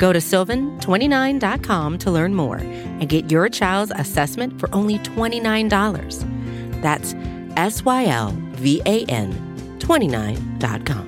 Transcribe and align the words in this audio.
Go 0.00 0.14
to 0.14 0.18
sylvan29.com 0.18 1.98
to 1.98 2.10
learn 2.10 2.34
more 2.34 2.56
and 2.56 3.06
get 3.06 3.30
your 3.30 3.50
child's 3.50 3.92
assessment 3.94 4.58
for 4.58 4.74
only 4.74 4.98
$29. 5.00 6.80
That's 6.80 7.14
S 7.58 7.84
Y 7.84 8.06
L 8.06 8.34
V 8.52 8.80
A 8.86 9.04
N 9.04 9.30
29.com. 9.78 11.06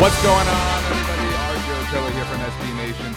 What's 0.00 0.22
going 0.22 0.48
on, 0.48 0.84
everybody? 0.84 1.28
Arjo 1.36 1.90
Triller 1.90 2.10
here 2.10 2.24
from 2.24 2.38
SB 2.40 2.68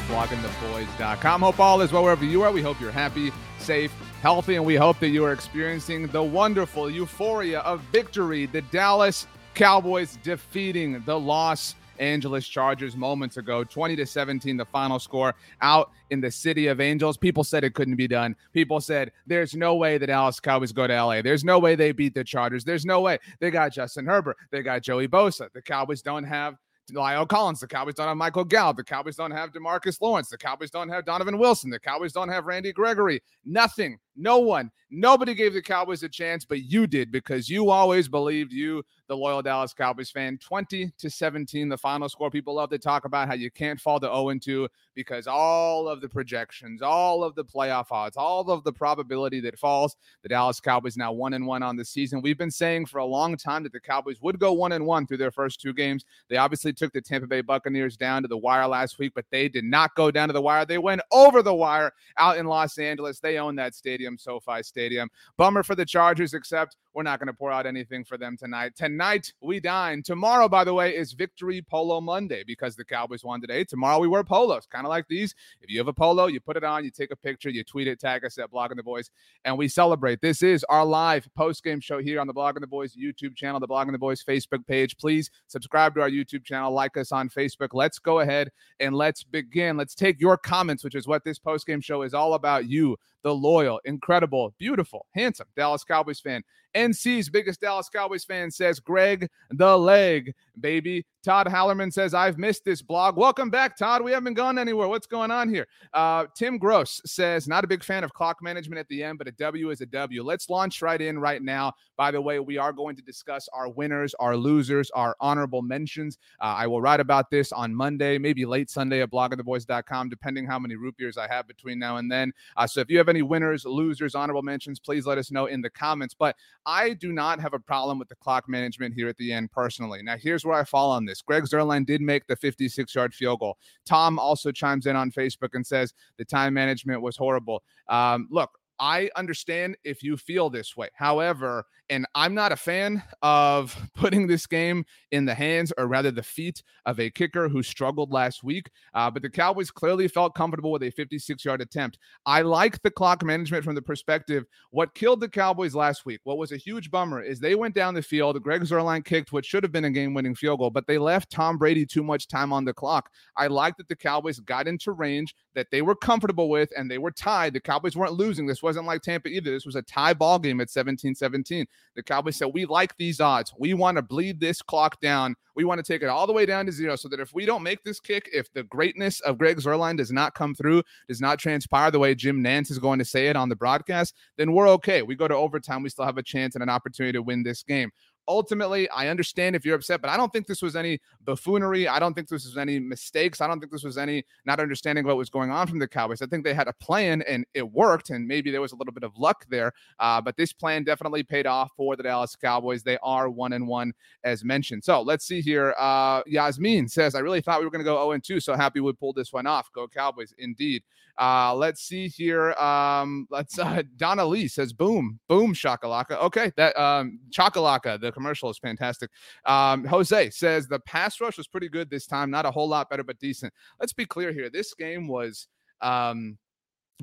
bloggingtheboys.com. 0.08 1.42
Hope 1.42 1.60
all 1.60 1.82
is 1.82 1.92
well 1.92 2.04
wherever 2.04 2.26
you 2.26 2.44
are. 2.44 2.52
We 2.52 2.62
hope 2.62 2.80
you're 2.80 2.92
happy, 2.92 3.32
safe, 3.60 3.92
healthy, 4.22 4.56
and 4.56 4.64
we 4.64 4.76
hope 4.76 5.00
that 5.00 5.10
you 5.10 5.26
are 5.26 5.34
experiencing 5.34 6.06
the 6.06 6.22
wonderful 6.22 6.92
euphoria 6.92 7.62
of 7.62 7.82
victory. 7.92 8.46
The 8.46 8.62
Dallas 8.62 9.26
Cowboys 9.56 10.20
defeating 10.22 11.02
the 11.08 11.20
Los 11.20 11.74
Angeles 11.98 12.48
Chargers 12.48 12.96
moments 12.96 13.38
ago, 13.38 13.64
20 13.64 13.96
to 13.96 14.06
17, 14.06 14.58
the 14.58 14.66
final 14.66 15.00
score 15.00 15.34
out 15.62 15.90
in 16.12 16.22
the 16.22 16.30
city 16.30 16.68
of 16.68 16.80
Angels. 16.80 17.18
People 17.18 17.44
said 17.44 17.64
it 17.64 17.74
couldn't 17.74 17.96
be 17.96 18.08
done. 18.08 18.36
People 18.54 18.80
said 18.80 19.12
there's 19.26 19.56
no 19.56 19.74
way 19.74 19.98
the 19.98 20.06
Dallas 20.06 20.40
Cowboys 20.40 20.72
go 20.72 20.86
to 20.86 21.04
LA. 21.04 21.24
There's 21.24 21.44
no 21.44 21.58
way 21.58 21.74
they 21.74 21.92
beat 21.92 22.14
the 22.14 22.24
Chargers. 22.24 22.64
There's 22.64 22.86
no 22.86 23.02
way. 23.02 23.18
They 23.40 23.50
got 23.50 23.74
Justin 23.74 24.06
Herbert. 24.06 24.38
They 24.52 24.62
got 24.62 24.84
Joey 24.84 25.08
Bosa. 25.08 25.52
The 25.52 25.64
Cowboys 25.64 26.04
don't 26.04 26.26
have 26.26 26.58
La'el 26.92 27.28
Collins. 27.28 27.60
The 27.60 27.68
Cowboys 27.68 27.96
don't 27.96 28.08
have 28.08 28.18
Michael 28.18 28.44
Gallup. 28.44 28.78
The 28.78 28.84
Cowboys 28.84 29.16
don't 29.16 29.32
have 29.32 29.52
Demarcus 29.52 30.02
Lawrence. 30.02 30.30
The 30.30 30.38
Cowboys 30.38 30.72
don't 30.72 30.90
have 30.90 31.06
Donovan 31.06 31.38
Wilson. 31.38 31.70
The 31.70 31.80
Cowboys 31.80 32.14
don't 32.14 32.30
have 32.30 32.46
Randy 32.46 32.72
Gregory. 32.72 33.22
Nothing. 33.46 33.98
No 34.16 34.40
one. 34.40 34.72
Nobody 34.90 35.34
gave 35.34 35.54
the 35.54 35.62
Cowboys 35.62 36.04
a 36.04 36.10
chance, 36.10 36.44
but 36.44 36.64
you 36.64 36.86
did 36.86 37.12
because 37.12 37.50
you 37.50 37.70
always 37.70 38.10
believed 38.10 38.52
you, 38.52 38.84
the 39.08 39.16
loyal 39.16 39.42
Dallas 39.42 39.74
Cowboys 39.74 40.10
fan. 40.10 40.38
20 40.38 40.92
to 40.98 41.10
17, 41.10 41.70
the 41.70 41.78
final 41.78 42.10
score. 42.10 42.30
People 42.30 42.56
love 42.56 42.70
to 42.70 42.78
talk 42.78 43.06
about 43.06 43.28
how 43.28 43.34
you 43.34 43.52
can't 43.52 43.80
fall 43.80 44.00
to 44.00 44.08
0 44.08 44.34
2 44.42 44.68
because 44.96 45.28
all 45.28 45.88
of 45.88 46.02
the 46.02 46.10
projections, 46.10 46.82
all 46.82 47.24
of 47.24 47.36
the 47.36 47.44
playoff 47.44 47.92
odds, 47.92 48.18
all 48.18 48.50
of 48.50 48.64
the 48.64 48.72
probability 48.72 49.40
that 49.42 49.60
falls, 49.60 49.96
the 50.24 50.30
Dallas 50.30 50.60
Cowboys 50.60 50.98
now 50.98 51.12
1 51.12 51.34
and 51.34 51.46
1 51.46 51.64
on 51.64 51.76
the 51.76 51.86
season. 51.86 52.22
We've 52.22 52.38
been 52.38 52.52
saying 52.52 52.86
for 52.86 53.00
a 53.00 53.06
long 53.06 53.38
time 53.38 53.64
that 53.64 53.72
the 53.72 53.80
Cowboys 53.80 54.22
would 54.22 54.40
go 54.40 54.54
1 54.54 54.74
and 54.74 54.86
1 54.86 55.08
through 55.08 55.18
their 55.18 55.32
first 55.32 55.62
two 55.62 55.74
games. 55.74 56.06
They 56.30 56.38
obviously 56.38 56.74
took 56.74 56.94
the 56.94 57.02
Tampa 57.02 57.28
Bay 57.28 57.42
Buccaneers 57.42 57.98
down 57.98 58.22
to 58.22 58.28
the 58.28 58.38
wire 58.38 58.68
last 58.68 59.00
week, 59.00 59.14
but 59.14 59.26
they 59.32 59.48
did 59.48 59.66
not 59.66 59.96
go 59.96 60.12
down 60.12 60.30
to 60.30 60.34
the 60.34 60.42
wire. 60.42 60.66
They 60.66 60.78
went 60.78 61.02
over 61.12 61.42
the 61.42 61.54
wire 61.54 61.92
out 62.18 62.38
in 62.38 62.46
Los 62.46 62.78
Angeles. 62.78 63.20
They 63.20 63.38
own 63.40 63.56
that 63.58 63.76
stadium, 63.76 64.01
SoFi 64.18 64.64
Stadium. 64.64 65.10
Bummer 65.38 65.64
for 65.64 65.76
the 65.76 65.86
Chargers, 65.86 66.34
except 66.34 66.78
we're 66.94 67.04
not 67.04 67.20
going 67.20 67.28
to 67.28 67.34
pour 67.34 67.52
out 67.52 67.66
anything 67.66 68.04
for 68.04 68.18
them 68.18 68.36
tonight. 68.38 68.74
Tonight, 68.76 69.32
we 69.42 69.60
dine. 69.60 70.04
Tomorrow, 70.04 70.50
by 70.50 70.64
the 70.64 70.74
way, 70.74 70.96
is 70.96 71.14
Victory 71.14 71.62
Polo 71.62 72.02
Monday 72.02 72.44
because 72.46 72.76
the 72.76 72.84
Cowboys 72.84 73.24
won 73.24 73.40
today. 73.40 73.64
Tomorrow, 73.64 74.00
we 74.00 74.08
wear 74.08 74.24
polos, 74.24 74.66
kind 74.66 74.86
of 74.86 74.90
like 74.90 75.08
these. 75.08 75.34
If 75.62 75.70
you 75.70 75.78
have 75.80 75.88
a 75.88 75.94
polo, 75.94 76.28
you 76.28 76.40
put 76.40 76.58
it 76.58 76.64
on, 76.64 76.84
you 76.84 76.92
take 76.92 77.12
a 77.12 77.16
picture, 77.16 77.50
you 77.50 77.64
tweet 77.64 77.88
it, 77.88 78.00
tag 78.00 78.26
us 78.26 78.38
at 78.38 78.52
Blogging 78.52 78.76
the 78.76 78.84
Boys, 78.84 79.10
and 79.46 79.58
we 79.58 79.68
celebrate. 79.68 80.22
This 80.22 80.44
is 80.44 80.64
our 80.66 80.86
live 80.86 81.28
post 81.36 81.64
game 81.64 81.80
show 81.80 82.00
here 82.00 82.20
on 82.20 82.28
the 82.28 82.34
Blogging 82.34 82.62
the 82.62 82.68
Boys 82.68 82.96
YouTube 82.96 83.36
channel, 83.36 83.60
the 83.60 83.68
Blogging 83.68 83.92
the 83.92 83.98
Boys 83.98 84.24
Facebook 84.24 84.66
page. 84.68 84.98
Please 84.98 85.32
subscribe 85.48 85.96
to 85.96 86.02
our 86.02 86.10
YouTube 86.10 86.44
channel, 86.44 86.72
like 86.72 86.98
us 86.98 87.12
on 87.12 87.30
Facebook. 87.30 87.70
Let's 87.74 88.00
go 88.00 88.20
ahead 88.20 88.52
and 88.80 88.96
let's 88.96 89.24
begin. 89.24 89.78
Let's 89.78 89.96
take 89.96 90.20
your 90.20 90.38
comments, 90.38 90.84
which 90.84 90.96
is 90.96 91.08
what 91.08 91.24
this 91.24 91.40
post 91.40 91.66
game 91.68 91.82
show 91.82 92.02
is 92.02 92.14
all 92.14 92.34
about. 92.34 92.68
You, 92.68 92.98
the 93.24 93.34
loyal, 93.34 93.80
incredible, 93.86 94.54
beautiful, 94.58 95.06
handsome 95.14 95.48
Dallas 95.56 95.84
Cowboys 95.84 96.20
fan. 96.20 96.44
NC's 96.78 97.30
biggest 97.30 97.62
Dallas 97.62 97.90
Cowboys 97.90 98.24
fan 98.24 98.52
says 98.52 98.80
Greg 98.80 99.30
the 99.52 99.78
leg, 99.78 100.34
baby. 100.60 101.06
Todd 101.24 101.46
Hallerman 101.46 101.94
says, 101.94 102.16
I've 102.16 102.40
missed 102.40 102.66
this 102.66 102.82
blog. 102.82 103.16
Welcome 103.16 103.52
back, 103.52 103.78
Todd. 103.78 104.02
We 104.02 104.12
haven't 104.12 104.34
gone 104.34 104.58
anywhere. 104.58 104.88
What's 104.88 105.06
going 105.06 105.30
on 105.30 105.50
here? 105.50 105.68
Uh, 105.94 106.26
Tim 106.36 106.58
Gross 106.58 107.00
says, 107.06 107.48
not 107.48 107.64
a 107.64 107.68
big 107.68 107.84
fan 107.84 108.04
of 108.04 108.12
clock 108.14 108.42
management 108.42 108.80
at 108.80 108.88
the 108.88 109.04
end, 109.04 109.20
but 109.20 109.28
a 109.28 109.32
W 109.34 109.70
is 109.70 109.82
a 109.82 109.86
W. 109.86 110.24
Let's 110.24 110.50
launch 110.50 110.82
right 110.82 111.00
in 111.00 111.20
right 111.20 111.44
now. 111.44 111.74
By 111.96 112.10
the 112.10 112.20
way, 112.20 112.40
we 112.40 112.58
are 112.58 112.74
going 112.74 112.96
to 112.96 113.04
discuss 113.04 113.48
our 113.54 113.70
winners, 113.70 114.16
our 114.16 114.36
losers, 114.36 114.90
our 114.92 115.16
honorable 115.20 115.62
mentions. 115.62 116.18
Uh, 116.40 116.56
I 116.58 116.66
will 116.66 116.82
write 116.82 117.00
about 117.00 117.30
this 117.30 117.52
on 117.52 117.76
Monday, 117.76 118.18
maybe 118.18 118.44
late 118.44 118.72
Sunday 118.72 119.04
at 119.04 119.12
bloggingtheboys.com, 119.12 120.10
depending 120.10 120.48
how 120.48 120.58
many 120.58 120.76
root 120.76 120.98
beers 120.98 121.18
I 121.20 121.28
have 121.28 121.48
between 121.48 121.78
now 121.78 121.98
and 121.98 122.12
then. 122.12 122.34
Uh, 122.58 122.66
so 122.66 122.80
if 122.80 122.90
you 122.90 122.98
have 122.98 123.10
any 123.10 123.22
winners, 123.22 123.64
losers, 123.64 124.16
honorable 124.16 124.42
mentions, 124.42 124.80
please 124.80 125.06
let 125.06 125.20
us 125.20 125.30
know 125.30 125.46
in 125.46 125.62
the 125.62 125.70
comments. 125.70 126.16
But 126.16 126.36
I 126.66 126.94
do 126.94 127.12
not 127.12 127.40
have 127.40 127.54
a 127.54 127.60
problem 127.60 127.98
with 127.98 128.10
the 128.10 128.16
clock 128.16 128.48
management 128.48 128.94
here 128.94 129.08
at 129.08 129.18
the 129.18 129.34
end 129.34 129.52
personally. 129.52 130.02
Now, 130.04 130.18
here's 130.18 130.46
where 130.46 130.58
I 130.58 130.64
fall 130.64 130.92
on 130.92 131.06
this. 131.06 131.22
Greg 131.22 131.44
Zuerlein 131.44 131.86
did 131.86 132.02
make 132.02 132.28
the 132.28 132.36
56 132.36 132.94
yard 132.94 133.14
field 133.14 133.40
goal. 133.40 133.58
Tom 133.86 134.20
also 134.20 134.52
chimes 134.52 134.86
in 134.86 134.96
on 134.96 135.12
Facebook 135.12 135.50
and 135.54 135.66
says 135.66 135.94
the 136.18 136.26
time 136.26 136.54
management 136.54 137.02
was 137.02 137.18
horrible. 137.18 137.64
Um, 137.88 138.28
look, 138.30 138.52
I 138.80 139.10
understand 139.16 139.78
if 139.84 140.02
you 140.02 140.18
feel 140.18 140.50
this 140.50 140.76
way. 140.76 140.90
However, 140.94 141.66
and 141.92 142.06
I'm 142.16 142.34
not 142.34 142.54
a 142.54 142.56
fan 142.56 143.04
of 143.22 143.78
putting 143.96 144.26
this 144.26 144.48
game 144.48 144.86
in 145.12 145.26
the 145.26 145.36
hands 145.36 145.74
or 145.78 145.88
rather 145.88 146.10
the 146.10 146.24
feet 146.24 146.64
of 146.86 147.00
a 147.00 147.12
kicker 147.12 147.50
who 147.50 147.62
struggled 147.62 148.12
last 148.12 148.44
week. 148.44 148.72
Uh, 148.94 149.12
but 149.12 149.22
the 149.22 149.30
Cowboys 149.30 149.70
clearly 149.70 150.08
felt 150.08 150.34
comfortable 150.34 150.72
with 150.72 150.84
a 150.84 150.90
56 150.90 151.44
yard 151.44 151.62
attempt. 151.62 152.00
I 152.26 152.42
like 152.42 152.82
the 152.82 152.90
clock 152.90 153.24
management 153.24 153.66
from 153.66 153.76
the 153.76 153.82
perspective. 153.82 154.46
What 154.72 154.96
killed 154.96 155.20
the 155.20 155.30
Cowboys 155.30 155.76
last 155.76 156.06
week, 156.06 156.22
what 156.24 156.38
was 156.38 156.54
a 156.54 156.58
huge 156.58 156.90
bummer, 156.90 157.22
is 157.22 157.40
they 157.40 157.56
went 157.56 157.76
down 157.76 157.94
the 157.94 158.02
field. 158.02 158.42
Greg 158.42 158.62
Zuerlein 158.62 159.04
kicked 159.04 159.34
what 159.34 159.46
should 159.46 159.64
have 159.64 159.74
been 159.74 159.86
a 159.86 159.92
game 159.92 160.14
winning 160.14 160.34
field 160.34 160.60
goal, 160.60 160.70
but 160.70 160.88
they 160.88 160.98
left 160.98 161.30
Tom 161.30 161.58
Brady 161.58 161.86
too 161.86 162.04
much 162.04 162.30
time 162.30 162.54
on 162.54 162.64
the 162.64 162.74
clock. 162.74 163.10
I 163.36 163.48
like 163.48 163.76
that 163.78 163.90
the 163.90 163.96
Cowboys 163.98 164.40
got 164.40 164.68
into 164.68 164.94
range 164.94 165.36
that 165.56 165.68
they 165.72 165.82
were 165.82 165.96
comfortable 165.96 166.50
with 166.50 166.70
and 166.78 166.90
they 166.90 166.98
were 166.98 167.12
tied. 167.12 167.54
The 167.54 167.60
Cowboys 167.60 167.98
weren't 167.98 168.14
losing. 168.14 168.48
This 168.48 168.64
wasn't 168.64 168.86
like 168.86 169.02
Tampa 169.02 169.28
either. 169.28 169.52
This 169.52 169.66
was 169.66 169.76
a 169.76 169.82
tie 169.82 170.14
ball 170.14 170.40
game 170.40 170.62
at 170.62 170.70
17 170.70 171.16
17. 171.16 171.68
The 171.96 172.04
Cowboys 172.04 172.38
said, 172.38 172.50
We 172.54 172.66
like 172.66 172.96
these 172.98 173.20
odds. 173.20 173.54
We 173.58 173.74
want 173.74 173.98
to 173.98 174.02
bleed 174.02 174.40
this 174.40 174.62
clock 174.62 175.00
down. 175.02 175.36
We 175.56 175.66
want 175.66 175.84
to 175.84 175.92
take 175.92 176.02
it 176.02 176.08
all 176.08 176.26
the 176.26 176.34
way 176.34 176.46
down 176.46 176.66
to 176.66 176.72
zero 176.72 176.96
so 176.96 177.10
that 177.10 177.20
if 177.20 177.34
we 177.34 177.46
don't 177.46 177.64
make 177.64 177.84
this 177.84 178.00
kick, 178.00 178.30
if 178.32 178.52
the 178.54 178.64
greatness 178.64 179.20
of 179.22 179.38
Greg 179.38 179.58
Zuerlein 179.58 179.98
does 179.98 180.12
not 180.12 180.34
come 180.34 180.56
through, 180.56 180.84
does 181.10 181.20
not 181.20 181.40
transpire 181.40 181.92
the 181.92 182.00
way 182.00 182.16
Jim 182.16 182.42
Nantz 182.42 182.72
is 182.72 182.80
going 182.80 183.00
to 183.00 183.06
say 183.06 183.28
it 183.28 183.36
on 183.36 183.50
the 183.50 183.56
broadcast, 183.56 184.16
then 184.38 184.54
we're 184.54 184.70
okay. 184.70 185.02
We 185.02 185.16
go 185.16 185.28
to 185.28 185.36
overtime. 185.36 185.84
We 185.84 185.90
still 185.90 186.06
have 186.06 186.18
a 186.18 186.24
chance 186.24 186.56
and 186.56 186.64
an 186.64 186.70
opportunity 186.70 187.14
to 187.14 187.22
win 187.22 187.44
this 187.44 187.64
game 187.64 187.92
ultimately, 188.32 188.90
I 188.90 189.10
understand 189.10 189.56
if 189.56 189.66
you're 189.66 189.76
upset, 189.76 190.02
but 190.02 190.10
I 190.10 190.18
don't 190.18 190.32
think 190.32 190.48
this 190.48 190.62
was 190.62 190.76
any 190.76 191.00
buffoonery. 191.26 191.88
I 191.88 192.00
don't 192.00 192.14
think 192.14 192.28
this 192.28 192.46
was 192.46 192.58
any 192.58 192.80
mistakes. 192.80 193.42
I 193.42 193.48
don't 193.48 193.60
think 193.60 193.72
this 193.72 193.84
was 193.84 193.98
any 193.98 194.24
not 194.46 194.60
understanding 194.60 195.06
what 195.06 195.18
was 195.18 195.30
going 195.30 195.52
on 195.52 195.68
from 195.68 195.80
the 195.80 195.88
Cowboys. 195.88 196.22
I 196.22 196.26
think 196.26 196.44
they 196.44 196.54
had 196.54 196.68
a 196.68 196.74
plan 196.74 197.22
and 197.24 197.46
it 197.54 197.70
worked, 197.70 198.10
and 198.10 198.28
maybe 198.28 198.52
there 198.52 198.62
was 198.62 198.72
a 198.72 198.76
little 198.76 198.94
bit 198.94 199.04
of 199.04 199.16
luck 199.18 199.46
there. 199.50 199.74
Uh, 200.00 200.22
but 200.22 200.38
this 200.38 200.54
plan 200.54 200.84
definitely 200.84 201.24
paid 201.24 201.46
off 201.46 201.72
for 201.76 201.96
the 201.96 202.04
Dallas 202.04 202.36
Cowboys. 202.36 202.84
They 202.84 202.98
are 203.04 203.30
one 203.30 203.54
and 203.54 203.68
one 203.68 203.94
as 204.24 204.44
mentioned. 204.44 204.84
So 204.84 205.02
let's 205.02 205.26
see 205.26 205.42
here. 205.42 205.76
Uh, 205.78 206.22
Yasmin 206.26 206.88
says, 206.88 207.16
I 207.16 207.20
really 207.20 207.42
thought 207.42 207.60
we 207.60 207.66
were 207.66 207.72
going 207.72 207.84
to 207.84 207.90
go 207.90 207.98
0 207.98 208.12
and 208.12 208.24
2. 208.24 208.40
So 208.40 208.56
happy 208.56 208.80
we 208.80 208.94
pulled 208.94 209.16
this 209.16 209.34
one 209.34 209.48
off. 209.48 209.72
Go 209.74 209.88
Cowboys, 209.88 210.34
indeed. 210.38 210.84
Uh, 211.18 211.54
let's 211.54 211.82
see 211.82 212.08
here. 212.08 212.54
Um, 212.54 213.28
let's 213.30 213.60
uh, 213.60 213.84
Donna 213.98 214.26
Lee 214.26 214.48
says, 214.48 214.74
boom, 214.74 215.20
boom, 215.28 215.54
shakalaka. 215.54 216.22
Okay, 216.24 216.52
that 216.58 216.78
um, 216.80 217.20
chakalaka, 217.30 218.00
the 218.00 218.12
commercial 218.22 218.50
is 218.50 218.60
fantastic. 218.60 219.10
Um, 219.46 219.86
Jose 219.86 220.30
says 220.30 220.68
the 220.68 220.80
pass 220.80 221.20
rush 221.20 221.38
was 221.38 221.48
pretty 221.48 221.70
good 221.70 221.90
this 221.90 222.06
time, 222.06 222.30
not 222.30 222.46
a 222.46 222.52
whole 222.52 222.68
lot 222.68 222.90
better, 222.90 223.04
but 223.04 223.20
decent. 223.20 223.54
Let's 223.80 223.94
be 223.94 224.06
clear 224.06 224.32
here. 224.32 224.50
This 224.50 224.74
game 224.74 225.08
was 225.08 225.48
um 225.82 226.38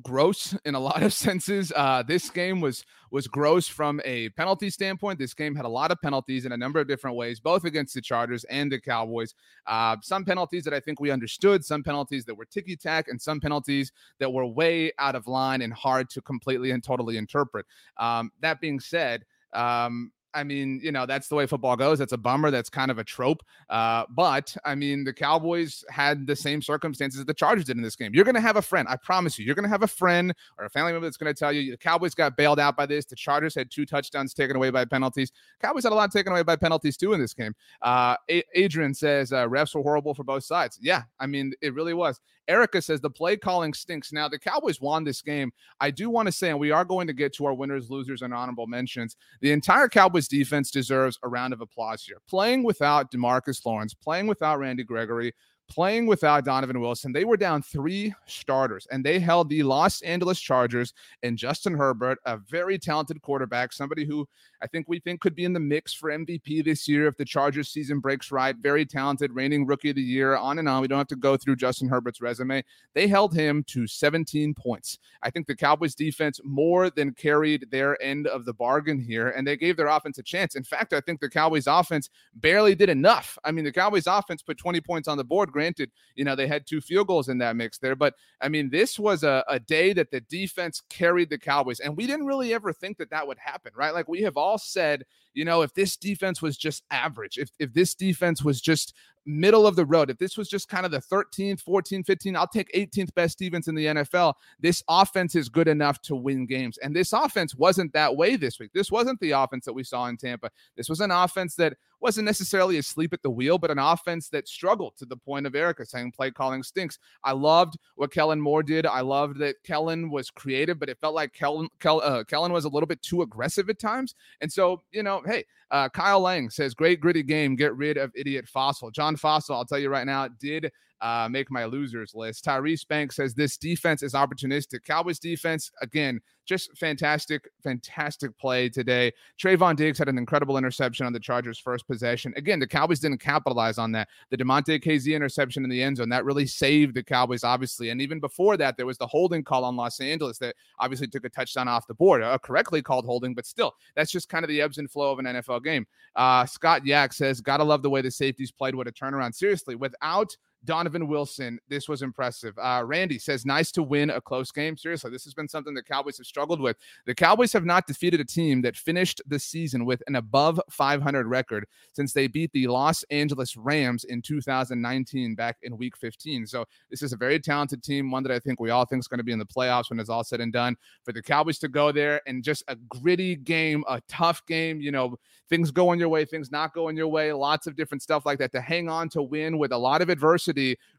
gross 0.03 0.57
in 0.65 0.77
a 0.77 0.81
lot 0.89 1.03
of 1.03 1.13
senses. 1.13 1.73
Uh, 1.75 2.03
this 2.07 2.31
game 2.31 2.61
was 2.61 2.85
was 3.11 3.27
gross 3.27 3.67
from 3.67 4.01
a 4.05 4.29
penalty 4.31 4.71
standpoint. 4.71 5.19
This 5.19 5.35
game 5.35 5.55
had 5.55 5.65
a 5.65 5.69
lot 5.69 5.91
of 5.91 6.01
penalties 6.01 6.45
in 6.45 6.53
a 6.53 6.57
number 6.57 6.79
of 6.79 6.87
different 6.87 7.17
ways, 7.17 7.41
both 7.41 7.65
against 7.65 7.95
the 7.95 8.01
Chargers 8.01 8.45
and 8.45 8.71
the 8.71 8.81
Cowboys. 8.81 9.35
Uh, 9.67 9.97
some 10.03 10.25
penalties 10.25 10.63
that 10.65 10.75
I 10.75 10.81
think 10.81 11.01
we 11.01 11.11
understood, 11.11 11.65
some 11.65 11.83
penalties 11.83 12.25
that 12.27 12.35
were 12.35 12.45
ticky 12.45 12.77
tack, 12.77 13.09
and 13.09 13.21
some 13.21 13.41
penalties 13.41 13.91
that 14.21 14.33
were 14.33 14.47
way 14.47 14.93
out 14.99 15.15
of 15.15 15.27
line 15.27 15.63
and 15.63 15.73
hard 15.73 16.11
to 16.11 16.23
completely 16.23 16.71
and 16.71 16.85
totally 16.85 17.17
interpret. 17.17 17.67
Um, 17.97 18.31
that 18.41 18.61
being 18.61 18.79
said, 18.79 19.25
um, 19.55 20.13
I 20.39 20.45
mean, 20.45 20.81
you 20.83 20.93
know, 20.93 21.05
that's 21.05 21.27
the 21.27 21.35
way 21.35 21.47
football 21.47 21.77
goes. 21.77 21.99
That's 21.99 22.13
a 22.13 22.17
bummer. 22.17 22.53
That's 22.53 22.71
kind 22.71 22.91
of 22.93 22.99
a 22.99 23.05
trope. 23.05 23.43
Uh, 23.69 24.05
but 24.11 24.57
I 24.65 24.77
mean, 24.77 25.03
the 25.03 25.13
Cowboys 25.13 25.85
had 25.91 26.27
the 26.29 26.37
same 26.37 26.63
circumstances 26.63 27.19
that 27.19 27.27
the 27.27 27.35
Chargers 27.35 27.65
did 27.65 27.77
in 27.77 27.83
this 27.83 27.97
game. 27.97 28.15
You're 28.15 28.25
going 28.25 28.37
to 28.37 28.41
have 28.41 28.57
a 28.57 28.63
friend. 28.63 28.87
I 28.89 28.97
promise 28.97 29.37
you. 29.39 29.45
You're 29.45 29.57
going 29.57 29.65
to 29.65 29.71
have 29.71 29.83
a 29.83 29.89
friend 29.89 30.33
or 30.57 30.65
a 30.65 30.71
family 30.71 30.93
member 30.93 31.07
that's 31.07 31.17
going 31.17 31.33
to 31.33 31.39
tell 31.39 31.53
you 31.53 31.73
the 31.73 31.77
Cowboys 31.77 32.15
got 32.15 32.37
bailed 32.37 32.61
out 32.61 32.77
by 32.77 32.87
this. 32.87 33.05
The 33.05 33.17
Chargers 33.17 33.55
had 33.55 33.71
two 33.71 33.85
touchdowns 33.85 34.33
taken 34.33 34.55
away 34.55 34.71
by 34.71 34.85
penalties. 34.85 35.33
Cowboys 35.61 35.83
had 35.83 35.93
a 35.93 35.97
lot 35.97 36.13
taken 36.13 36.33
away 36.33 36.45
by 36.45 36.55
penalties 36.55 36.97
too 36.97 37.13
in 37.15 37.21
this 37.21 37.35
game. 37.35 37.55
Uh, 37.83 38.15
Adrian 38.55 38.95
says 38.95 39.33
uh, 39.33 39.47
refs 39.49 39.75
were 39.75 39.83
horrible 39.83 40.15
for 40.15 40.23
both 40.23 40.45
sides. 40.45 40.79
Yeah, 40.81 41.03
I 41.19 41.27
mean, 41.27 41.53
it 41.61 41.75
really 41.75 41.95
was. 41.95 42.21
Erica 42.49 42.81
says 42.83 43.01
the 43.01 43.11
play 43.11 43.37
calling 43.37 43.75
stinks. 43.75 44.13
Now, 44.13 44.29
the 44.29 44.39
Cowboys 44.39 44.81
won 44.81 45.05
this 45.05 45.23
game. 45.23 45.53
I 45.81 45.91
do 45.91 46.11
want 46.11 46.27
to 46.27 46.33
say, 46.33 46.51
and 46.51 46.59
we 46.59 46.71
are 46.71 46.85
going 46.85 47.07
to 47.07 47.13
get 47.13 47.33
to 47.35 47.47
our 47.47 47.55
winners, 47.55 47.91
losers, 47.91 48.23
and 48.23 48.33
honorable 48.33 48.67
mentions. 48.67 49.17
The 49.41 49.53
entire 49.53 49.89
Cowboys 49.89 50.29
defense 50.29 50.71
deserves 50.71 51.19
a 51.23 51.29
round 51.29 51.53
of 51.53 51.61
applause 51.61 52.03
here. 52.03 52.21
Playing 52.29 52.65
without 52.65 53.13
Demarcus 53.13 53.65
Lawrence, 53.65 53.95
playing 53.95 54.27
without 54.27 54.59
Randy 54.59 54.85
Gregory, 54.85 55.35
playing 55.69 56.07
without 56.07 56.45
Donovan 56.45 56.81
Wilson. 56.81 57.13
They 57.13 57.25
were 57.25 57.37
down 57.37 57.63
three 57.63 58.15
starters 58.27 58.87
and 58.91 59.05
they 59.05 59.19
held 59.19 59.49
the 59.49 59.63
Los 59.63 60.01
Angeles 60.03 60.41
Chargers 60.41 60.95
and 61.23 61.37
Justin 61.37 61.75
Herbert, 61.75 62.19
a 62.25 62.39
very 62.39 62.79
talented 62.79 63.21
quarterback, 63.21 63.73
somebody 63.73 64.05
who 64.05 64.27
I 64.61 64.67
think 64.67 64.87
we 64.89 64.99
think 64.99 65.21
could 65.21 65.35
be 65.35 65.45
in 65.45 65.53
the 65.53 65.61
mix 65.61 65.95
for 65.95 66.11
MVP 66.11 66.65
this 66.65 66.89
year 66.89 67.07
if 67.07 67.17
the 67.17 67.25
Chargers 67.25 67.69
season 67.69 68.01
breaks 68.01 68.33
right. 68.33 68.57
Very 68.57 68.85
talented, 68.85 69.33
reigning 69.33 69.67
rookie 69.67 69.91
of 69.91 69.97
the 69.97 70.03
year, 70.03 70.37
on 70.37 70.59
and 70.59 70.69
on. 70.69 70.83
We 70.83 70.89
don't 70.89 70.99
have 70.99 71.07
to 71.09 71.17
go 71.17 71.37
through 71.37 71.57
Justin 71.57 71.89
Herbert's 71.89 72.21
resume. 72.21 72.65
They 72.95 73.07
held 73.07 73.35
him 73.35 73.65
to 73.69 73.87
17 73.87 74.55
points. 74.55 74.99
I 75.23 75.31
think 75.31 75.47
the 75.47 75.55
Cowboys 75.55 75.95
defense 75.95 76.41
more 76.45 76.91
than 76.91 77.13
carried 77.13 77.71
their 77.71 78.01
end 78.03 78.27
of 78.27 78.45
the 78.45 78.55
bargain 78.55 78.99
here, 79.01 79.29
and 79.31 79.47
they 79.47 79.57
gave 79.57 79.77
their 79.77 79.87
offense 79.87 80.19
a 80.19 80.23
chance. 80.23 80.57
In 80.57 80.65
fact, 80.65 80.93
I 80.93 81.01
think 81.01 81.21
the 81.21 81.29
Cowboys 81.29 81.67
offense 81.67 82.11
barely 82.35 82.75
did 82.75 82.89
enough. 82.89 83.39
I 83.45 83.53
mean, 83.53 83.65
the 83.65 83.73
Cowboys 83.73 84.07
offense 84.07 84.43
put 84.43 84.59
20 84.59 84.81
points 84.81 85.09
on 85.09 85.19
the 85.19 85.25
board. 85.25 85.53
Granted, 85.53 85.91
you 86.15 86.25
know, 86.25 86.35
they 86.35 86.47
had 86.47 86.67
two 86.67 86.81
field 86.81 87.07
goals 87.07 87.29
in 87.29 87.39
that 87.39 87.57
mix 87.57 87.79
there, 87.79 87.95
but 87.95 88.15
I 88.41 88.49
mean, 88.49 88.71
this 88.71 88.99
was 88.99 89.23
a, 89.23 89.45
a 89.49 89.61
day 89.61 89.93
that 89.93 90.11
the 90.11 90.21
defense 90.23 90.83
carried 90.89 91.31
the 91.31 91.39
Cowboys, 91.39 91.81
and 91.81 91.97
we 91.97 92.07
didn't 92.07 92.27
really 92.27 92.55
ever 92.55 92.73
think 92.73 92.99
that 92.99 93.11
that 93.11 93.27
would 93.27 93.39
happen, 93.39 93.73
right? 93.77 93.95
Like 93.95 94.09
we 94.09 94.23
have 94.23 94.37
all 94.37 94.48
all 94.49 94.59
said, 94.59 95.05
you 95.39 95.45
know, 95.45 95.63
if 95.63 95.73
this 95.73 95.97
defense 95.97 96.43
was 96.43 96.57
just 96.57 96.83
average, 96.91 97.39
if, 97.39 97.51
if 97.61 97.73
this 97.73 97.95
defense 97.95 98.43
was 98.43 98.61
just 98.61 98.93
middle 99.25 99.69
of 99.69 99.77
the 99.77 99.85
road, 99.85 100.11
if 100.11 100.19
this 100.19 100.37
was 100.37 100.49
just 100.49 100.69
kind 100.69 100.85
of 100.85 100.91
the 100.91 100.99
13th, 100.99 101.63
14th, 101.63 102.07
15th, 102.07 102.37
I'll 102.37 102.49
take 102.49 102.73
18th 102.73 103.15
best 103.15 103.39
defense 103.39 103.69
in 103.69 103.77
the 103.77 103.87
NFL. 103.87 104.35
This 104.59 104.83
offense 104.89 105.37
is 105.37 105.49
good 105.49 105.69
enough 105.69 106.01
to 106.03 106.17
win 106.17 106.45
games. 106.45 106.77
And 106.79 106.97
this 106.97 107.13
offense 107.13 107.55
wasn't 107.55 107.93
that 107.93 108.17
way 108.17 108.35
this 108.35 108.59
week. 108.59 108.73
This 108.75 108.91
wasn't 108.91 109.21
the 109.21 109.31
offense 109.31 109.65
that 109.67 109.75
we 109.75 109.85
saw 109.85 110.07
in 110.07 110.17
Tampa. 110.17 110.51
This 110.77 110.89
was 110.89 110.99
an 111.01 111.13
offense 111.13 111.55
that 111.55 111.75
wasn't 112.01 112.25
necessarily 112.25 112.79
asleep 112.79 113.13
at 113.13 113.23
the 113.23 113.31
wheel, 113.31 113.59
but 113.59 113.71
an 113.71 113.79
offense 113.79 114.29
that 114.31 114.49
struggled 114.49 114.97
to 114.97 115.05
the 115.05 115.17
point 115.17 115.47
of 115.47 115.55
Erica 115.55 115.85
saying 115.85 116.13
play 116.13 116.31
calling 116.31 116.63
stinks. 116.63 116.99
I 117.25 117.33
loved 117.33 117.77
what 117.97 118.13
Kellen 118.13 118.41
Moore 118.41 118.63
did. 118.63 118.87
I 118.87 119.01
loved 119.01 119.39
that 119.39 119.57
Kellen 119.65 120.11
was 120.11 120.31
creative, 120.31 120.79
but 120.79 120.89
it 120.89 120.99
felt 121.01 121.15
like 121.15 121.33
Kellen, 121.33 121.69
Kellen, 121.81 122.03
uh, 122.05 122.25
Kellen 122.25 122.53
was 122.53 122.65
a 122.65 122.69
little 122.69 122.87
bit 122.87 123.03
too 123.03 123.23
aggressive 123.23 123.69
at 123.69 123.79
times. 123.79 124.15
And 124.41 124.53
so, 124.53 124.83
you 124.93 125.03
know, 125.03 125.23
hey, 125.29 125.45
uh, 125.71 125.89
Kyle 125.89 126.21
Lang 126.21 126.51
says, 126.51 126.75
great 126.75 127.01
gritty 127.01 127.23
game. 127.23 127.57
Get 127.57 127.77
rid 127.77 127.97
of 127.97 128.11
idiot 128.15 128.47
Fassel. 128.53 128.93
John 128.93 129.17
Fassel, 129.17 129.55
I'll 129.55 129.65
tell 129.65 129.79
you 129.79 129.91
right 129.91 130.07
now, 130.07 130.29
did 130.29 130.71
uh, 131.01 131.29
make 131.31 131.51
my 131.51 131.65
losers 131.65 132.15
list. 132.15 132.45
Tyrese 132.45 132.87
Banks 132.87 133.17
says 133.17 133.35
this 133.35 133.57
defense 133.57 134.03
is 134.03 134.15
opportunistic. 134.15 134.85
Cowboys 134.85 135.19
defense, 135.19 135.71
again, 135.81 136.21
just 136.49 136.77
fantastic, 136.79 137.49
fantastic 137.63 138.37
play 138.39 138.69
today. 138.69 139.13
Trevon 139.39 139.77
Diggs 139.77 139.99
had 139.99 140.09
an 140.09 140.17
incredible 140.17 140.57
interception 140.57 141.05
on 141.05 141.13
the 141.13 141.21
Chargers' 141.21 141.59
first 141.59 141.87
possession. 141.87 142.33
Again, 142.37 142.59
the 142.59 142.67
Cowboys 142.67 143.01
didn't 143.01 143.21
capitalize 143.21 143.77
on 143.77 143.93
that. 143.93 144.09
The 144.31 144.39
Damontae 144.39 144.83
Kazee 144.83 145.15
interception 145.15 145.63
in 145.63 145.71
the 145.71 145.83
end 145.83 145.99
zone 145.99 146.09
that 146.09 146.25
really 146.25 146.47
saved 146.47 146.95
the 146.95 147.03
Cowboys, 147.03 147.45
obviously. 147.45 147.91
And 147.91 148.01
even 148.01 148.19
before 148.19 148.57
that, 148.57 148.77
there 148.77 148.87
was 148.87 148.97
the 148.97 149.07
holding 149.07 149.45
call 149.45 149.65
on 149.65 149.77
Los 149.77 150.01
Angeles 150.01 150.39
that 150.39 150.57
obviously 150.79 151.07
took 151.07 151.27
a 151.27 151.29
touchdown 151.29 151.69
off 151.69 151.87
the 151.87 151.95
board, 151.95 152.23
a 152.23 152.39
correctly 152.39 152.81
called 152.81 153.05
holding, 153.05 153.35
but 153.35 153.47
still, 153.47 153.75
that's 153.95 154.11
just 154.11 154.29
kind 154.31 154.45
of 154.45 154.49
the 154.49 154.61
ebbs 154.61 154.79
and 154.79 154.91
flow 154.91 155.13
of 155.13 155.19
an 155.19 155.27
NFL 155.27 155.63
game. 155.63 155.87
Uh, 156.17 156.47
Scott 156.47 156.87
Yak 156.87 157.13
says, 157.13 157.41
"Gotta 157.41 157.65
love 157.65 157.83
the 157.83 157.91
way 157.91 158.01
the 158.01 158.11
safeties 158.11 158.51
played. 158.51 158.75
What 158.75 158.89
a 158.89 158.93
turnaround! 158.93 159.35
Seriously, 159.35 159.75
without." 159.75 160.35
Donovan 160.65 161.07
Wilson, 161.07 161.59
this 161.69 161.89
was 161.89 162.03
impressive. 162.03 162.59
Uh, 162.59 162.83
Randy 162.85 163.19
says, 163.19 163.47
nice 163.47 163.71
to 163.73 163.83
win 163.83 164.11
a 164.11 164.21
close 164.21 164.51
game. 164.51 164.77
Seriously, 164.77 165.11
this 165.11 165.25
has 165.25 165.35
been 165.35 165.49
something 165.49 165.73
the 165.73 165.83
Cowboys 165.83 166.19
have 166.19 166.27
struggled 166.27 166.61
with. 166.61 166.77
The 167.07 167.15
Cowboys 167.15 167.53
have 167.53 167.65
not 167.65 167.87
defeated 167.87 168.21
a 168.21 168.25
team 168.25 168.63
that 168.63 168.77
finished 168.77 169.23
the 169.27 169.39
season 169.39 169.85
with 169.85 170.03
an 170.09 170.17
above 170.17 170.61
500 170.71 171.27
record 171.27 171.67
since 171.93 172.13
they 172.13 172.27
beat 172.27 172.53
the 172.53 172.67
Los 172.67 173.05
Angeles 173.05 173.57
Rams 173.57 174.05
in 174.05 174.21
2019 174.21 175.35
back 175.35 175.59
in 175.63 175.77
week 175.77 175.97
15. 175.97 176.47
So 176.47 176.65
this 176.91 177.03
is 177.03 177.13
a 177.13 177.17
very 177.17 177.39
talented 177.39 177.83
team, 177.83 178.11
one 178.11 178.23
that 178.25 178.33
I 178.33 178.41
think 178.41 178.61
we 178.61 178.71
all 178.71 178.85
think 178.85 179.01
is 179.01 179.09
going 179.09 179.19
to 179.19 179.25
be 179.25 179.33
in 179.33 179.39
the 179.39 179.47
playoffs 179.47 179.91
when 179.91 180.01
it's 180.01 180.11
all 180.11 180.25
said 180.25 180.41
and 180.41 180.53
done. 180.53 180.77
For 181.05 181.13
the 181.13 181.23
Cowboys 181.23 181.59
to 181.61 181.69
go 181.69 181.93
there 181.93 182.21
and 182.27 182.43
just 182.43 182.65
a 182.69 182.75
gritty 182.75 183.37
game, 183.37 183.85
a 183.89 184.01
tough 184.09 184.45
game, 184.47 184.81
you 184.81 184.91
know, 184.91 185.17
things 185.49 185.71
going 185.71 185.99
your 185.99 186.09
way, 186.09 186.25
things 186.25 186.51
not 186.51 186.75
going 186.75 186.97
your 186.97 187.09
way, 187.09 187.33
lots 187.33 187.67
of 187.67 187.77
different 187.77 188.03
stuff 188.03 188.27
like 188.27 188.39
that 188.39 188.53
to 188.53 188.61
hang 188.61 188.89
on 188.89 189.09
to 189.09 189.23
win 189.23 189.57
with 189.57 189.73
a 189.73 189.79
lot 189.79 190.03
of 190.03 190.09
adversity 190.09 190.48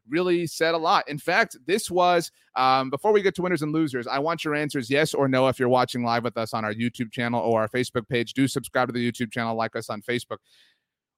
really 0.08 0.46
said 0.46 0.74
a 0.74 0.78
lot. 0.78 1.08
In 1.08 1.18
fact, 1.18 1.56
this 1.66 1.90
was 1.90 2.30
um, 2.56 2.90
before 2.90 3.12
we 3.12 3.22
get 3.22 3.34
to 3.36 3.42
winners 3.42 3.62
and 3.62 3.72
losers, 3.72 4.06
I 4.06 4.18
want 4.18 4.44
your 4.44 4.54
answers 4.54 4.90
yes 4.90 5.14
or 5.14 5.28
no 5.28 5.48
if 5.48 5.58
you're 5.58 5.68
watching 5.68 6.02
live 6.02 6.24
with 6.24 6.36
us 6.36 6.52
on 6.52 6.64
our 6.64 6.74
YouTube 6.74 7.12
channel 7.12 7.40
or 7.40 7.62
our 7.62 7.68
Facebook 7.68 8.08
page. 8.08 8.34
Do 8.34 8.46
subscribe 8.46 8.88
to 8.88 8.92
the 8.92 9.10
YouTube 9.10 9.32
channel, 9.32 9.56
like 9.56 9.76
us 9.76 9.90
on 9.90 10.02
Facebook. 10.02 10.38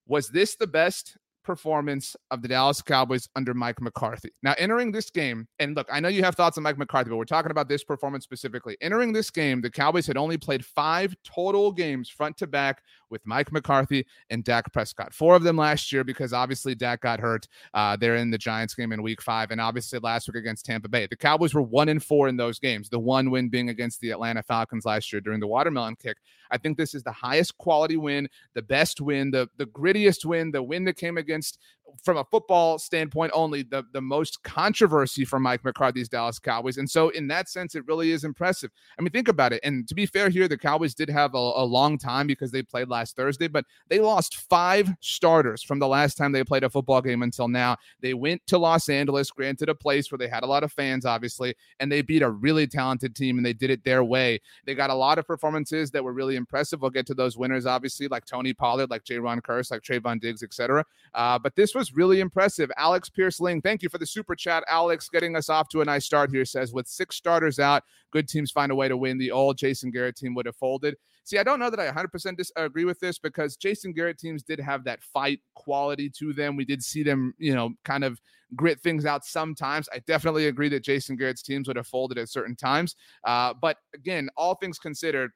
Was 0.06 0.28
this 0.28 0.56
the 0.56 0.66
best 0.66 1.16
performance 1.42 2.16
of 2.30 2.42
the 2.42 2.48
Dallas 2.48 2.82
Cowboys 2.82 3.28
under 3.36 3.54
Mike 3.54 3.80
McCarthy. 3.80 4.30
Now, 4.42 4.54
entering 4.58 4.92
this 4.92 5.10
game, 5.10 5.46
and 5.58 5.76
look, 5.76 5.88
I 5.90 6.00
know 6.00 6.08
you 6.08 6.22
have 6.22 6.34
thoughts 6.34 6.56
on 6.56 6.64
Mike 6.64 6.78
McCarthy, 6.78 7.10
but 7.10 7.16
we're 7.16 7.24
talking 7.24 7.50
about 7.50 7.68
this 7.68 7.84
performance 7.84 8.24
specifically. 8.24 8.76
Entering 8.80 9.12
this 9.12 9.30
game, 9.30 9.60
the 9.60 9.70
Cowboys 9.70 10.06
had 10.06 10.16
only 10.16 10.38
played 10.38 10.64
five 10.64 11.14
total 11.24 11.72
games 11.72 12.08
front 12.08 12.36
to 12.38 12.46
back 12.46 12.82
with 13.12 13.24
Mike 13.24 13.52
McCarthy 13.52 14.04
and 14.30 14.42
Dak 14.42 14.72
Prescott. 14.72 15.14
Four 15.14 15.36
of 15.36 15.44
them 15.44 15.56
last 15.56 15.92
year 15.92 16.02
because 16.02 16.32
obviously 16.32 16.74
Dak 16.74 17.02
got 17.02 17.20
hurt. 17.20 17.46
Uh, 17.74 17.94
they're 17.96 18.16
in 18.16 18.30
the 18.30 18.38
Giants 18.38 18.74
game 18.74 18.90
in 18.90 19.02
week 19.02 19.22
five, 19.22 19.52
and 19.52 19.60
obviously 19.60 20.00
last 20.00 20.26
week 20.26 20.36
against 20.36 20.64
Tampa 20.64 20.88
Bay. 20.88 21.06
The 21.06 21.16
Cowboys 21.16 21.54
were 21.54 21.62
one 21.62 21.88
in 21.88 22.00
four 22.00 22.26
in 22.26 22.36
those 22.36 22.58
games, 22.58 22.88
the 22.88 22.98
one 22.98 23.30
win 23.30 23.48
being 23.48 23.68
against 23.68 24.00
the 24.00 24.10
Atlanta 24.10 24.42
Falcons 24.42 24.84
last 24.84 25.12
year 25.12 25.20
during 25.20 25.38
the 25.38 25.46
watermelon 25.46 25.94
kick. 25.94 26.16
I 26.50 26.58
think 26.58 26.76
this 26.76 26.94
is 26.94 27.02
the 27.02 27.12
highest 27.12 27.56
quality 27.58 27.96
win, 27.96 28.28
the 28.54 28.62
best 28.62 29.00
win, 29.00 29.30
the, 29.30 29.48
the 29.58 29.66
grittiest 29.66 30.24
win, 30.24 30.50
the 30.50 30.62
win 30.62 30.84
that 30.84 30.96
came 30.96 31.18
against 31.18 31.58
from 32.02 32.16
a 32.16 32.24
football 32.24 32.78
standpoint 32.78 33.32
only 33.34 33.62
the, 33.62 33.84
the 33.92 34.00
most 34.00 34.42
controversy 34.42 35.24
from 35.24 35.42
Mike 35.42 35.64
McCarthy's 35.64 36.08
Dallas 36.08 36.38
Cowboys. 36.38 36.78
And 36.78 36.88
so 36.88 37.10
in 37.10 37.28
that 37.28 37.48
sense, 37.48 37.74
it 37.74 37.86
really 37.86 38.12
is 38.12 38.24
impressive. 38.24 38.70
I 38.98 39.02
mean, 39.02 39.10
think 39.10 39.28
about 39.28 39.52
it. 39.52 39.60
And 39.62 39.86
to 39.88 39.94
be 39.94 40.06
fair 40.06 40.28
here, 40.28 40.48
the 40.48 40.58
Cowboys 40.58 40.94
did 40.94 41.08
have 41.10 41.34
a, 41.34 41.38
a 41.38 41.64
long 41.64 41.98
time 41.98 42.26
because 42.26 42.50
they 42.50 42.62
played 42.62 42.88
last 42.88 43.16
Thursday, 43.16 43.48
but 43.48 43.64
they 43.88 44.00
lost 44.00 44.36
five 44.48 44.90
starters 45.00 45.62
from 45.62 45.78
the 45.78 45.88
last 45.88 46.16
time 46.16 46.32
they 46.32 46.44
played 46.44 46.64
a 46.64 46.70
football 46.70 47.00
game 47.00 47.22
until 47.22 47.48
now. 47.48 47.76
They 48.00 48.14
went 48.14 48.46
to 48.48 48.58
Los 48.58 48.88
Angeles, 48.88 49.30
granted 49.30 49.68
a 49.68 49.74
place 49.74 50.10
where 50.10 50.18
they 50.18 50.28
had 50.28 50.42
a 50.42 50.46
lot 50.46 50.64
of 50.64 50.72
fans, 50.72 51.04
obviously, 51.04 51.54
and 51.80 51.90
they 51.90 52.02
beat 52.02 52.22
a 52.22 52.30
really 52.30 52.66
talented 52.66 53.14
team 53.14 53.36
and 53.36 53.46
they 53.46 53.52
did 53.52 53.70
it 53.70 53.84
their 53.84 54.04
way. 54.04 54.40
They 54.64 54.74
got 54.74 54.90
a 54.90 54.94
lot 54.94 55.18
of 55.18 55.26
performances 55.26 55.90
that 55.90 56.04
were 56.04 56.12
really 56.12 56.36
impressive. 56.36 56.80
We'll 56.82 56.90
get 56.90 57.06
to 57.06 57.14
those 57.14 57.36
winners, 57.36 57.66
obviously, 57.66 58.08
like 58.08 58.24
Tony 58.24 58.52
Pollard, 58.52 58.90
like 58.90 59.04
Jayron 59.04 59.40
Kearse, 59.40 59.70
like 59.70 59.82
Trevon 59.82 60.20
Diggs, 60.20 60.42
etc. 60.42 60.84
Uh, 61.14 61.38
but 61.38 61.54
this 61.56 61.74
was 61.74 61.81
really 61.90 62.20
impressive. 62.20 62.70
Alex 62.76 63.08
Pierce 63.08 63.40
Ling, 63.40 63.62
thank 63.62 63.82
you 63.82 63.88
for 63.88 63.98
the 63.98 64.06
super 64.06 64.36
chat. 64.36 64.62
Alex 64.68 65.08
getting 65.08 65.34
us 65.34 65.48
off 65.48 65.68
to 65.70 65.80
a 65.80 65.84
nice 65.84 66.04
start 66.04 66.30
here 66.30 66.44
says, 66.44 66.72
with 66.72 66.86
six 66.86 67.16
starters 67.16 67.58
out, 67.58 67.82
good 68.12 68.28
teams 68.28 68.50
find 68.50 68.70
a 68.70 68.74
way 68.74 68.88
to 68.88 68.96
win. 68.96 69.18
The 69.18 69.30
old 69.30 69.56
Jason 69.56 69.90
Garrett 69.90 70.16
team 70.16 70.34
would 70.34 70.46
have 70.46 70.56
folded. 70.56 70.96
See, 71.24 71.38
I 71.38 71.42
don't 71.42 71.58
know 71.58 71.70
that 71.70 71.80
I 71.80 71.90
100% 71.90 72.36
disagree 72.36 72.84
with 72.84 73.00
this 73.00 73.18
because 73.18 73.56
Jason 73.56 73.92
Garrett 73.92 74.18
teams 74.18 74.42
did 74.42 74.60
have 74.60 74.84
that 74.84 75.02
fight 75.02 75.40
quality 75.54 76.10
to 76.18 76.32
them. 76.32 76.56
We 76.56 76.64
did 76.64 76.82
see 76.82 77.02
them, 77.02 77.34
you 77.38 77.54
know, 77.54 77.70
kind 77.84 78.04
of 78.04 78.20
grit 78.54 78.80
things 78.80 79.06
out 79.06 79.24
sometimes. 79.24 79.88
I 79.92 80.00
definitely 80.06 80.46
agree 80.46 80.68
that 80.70 80.84
Jason 80.84 81.16
Garrett's 81.16 81.42
teams 81.42 81.68
would 81.68 81.76
have 81.76 81.86
folded 81.86 82.18
at 82.18 82.28
certain 82.28 82.56
times. 82.56 82.96
Uh, 83.24 83.54
but 83.60 83.78
again, 83.94 84.28
all 84.36 84.54
things 84.56 84.78
considered, 84.78 85.30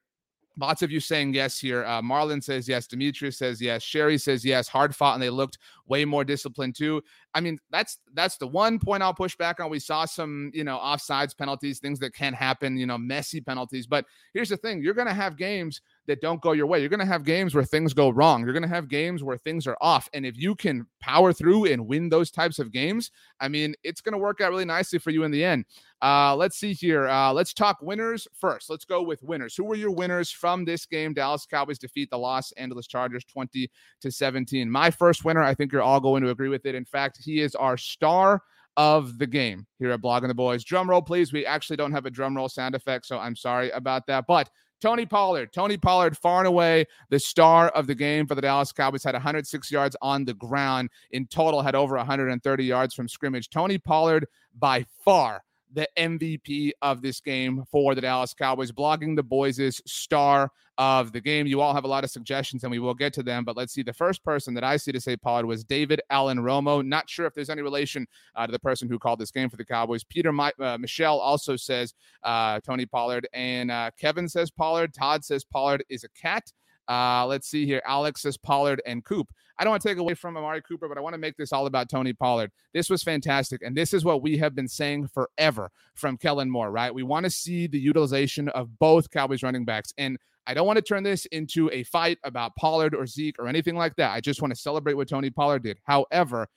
Lots 0.59 0.83
of 0.83 0.91
you 0.91 1.01
saying 1.01 1.35
yes 1.35 1.59
here. 1.59 1.85
Uh, 1.85 2.01
Marlon 2.01 2.43
says 2.43 2.67
yes. 2.67 2.87
Demetrius 2.87 3.37
says 3.37 3.61
yes. 3.61 3.83
Sherry 3.83 4.17
says 4.17 4.45
yes. 4.45 4.69
Hard 4.69 4.97
fought, 4.97 5.15
and 5.15 5.23
they 5.23 5.29
looked 5.29 5.59
way 5.87 6.05
more 6.05 6.25
disciplined 6.25 6.75
too. 6.75 7.03
I 7.35 7.41
mean, 7.41 7.59
that's 7.71 7.99
that's 8.15 8.39
the 8.39 8.47
one 8.47 8.79
point 8.79 9.03
I'll 9.03 9.13
push 9.13 9.37
back 9.37 9.61
on. 9.61 9.69
We 9.69 9.79
saw 9.79 10.07
some, 10.07 10.51
you 10.55 10.65
know, 10.65 10.79
offsides 10.79 11.37
penalties, 11.37 11.79
things 11.79 11.99
that 11.99 12.15
can 12.15 12.33
happen, 12.33 12.79
you 12.79 12.87
know, 12.87 12.97
messy 12.97 13.41
penalties. 13.41 13.87
But 13.87 14.07
here's 14.33 14.49
the 14.49 14.57
thing: 14.57 14.83
you're 14.83 14.95
going 14.95 15.09
to 15.09 15.15
have 15.15 15.37
games 15.37 15.83
that 16.07 16.21
don't 16.21 16.41
go 16.41 16.53
your 16.53 16.67
way. 16.67 16.81
You're 16.81 16.89
going 16.89 17.01
to 17.01 17.07
have 17.07 17.25
games 17.25 17.55
where 17.55 17.65
things 17.65 17.93
go 17.93 18.11
wrong. 18.11 18.43
You're 18.43 18.53
going 18.53 18.63
to 18.63 18.69
have 18.69 18.89
games 18.89 19.23
where 19.23 19.37
things 19.37 19.67
are 19.67 19.77
off. 19.81 20.09
And 20.13 20.25
if 20.25 20.37
you 20.37 20.55
can 20.55 20.87
power 21.01 21.33
through 21.33 21.67
and 21.67 21.87
win 21.87 22.09
those 22.09 22.31
types 22.31 22.59
of 22.59 22.73
games, 22.73 23.11
I 23.41 23.49
mean, 23.49 23.75
it's 23.83 24.01
going 24.01 24.13
to 24.13 24.19
work 24.19 24.41
out 24.41 24.51
really 24.51 24.65
nicely 24.65 24.99
for 24.99 25.11
you 25.11 25.25
in 25.25 25.31
the 25.31 25.45
end. 25.45 25.65
Uh, 26.03 26.37
let's 26.37 26.59
see 26.59 26.73
here. 26.73 27.09
Uh, 27.09 27.33
let's 27.33 27.55
talk 27.55 27.79
winners 27.81 28.29
first. 28.35 28.71
Let's 28.71 28.85
go 28.85 29.03
with 29.03 29.23
winners. 29.23 29.55
Who 29.57 29.65
were 29.65 29.77
your 29.77 29.91
winners 29.91 30.31
from 30.31 30.65
this 30.65 30.87
game? 30.87 31.15
Dallas 31.15 31.47
Cowboys 31.47 31.79
defeat 31.79 32.11
the 32.11 32.19
Los 32.19 32.53
Angeles 32.53 32.87
Chargers 32.87 33.25
20 33.25 33.71
to 34.01 34.11
17. 34.11 34.71
My 34.71 34.91
first 34.91 35.25
winner, 35.25 35.43
I 35.43 35.55
think 35.55 35.73
you're 35.73 35.83
all 35.83 36.01
going 36.01 36.23
to 36.23 36.31
agree 36.31 36.49
with 36.49 36.67
it. 36.67 36.75
In 36.75 36.85
fact, 36.85 37.19
he 37.23 37.41
is 37.41 37.55
our 37.55 37.77
star 37.77 38.43
of 38.77 39.19
the 39.19 39.27
game 39.27 39.67
here 39.79 39.91
at 39.91 40.03
Blogging 40.03 40.29
the 40.29 40.35
Boys. 40.35 40.63
Drum 40.63 40.89
roll, 40.89 41.03
please. 41.03 41.33
We 41.33 41.47
actually 41.47 41.77
don't 41.77 41.93
have 41.93 42.07
a 42.07 42.11
drum 42.11 42.37
roll 42.37 42.49
sound 42.49 42.75
effect, 42.75 43.07
so 43.07 43.19
I'm 43.19 43.37
sorry 43.37 43.71
about 43.71 44.07
that. 44.07 44.27
But 44.27 44.51
Tony 44.81 45.07
Pollard. 45.07 45.53
Tony 45.53 45.77
Pollard, 45.77 46.17
far 46.17 46.39
and 46.39 46.47
away 46.47 46.87
the 47.09 47.19
star 47.19 47.69
of 47.71 47.87
the 47.87 47.95
game 47.95 48.27
for 48.27 48.35
the 48.35 48.43
Dallas 48.43 48.73
Cowboys, 48.73 49.05
had 49.05 49.15
106 49.15 49.71
yards 49.71 49.97
on 50.03 50.25
the 50.25 50.35
ground. 50.35 50.91
In 51.11 51.27
total, 51.27 51.63
had 51.63 51.75
over 51.75 51.97
130 51.97 52.65
yards 52.65 52.95
from 52.95 53.09
scrimmage. 53.09 53.49
Tony 53.49 53.79
Pollard, 53.79 54.27
by 54.59 54.85
far, 55.05 55.43
the 55.73 55.89
MVP 55.99 56.73
of 56.83 57.03
this 57.03 57.21
game 57.21 57.65
for 57.71 57.95
the 57.95 58.01
Dallas 58.01 58.35
Cowboys, 58.35 58.73
blogging 58.73 59.17
the 59.17 59.23
boys' 59.23 59.81
star 59.87 60.51
of 60.79 61.13
the 61.13 61.21
game. 61.21 61.47
You 61.47 61.61
all 61.61 61.75
have 61.75 61.85
a 61.85 61.89
lot 61.89 62.05
of 62.05 62.11
suggestions, 62.11 62.65
and 62.65 62.71
we 62.71 62.79
will 62.79 62.95
get 62.95 63.13
to 63.15 63.23
them. 63.23 63.45
But 63.45 63.57
let's 63.57 63.73
see. 63.73 63.83
The 63.83 63.93
first 63.93 64.23
person 64.23 64.55
that 64.55 64.65
I 64.65 64.77
see 64.77 64.93
to 64.93 65.01
say 65.01 65.17
Pollard 65.17 65.47
was 65.47 65.65
David 65.65 66.01
Allen 66.11 66.39
Romo. 66.39 66.85
Not 66.85 67.09
sure 67.09 67.27
if 67.27 67.35
there's 67.35 67.51
any 67.51 67.63
relation 67.63 68.07
uh, 68.35 68.47
to 68.47 68.53
the 68.53 68.59
person 68.59 68.89
who 68.89 68.99
called 68.99 69.19
this 69.19 69.31
game 69.31 69.49
for 69.49 69.57
the 69.57 69.65
Cowboys. 69.65 70.05
Peter 70.05 70.33
My- 70.33 70.53
uh, 70.61 70.79
Michelle 70.79 71.19
also 71.19 71.57
says 71.57 71.95
uh, 72.23 72.61
Tony 72.61 72.87
Pollard, 72.87 73.29
and 73.33 73.71
uh, 73.71 73.91
Kevin 73.99 74.29
says 74.29 74.51
Pollard. 74.51 74.93
Todd 74.95 75.25
says 75.25 75.45
Pollard 75.45 75.85
is 75.89 76.05
a 76.05 76.09
cat. 76.11 76.53
Uh, 76.89 77.27
let's 77.27 77.49
see 77.49 77.67
here. 77.67 77.83
Alex 77.87 78.23
says 78.23 78.37
Pollard 78.37 78.81
and 78.87 79.05
Coop. 79.05 79.29
I 79.59 79.65
don't 79.65 79.71
want 79.71 79.83
to 79.83 79.89
take 79.89 79.99
away 79.99 80.15
from 80.15 80.37
Amari 80.37 80.63
Cooper, 80.63 80.89
but 80.89 80.99
I 80.99 81.01
want 81.01 81.15
to 81.15 81.19
make 81.19 81.37
this 81.37 81.53
all 81.53 81.67
about 81.67 81.89
Tony 81.89 82.13
Pollard. 82.13 82.51
This 82.75 82.91
was 82.91 83.03
fantastic. 83.03 83.63
And 83.63 83.77
this 83.77 83.95
is 83.95 84.05
what 84.05 84.23
we 84.23 84.37
have 84.39 84.55
been 84.55 84.69
saying 84.69 85.09
forever 85.09 85.71
from 85.95 86.19
Kellen 86.19 86.51
Moore, 86.51 86.71
right? 86.71 86.95
We 86.95 87.03
want 87.03 87.25
to 87.25 87.31
see 87.31 87.67
the 87.67 87.79
utilization 87.79 88.49
of 88.51 88.79
both 88.79 89.11
Cowboys 89.11 89.43
running 89.43 89.65
backs. 89.65 89.93
And 89.97 90.19
I 90.47 90.55
don't 90.55 90.67
want 90.67 90.77
to 90.77 90.83
turn 90.83 91.03
this 91.03 91.27
into 91.27 91.71
a 91.73 91.83
fight 91.85 92.19
about 92.23 92.55
Pollard 92.57 92.95
or 92.95 93.07
Zeke 93.07 93.37
or 93.39 93.49
anything 93.49 93.77
like 93.77 93.97
that. 93.97 94.13
I 94.13 94.21
just 94.21 94.41
want 94.43 94.55
to 94.55 94.61
celebrate 94.61 94.95
what 94.95 95.09
Tony 95.09 95.31
Pollard 95.31 95.63
did. 95.63 95.79
However, 95.85 96.49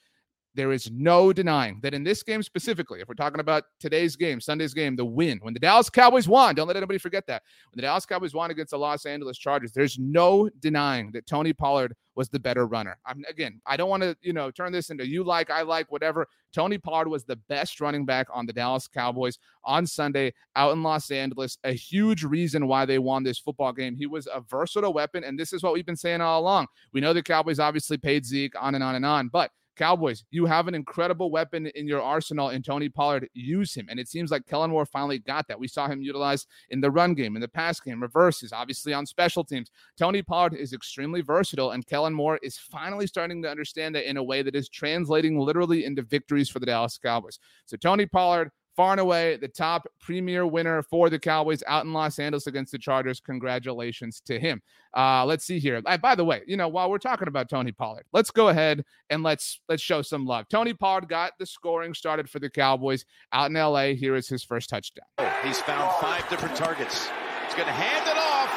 there 0.55 0.71
is 0.71 0.89
no 0.91 1.31
denying 1.31 1.79
that 1.83 1.93
in 1.93 2.03
this 2.03 2.23
game 2.23 2.41
specifically, 2.43 3.01
if 3.01 3.07
we're 3.07 3.13
talking 3.13 3.39
about 3.39 3.65
today's 3.79 4.15
game, 4.15 4.41
Sunday's 4.41 4.73
game, 4.73 4.95
the 4.95 5.05
win, 5.05 5.39
when 5.41 5.53
the 5.53 5.59
Dallas 5.59 5.89
Cowboys 5.89 6.27
won, 6.27 6.55
don't 6.55 6.67
let 6.67 6.77
anybody 6.77 6.99
forget 6.99 7.27
that. 7.27 7.43
When 7.71 7.77
the 7.77 7.83
Dallas 7.83 8.05
Cowboys 8.05 8.33
won 8.33 8.51
against 8.51 8.71
the 8.71 8.77
Los 8.77 9.05
Angeles 9.05 9.37
Chargers, 9.37 9.71
there's 9.71 9.97
no 9.99 10.49
denying 10.59 11.11
that 11.11 11.27
Tony 11.27 11.53
Pollard 11.53 11.95
was 12.15 12.29
the 12.29 12.39
better 12.39 12.67
runner. 12.67 12.97
I'm 13.05 13.23
again, 13.29 13.61
I 13.65 13.77
don't 13.77 13.89
want 13.89 14.03
to, 14.03 14.17
you 14.21 14.33
know, 14.33 14.51
turn 14.51 14.73
this 14.73 14.89
into 14.89 15.07
you 15.07 15.23
like, 15.23 15.49
I 15.49 15.61
like, 15.61 15.91
whatever. 15.91 16.27
Tony 16.51 16.77
Pollard 16.77 17.07
was 17.07 17.23
the 17.23 17.37
best 17.47 17.79
running 17.79 18.05
back 18.05 18.27
on 18.33 18.45
the 18.45 18.51
Dallas 18.51 18.87
Cowboys 18.87 19.37
on 19.63 19.85
Sunday 19.87 20.33
out 20.55 20.73
in 20.73 20.83
Los 20.83 21.11
Angeles. 21.11 21.57
A 21.63 21.71
huge 21.71 22.23
reason 22.23 22.67
why 22.67 22.85
they 22.85 22.99
won 22.99 23.23
this 23.23 23.39
football 23.39 23.71
game. 23.71 23.95
He 23.95 24.07
was 24.07 24.27
a 24.27 24.41
versatile 24.41 24.91
weapon, 24.91 25.23
and 25.23 25.39
this 25.39 25.53
is 25.53 25.63
what 25.63 25.73
we've 25.73 25.85
been 25.85 25.95
saying 25.95 26.21
all 26.21 26.41
along. 26.41 26.67
We 26.91 26.99
know 26.99 27.13
the 27.13 27.23
Cowboys 27.23 27.59
obviously 27.59 27.97
paid 27.97 28.25
Zeke 28.25 28.61
on 28.61 28.75
and 28.75 28.83
on 28.83 28.95
and 28.95 29.05
on, 29.05 29.29
but 29.29 29.51
Cowboys, 29.79 30.25
you 30.29 30.45
have 30.45 30.67
an 30.67 30.75
incredible 30.75 31.31
weapon 31.31 31.67
in 31.67 31.87
your 31.87 32.01
arsenal 32.01 32.49
in 32.49 32.61
Tony 32.61 32.89
Pollard. 32.89 33.29
Use 33.33 33.73
him. 33.73 33.87
And 33.89 33.97
it 33.97 34.09
seems 34.09 34.29
like 34.29 34.45
Kellen 34.45 34.71
Moore 34.71 34.85
finally 34.85 35.19
got 35.19 35.47
that. 35.47 35.57
We 35.57 35.69
saw 35.69 35.87
him 35.87 36.01
utilized 36.01 36.47
in 36.69 36.81
the 36.81 36.91
run 36.91 37.13
game, 37.13 37.37
in 37.37 37.41
the 37.41 37.47
pass 37.47 37.79
game, 37.79 38.01
reverses, 38.01 38.51
obviously 38.51 38.93
on 38.93 39.05
special 39.05 39.45
teams. 39.45 39.71
Tony 39.97 40.21
Pollard 40.21 40.53
is 40.53 40.73
extremely 40.73 41.21
versatile, 41.21 41.71
and 41.71 41.87
Kellen 41.87 42.13
Moore 42.13 42.39
is 42.43 42.57
finally 42.57 43.07
starting 43.07 43.41
to 43.41 43.49
understand 43.49 43.95
that 43.95 44.09
in 44.09 44.17
a 44.17 44.23
way 44.23 44.41
that 44.41 44.53
is 44.53 44.67
translating 44.67 45.39
literally 45.39 45.85
into 45.85 46.01
victories 46.01 46.49
for 46.49 46.59
the 46.59 46.65
Dallas 46.65 46.97
Cowboys. 46.97 47.39
So, 47.65 47.77
Tony 47.77 48.05
Pollard, 48.05 48.51
far 48.79 48.91
and 48.91 49.01
away 49.01 49.35
the 49.35 49.47
top 49.49 49.85
premier 49.99 50.47
winner 50.47 50.81
for 50.81 51.09
the 51.09 51.19
Cowboys 51.19 51.61
out 51.67 51.83
in 51.83 51.91
Los 51.91 52.17
Angeles 52.17 52.47
against 52.47 52.71
the 52.71 52.77
Chargers. 52.77 53.19
Congratulations 53.19 54.21
to 54.21 54.39
him. 54.39 54.61
Uh, 54.95 55.25
let's 55.25 55.43
see 55.43 55.59
here. 55.59 55.81
Uh, 55.85 55.97
by 55.97 56.15
the 56.15 56.23
way, 56.23 56.43
you 56.47 56.55
know, 56.55 56.69
while 56.69 56.89
we're 56.89 56.97
talking 56.97 57.27
about 57.27 57.49
Tony 57.49 57.73
Pollard, 57.73 58.05
let's 58.13 58.31
go 58.31 58.47
ahead 58.47 58.85
and 59.09 59.21
let's 59.21 59.59
let's 59.67 59.83
show 59.83 60.01
some 60.01 60.25
love. 60.25 60.47
Tony 60.47 60.73
Pollard 60.73 61.09
got 61.09 61.33
the 61.39 61.45
scoring 61.45 61.93
started 61.93 62.29
for 62.29 62.39
the 62.39 62.49
Cowboys 62.49 63.03
out 63.33 63.51
in 63.51 63.55
LA. 63.55 63.87
Here 63.99 64.15
is 64.15 64.29
his 64.29 64.45
first 64.45 64.69
touchdown. 64.69 65.03
Oh, 65.17 65.29
he's 65.43 65.59
found 65.59 65.91
five 65.99 66.29
different 66.29 66.55
targets. 66.55 67.09
He's 67.47 67.55
going 67.55 67.67
to 67.67 67.73
hand 67.73 68.07
it 68.07 68.15
off. 68.15 68.47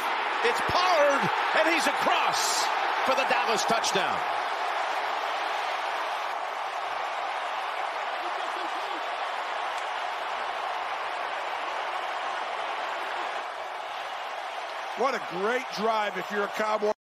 It's 0.45 0.61
Pollard, 0.71 1.31
and 1.59 1.75
he's 1.75 1.89
across 1.89 2.63
for 3.07 3.17
the 3.17 3.27
Dallas 3.29 3.65
touchdown. 3.65 4.21
What 15.03 15.17
a 15.17 15.21
great 15.31 15.65
drive 15.77 16.17
if 16.17 16.31
you're 16.31 16.45
a 16.45 16.49
Cowboy. 16.55 16.92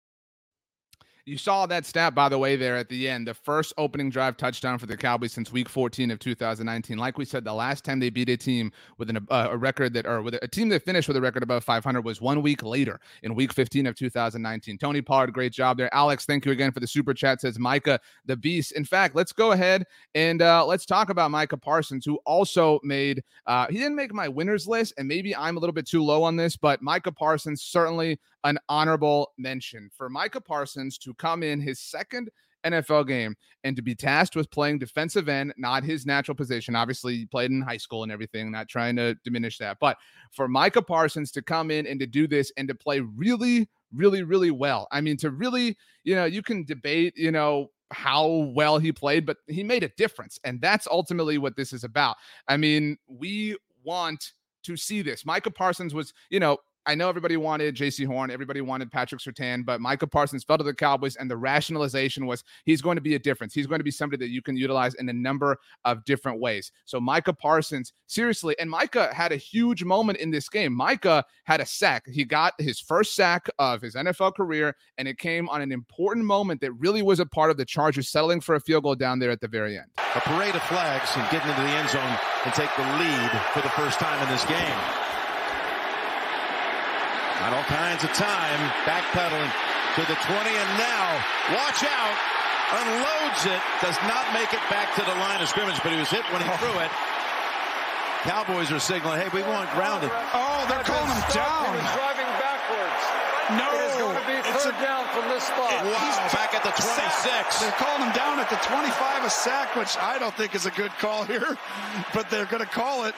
You 1.32 1.38
saw 1.38 1.66
that 1.68 1.86
stat, 1.86 2.14
by 2.14 2.28
the 2.28 2.38
way, 2.38 2.58
there 2.58 2.76
at 2.76 2.90
the 2.90 3.08
end. 3.08 3.26
The 3.26 3.34
first 3.34 3.72
opening 3.78 4.10
drive 4.10 4.36
touchdown 4.36 4.78
for 4.78 4.86
the 4.86 4.98
Cowboys 4.98 5.32
since 5.32 5.50
Week 5.50 5.70
14 5.70 6.12
of 6.12 6.20
2019. 6.20 6.98
Like 6.98 7.18
we 7.18 7.24
said, 7.24 7.46
the 7.46 7.54
last 7.54 7.86
time 7.86 8.02
they 8.02 8.10
beat 8.10 8.28
a 8.28 8.36
team 8.36 8.70
with 8.98 9.10
an, 9.10 9.26
uh, 9.30 9.48
a 9.50 9.58
record 9.58 9.94
that, 9.94 10.06
or 10.06 10.22
with 10.22 10.34
a 10.42 10.48
team 10.50 10.68
that 10.68 10.84
finished 10.84 11.08
with 11.08 11.16
a 11.16 11.22
record 11.22 11.42
above 11.42 11.64
500 11.64 12.04
was 12.04 12.20
one 12.20 12.42
week 12.42 12.64
later 12.64 13.00
in 13.24 13.34
Week 13.34 13.54
15 13.54 13.88
of 13.88 13.96
2019. 13.96 14.78
Tony 14.78 15.02
Pollard, 15.02 15.32
great 15.32 15.54
job 15.54 15.78
there. 15.78 15.94
Alex, 15.94 16.26
thank 16.26 16.46
you 16.46 16.52
again 16.52 16.74
for 16.74 16.82
the 16.82 16.88
super 16.88 17.14
chat. 17.14 17.40
Says 17.40 17.58
Micah 17.58 18.02
the 18.26 18.36
Beast. 18.36 18.74
In 18.74 18.84
fact, 18.84 19.16
let's 19.16 19.32
go 19.32 19.54
ahead 19.54 19.86
and 20.16 20.42
uh, 20.42 20.66
let's 20.66 20.86
talk 20.86 21.10
about 21.10 21.32
Micah 21.32 21.56
Parsons, 21.56 22.04
who 22.06 22.18
also 22.26 22.82
made. 22.84 23.24
Uh, 23.46 23.68
he 23.70 23.78
didn't 23.78 23.96
make 23.96 24.14
my 24.14 24.28
winners 24.28 24.68
list, 24.68 24.96
and 24.98 25.08
maybe 25.08 25.34
I'm 25.34 25.56
a 25.56 25.62
little 25.62 25.72
bit 25.72 25.88
too 25.88 26.04
low 26.04 26.24
on 26.24 26.36
this, 26.36 26.58
but 26.58 26.82
Micah 26.82 27.14
Parsons 27.14 27.62
certainly 27.62 28.20
an 28.44 28.58
honorable 28.70 29.32
mention 29.38 29.90
for 29.96 30.10
Micah 30.10 30.42
Parsons 30.42 30.98
to 31.00 31.14
come 31.14 31.44
in 31.44 31.62
his 31.62 31.80
second 31.80 32.30
NFL 32.64 33.08
game 33.08 33.36
and 33.64 33.76
to 33.76 33.82
be 33.82 33.96
tasked 33.96 34.36
with 34.36 34.52
playing 34.52 34.80
defensive 34.80 35.30
end, 35.30 35.54
not 35.58 35.84
his 35.84 36.06
natural 36.06 36.36
position. 36.36 36.76
Obviously, 36.76 37.16
he 37.18 37.26
played 37.26 37.52
in 37.52 37.62
high 37.62 37.78
school 37.78 38.04
and 38.04 38.12
everything, 38.12 38.52
not 38.52 38.68
trying 38.68 38.96
to 38.98 39.16
diminish 39.24 39.58
that. 39.58 39.78
But 39.80 39.98
for 40.32 40.48
Micah 40.48 40.82
Parsons 40.82 41.32
to 41.32 41.42
come 41.42 41.72
in 41.72 41.88
and 41.88 42.00
to 42.00 42.08
do 42.08 42.28
this 42.28 42.52
and 42.58 42.68
to 42.68 42.76
play 42.76 43.00
really, 43.00 43.70
really, 43.94 44.24
really 44.24 44.52
well. 44.52 44.88
I 44.92 45.02
mean, 45.02 45.18
to 45.18 45.32
really, 45.32 45.78
you 46.04 46.16
know, 46.16 46.26
you 46.26 46.42
can 46.42 46.64
debate, 46.64 47.14
you 47.18 47.32
know, 47.32 47.72
how 47.92 48.52
well 48.56 48.78
he 48.78 48.92
played, 48.92 49.26
but 49.26 49.38
he 49.48 49.64
made 49.64 49.84
a 49.84 49.90
difference. 49.98 50.40
And 50.44 50.62
that's 50.62 50.88
ultimately 50.88 51.38
what 51.38 51.58
this 51.58 51.74
is 51.74 51.84
about. 51.84 52.16
I 52.48 52.58
mean, 52.58 52.98
we 53.08 53.58
want 53.84 54.34
to 54.64 54.78
see 54.78 55.02
this. 55.02 55.26
Micah 55.26 55.52
Parsons 55.52 55.94
was, 55.94 56.14
you 56.30 56.40
know, 56.40 56.58
I 56.86 56.96
know 56.96 57.10
everybody 57.10 57.38
wanted 57.38 57.76
Jaycee 57.76 58.08
Horn, 58.08 58.32
everybody 58.32 58.60
wanted 58.60 58.92
Patrick 58.92 59.22
Surtain, 59.22 59.64
but 59.64 59.80
Micah 59.80 60.08
Parsons 60.08 60.44
fell 60.44 60.58
to 60.58 60.64
the 60.64 60.74
Cowboys, 60.74 61.16
and 61.16 61.30
the 61.30 61.38
rationalization 61.38 62.26
was 62.26 62.44
he's 62.66 62.82
going 62.82 62.96
to 62.96 63.02
be 63.02 63.14
a 63.14 63.20
difference. 63.20 63.54
He's 63.54 63.68
going 63.68 63.80
to 63.80 63.84
be 63.84 63.92
somebody 63.92 64.26
that 64.26 64.32
you 64.32 64.42
can 64.42 64.58
utilize 64.58 64.96
in 64.96 65.08
a 65.08 65.14
number 65.14 65.58
of 65.86 66.04
different 66.06 66.40
ways. 66.40 66.72
So 66.86 67.00
Micah 67.00 67.34
Parsons, 67.34 67.94
seriously, 68.08 68.56
and 68.60 68.70
Micah 68.70 69.14
had 69.14 69.32
a 69.32 69.36
huge 69.36 69.84
moment 69.84 70.18
in 70.18 70.32
this 70.32 70.50
game. 70.50 70.74
Micah 70.74 71.24
had 71.44 71.62
a 71.62 71.66
sack. 71.66 72.08
He 72.08 72.26
got 72.26 72.54
his 72.60 72.80
first 72.80 73.16
sack 73.16 73.48
of 73.60 73.82
his 73.82 73.94
NFL 73.94 74.36
career, 74.36 74.76
and 74.98 75.08
it 75.08 75.20
came 75.20 75.50
on 75.50 75.62
an 75.62 75.72
important 75.72 76.26
moment 76.26 76.62
that 76.62 76.72
really 76.74 77.04
was 77.04 77.20
a 77.20 77.26
part 77.28 77.52
of 77.52 77.58
the 77.58 77.66
Chargers 77.66 78.10
settling 78.10 78.42
for 78.42 78.56
a 78.56 78.60
field 78.60 78.84
goal 78.84 78.96
down 78.96 79.20
there 79.20 79.30
at 79.32 79.40
the 79.40 79.48
very 79.48 79.78
end. 79.78 79.88
A 80.16 80.22
parade 80.22 80.56
of 80.56 80.64
flags 80.64 81.12
and 81.16 81.30
getting 81.30 81.50
into 81.50 81.62
the 81.62 81.68
end 81.68 81.90
zone 81.90 82.18
and 82.46 82.54
take 82.56 82.76
the 82.76 82.84
lead 82.84 83.32
for 83.54 83.62
the 83.62 83.70
first 83.70 84.00
time 84.00 84.22
in 84.24 84.30
this 84.30 84.46
game. 84.46 85.01
Got 87.42 87.58
all 87.58 87.66
kinds 87.74 88.06
of 88.06 88.14
time, 88.14 88.60
backpedaling 88.86 89.50
to 89.98 90.02
the 90.06 90.14
20, 90.30 90.46
and 90.46 90.70
now, 90.78 91.08
watch 91.58 91.82
out, 91.82 92.18
unloads 92.70 93.42
it, 93.50 93.58
does 93.82 93.98
not 94.06 94.30
make 94.38 94.54
it 94.54 94.62
back 94.70 94.94
to 94.94 95.02
the 95.02 95.16
line 95.18 95.42
of 95.42 95.50
scrimmage, 95.50 95.82
but 95.82 95.90
he 95.92 95.98
was 95.98 96.08
hit 96.14 96.22
when 96.30 96.38
he 96.46 96.50
threw 96.62 96.78
it. 96.78 96.92
Cowboys 98.30 98.70
are 98.70 98.78
signaling, 98.78 99.18
hey, 99.26 99.30
we 99.34 99.42
want 99.42 99.66
grounded. 99.74 100.14
Oh, 100.38 100.62
they're 100.70 100.86
calling 100.86 101.10
him 101.10 101.26
down. 101.34 101.66
He 101.74 101.82
was 101.82 101.92
driving 101.98 102.30
backwards. 102.38 103.02
No, 103.58 103.68
It 103.74 103.90
is 103.90 103.98
going 103.98 104.16
to 104.22 104.26
be 104.30 104.38
it's 104.38 104.62
third 104.62 104.78
a- 104.78 104.86
down 104.86 105.10
from 105.10 105.26
this 105.34 105.42
spot. 105.42 105.82
Wow, 105.82 106.30
back 106.38 106.54
at 106.54 106.62
the 106.62 106.70
26. 106.78 107.58
They're 107.58 107.74
calling 107.82 108.06
him 108.06 108.14
down 108.14 108.38
at 108.38 108.54
the 108.54 108.62
25 108.70 109.26
a 109.26 109.30
sack, 109.34 109.76
which 109.76 109.98
I 109.98 110.20
don't 110.22 110.38
think 110.38 110.54
is 110.54 110.68
a 110.70 110.72
good 110.78 110.94
call 111.02 111.26
here, 111.26 111.58
but 112.14 112.30
they're 112.30 112.46
going 112.46 112.62
to 112.62 112.70
call 112.70 113.06
it. 113.06 113.16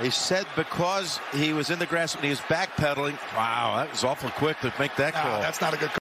They 0.00 0.08
said 0.08 0.46
because 0.56 1.20
he 1.34 1.52
was 1.52 1.68
in 1.68 1.78
the 1.78 1.84
grass 1.84 2.14
when 2.14 2.24
he 2.24 2.30
was 2.30 2.40
backpedaling. 2.40 3.18
Wow, 3.36 3.76
that 3.76 3.90
was 3.90 4.02
awful 4.02 4.30
quick 4.30 4.58
to 4.60 4.72
make 4.78 4.96
that 4.96 5.12
call. 5.12 5.40
that's 5.40 5.60
not 5.60 5.74
a 5.74 5.76
good 5.76 5.90
call. 5.90 5.98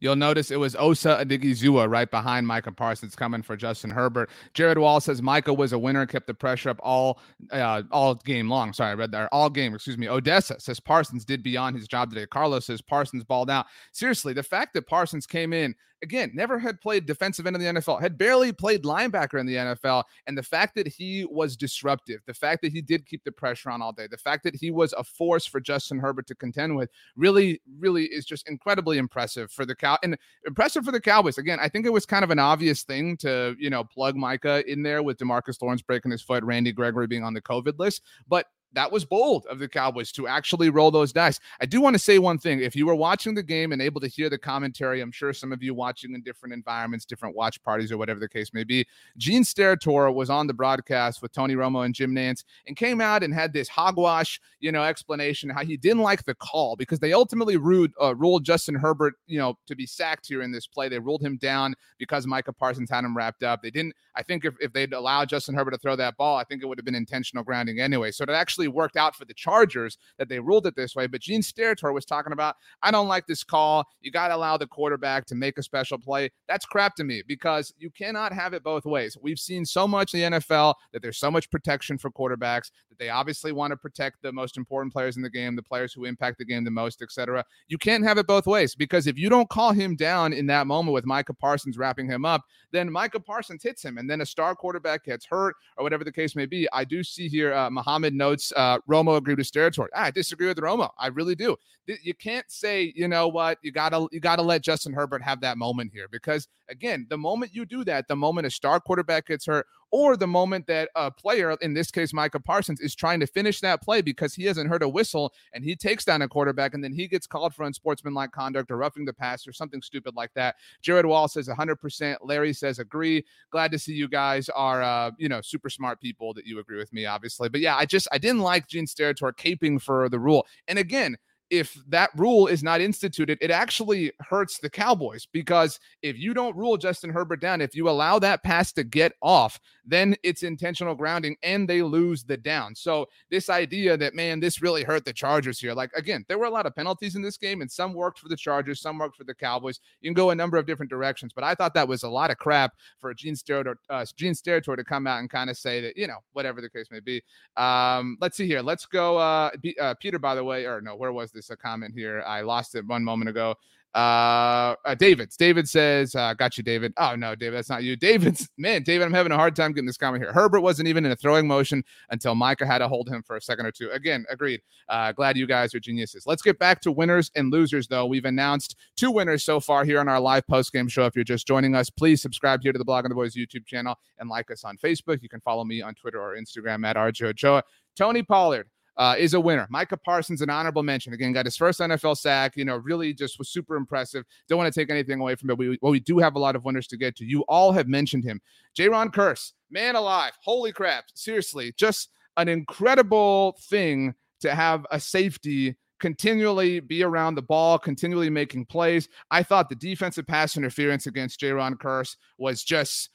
You'll 0.00 0.16
notice 0.16 0.50
it 0.50 0.58
was 0.58 0.74
Osa 0.74 1.24
Odighizuwa 1.24 1.88
right 1.88 2.10
behind 2.10 2.46
Micah 2.46 2.72
Parsons 2.72 3.14
coming 3.14 3.42
for 3.42 3.54
Justin 3.54 3.90
Herbert. 3.90 4.30
Jared 4.54 4.78
Wall 4.78 4.98
says 4.98 5.22
Micah 5.22 5.52
was 5.52 5.72
a 5.72 5.78
winner, 5.78 6.06
kept 6.06 6.26
the 6.26 6.34
pressure 6.34 6.70
up 6.70 6.80
all 6.82 7.20
uh, 7.52 7.82
all 7.92 8.14
game 8.16 8.48
long. 8.48 8.72
Sorry, 8.72 8.90
I 8.90 8.94
read 8.94 9.12
that. 9.12 9.28
All 9.30 9.50
game, 9.50 9.74
excuse 9.74 9.98
me. 9.98 10.08
Odessa 10.08 10.58
says 10.58 10.80
Parsons 10.80 11.24
did 11.24 11.42
beyond 11.42 11.76
his 11.76 11.86
job 11.86 12.10
today. 12.10 12.26
Carlos 12.26 12.66
says 12.66 12.80
Parsons 12.80 13.22
balled 13.22 13.50
out. 13.50 13.66
Seriously, 13.92 14.32
the 14.32 14.42
fact 14.42 14.74
that 14.74 14.88
Parsons 14.88 15.26
came 15.26 15.52
in 15.52 15.74
again, 16.02 16.30
never 16.34 16.58
had 16.58 16.80
played 16.80 17.06
defensive 17.06 17.46
end 17.46 17.56
in 17.56 17.62
the 17.62 17.80
NFL, 17.80 18.00
had 18.00 18.16
barely 18.16 18.52
played 18.52 18.84
linebacker 18.84 19.38
in 19.38 19.46
the 19.46 19.56
NFL. 19.56 20.04
And 20.26 20.36
the 20.36 20.42
fact 20.42 20.74
that 20.76 20.88
he 20.88 21.26
was 21.30 21.56
disruptive, 21.56 22.20
the 22.26 22.34
fact 22.34 22.62
that 22.62 22.72
he 22.72 22.80
did 22.80 23.06
keep 23.06 23.24
the 23.24 23.32
pressure 23.32 23.70
on 23.70 23.82
all 23.82 23.92
day, 23.92 24.06
the 24.06 24.16
fact 24.16 24.44
that 24.44 24.54
he 24.54 24.70
was 24.70 24.92
a 24.94 25.04
force 25.04 25.46
for 25.46 25.60
Justin 25.60 25.98
Herbert 25.98 26.26
to 26.28 26.34
contend 26.34 26.76
with 26.76 26.90
really, 27.16 27.60
really 27.78 28.04
is 28.04 28.24
just 28.24 28.48
incredibly 28.48 28.98
impressive 28.98 29.50
for 29.50 29.66
the 29.66 29.74
Cow 29.74 29.98
and 30.02 30.16
impressive 30.46 30.84
for 30.84 30.92
the 30.92 31.00
Cowboys. 31.00 31.38
Again, 31.38 31.58
I 31.60 31.68
think 31.68 31.86
it 31.86 31.92
was 31.92 32.06
kind 32.06 32.24
of 32.24 32.30
an 32.30 32.38
obvious 32.38 32.82
thing 32.82 33.16
to, 33.18 33.56
you 33.58 33.70
know, 33.70 33.84
plug 33.84 34.16
Micah 34.16 34.62
in 34.70 34.82
there 34.82 35.02
with 35.02 35.18
Demarcus 35.18 35.60
Lawrence 35.60 35.82
breaking 35.82 36.10
his 36.10 36.22
foot, 36.22 36.44
Randy 36.44 36.72
Gregory 36.72 37.06
being 37.06 37.24
on 37.24 37.34
the 37.34 37.42
COVID 37.42 37.78
list. 37.78 38.02
But 38.28 38.46
that 38.72 38.92
was 38.92 39.04
bold 39.04 39.46
of 39.46 39.58
the 39.58 39.68
Cowboys 39.68 40.12
to 40.12 40.28
actually 40.28 40.70
roll 40.70 40.90
those 40.90 41.12
dice. 41.12 41.40
I 41.60 41.66
do 41.66 41.80
want 41.80 41.94
to 41.94 41.98
say 41.98 42.18
one 42.18 42.38
thing. 42.38 42.60
If 42.60 42.76
you 42.76 42.86
were 42.86 42.94
watching 42.94 43.34
the 43.34 43.42
game 43.42 43.72
and 43.72 43.82
able 43.82 44.00
to 44.00 44.08
hear 44.08 44.30
the 44.30 44.38
commentary, 44.38 45.00
I'm 45.00 45.12
sure 45.12 45.32
some 45.32 45.52
of 45.52 45.62
you 45.62 45.74
watching 45.74 46.14
in 46.14 46.22
different 46.22 46.52
environments, 46.52 47.04
different 47.04 47.34
watch 47.34 47.62
parties, 47.62 47.90
or 47.90 47.98
whatever 47.98 48.20
the 48.20 48.28
case 48.28 48.52
may 48.52 48.64
be, 48.64 48.86
Gene 49.16 49.42
Steratore 49.42 50.14
was 50.14 50.30
on 50.30 50.46
the 50.46 50.54
broadcast 50.54 51.22
with 51.22 51.32
Tony 51.32 51.54
Romo 51.54 51.84
and 51.84 51.94
Jim 51.94 52.14
Nantz 52.14 52.44
and 52.66 52.76
came 52.76 53.00
out 53.00 53.22
and 53.22 53.34
had 53.34 53.52
this 53.52 53.68
hogwash, 53.68 54.40
you 54.60 54.72
know, 54.72 54.84
explanation 54.84 55.50
how 55.50 55.64
he 55.64 55.76
didn't 55.76 56.02
like 56.02 56.24
the 56.24 56.34
call 56.34 56.76
because 56.76 56.98
they 57.00 57.12
ultimately 57.12 57.56
ruled, 57.56 57.90
uh, 58.00 58.14
ruled 58.14 58.44
Justin 58.44 58.74
Herbert, 58.74 59.14
you 59.26 59.38
know, 59.38 59.58
to 59.66 59.74
be 59.74 59.86
sacked 59.86 60.28
here 60.28 60.42
in 60.42 60.52
this 60.52 60.66
play. 60.66 60.88
They 60.88 60.98
ruled 60.98 61.22
him 61.22 61.36
down 61.38 61.74
because 61.98 62.26
Micah 62.26 62.52
Parsons 62.52 62.90
had 62.90 63.04
him 63.04 63.16
wrapped 63.16 63.42
up. 63.42 63.62
They 63.62 63.70
didn't, 63.70 63.94
I 64.14 64.22
think 64.22 64.44
if, 64.44 64.54
if 64.60 64.72
they'd 64.72 64.92
allowed 64.92 65.28
Justin 65.28 65.54
Herbert 65.54 65.72
to 65.72 65.78
throw 65.78 65.96
that 65.96 66.16
ball, 66.16 66.36
I 66.36 66.44
think 66.44 66.62
it 66.62 66.66
would 66.66 66.78
have 66.78 66.84
been 66.84 66.94
intentional 66.94 67.44
grounding 67.44 67.80
anyway. 67.80 68.10
So 68.10 68.22
it 68.24 68.30
actually 68.30 68.59
actually 68.60 68.68
worked 68.76 68.96
out 68.96 69.16
for 69.16 69.24
the 69.24 69.34
Chargers 69.34 69.96
that 70.18 70.28
they 70.28 70.38
ruled 70.38 70.66
it 70.66 70.76
this 70.76 70.94
way. 70.94 71.06
But 71.06 71.22
Gene 71.22 71.40
Steratore 71.40 71.94
was 71.94 72.04
talking 72.04 72.32
about, 72.32 72.56
I 72.82 72.90
don't 72.90 73.08
like 73.08 73.26
this 73.26 73.42
call. 73.42 73.86
You 74.02 74.10
got 74.10 74.28
to 74.28 74.36
allow 74.36 74.56
the 74.56 74.66
quarterback 74.66 75.24
to 75.26 75.34
make 75.34 75.56
a 75.58 75.62
special 75.62 75.98
play. 75.98 76.30
That's 76.46 76.66
crap 76.66 76.94
to 76.96 77.04
me 77.04 77.22
because 77.26 77.72
you 77.78 77.90
cannot 77.90 78.32
have 78.32 78.52
it 78.52 78.62
both 78.62 78.84
ways. 78.84 79.16
We've 79.20 79.38
seen 79.38 79.64
so 79.64 79.88
much 79.88 80.12
in 80.14 80.32
the 80.32 80.38
NFL 80.38 80.74
that 80.92 81.00
there's 81.00 81.18
so 81.18 81.30
much 81.30 81.50
protection 81.50 81.96
for 81.96 82.10
quarterbacks 82.10 82.70
they 83.00 83.08
obviously 83.08 83.50
want 83.50 83.70
to 83.72 83.76
protect 83.78 84.20
the 84.22 84.30
most 84.30 84.58
important 84.58 84.92
players 84.92 85.16
in 85.16 85.22
the 85.22 85.30
game, 85.30 85.56
the 85.56 85.62
players 85.62 85.92
who 85.92 86.04
impact 86.04 86.36
the 86.38 86.44
game 86.44 86.64
the 86.64 86.70
most, 86.70 87.00
etc. 87.00 87.42
You 87.66 87.78
can't 87.78 88.04
have 88.04 88.18
it 88.18 88.26
both 88.26 88.46
ways 88.46 88.74
because 88.74 89.06
if 89.06 89.18
you 89.18 89.30
don't 89.30 89.48
call 89.48 89.72
him 89.72 89.96
down 89.96 90.34
in 90.34 90.46
that 90.48 90.66
moment 90.66 90.92
with 90.92 91.06
Micah 91.06 91.32
Parsons 91.32 91.78
wrapping 91.78 92.06
him 92.06 92.26
up, 92.26 92.44
then 92.72 92.92
Micah 92.92 93.18
Parsons 93.18 93.62
hits 93.62 93.82
him 93.82 93.96
and 93.96 94.08
then 94.08 94.20
a 94.20 94.26
star 94.26 94.54
quarterback 94.54 95.04
gets 95.04 95.24
hurt 95.24 95.56
or 95.78 95.82
whatever 95.82 96.04
the 96.04 96.12
case 96.12 96.36
may 96.36 96.44
be. 96.44 96.68
I 96.74 96.84
do 96.84 97.02
see 97.02 97.26
here 97.26 97.54
uh, 97.54 97.70
Muhammad 97.70 98.12
notes 98.12 98.52
uh, 98.54 98.78
Romo 98.88 99.16
agreed 99.16 99.38
with 99.38 99.50
Steratore. 99.50 99.88
I 99.96 100.10
disagree 100.10 100.46
with 100.46 100.58
Romo. 100.58 100.90
I 100.98 101.06
really 101.06 101.34
do. 101.34 101.56
You 102.02 102.14
can't 102.14 102.48
say, 102.48 102.92
you 102.94 103.08
know 103.08 103.26
what, 103.26 103.58
you 103.62 103.72
gotta 103.72 104.06
you 104.12 104.20
gotta 104.20 104.42
let 104.42 104.62
Justin 104.62 104.92
Herbert 104.92 105.22
have 105.22 105.40
that 105.40 105.56
moment 105.56 105.90
here 105.92 106.06
because 106.08 106.46
again, 106.68 107.06
the 107.08 107.16
moment 107.16 107.54
you 107.54 107.64
do 107.64 107.82
that, 107.84 108.06
the 108.08 108.14
moment 108.14 108.46
a 108.46 108.50
star 108.50 108.78
quarterback 108.78 109.26
gets 109.26 109.46
hurt, 109.46 109.66
or 109.90 110.16
the 110.16 110.26
moment 110.26 110.66
that 110.66 110.90
a 110.94 111.10
player, 111.10 111.56
in 111.60 111.74
this 111.74 111.90
case 111.90 112.12
Micah 112.12 112.40
Parsons, 112.40 112.80
is 112.80 112.94
trying 112.94 113.20
to 113.20 113.26
finish 113.26 113.60
that 113.60 113.82
play 113.82 114.00
because 114.00 114.34
he 114.34 114.44
hasn't 114.44 114.68
heard 114.68 114.82
a 114.82 114.88
whistle 114.88 115.32
and 115.52 115.64
he 115.64 115.74
takes 115.74 116.04
down 116.04 116.22
a 116.22 116.28
quarterback 116.28 116.74
and 116.74 116.82
then 116.82 116.92
he 116.92 117.08
gets 117.08 117.26
called 117.26 117.54
for 117.54 117.64
unsportsmanlike 117.64 118.32
conduct 118.32 118.70
or 118.70 118.76
roughing 118.76 119.04
the 119.04 119.12
pass 119.12 119.46
or 119.46 119.52
something 119.52 119.82
stupid 119.82 120.14
like 120.14 120.32
that. 120.34 120.56
Jared 120.82 121.06
Wall 121.06 121.28
says 121.28 121.48
100%. 121.48 122.16
Larry 122.22 122.52
says 122.52 122.78
agree. 122.78 123.24
Glad 123.50 123.72
to 123.72 123.78
see 123.78 123.92
you 123.92 124.08
guys 124.08 124.48
are, 124.50 124.82
uh, 124.82 125.10
you 125.18 125.28
know, 125.28 125.40
super 125.40 125.70
smart 125.70 126.00
people 126.00 126.34
that 126.34 126.46
you 126.46 126.58
agree 126.58 126.78
with 126.78 126.92
me, 126.92 127.06
obviously. 127.06 127.48
But 127.48 127.60
yeah, 127.60 127.76
I 127.76 127.86
just 127.86 128.08
I 128.12 128.18
didn't 128.18 128.40
like 128.40 128.68
Gene 128.68 128.86
Steratore 128.86 129.34
caping 129.34 129.80
for 129.80 130.08
the 130.08 130.18
rule. 130.18 130.46
And 130.68 130.78
again, 130.78 131.16
if 131.50 131.76
that 131.88 132.10
rule 132.16 132.46
is 132.46 132.62
not 132.62 132.80
instituted, 132.80 133.36
it 133.40 133.50
actually 133.50 134.12
hurts 134.20 134.58
the 134.58 134.70
Cowboys 134.70 135.26
because 135.32 135.80
if 136.00 136.16
you 136.16 136.32
don't 136.32 136.56
rule 136.56 136.76
Justin 136.76 137.10
Herbert 137.10 137.40
down, 137.40 137.60
if 137.60 137.74
you 137.74 137.88
allow 137.88 138.18
that 138.20 138.44
pass 138.44 138.72
to 138.72 138.84
get 138.84 139.12
off, 139.20 139.58
then 139.84 140.14
it's 140.22 140.44
intentional 140.44 140.94
grounding 140.94 141.36
and 141.42 141.68
they 141.68 141.82
lose 141.82 142.22
the 142.22 142.36
down. 142.36 142.74
So, 142.74 143.06
this 143.30 143.50
idea 143.50 143.96
that, 143.96 144.14
man, 144.14 144.38
this 144.38 144.62
really 144.62 144.84
hurt 144.84 145.04
the 145.04 145.12
Chargers 145.12 145.58
here, 145.58 145.74
like, 145.74 145.90
again, 145.94 146.24
there 146.28 146.38
were 146.38 146.46
a 146.46 146.50
lot 146.50 146.66
of 146.66 146.76
penalties 146.76 147.16
in 147.16 147.22
this 147.22 147.36
game 147.36 147.60
and 147.60 147.70
some 147.70 147.92
worked 147.94 148.20
for 148.20 148.28
the 148.28 148.36
Chargers, 148.36 148.80
some 148.80 148.98
worked 148.98 149.16
for 149.16 149.24
the 149.24 149.34
Cowboys. 149.34 149.80
You 150.00 150.08
can 150.08 150.14
go 150.14 150.30
a 150.30 150.34
number 150.34 150.56
of 150.56 150.66
different 150.66 150.90
directions, 150.90 151.32
but 151.34 151.42
I 151.42 151.54
thought 151.54 151.74
that 151.74 151.88
was 151.88 152.04
a 152.04 152.08
lot 152.08 152.30
of 152.30 152.38
crap 152.38 152.74
for 153.00 153.12
Gene 153.12 153.34
Steratore, 153.34 153.74
uh, 153.88 154.06
Gene 154.16 154.34
Steratore 154.34 154.76
to 154.76 154.84
come 154.84 155.08
out 155.08 155.18
and 155.18 155.28
kind 155.28 155.50
of 155.50 155.58
say 155.58 155.80
that, 155.80 155.96
you 155.96 156.06
know, 156.06 156.18
whatever 156.32 156.60
the 156.60 156.70
case 156.70 156.86
may 156.92 157.00
be. 157.00 157.20
Um, 157.56 158.16
let's 158.20 158.36
see 158.36 158.46
here. 158.46 158.62
Let's 158.62 158.86
go. 158.86 159.16
Uh, 159.16 159.50
uh, 159.80 159.94
Peter, 159.94 160.18
by 160.18 160.36
the 160.36 160.44
way, 160.44 160.64
or 160.64 160.80
no, 160.80 160.94
where 160.94 161.12
was 161.12 161.32
this? 161.32 161.39
A 161.48 161.56
comment 161.56 161.94
here. 161.94 162.22
I 162.26 162.42
lost 162.42 162.74
it 162.74 162.86
one 162.86 163.02
moment 163.02 163.30
ago. 163.30 163.54
Uh, 163.92 164.76
uh 164.84 164.94
David. 164.94 165.30
David 165.36 165.68
says, 165.68 166.14
uh, 166.14 166.32
got 166.34 166.56
you, 166.56 166.62
David. 166.62 166.92
Oh 166.96 167.16
no, 167.16 167.34
David, 167.34 167.56
that's 167.56 167.68
not 167.68 167.82
you. 167.82 167.96
David's 167.96 168.48
man, 168.58 168.84
David, 168.84 169.04
I'm 169.04 169.12
having 169.12 169.32
a 169.32 169.36
hard 169.36 169.56
time 169.56 169.72
getting 169.72 169.86
this 169.86 169.96
comment 169.96 170.22
here. 170.22 170.32
Herbert 170.32 170.60
wasn't 170.60 170.86
even 170.86 171.04
in 171.04 171.10
a 171.10 171.16
throwing 171.16 171.48
motion 171.48 171.82
until 172.10 172.36
Micah 172.36 172.66
had 172.66 172.78
to 172.78 172.88
hold 172.88 173.08
him 173.08 173.22
for 173.24 173.36
a 173.36 173.40
second 173.40 173.66
or 173.66 173.72
two. 173.72 173.90
Again, 173.90 174.24
agreed. 174.30 174.60
Uh, 174.88 175.10
glad 175.10 175.36
you 175.36 175.46
guys 175.46 175.74
are 175.74 175.80
geniuses. 175.80 176.24
Let's 176.24 176.42
get 176.42 176.58
back 176.60 176.80
to 176.82 176.92
winners 176.92 177.32
and 177.34 177.50
losers, 177.50 177.88
though. 177.88 178.06
We've 178.06 178.26
announced 178.26 178.76
two 178.96 179.10
winners 179.10 179.44
so 179.44 179.58
far 179.58 179.84
here 179.84 179.98
on 179.98 180.08
our 180.08 180.20
live 180.20 180.46
post 180.46 180.72
game 180.72 180.86
show. 180.86 181.06
If 181.06 181.16
you're 181.16 181.24
just 181.24 181.48
joining 181.48 181.74
us, 181.74 181.90
please 181.90 182.22
subscribe 182.22 182.62
here 182.62 182.72
to 182.72 182.78
the 182.78 182.84
Blogging 182.84 183.08
the 183.08 183.14
Boys 183.16 183.34
YouTube 183.34 183.66
channel 183.66 183.96
and 184.18 184.30
like 184.30 184.52
us 184.52 184.62
on 184.62 184.76
Facebook. 184.76 185.20
You 185.20 185.28
can 185.28 185.40
follow 185.40 185.64
me 185.64 185.82
on 185.82 185.94
Twitter 185.94 186.20
or 186.20 186.36
Instagram 186.36 186.86
at 186.86 186.94
RJ. 186.94 187.62
Tony 187.96 188.22
Pollard 188.22 188.68
uh, 189.00 189.14
is 189.18 189.32
a 189.32 189.40
winner. 189.40 189.66
Micah 189.70 189.96
Parsons, 189.96 190.42
an 190.42 190.50
honorable 190.50 190.82
mention. 190.82 191.14
Again, 191.14 191.32
got 191.32 191.46
his 191.46 191.56
first 191.56 191.80
NFL 191.80 192.18
sack. 192.18 192.54
You 192.54 192.66
know, 192.66 192.76
really 192.76 193.14
just 193.14 193.38
was 193.38 193.48
super 193.48 193.76
impressive. 193.76 194.26
Don't 194.46 194.58
want 194.58 194.72
to 194.72 194.78
take 194.78 194.90
anything 194.90 195.18
away 195.18 195.36
from 195.36 195.48
it. 195.48 195.56
We, 195.56 195.78
well, 195.80 195.90
we 195.90 196.00
do 196.00 196.18
have 196.18 196.36
a 196.36 196.38
lot 196.38 196.54
of 196.54 196.66
winners 196.66 196.86
to 196.88 196.98
get 196.98 197.16
to. 197.16 197.24
You 197.24 197.40
all 197.48 197.72
have 197.72 197.88
mentioned 197.88 198.24
him. 198.24 198.42
Jayron 198.78 199.10
Kearse, 199.10 199.52
man 199.70 199.96
alive. 199.96 200.32
Holy 200.44 200.70
crap. 200.70 201.06
Seriously, 201.14 201.72
just 201.78 202.10
an 202.36 202.48
incredible 202.48 203.56
thing 203.70 204.14
to 204.42 204.54
have 204.54 204.86
a 204.90 205.00
safety 205.00 205.76
continually 205.98 206.80
be 206.80 207.02
around 207.02 207.36
the 207.36 207.42
ball, 207.42 207.78
continually 207.78 208.28
making 208.28 208.66
plays. 208.66 209.08
I 209.30 209.42
thought 209.42 209.70
the 209.70 209.76
defensive 209.76 210.26
pass 210.26 210.58
interference 210.58 211.06
against 211.06 211.40
Jayron 211.40 211.76
Kearse 211.76 212.16
was 212.36 212.64
just 212.64 213.08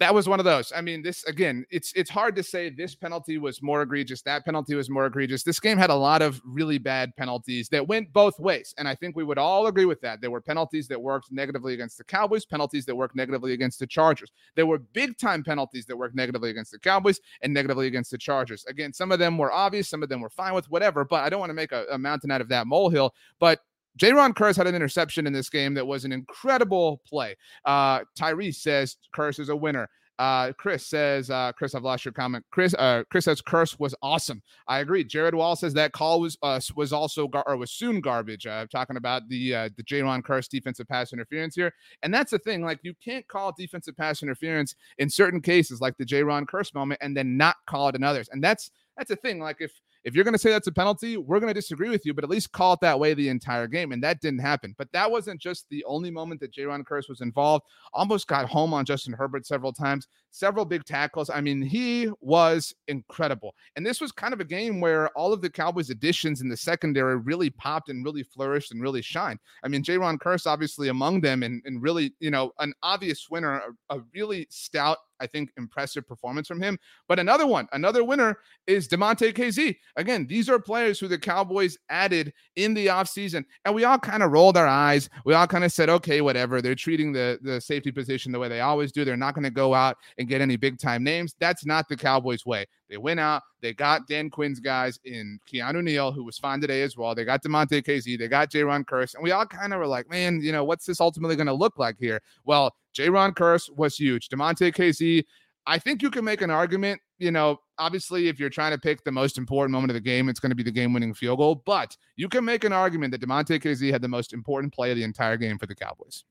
that 0.00 0.14
was 0.14 0.26
one 0.26 0.40
of 0.40 0.44
those. 0.44 0.72
I 0.74 0.80
mean, 0.80 1.02
this 1.02 1.24
again, 1.24 1.66
it's 1.70 1.92
it's 1.94 2.08
hard 2.08 2.34
to 2.36 2.42
say 2.42 2.70
this 2.70 2.94
penalty 2.94 3.36
was 3.36 3.62
more 3.62 3.82
egregious, 3.82 4.22
that 4.22 4.46
penalty 4.46 4.74
was 4.74 4.88
more 4.88 5.04
egregious. 5.04 5.42
This 5.42 5.60
game 5.60 5.76
had 5.76 5.90
a 5.90 5.94
lot 5.94 6.22
of 6.22 6.40
really 6.44 6.78
bad 6.78 7.14
penalties 7.16 7.68
that 7.68 7.86
went 7.86 8.10
both 8.12 8.40
ways, 8.40 8.74
and 8.78 8.88
I 8.88 8.94
think 8.94 9.14
we 9.14 9.24
would 9.24 9.36
all 9.36 9.66
agree 9.66 9.84
with 9.84 10.00
that. 10.00 10.22
There 10.22 10.30
were 10.30 10.40
penalties 10.40 10.88
that 10.88 11.00
worked 11.00 11.30
negatively 11.30 11.74
against 11.74 11.98
the 11.98 12.04
Cowboys, 12.04 12.46
penalties 12.46 12.86
that 12.86 12.96
worked 12.96 13.14
negatively 13.14 13.52
against 13.52 13.78
the 13.78 13.86
Chargers. 13.86 14.32
There 14.56 14.66
were 14.66 14.78
big 14.78 15.18
time 15.18 15.44
penalties 15.44 15.84
that 15.86 15.96
worked 15.96 16.16
negatively 16.16 16.48
against 16.48 16.72
the 16.72 16.78
Cowboys 16.78 17.20
and 17.42 17.52
negatively 17.52 17.86
against 17.86 18.10
the 18.10 18.18
Chargers. 18.18 18.64
Again, 18.66 18.94
some 18.94 19.12
of 19.12 19.18
them 19.18 19.36
were 19.36 19.52
obvious, 19.52 19.90
some 19.90 20.02
of 20.02 20.08
them 20.08 20.22
were 20.22 20.30
fine 20.30 20.54
with 20.54 20.70
whatever, 20.70 21.04
but 21.04 21.24
I 21.24 21.28
don't 21.28 21.40
want 21.40 21.50
to 21.50 21.54
make 21.54 21.72
a, 21.72 21.84
a 21.92 21.98
mountain 21.98 22.30
out 22.30 22.40
of 22.40 22.48
that 22.48 22.66
molehill. 22.66 23.14
But 23.38 23.60
Jayron 23.98 24.34
Kearse 24.34 24.56
had 24.56 24.66
an 24.66 24.74
interception 24.74 25.26
in 25.26 25.32
this 25.32 25.50
game 25.50 25.74
that 25.74 25.86
was 25.86 26.04
an 26.04 26.12
incredible 26.12 27.00
play. 27.06 27.36
Uh, 27.64 28.00
Tyrese 28.18 28.56
says 28.56 28.96
Kearse 29.14 29.40
is 29.40 29.48
a 29.48 29.56
winner. 29.56 29.88
Uh, 30.20 30.52
Chris 30.52 30.86
says, 30.86 31.30
uh, 31.30 31.50
Chris, 31.56 31.74
I've 31.74 31.82
lost 31.82 32.04
your 32.04 32.12
comment. 32.12 32.44
Chris, 32.50 32.74
uh, 32.78 33.04
Chris 33.10 33.24
says 33.24 33.40
Kearse 33.40 33.80
was 33.80 33.94
awesome. 34.02 34.42
I 34.68 34.80
agree. 34.80 35.02
Jared 35.02 35.34
Wall 35.34 35.56
says 35.56 35.72
that 35.72 35.92
call 35.92 36.20
was 36.20 36.36
uh, 36.42 36.60
was 36.76 36.92
also 36.92 37.26
gar- 37.26 37.44
or 37.46 37.56
was 37.56 37.70
soon 37.70 38.02
garbage. 38.02 38.46
Uh, 38.46 38.66
talking 38.70 38.98
about 38.98 39.26
the 39.30 39.54
uh, 39.54 39.68
the 39.78 39.82
Jayron 39.82 40.22
Kearse 40.22 40.46
defensive 40.46 40.86
pass 40.86 41.14
interference 41.14 41.54
here, 41.54 41.72
and 42.02 42.12
that's 42.12 42.32
the 42.32 42.38
thing. 42.38 42.62
Like 42.62 42.80
you 42.82 42.92
can't 43.02 43.26
call 43.28 43.54
defensive 43.56 43.96
pass 43.96 44.22
interference 44.22 44.74
in 44.98 45.08
certain 45.08 45.40
cases, 45.40 45.80
like 45.80 45.96
the 45.96 46.04
Jayron 46.04 46.44
Kearse 46.44 46.74
moment, 46.74 47.00
and 47.02 47.16
then 47.16 47.38
not 47.38 47.56
call 47.64 47.88
it 47.88 47.94
in 47.94 48.02
others. 48.02 48.28
And 48.30 48.44
that's 48.44 48.70
that's 48.98 49.08
the 49.08 49.16
thing. 49.16 49.38
Like 49.40 49.56
if 49.60 49.72
if 50.04 50.14
you're 50.14 50.24
going 50.24 50.34
to 50.34 50.38
say 50.38 50.50
that's 50.50 50.66
a 50.66 50.72
penalty, 50.72 51.16
we're 51.16 51.40
going 51.40 51.52
to 51.52 51.58
disagree 51.58 51.90
with 51.90 52.06
you, 52.06 52.14
but 52.14 52.24
at 52.24 52.30
least 52.30 52.52
call 52.52 52.72
it 52.72 52.80
that 52.80 52.98
way 52.98 53.12
the 53.12 53.28
entire 53.28 53.66
game. 53.66 53.92
And 53.92 54.02
that 54.02 54.20
didn't 54.20 54.40
happen. 54.40 54.74
But 54.78 54.90
that 54.92 55.10
wasn't 55.10 55.40
just 55.40 55.66
the 55.68 55.84
only 55.84 56.10
moment 56.10 56.40
that 56.40 56.52
Jayron 56.52 56.84
Kearse 56.84 57.08
was 57.08 57.20
involved. 57.20 57.64
Almost 57.92 58.26
got 58.26 58.48
home 58.48 58.72
on 58.72 58.84
Justin 58.84 59.12
Herbert 59.12 59.46
several 59.46 59.72
times, 59.72 60.08
several 60.30 60.64
big 60.64 60.84
tackles. 60.84 61.28
I 61.28 61.40
mean, 61.40 61.60
he 61.60 62.08
was 62.20 62.74
incredible. 62.88 63.54
And 63.76 63.84
this 63.84 64.00
was 64.00 64.12
kind 64.12 64.32
of 64.32 64.40
a 64.40 64.44
game 64.44 64.80
where 64.80 65.08
all 65.10 65.32
of 65.32 65.42
the 65.42 65.50
Cowboys' 65.50 65.90
additions 65.90 66.40
in 66.40 66.48
the 66.48 66.56
secondary 66.56 67.16
really 67.16 67.50
popped 67.50 67.90
and 67.90 68.04
really 68.04 68.22
flourished 68.22 68.72
and 68.72 68.80
really 68.80 69.02
shined. 69.02 69.38
I 69.62 69.68
mean, 69.68 69.82
Jayron 69.82 70.18
Kearse 70.18 70.46
obviously 70.46 70.88
among 70.88 71.20
them 71.20 71.42
and, 71.42 71.62
and 71.66 71.82
really, 71.82 72.14
you 72.20 72.30
know, 72.30 72.52
an 72.58 72.72
obvious 72.82 73.28
winner, 73.30 73.60
a, 73.90 73.96
a 73.96 74.02
really 74.14 74.46
stout 74.50 74.98
I 75.20 75.26
think, 75.26 75.50
impressive 75.56 76.06
performance 76.06 76.48
from 76.48 76.62
him. 76.62 76.78
But 77.08 77.18
another 77.18 77.46
one, 77.46 77.68
another 77.72 78.04
winner 78.04 78.38
is 78.66 78.88
Damontae 78.88 79.34
Kazee. 79.34 79.76
Again, 79.96 80.26
these 80.26 80.48
are 80.48 80.58
players 80.58 80.98
who 80.98 81.08
the 81.08 81.18
Cowboys 81.18 81.78
added 81.88 82.32
in 82.56 82.74
the 82.74 82.88
offseason. 82.88 83.44
And 83.64 83.74
we 83.74 83.84
all 83.84 83.98
kind 83.98 84.22
of 84.22 84.32
rolled 84.32 84.56
our 84.56 84.66
eyes. 84.66 85.08
We 85.24 85.34
all 85.34 85.46
kind 85.46 85.64
of 85.64 85.72
said, 85.72 85.88
okay, 85.88 86.20
whatever. 86.20 86.62
They're 86.62 86.74
treating 86.74 87.12
the, 87.12 87.38
the 87.42 87.60
safety 87.60 87.90
position 87.90 88.32
the 88.32 88.38
way 88.38 88.48
they 88.48 88.60
always 88.60 88.92
do. 88.92 89.04
They're 89.04 89.16
not 89.16 89.34
going 89.34 89.44
to 89.44 89.50
go 89.50 89.74
out 89.74 89.96
and 90.18 90.28
get 90.28 90.40
any 90.40 90.56
big 90.56 90.78
time 90.78 91.04
names. 91.04 91.34
That's 91.38 91.64
not 91.64 91.88
the 91.88 91.96
Cowboys' 91.96 92.46
way. 92.46 92.66
They 92.90 92.96
went 92.96 93.20
out, 93.20 93.42
they 93.60 93.72
got 93.72 94.08
Dan 94.08 94.30
Quinn's 94.30 94.58
guys 94.58 94.98
in 95.04 95.38
Keanu 95.50 95.82
Neal, 95.82 96.10
who 96.10 96.24
was 96.24 96.38
fine 96.38 96.60
today 96.60 96.82
as 96.82 96.96
well. 96.96 97.14
They 97.14 97.24
got 97.24 97.40
Damontae 97.40 97.84
Kazee, 97.84 98.18
they 98.18 98.26
got 98.26 98.50
Jayron 98.50 98.84
Kearse, 98.84 99.14
and 99.14 99.22
we 99.22 99.30
all 99.30 99.46
kind 99.46 99.72
of 99.72 99.78
were 99.78 99.86
like, 99.86 100.10
man, 100.10 100.40
you 100.42 100.50
know, 100.50 100.64
what's 100.64 100.86
this 100.86 101.00
ultimately 101.00 101.36
going 101.36 101.46
to 101.46 101.52
look 101.52 101.78
like 101.78 101.96
here? 102.00 102.20
Well, 102.44 102.74
Jayron 102.96 103.32
Kearse 103.34 103.70
was 103.76 103.96
huge. 103.96 104.28
Damontae 104.28 104.74
Kazee, 104.74 105.24
I 105.66 105.78
think 105.78 106.02
you 106.02 106.10
can 106.10 106.24
make 106.24 106.40
an 106.42 106.50
argument. 106.50 107.00
You 107.18 107.30
know, 107.30 107.58
obviously, 107.78 108.28
if 108.28 108.40
you're 108.40 108.50
trying 108.50 108.72
to 108.72 108.78
pick 108.78 109.04
the 109.04 109.12
most 109.12 109.38
important 109.38 109.72
moment 109.72 109.90
of 109.90 109.94
the 109.94 110.00
game, 110.00 110.28
it's 110.28 110.40
going 110.40 110.50
to 110.50 110.56
be 110.56 110.62
the 110.62 110.70
game-winning 110.70 111.14
field 111.14 111.38
goal. 111.38 111.62
But 111.66 111.96
you 112.16 112.28
can 112.28 112.44
make 112.44 112.64
an 112.64 112.72
argument 112.72 113.12
that 113.12 113.20
Damontae 113.20 113.60
Kazee 113.62 113.92
had 113.92 114.02
the 114.02 114.08
most 114.08 114.32
important 114.32 114.72
play 114.72 114.90
of 114.90 114.96
the 114.96 115.04
entire 115.04 115.36
game 115.36 115.58
for 115.58 115.66
the 115.66 115.74
Cowboys. 115.74 116.24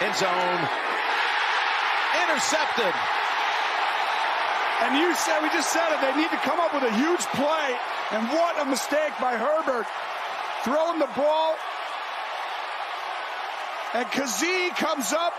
End 0.00 0.16
zone. 0.16 0.68
Intercepted. 2.24 2.94
And 4.80 4.96
you 4.96 5.14
said, 5.14 5.42
we 5.42 5.50
just 5.50 5.72
said 5.72 5.92
it, 5.92 6.00
they 6.00 6.16
need 6.16 6.30
to 6.30 6.38
come 6.38 6.58
up 6.58 6.72
with 6.72 6.84
a 6.84 6.94
huge 6.94 7.20
play. 7.36 7.76
And 8.12 8.26
what 8.28 8.58
a 8.58 8.64
mistake 8.64 9.12
by 9.20 9.36
Herbert. 9.36 9.86
Throwing 10.64 10.98
the 10.98 11.08
ball. 11.14 11.56
And 13.92 14.06
Kazee 14.06 14.70
comes 14.76 15.12
up 15.12 15.32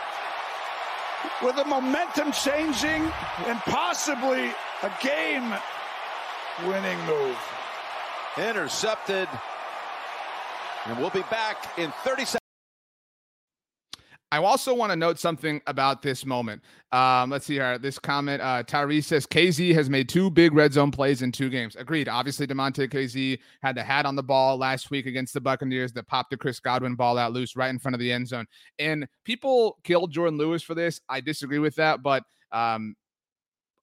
with 1.41 1.57
a 1.57 1.65
momentum 1.65 2.33
changing 2.33 3.09
and 3.47 3.59
possibly 3.59 4.51
a 4.83 4.91
game 5.01 5.53
winning 6.67 6.99
move. 7.05 7.37
Intercepted. 8.37 9.29
And 10.85 10.97
we'll 10.97 11.11
be 11.11 11.23
back 11.29 11.77
in 11.77 11.91
30 12.03 12.25
seconds. 12.25 12.40
I 14.33 14.37
also 14.37 14.73
want 14.73 14.91
to 14.91 14.95
note 14.95 15.19
something 15.19 15.61
about 15.67 16.01
this 16.01 16.25
moment. 16.25 16.61
Um, 16.93 17.29
let's 17.29 17.45
see 17.45 17.55
here. 17.55 17.77
This 17.77 17.99
comment, 17.99 18.41
uh, 18.41 18.63
Tyrese 18.63 19.03
says 19.03 19.27
Kazee 19.27 19.73
has 19.73 19.89
made 19.89 20.07
two 20.07 20.29
big 20.29 20.53
red 20.53 20.71
zone 20.71 20.89
plays 20.89 21.21
in 21.21 21.33
two 21.33 21.49
games. 21.49 21.75
Agreed. 21.75 22.07
Obviously, 22.07 22.47
Damontae 22.47 22.89
Kazee 22.89 23.39
had 23.61 23.75
the 23.75 23.83
hat 23.83 24.05
on 24.05 24.15
the 24.15 24.23
ball 24.23 24.57
last 24.57 24.89
week 24.89 25.05
against 25.05 25.33
the 25.33 25.41
Buccaneers 25.41 25.91
that 25.93 26.07
popped 26.07 26.29
the 26.29 26.37
Chris 26.37 26.61
Godwin 26.61 26.95
ball 26.95 27.17
out 27.17 27.33
loose 27.33 27.57
right 27.57 27.69
in 27.69 27.77
front 27.77 27.93
of 27.93 27.99
the 27.99 28.09
end 28.11 28.25
zone. 28.27 28.45
And 28.79 29.05
people 29.25 29.77
killed 29.83 30.13
Jourdan 30.13 30.37
Lewis 30.37 30.63
for 30.63 30.75
this. 30.75 31.01
I 31.09 31.19
disagree 31.19 31.59
with 31.59 31.75
that, 31.75 32.01
but 32.01 32.23
um, 32.53 32.95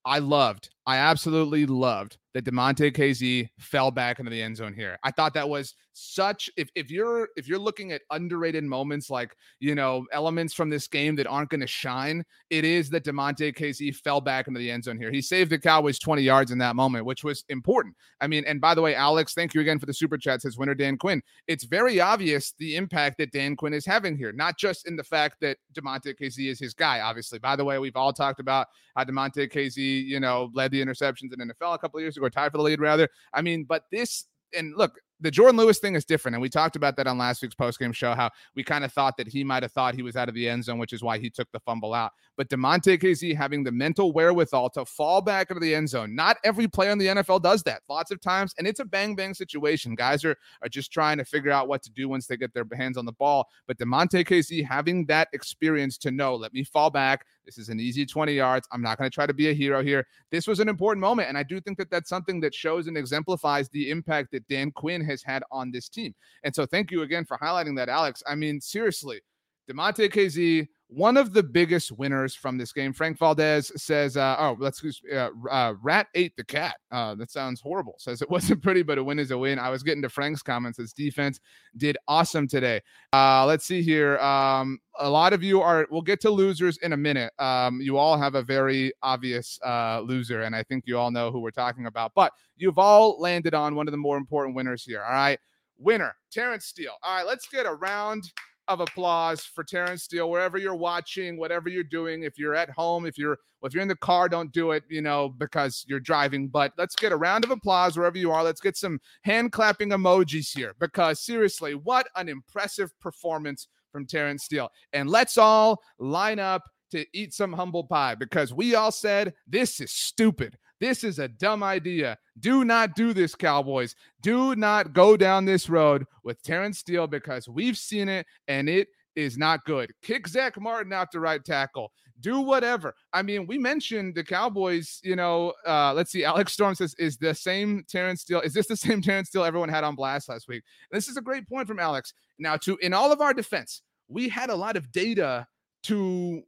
I 0.07 0.21
loved, 0.21 0.71
I 0.89 0.97
absolutely 0.97 1.67
loved 1.67 2.17
that 2.33 2.45
Damontae 2.45 2.97
Kazee 2.97 3.49
fell 3.59 3.91
back 3.91 4.19
into 4.19 4.31
the 4.31 4.41
end 4.41 4.57
zone 4.57 4.73
here. 4.73 4.99
I 5.03 5.11
thought 5.11 5.35
that 5.35 5.49
was 5.49 5.75
such 5.93 6.49
if 6.57 6.71
if 6.77 6.91
you're 6.91 7.29
if 7.37 7.49
you're 7.49 7.59
looking 7.59 7.91
at 7.91 8.03
underrated 8.11 8.63
moments 8.63 9.11
like 9.11 9.35
you 9.59 9.75
know 9.75 10.07
elements 10.13 10.55
from 10.55 10.71
this 10.71 10.87
game 10.87 11.17
that 11.17 11.27
aren't 11.27 11.51
going 11.51 11.61
to 11.61 11.67
shine, 11.67 12.25
it 12.51 12.65
is 12.65 12.89
that 12.91 13.05
Damontae 13.05 13.57
Kazee 13.57 13.95
fell 13.95 14.21
back 14.21 14.47
into 14.47 14.61
the 14.61 14.71
end 14.71 14.85
zone 14.85 14.99
here. 14.99 15.11
He 15.11 15.21
saved 15.21 15.51
the 15.51 15.59
Cowboys 15.59 15.99
20 15.99 16.23
yards 16.23 16.53
in 16.53 16.59
that 16.59 16.77
moment, 16.77 17.05
which 17.05 17.25
was 17.25 17.45
important. 17.49 17.97
I 18.21 18.27
mean, 18.29 18.45
and 18.47 18.61
by 18.61 18.75
the 18.75 18.83
way, 18.83 18.95
Alex, 18.95 19.35
thank 19.35 19.55
you 19.55 19.61
again 19.61 19.79
for 19.79 19.87
the 19.87 19.95
super 19.95 20.17
chat. 20.17 20.43
Says 20.43 20.57
winner 20.57 20.75
Dan 20.75 20.97
Quinn. 20.97 21.21
It's 21.49 21.65
very 21.65 22.01
obvious 22.01 22.53
the 22.59 22.77
impact 22.77 23.19
that 23.19 23.33
Dan 23.33 23.57
Quinn 23.57 23.75
is 23.75 23.85
having 23.85 24.17
here, 24.17 24.33
not 24.33 24.57
just 24.57 24.87
in 24.87 24.97
the 24.97 25.05
fact 25.05 25.37
that 25.41 25.59
Damontae 25.75 26.15
Kazee 26.21 26.49
is 26.49 26.61
his 26.61 26.75
guy. 26.75 27.01
Obviously, 27.01 27.39
by 27.39 27.57
the 27.57 27.65
way, 27.65 27.79
we've 27.79 27.97
all 27.97 28.13
talked 28.13 28.41
about 28.41 28.69
how 28.95 29.05
Damontae 29.05 29.53
Kazee, 29.53 30.05
you 30.05 30.21
know, 30.21 30.51
led 30.55 30.71
the 30.71 30.78
interceptions 30.85 31.33
in 31.33 31.49
NFL 31.49 31.75
a 31.75 31.79
couple 31.79 32.01
years 32.01 32.17
ago, 32.17 32.29
tied 32.29 32.53
for 32.53 32.59
the 32.59 32.65
lead 32.65 32.81
rather. 32.81 33.09
I 33.33 33.43
mean, 33.43 33.65
but 33.65 33.85
this 33.91 34.27
and 34.57 34.75
look, 34.77 34.99
the 35.21 35.31
Jourdan 35.31 35.59
Lewis 35.59 35.79
thing 35.79 35.97
is 35.97 36.05
different. 36.05 36.37
And 36.37 36.43
we 36.43 36.49
talked 36.49 36.77
about 36.77 36.97
that 36.97 37.09
on 37.09 37.19
last 37.19 37.43
week's 37.43 37.55
postgame 37.55 37.93
show, 37.93 38.15
how 38.15 38.31
we 38.55 38.63
kind 38.63 38.85
of 38.85 38.93
thought 38.93 39.17
that 39.17 39.27
he 39.27 39.43
might 39.43 39.65
have 39.65 39.73
thought 39.73 39.95
he 39.95 40.03
was 40.03 40.15
out 40.15 40.29
of 40.29 40.35
the 40.35 40.49
end 40.49 40.65
zone, 40.65 40.79
which 40.79 40.93
is 40.93 41.03
why 41.03 41.19
he 41.19 41.29
took 41.29 41.51
the 41.53 41.59
fumble 41.61 41.93
out. 41.93 42.13
But 42.37 42.49
Damontae 42.49 43.03
Kazee 43.03 43.37
having 43.37 43.65
the 43.65 43.73
mental 43.73 44.13
wherewithal 44.13 44.71
to 44.71 44.85
fall 44.85 45.21
back 45.21 45.51
into 45.51 45.61
the 45.61 45.75
end 45.75 45.89
zone. 45.89 46.15
Not 46.15 46.37
every 46.45 46.69
player 46.69 46.91
in 46.91 46.99
the 46.99 47.09
NFL 47.09 47.43
does 47.43 47.65
that. 47.65 47.83
Lots 47.89 48.13
of 48.13 48.21
times, 48.21 48.55
and 48.59 48.67
it's 48.67 48.79
a 48.79 48.85
bang 48.85 49.17
bang 49.17 49.35
situation. 49.35 49.97
Guys 49.97 50.25
are, 50.25 50.37
are 50.63 50.69
just 50.69 50.93
trying 50.93 51.19
to 51.19 51.25
figure 51.25 51.51
out 51.51 51.67
what 51.67 51.83
to 51.83 51.91
do 51.91 52.09
once 52.09 52.29
they 52.29 52.37
get 52.37 52.55
their 52.55 52.67
hands 52.77 52.97
on 52.97 53.05
the 53.05 53.13
ball. 53.13 53.49
But 53.67 53.79
Damontae 53.79 54.27
Kazee 54.27 54.65
having 54.65 55.07
that 55.07 55.29
experience 55.33 55.99
to 55.99 56.13
know, 56.13 56.37
let 56.37 56.53
me 56.53 56.63
fall 56.63 56.91
back. 56.91 57.27
This 57.49 57.57
is 57.57 57.71
an 57.71 57.81
easy 57.81 58.05
20 58.05 58.35
yards. 58.35 58.69
I'm 58.73 58.83
not 58.83 58.99
going 58.99 59.09
to 59.11 59.15
try 59.15 59.27
to 59.27 59.33
be 59.33 59.49
a 59.49 59.55
hero 59.55 59.83
here. 59.83 60.07
This 60.31 60.47
was 60.47 60.61
an 60.61 60.69
important 60.69 61.01
moment. 61.01 61.31
And 61.31 61.39
I 61.39 61.43
do 61.43 61.63
think 61.63 61.79
that 61.79 61.91
that's 61.91 62.11
something 62.11 62.41
that 62.41 62.55
shows 62.55 62.89
and 62.89 62.97
exemplifies 62.99 63.71
the 63.71 63.91
impact 63.91 64.33
that 64.33 64.47
Dan 64.49 64.71
Quinn 64.71 65.03
has 65.03 65.23
had 65.23 65.43
on 65.51 65.71
this 65.71 65.89
team. 65.89 66.15
And 66.45 66.55
so 66.55 66.67
thank 66.67 66.91
you 66.91 67.01
again 67.01 67.25
for 67.25 67.39
highlighting 67.39 67.75
that, 67.77 67.89
Alex. 67.89 68.23
I 68.27 68.35
mean, 68.35 68.61
seriously, 68.61 69.23
Damontae 69.69 70.11
Kazee, 70.11 70.67
one 70.89 71.19
of 71.19 71.35
the 71.35 71.43
biggest 71.43 71.93
winners 71.93 72.35
from 72.35 72.57
this 72.57 72.73
game. 72.73 72.95
Frank 72.95 73.19
Valdez 73.19 73.71
says, 73.77 74.17
uh, 74.17 74.37
"Oh, 74.39 74.57
let's 74.59 74.83
uh, 75.13 75.29
uh, 75.51 75.75
rat 75.83 76.07
ate 76.15 76.35
the 76.37 76.45
cat." 76.45 76.77
Uh, 76.91 77.15
that 77.17 77.31
sounds 77.31 77.61
horrible. 77.61 77.95
Says 77.99 78.23
it 78.23 78.31
wasn't 78.31 78.63
pretty, 78.63 78.83
but 78.83 78.97
a 78.97 79.05
win 79.05 79.19
is 79.19 79.31
a 79.31 79.37
win. 79.37 79.59
I 79.59 79.69
was 79.69 79.83
getting 79.83 80.01
to 80.03 80.09
Frank's 80.09 80.43
comments. 80.43 80.79
His 80.79 80.95
defense 80.95 81.41
did 81.77 81.99
awesome 82.09 82.49
today. 82.49 82.81
Uh, 83.13 83.45
let's 83.45 83.67
see 83.67 83.83
here. 83.83 84.19
Um, 84.19 84.79
a 84.99 85.11
lot 85.11 85.35
of 85.35 85.43
you 85.43 85.61
are. 85.61 85.87
We'll 85.91 86.01
get 86.01 86.21
to 86.23 86.31
losers 86.31 86.79
in 86.79 86.95
a 86.95 86.97
minute. 86.97 87.33
Um, 87.39 87.81
you 87.83 87.99
all 87.99 88.19
have 88.19 88.35
a 88.35 88.43
very 88.43 88.93
obvious 89.03 89.59
uh, 89.65 90.01
loser, 90.01 90.43
and 90.43 90.57
I 90.57 90.63
think 90.63 90.85
you 90.87 90.99
all 90.99 91.11
know 91.11 91.31
who 91.31 91.41
we're 91.41 91.51
talking 91.51 91.85
about. 91.85 92.13
But 92.15 92.33
you've 92.57 92.79
all 92.79 93.21
landed 93.21 93.53
on 93.53 93.75
one 93.75 93.87
of 93.87 93.93
the 93.93 93.99
more 93.99 94.17
important 94.17 94.57
winners 94.57 94.85
here. 94.85 95.03
All 95.03 95.13
right, 95.13 95.39
winner 95.77 96.17
Terence 96.33 96.65
Steele. 96.65 96.97
All 97.03 97.17
right, 97.17 97.27
let's 97.27 97.47
get 97.49 97.67
a 97.67 97.75
round 97.75 98.25
of 98.69 98.81
applause 98.81 99.41
for 99.41 99.65
Terence 99.65 100.05
Steele 100.05 100.31
wherever 100.31 100.59
you're 100.59 100.75
watching, 100.75 101.39
whatever 101.39 101.69
you're 101.69 101.83
doing. 101.83 102.23
If 102.23 102.39
you're 102.39 102.55
at 102.55 102.71
home, 102.71 103.07
if 103.07 103.19
you're 103.19 103.39
if 103.65 103.75
you're 103.75 103.83
in 103.83 103.89
the 103.89 103.97
car, 103.97 104.29
don't 104.29 104.53
do 104.53 104.71
it, 104.71 104.85
you 104.89 105.03
know, 105.03 105.31
because 105.31 105.85
you're 105.89 105.99
driving. 105.99 106.49
But 106.49 106.73
let's 106.79 106.95
get 106.95 107.11
a 107.11 107.17
round 107.17 107.45
of 107.45 107.51
applause 107.51 107.97
wherever 107.97 108.17
you 108.17 108.31
are. 108.31 108.45
Let's 108.45 108.61
get 108.61 108.77
some 108.77 109.01
hand 109.23 109.53
clapping 109.53 109.91
emojis 109.91 110.57
here 110.57 110.75
because 110.79 111.21
seriously, 111.21 111.75
what 111.75 112.07
an 112.17 112.29
impressive 112.29 112.91
performance 113.01 113.69
from 113.91 114.07
Terence 114.07 114.45
Steele. 114.45 114.71
And 114.93 115.11
let's 115.11 115.39
all 115.39 115.81
line 115.99 116.39
up 116.39 116.63
to 116.91 117.05
eat 117.13 117.35
some 117.35 117.53
humble 117.53 117.85
pie 117.85 118.15
because 118.15 118.55
we 118.55 118.75
all 118.75 118.93
said 118.93 119.35
this 119.47 119.81
is 119.81 119.93
stupid. 119.93 120.57
This 120.81 121.03
is 121.05 121.19
a 121.19 121.29
dumb 121.29 121.63
idea. 121.63 122.19
Do 122.39 122.65
not 122.65 122.95
do 122.95 123.13
this, 123.13 123.35
Cowboys. 123.35 123.95
Do 124.23 124.55
not 124.55 124.93
go 124.93 125.17
down 125.17 125.45
this 125.45 125.69
road 125.69 126.05
with 126.23 126.43
Terence 126.43 126.79
Steele 126.79 127.07
because 127.07 127.49
we've 127.49 127.77
seen 127.77 128.09
it 128.09 128.27
and 128.47 128.69
it 128.69 128.89
is 129.17 129.37
not 129.37 129.65
good. 129.65 129.93
Kick 130.03 130.29
Zack 130.29 130.61
Martin 130.61 130.93
out 130.93 131.11
to 131.13 131.21
right 131.21 131.45
tackle. 131.45 131.91
Do 132.21 132.41
whatever. 132.41 132.95
I 133.13 133.23
mean, 133.23 133.47
we 133.47 133.59
mentioned 133.59 134.15
the 134.15 134.25
Cowboys, 134.25 135.01
you 135.03 135.17
know, 135.17 135.53
uh, 135.67 135.93
let's 135.95 136.11
see. 136.11 136.25
Alex 136.25 136.53
Storm 136.53 136.75
says, 136.75 136.95
is 136.99 137.17
the 137.17 137.35
same 137.35 137.85
Terence 137.89 138.23
Steele, 138.23 138.41
is 138.41 138.55
this 138.55 138.67
the 138.67 138.77
same 138.77 139.03
Terence 139.03 139.29
Steele 139.29 139.45
everyone 139.45 139.69
had 139.69 139.85
on 139.85 139.95
blast 139.95 140.29
last 140.29 140.49
week? 140.49 140.63
this 140.91 141.09
is 141.09 141.17
a 141.17 141.23
great 141.23 141.49
point 141.49 141.67
from 141.67 141.79
Alex. 141.79 142.13
Now, 142.39 142.57
to 142.59 142.77
in 142.79 142.93
all 142.93 143.13
of 143.13 143.21
our 143.21 143.35
defense, 143.35 143.83
we 144.09 144.29
had 144.29 144.51
a 144.51 144.57
lot 144.57 144.77
of 144.77 144.91
data 144.93 145.47
to 145.85 146.43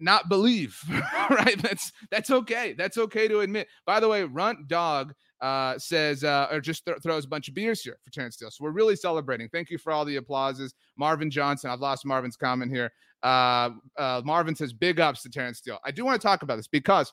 not 0.00 0.28
believe, 0.28 0.80
right? 1.30 1.60
That's 1.60 1.92
that's 2.10 2.30
okay. 2.30 2.74
That's 2.76 2.98
okay 2.98 3.28
to 3.28 3.40
admit. 3.40 3.68
By 3.86 4.00
the 4.00 4.08
way, 4.08 4.24
Runt 4.24 4.68
Dog 4.68 5.14
uh, 5.40 5.78
says 5.78 6.24
uh, 6.24 6.48
or 6.50 6.60
just 6.60 6.84
th- 6.84 6.98
throws 7.02 7.24
a 7.24 7.28
bunch 7.28 7.48
of 7.48 7.54
beers 7.54 7.82
here 7.82 7.98
for 8.02 8.10
Terence 8.10 8.36
Steele. 8.36 8.50
So 8.50 8.64
we're 8.64 8.70
really 8.70 8.96
celebrating. 8.96 9.48
Thank 9.48 9.70
you 9.70 9.78
for 9.78 9.92
all 9.92 10.04
the 10.04 10.16
applauses. 10.16 10.74
Marvin 10.96 11.30
Johnson, 11.30 11.70
I've 11.70 11.80
lost 11.80 12.06
Marvin's 12.06 12.36
comment 12.36 12.70
here. 12.70 12.92
Uh, 13.22 13.70
uh, 13.96 14.22
Marvin 14.24 14.54
says 14.54 14.72
big 14.72 15.00
ups 15.00 15.22
to 15.22 15.30
Terence 15.30 15.58
Steele. 15.58 15.78
I 15.84 15.90
do 15.90 16.04
want 16.04 16.20
to 16.20 16.26
talk 16.26 16.42
about 16.42 16.56
this 16.56 16.68
because 16.68 17.12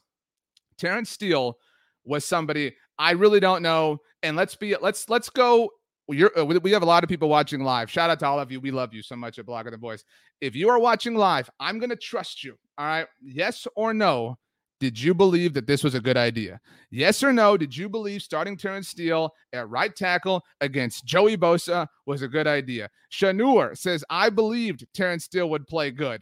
Terence 0.77 1.09
Steele 1.09 1.57
was 2.03 2.25
somebody 2.25 2.75
I 2.97 3.11
really 3.11 3.39
don't 3.39 3.61
know. 3.61 3.99
And 4.23 4.37
let's 4.37 4.55
be 4.55 4.75
let's 4.77 5.09
let's 5.09 5.29
go 5.29 5.69
you're, 6.09 6.37
uh, 6.37 6.45
we 6.45 6.71
have 6.71 6.83
a 6.83 6.85
lot 6.85 7.03
of 7.03 7.09
people 7.09 7.29
watching 7.29 7.63
live. 7.63 7.89
Shout 7.89 8.09
out 8.09 8.19
to 8.19 8.27
all 8.27 8.39
of 8.39 8.51
you. 8.51 8.59
We 8.59 8.71
love 8.71 8.93
you 8.93 9.01
so 9.01 9.15
much 9.15 9.39
at 9.39 9.45
Blogging 9.45 9.71
the 9.71 9.77
Boys. 9.77 10.03
If 10.41 10.55
you 10.55 10.69
are 10.69 10.79
watching 10.79 11.15
live, 11.15 11.49
I'm 11.59 11.79
going 11.79 11.89
to 11.89 11.95
trust 11.95 12.43
you. 12.43 12.57
All 12.77 12.85
right. 12.85 13.07
Yes 13.21 13.67
or 13.75 13.93
no. 13.93 14.37
Did 14.79 15.01
you 15.01 15.13
believe 15.13 15.53
that 15.53 15.67
this 15.67 15.83
was 15.83 15.95
a 15.95 16.01
good 16.01 16.17
idea? 16.17 16.59
Yes 16.91 17.23
or 17.23 17.31
no? 17.31 17.55
Did 17.55 17.75
you 17.75 17.87
believe 17.87 18.21
starting 18.21 18.57
Terence 18.57 18.89
Steele 18.89 19.31
at 19.53 19.69
right 19.69 19.95
tackle 19.95 20.43
against 20.59 21.05
Joey 21.05 21.37
Bosa 21.37 21.87
was 22.05 22.21
a 22.21 22.27
good 22.27 22.45
idea? 22.45 22.89
Shanur 23.11 23.77
says, 23.77 24.03
I 24.09 24.29
believed 24.29 24.85
Terence 24.93 25.23
Steele 25.23 25.49
would 25.49 25.65
play 25.65 25.91
good. 25.91 26.21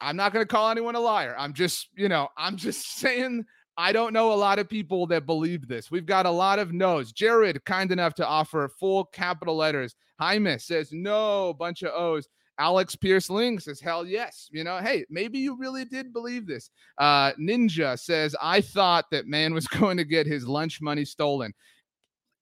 I'm 0.00 0.16
not 0.16 0.32
going 0.32 0.44
to 0.44 0.48
call 0.48 0.70
anyone 0.70 0.94
a 0.94 1.00
liar. 1.00 1.34
I'm 1.36 1.54
just, 1.54 1.88
you 1.96 2.08
know, 2.08 2.28
I'm 2.36 2.56
just 2.56 2.86
saying 2.98 3.44
I 3.78 3.92
don't 3.92 4.12
know 4.12 4.32
a 4.32 4.34
lot 4.34 4.58
of 4.58 4.68
people 4.68 5.06
that 5.08 5.26
believe 5.26 5.68
this. 5.68 5.90
We've 5.90 6.06
got 6.06 6.26
a 6.26 6.30
lot 6.30 6.58
of 6.58 6.72
no's. 6.72 7.12
Jared, 7.12 7.64
kind 7.64 7.92
enough 7.92 8.14
to 8.14 8.26
offer 8.26 8.68
full 8.68 9.04
capital 9.04 9.56
letters. 9.56 9.94
Jaime 10.18 10.58
says 10.58 10.92
no, 10.92 11.54
bunch 11.54 11.82
of 11.82 11.92
O's. 11.92 12.28
Alex 12.58 12.96
Pierce 12.96 13.28
Ling 13.28 13.58
says, 13.58 13.80
hell 13.80 14.06
yes. 14.06 14.48
You 14.50 14.64
know, 14.64 14.78
hey, 14.78 15.04
maybe 15.10 15.38
you 15.38 15.58
really 15.58 15.84
did 15.84 16.12
believe 16.12 16.46
this. 16.46 16.70
Uh, 16.96 17.32
Ninja 17.32 17.98
says, 17.98 18.34
I 18.40 18.62
thought 18.62 19.06
that 19.10 19.26
man 19.26 19.52
was 19.52 19.66
going 19.66 19.98
to 19.98 20.04
get 20.04 20.26
his 20.26 20.46
lunch 20.46 20.80
money 20.80 21.04
stolen. 21.04 21.52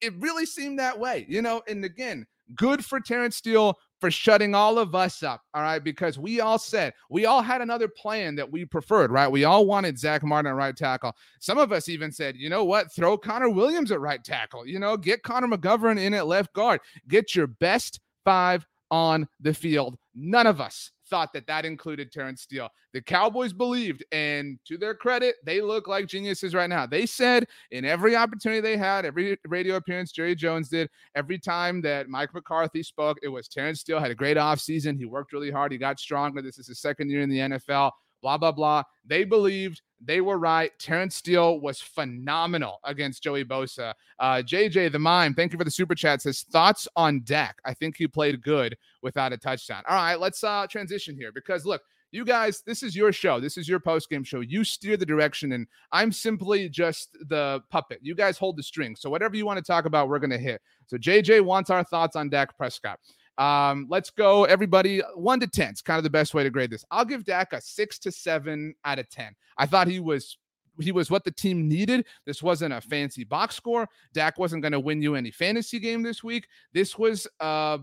It 0.01 0.15
really 0.19 0.47
seemed 0.47 0.79
that 0.79 0.99
way, 0.99 1.27
you 1.29 1.43
know, 1.43 1.63
and 1.67 1.85
again, 1.85 2.27
good 2.55 2.85
for 2.85 3.01
Terence 3.01 3.37
Steele 3.37 3.77
for 4.05 4.11
shutting 4.11 4.55
all 4.55 4.79
of 4.79 4.95
us 4.95 5.23
up. 5.23 5.41
All 5.55 5.63
right. 5.63 5.83
Because 5.83 6.19
we 6.19 6.39
all 6.39 6.59
said 6.59 6.93
we 7.09 7.25
all 7.25 7.41
had 7.41 7.63
another 7.63 7.89
plan 7.89 8.35
that 8.35 8.53
we 8.53 8.67
preferred, 8.67 9.11
right? 9.11 9.27
We 9.27 9.45
all 9.45 9.65
wanted 9.65 9.99
Zack 9.99 10.23
Martin 10.23 10.51
at 10.51 10.57
right 10.57 10.77
tackle. 10.77 11.17
Some 11.41 11.57
of 11.57 11.73
us 11.73 11.89
even 11.89 12.13
said, 12.13 12.37
you 12.37 12.51
know 12.51 12.65
what? 12.65 12.93
Throw 12.93 13.17
Connor 13.17 13.49
Williams 13.49 13.91
at 13.91 14.03
right 14.03 14.23
tackle. 14.23 14.67
You 14.67 14.79
know, 14.79 14.99
get 14.99 15.23
Connor 15.23 15.49
McGovern 15.49 15.99
in 15.99 16.13
at 16.13 16.27
left 16.27 16.53
guard. 16.53 16.83
Get 17.09 17.35
your 17.35 17.47
best 17.47 17.99
five 18.27 18.67
on 18.91 19.27
the 19.41 19.55
field. 19.55 19.97
None 20.15 20.47
of 20.47 20.61
us 20.61 20.91
thought 21.15 21.33
that 21.33 21.47
that 21.47 21.65
included 21.65 22.11
Terence 22.11 22.43
Steele. 22.43 22.69
The 22.93 23.01
Cowboys 23.01 23.53
believed, 23.53 24.05
and 24.11 24.59
to 24.65 24.77
their 24.77 24.97
credit, 24.97 25.37
they 25.45 25.61
look 25.61 25.87
like 25.87 26.09
geniuses 26.09 26.57
right 26.57 26.69
now. 26.69 26.87
They 26.87 27.07
said 27.07 27.47
in 27.71 27.85
every 27.85 28.17
opportunity 28.17 28.61
they 28.61 28.77
had, 28.77 29.05
every 29.05 29.39
radio 29.47 29.77
appearance 29.77 30.11
Jerry 30.11 30.35
Jones 30.35 30.71
did, 30.71 30.91
every 31.15 31.39
time 31.39 31.81
that 31.83 32.09
Mike 32.09 32.35
McCarthy 32.35 32.83
spoke, 32.83 33.19
it 33.23 33.29
was 33.29 33.47
Terence 33.47 33.79
Steele 33.79 34.01
had 34.01 34.11
a 34.11 34.15
great 34.17 34.37
offseason. 34.37 34.99
He 34.99 35.05
worked 35.05 35.33
really 35.33 35.53
hard. 35.53 35.71
He 35.71 35.79
got 35.79 36.01
stronger. 36.01 36.43
This 36.43 36.59
is 36.59 36.67
his 36.67 36.81
second 36.81 37.11
year 37.11 37.21
in 37.21 37.31
the 37.31 37.39
NFL 37.39 37.93
blah, 38.25 38.39
blah, 38.39 38.53
blah. 38.53 38.83
They 39.05 39.25
believed 39.25 39.83
they 40.01 40.23
were 40.23 40.39
right. 40.39 40.73
Terence 40.79 41.15
Steele 41.15 41.61
was 41.61 41.83
phenomenal 41.83 42.81
against 42.85 43.23
Joey 43.23 43.45
Bosa. 43.45 43.93
Uh, 44.19 44.37
JJ 44.37 44.93
the 44.93 44.99
Mime, 44.99 45.35
thank 45.35 45.53
you 45.53 45.59
for 45.59 45.65
the 45.65 45.71
super 45.71 45.95
chat. 45.95 46.23
Says 46.23 46.41
thoughts 46.51 46.89
on 46.97 47.21
Dak. 47.25 47.59
I 47.67 47.75
think 47.75 47.99
he 47.99 48.09
played 48.09 48.43
good 48.43 48.79
without 49.03 49.35
a 49.35 49.37
touchdown. 49.37 49.83
All 49.87 49.97
right, 49.97 50.19
let's 50.19 50.43
uh, 50.43 50.67
transition 50.67 51.15
here 51.15 51.33
because 51.33 51.67
look, 51.67 51.83
you 52.13 52.25
guys, 52.25 52.63
this 52.65 52.83
is 52.83 52.97
your 52.97 53.13
show. 53.13 53.41
This 53.41 53.59
is 53.59 53.69
your 53.69 53.81
post 53.81 54.09
game 54.09 54.25
show. 54.25 54.41
You 54.41 54.65
steer 54.65 54.97
the 54.97 55.05
direction, 55.05 55.53
and 55.53 55.67
I'm 55.93 56.11
simply 56.11 56.71
just 56.71 57.11
the 57.29 57.61
puppet. 57.71 57.99
You 58.01 58.15
guys 58.15 58.39
hold 58.39 58.57
the 58.57 58.63
string. 58.63 58.97
So 58.97 59.11
whatever 59.11 59.37
you 59.37 59.45
want 59.45 59.59
to 59.59 59.65
talk 59.65 59.85
about, 59.85 60.09
we're 60.09 60.21
going 60.21 60.31
to 60.31 60.39
hit. 60.39 60.63
So 60.87 60.97
JJ 60.97 61.45
wants 61.45 61.69
our 61.69 61.85
thoughts 61.85 62.17
on 62.17 62.31
Dak 62.31 62.57
Prescott. 62.57 63.01
Um, 63.39 63.87
let's 63.89 64.11
go, 64.11 64.45
everybody. 64.45 65.01
One 65.15 65.41
to 65.41 65.47
10. 65.47 65.71
It's 65.71 65.83
kind 65.83 65.99
of 65.99 66.05
the 66.05 66.11
best 66.11 66.35
way 66.35 66.45
to 66.45 66.51
grade 66.51 66.71
this. 66.71 66.85
I'll 66.91 67.05
give 67.05 67.25
Dak 67.25 67.53
a 67.53 67.61
six 67.61 67.99
to 68.01 68.13
seven 68.13 68.75
out 68.85 68.99
of 68.99 69.09
10. 69.11 69.35
I 69.59 69.67
thought 69.67 69.89
he 69.89 70.01
was 70.01 70.39
he 70.81 70.93
was 70.93 71.11
what 71.11 71.25
the 71.25 71.31
team 71.31 71.69
needed. 71.69 72.05
This 72.27 72.43
wasn't 72.43 72.75
a 72.75 72.81
fancy 72.81 73.25
box 73.25 73.55
score. 73.55 73.89
Dak 74.13 74.39
wasn't 74.39 74.63
going 74.63 74.73
to 74.73 74.81
win 74.81 75.03
you 75.03 75.15
any 75.15 75.31
fantasy 75.31 75.79
game 75.79 76.03
this 76.03 76.25
week. 76.25 76.49
This 76.73 76.99
was 76.99 77.29
uh, 77.41 77.79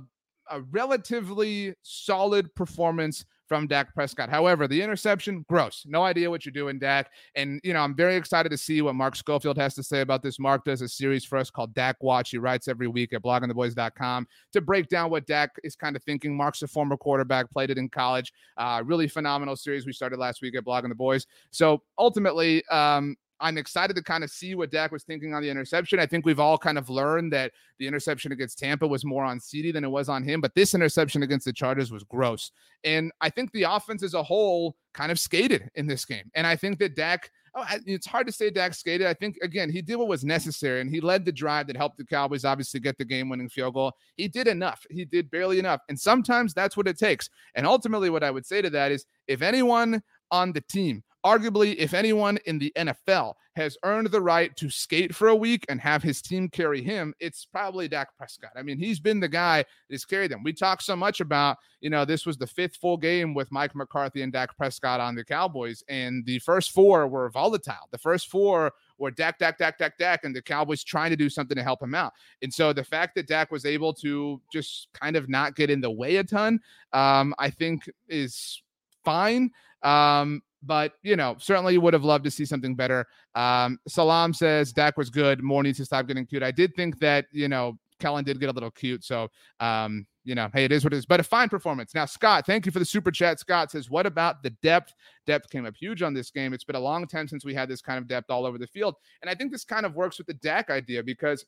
a 0.50 0.62
relatively 0.72 1.74
solid 1.84 2.54
performance 2.54 3.26
from 3.52 3.68
Dak 3.68 3.94
Prescott. 3.94 4.30
However, 4.30 4.66
the 4.66 4.82
interception, 4.82 5.46
gross. 5.50 5.84
No 5.86 6.04
idea 6.04 6.30
what 6.30 6.46
you're 6.46 6.54
doing, 6.54 6.80
Dak. 6.80 7.12
And, 7.36 7.60
you 7.66 7.74
know, 7.74 7.82
I'm 7.82 7.94
very 7.94 8.16
excited 8.16 8.48
to 8.48 8.58
see 8.58 8.82
what 8.82 8.96
Mark 8.96 9.14
Schofield 9.14 9.58
has 9.58 9.76
to 9.76 9.84
say 9.84 10.00
about 10.00 10.24
this. 10.24 10.40
Mark 10.40 10.64
does 10.64 10.82
a 10.82 10.88
series 10.88 11.26
for 11.26 11.38
us 11.38 11.50
called 11.50 11.74
Dak 11.74 11.98
Watch. 12.02 12.30
He 12.30 12.38
writes 12.38 12.70
every 12.70 12.88
week 12.88 13.12
at 13.12 13.22
bloggingtheboys.com 13.22 14.26
to 14.54 14.62
break 14.62 14.88
down 14.88 15.12
what 15.12 15.28
Dak 15.28 15.50
is 15.66 15.76
kind 15.76 15.98
of 15.98 16.04
thinking. 16.04 16.34
Mark's 16.34 16.62
a 16.62 16.68
former 16.70 16.96
quarterback, 16.96 17.52
played 17.52 17.70
it 17.70 17.78
in 17.78 17.90
college. 17.90 18.32
Uh, 18.56 18.82
really 18.86 19.10
phenomenal 19.10 19.58
series 19.58 19.86
we 19.86 19.92
started 19.92 20.18
last 20.18 20.42
week 20.42 20.56
at 20.56 20.64
Blogging 20.64 20.88
the 20.88 20.96
Boys. 20.96 21.28
So 21.50 21.82
ultimately, 21.98 22.66
um, 22.68 23.18
I'm 23.42 23.58
excited 23.58 23.96
to 23.96 24.04
kind 24.04 24.24
of 24.24 24.30
see 24.30 24.56
what 24.56 24.72
Dak 24.72 24.92
was 24.92 25.04
thinking 25.04 25.34
on 25.34 25.42
the 25.42 25.50
interception. 25.50 26.00
I 26.00 26.06
think 26.06 26.26
we've 26.26 26.40
all 26.40 26.58
kind 26.58 26.78
of 26.78 26.90
learned 26.90 27.34
that 27.34 27.52
the 27.80 27.88
interception 27.88 28.32
against 28.32 28.60
Tampa 28.60 28.88
was 28.88 29.04
more 29.04 29.26
on 29.26 29.40
CeeDee 29.40 29.74
than 29.74 29.84
it 29.84 29.90
was 29.90 30.10
on 30.10 30.24
him, 30.24 30.40
but 30.42 30.54
this 30.56 30.74
interception 30.74 31.24
against 31.24 31.46
the 31.46 31.54
Chargers 31.54 31.92
was 31.92 32.04
gross. 32.04 32.52
And 32.84 33.12
I 33.20 33.30
think 33.30 33.52
the 33.52 33.64
offense 33.64 34.04
as 34.04 34.14
a 34.14 34.24
whole 34.24 34.76
kind 34.94 35.12
of 35.12 35.20
skated 35.20 35.70
in 35.76 35.88
this 35.88 36.06
game. 36.06 36.30
And 36.36 36.46
I 36.46 36.56
think 36.56 36.80
that 36.80 36.96
Dak, 36.96 37.32
oh, 37.56 37.66
it's 37.86 38.06
hard 38.06 38.28
to 38.28 38.34
say 38.34 38.50
Dak 38.50 38.74
skated. 38.74 39.08
I 39.08 39.14
think, 39.14 39.38
again, 39.42 39.70
he 39.70 39.82
did 39.82 39.96
what 39.96 40.08
was 40.08 40.24
necessary 40.24 40.82
and 40.82 40.90
he 40.90 41.02
led 41.02 41.26
the 41.26 41.32
drive 41.32 41.68
that 41.68 41.78
helped 41.78 41.98
the 41.98 42.06
Cowboys 42.06 42.46
obviously 42.46 42.80
get 42.80 42.98
the 42.98 43.06
game 43.06 43.30
winning 43.30 43.50
field 43.50 43.74
goal. 43.74 43.94
He 44.18 44.28
did 44.28 44.48
enough. 44.48 44.86
He 44.90 45.06
did 45.06 45.32
barely 45.32 45.60
enough. 45.60 45.82
And 45.90 46.00
sometimes 46.00 46.54
that's 46.54 46.78
what 46.78 46.88
it 46.88 46.98
takes. 46.98 47.30
And 47.56 47.66
ultimately, 47.66 48.10
what 48.10 48.24
I 48.24 48.32
would 48.32 48.46
say 48.46 48.62
to 48.62 48.70
that 48.72 48.92
is 48.92 49.06
if 49.28 49.42
anyone 49.42 50.02
on 50.32 50.54
the 50.54 50.62
team 50.62 51.04
arguably, 51.26 51.76
if 51.78 51.94
anyone 51.94 52.38
in 52.46 52.58
the 52.60 52.72
NFL 52.76 53.34
has 53.56 53.78
earned 53.84 54.08
the 54.08 54.22
right 54.22 54.56
to 54.56 54.70
skate 54.70 55.14
for 55.14 55.28
a 55.28 55.36
week 55.36 55.66
and 55.68 55.80
have 55.82 56.02
his 56.02 56.22
team 56.22 56.48
carry 56.48 56.82
him, 56.82 57.14
it's 57.20 57.46
probably 57.46 57.88
Dak 57.88 58.16
Prescott. 58.18 58.52
I 58.56 58.64
mean, 58.64 58.78
he's 58.78 59.00
been 59.00 59.20
the 59.20 59.28
guy 59.28 59.66
that's 59.90 60.06
carried 60.06 60.32
them. 60.32 60.42
We 60.44 60.54
talk 60.54 60.82
so 60.82 60.96
much 60.96 61.20
about, 61.20 61.58
you 61.82 61.90
know, 61.90 62.06
this 62.06 62.26
was 62.26 62.38
the 62.38 62.48
fifth 62.48 62.78
full 62.78 62.98
game 62.98 63.34
with 63.34 63.52
Mike 63.52 63.76
McCarthy 63.76 64.22
and 64.22 64.32
Dak 64.32 64.56
Prescott 64.58 65.00
on 65.00 65.16
the 65.16 65.24
Cowboys, 65.24 65.84
and 65.90 66.26
the 66.26 66.40
first 66.40 66.72
four 66.72 67.08
were 67.08 67.30
volatile. 67.30 67.88
The 67.92 67.98
first 67.98 68.30
four 68.30 68.72
were 68.98 69.12
Dak, 69.12 69.38
Dak, 69.38 69.58
Dak, 69.58 69.78
Dak, 69.78 69.98
Dak, 69.98 70.24
and 70.24 70.36
the 70.36 70.42
Cowboys 70.42 70.84
trying 70.84 71.10
to 71.10 71.18
do 71.18 71.30
something 71.30 71.58
to 71.58 71.64
help 71.64 71.82
him 71.84 71.94
out. 71.94 72.14
And 72.42 72.54
so 72.54 72.72
the 72.72 72.84
fact 72.84 73.16
that 73.16 73.28
Dak 73.28 73.52
was 73.52 73.66
able 73.66 73.94
to 73.96 74.42
just 74.52 74.88
kind 74.94 75.16
of 75.16 75.28
not 75.28 75.56
get 75.56 75.70
in 75.70 75.82
the 75.82 75.92
way 75.92 76.18
a 76.18 76.24
ton, 76.24 76.60
um, 76.94 77.34
I 77.38 77.50
think 77.50 77.90
is 78.08 78.62
fine. 79.04 79.52
Um, 79.84 80.42
but 80.64 80.94
you 81.04 81.16
know, 81.16 81.36
certainly 81.40 81.74
you 81.74 81.82
would 81.82 81.94
have 81.94 82.04
loved 82.04 82.24
to 82.26 82.32
see 82.32 82.46
something 82.46 82.76
better. 82.76 83.08
Um, 83.36 83.80
Salam 83.88 84.34
says 84.34 84.72
Dak 84.74 84.98
was 84.98 85.10
good. 85.10 85.42
Moore 85.42 85.64
needs 85.64 85.78
to 85.80 85.86
stop 85.86 86.08
getting 86.08 86.26
cute. 86.26 86.44
I 86.44 86.52
did 86.52 86.76
think 86.76 87.00
that 87.00 87.26
you 87.32 87.48
know 87.48 87.78
Kellen 88.00 88.24
did 88.24 88.40
get 88.40 88.50
a 88.50 88.54
little 88.54 88.72
cute, 88.72 89.04
so 89.04 89.30
um, 89.60 90.06
you 90.24 90.36
know, 90.36 90.50
hey, 90.54 90.66
it 90.66 90.72
is 90.72 90.84
what 90.84 90.94
it 90.94 90.98
is. 90.98 91.06
But 91.06 91.20
a 91.20 91.24
fine 91.24 91.50
performance. 91.50 91.96
Now, 91.96 92.06
Scott, 92.06 92.46
thank 92.46 92.66
you 92.66 92.72
for 92.72 92.80
the 92.80 92.86
super 92.86 93.12
chat. 93.12 93.40
Scott 93.40 93.72
says, 93.72 93.90
"What 93.90 94.06
about 94.06 94.44
the 94.44 94.52
depth? 94.62 94.94
Depth 95.26 95.50
came 95.50 95.66
up 95.66 95.76
huge 95.76 96.02
on 96.02 96.14
this 96.14 96.32
game. 96.32 96.54
It's 96.54 96.64
been 96.64 96.76
a 96.76 96.80
long 96.80 97.08
time 97.08 97.28
since 97.28 97.46
we 97.46 97.54
had 97.54 97.70
this 97.70 97.82
kind 97.82 97.98
of 97.98 98.08
depth 98.08 98.30
all 98.30 98.46
over 98.46 98.58
the 98.58 98.68
field, 98.68 98.96
and 99.22 99.30
I 99.30 99.36
think 99.36 99.52
this 99.52 99.64
kind 99.64 99.86
of 99.86 99.96
works 99.96 100.18
with 100.18 100.28
the 100.28 100.36
Dak 100.36 100.70
idea 100.70 101.04
because." 101.04 101.46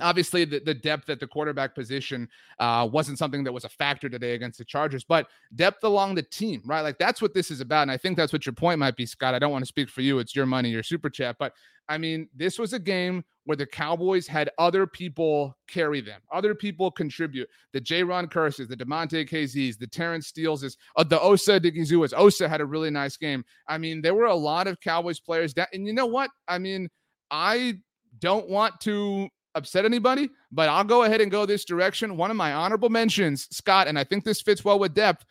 Obviously, 0.00 0.44
the, 0.44 0.60
the 0.60 0.74
depth 0.74 1.10
at 1.10 1.20
the 1.20 1.26
quarterback 1.26 1.74
position 1.74 2.28
uh, 2.58 2.88
wasn't 2.90 3.18
something 3.18 3.44
that 3.44 3.52
was 3.52 3.64
a 3.64 3.68
factor 3.68 4.08
today 4.08 4.34
against 4.34 4.58
the 4.58 4.64
Chargers, 4.64 5.04
but 5.04 5.28
depth 5.54 5.84
along 5.84 6.14
the 6.14 6.22
team, 6.22 6.62
right? 6.64 6.82
Like 6.82 6.98
that's 6.98 7.20
what 7.22 7.34
this 7.34 7.50
is 7.50 7.60
about. 7.60 7.82
And 7.82 7.90
I 7.90 7.96
think 7.96 8.16
that's 8.16 8.32
what 8.32 8.46
your 8.46 8.52
point 8.52 8.78
might 8.78 8.96
be, 8.96 9.06
Scott. 9.06 9.34
I 9.34 9.38
don't 9.38 9.52
want 9.52 9.62
to 9.62 9.68
speak 9.68 9.88
for 9.88 10.00
you. 10.02 10.18
It's 10.18 10.36
your 10.36 10.46
money, 10.46 10.70
your 10.70 10.82
super 10.82 11.10
chat. 11.10 11.36
But 11.38 11.52
I 11.88 11.96
mean, 11.96 12.28
this 12.34 12.58
was 12.58 12.74
a 12.74 12.78
game 12.78 13.24
where 13.44 13.56
the 13.56 13.66
Cowboys 13.66 14.26
had 14.26 14.50
other 14.58 14.86
people 14.86 15.56
carry 15.68 16.02
them, 16.02 16.20
other 16.30 16.54
people 16.54 16.90
contribute. 16.90 17.48
The 17.72 17.80
Jayron 17.80 18.30
Kearses, 18.30 18.68
the 18.68 18.76
Damontae 18.76 19.28
Kazees, 19.28 19.78
the 19.78 19.86
Terence 19.86 20.26
Steeles, 20.26 20.76
uh, 20.96 21.04
the 21.04 21.18
Osa 21.20 21.58
Odighizuwas. 21.58 22.12
Osa 22.14 22.46
had 22.46 22.60
a 22.60 22.66
really 22.66 22.90
nice 22.90 23.16
game. 23.16 23.42
I 23.66 23.78
mean, 23.78 24.02
there 24.02 24.14
were 24.14 24.26
a 24.26 24.34
lot 24.34 24.66
of 24.66 24.80
Cowboys 24.80 25.18
players 25.18 25.54
that, 25.54 25.70
and 25.72 25.86
you 25.86 25.94
know 25.94 26.06
what? 26.06 26.30
I 26.46 26.58
mean, 26.58 26.90
I 27.30 27.78
don't 28.18 28.48
want 28.48 28.80
to 28.82 29.28
upset 29.54 29.84
anybody, 29.84 30.30
but 30.52 30.68
I'll 30.68 30.84
go 30.84 31.04
ahead 31.04 31.20
and 31.20 31.30
go 31.30 31.46
this 31.46 31.64
direction. 31.64 32.16
One 32.16 32.30
of 32.30 32.36
my 32.36 32.52
honorable 32.52 32.88
mentions, 32.88 33.48
Scott, 33.54 33.88
and 33.88 33.98
I 33.98 34.04
think 34.04 34.24
this 34.24 34.40
fits 34.40 34.64
well 34.64 34.78
with 34.78 34.94
depth. 34.94 35.24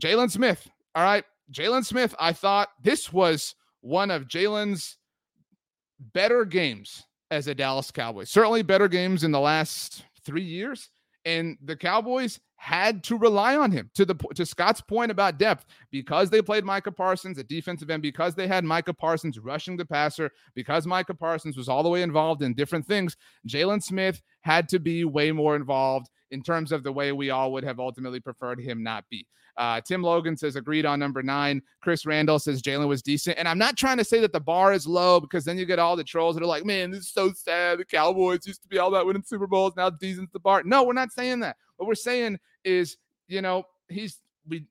Jaylon 0.00 0.30
Smith. 0.30 0.68
All 0.94 1.02
right. 1.02 1.24
Jaylon 1.52 1.84
Smith, 1.84 2.14
I 2.18 2.32
thought 2.32 2.68
this 2.82 3.12
was 3.12 3.54
one 3.80 4.10
of 4.10 4.28
Jaylon's 4.28 4.96
better 6.12 6.44
games 6.44 7.04
as 7.30 7.46
a 7.46 7.54
Dallas 7.54 7.90
Cowboy. 7.90 8.24
Certainly 8.24 8.62
better 8.62 8.88
games 8.88 9.24
in 9.24 9.32
the 9.32 9.40
last 9.40 10.04
three 10.24 10.42
years. 10.42 10.90
And 11.24 11.56
the 11.62 11.76
Cowboys 11.76 12.40
had 12.60 13.04
to 13.04 13.16
rely 13.16 13.56
on 13.56 13.70
him 13.70 13.88
to 13.94 14.04
the 14.04 14.16
to 14.34 14.44
Scott's 14.44 14.80
point 14.80 15.12
about 15.12 15.38
depth 15.38 15.64
because 15.92 16.28
they 16.28 16.42
played 16.42 16.64
Micah 16.64 16.90
Parsons 16.90 17.38
at 17.38 17.46
defensive 17.46 17.88
end 17.88 18.02
because 18.02 18.34
they 18.34 18.48
had 18.48 18.64
Micah 18.64 18.92
Parsons 18.92 19.38
rushing 19.38 19.76
the 19.76 19.86
passer 19.86 20.30
because 20.54 20.84
Micah 20.84 21.14
Parsons 21.14 21.56
was 21.56 21.68
all 21.68 21.84
the 21.84 21.88
way 21.88 22.02
involved 22.02 22.42
in 22.42 22.54
different 22.54 22.84
things 22.84 23.16
Jaylon 23.46 23.80
Smith 23.80 24.20
had 24.40 24.68
to 24.70 24.80
be 24.80 25.04
way 25.04 25.30
more 25.30 25.54
involved 25.54 26.10
in 26.32 26.42
terms 26.42 26.72
of 26.72 26.82
the 26.82 26.92
way 26.92 27.12
we 27.12 27.30
all 27.30 27.52
would 27.52 27.64
have 27.64 27.78
ultimately 27.78 28.18
preferred 28.18 28.60
him 28.60 28.82
not 28.82 29.04
be. 29.08 29.26
Uh, 29.56 29.80
Tim 29.80 30.02
Logan 30.02 30.36
says 30.36 30.54
agreed 30.54 30.86
on 30.86 31.00
number 31.00 31.20
nine. 31.20 31.60
Chris 31.80 32.06
Randall 32.06 32.38
says 32.38 32.62
Jaylon 32.62 32.86
was 32.86 33.02
decent. 33.02 33.38
And 33.38 33.48
I'm 33.48 33.58
not 33.58 33.76
trying 33.76 33.96
to 33.98 34.04
say 34.04 34.20
that 34.20 34.32
the 34.32 34.40
bar 34.40 34.72
is 34.72 34.86
low 34.86 35.18
because 35.18 35.44
then 35.44 35.58
you 35.58 35.66
get 35.66 35.80
all 35.80 35.96
the 35.96 36.04
trolls 36.04 36.36
that 36.36 36.44
are 36.44 36.46
like, 36.46 36.64
man, 36.64 36.92
this 36.92 37.00
is 37.00 37.10
so 37.10 37.32
sad. 37.32 37.78
The 37.78 37.84
Cowboys 37.84 38.46
used 38.46 38.62
to 38.62 38.68
be 38.68 38.78
all 38.78 38.88
about 38.88 39.06
winning 39.06 39.24
Super 39.24 39.48
Bowls. 39.48 39.74
Now 39.76 39.90
decent's 39.90 40.32
the 40.32 40.38
bar. 40.38 40.62
No, 40.64 40.84
we're 40.84 40.92
not 40.92 41.10
saying 41.10 41.40
that. 41.40 41.56
What 41.78 41.88
we're 41.88 41.94
saying 41.94 42.38
is, 42.64 42.98
you 43.26 43.40
know, 43.40 43.64
he's 43.88 44.18
we 44.46 44.66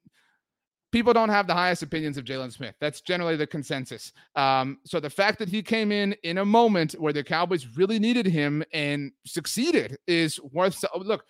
people 0.92 1.14
don't 1.14 1.30
have 1.30 1.48
the 1.48 1.54
highest 1.54 1.84
opinions 1.84 2.18
of 2.18 2.26
Jaylon 2.26 2.52
Smith. 2.52 2.76
That's 2.80 3.02
generally 3.02 3.36
the 3.36 3.48
consensus. 3.48 4.14
Um, 4.36 4.80
so 4.86 5.00
the 5.00 5.10
fact 5.10 5.40
that 5.40 5.50
he 5.50 5.62
came 5.62 5.92
in 5.92 6.14
in 6.24 6.38
a 6.38 6.46
moment 6.46 6.94
where 6.94 7.14
the 7.14 7.24
Cowboys 7.24 7.68
really 7.76 8.00
needed 8.00 8.26
him 8.26 8.64
and 8.74 9.12
succeeded 9.26 9.98
is 10.08 10.40
worth. 10.52 10.84
Look, 10.96 11.26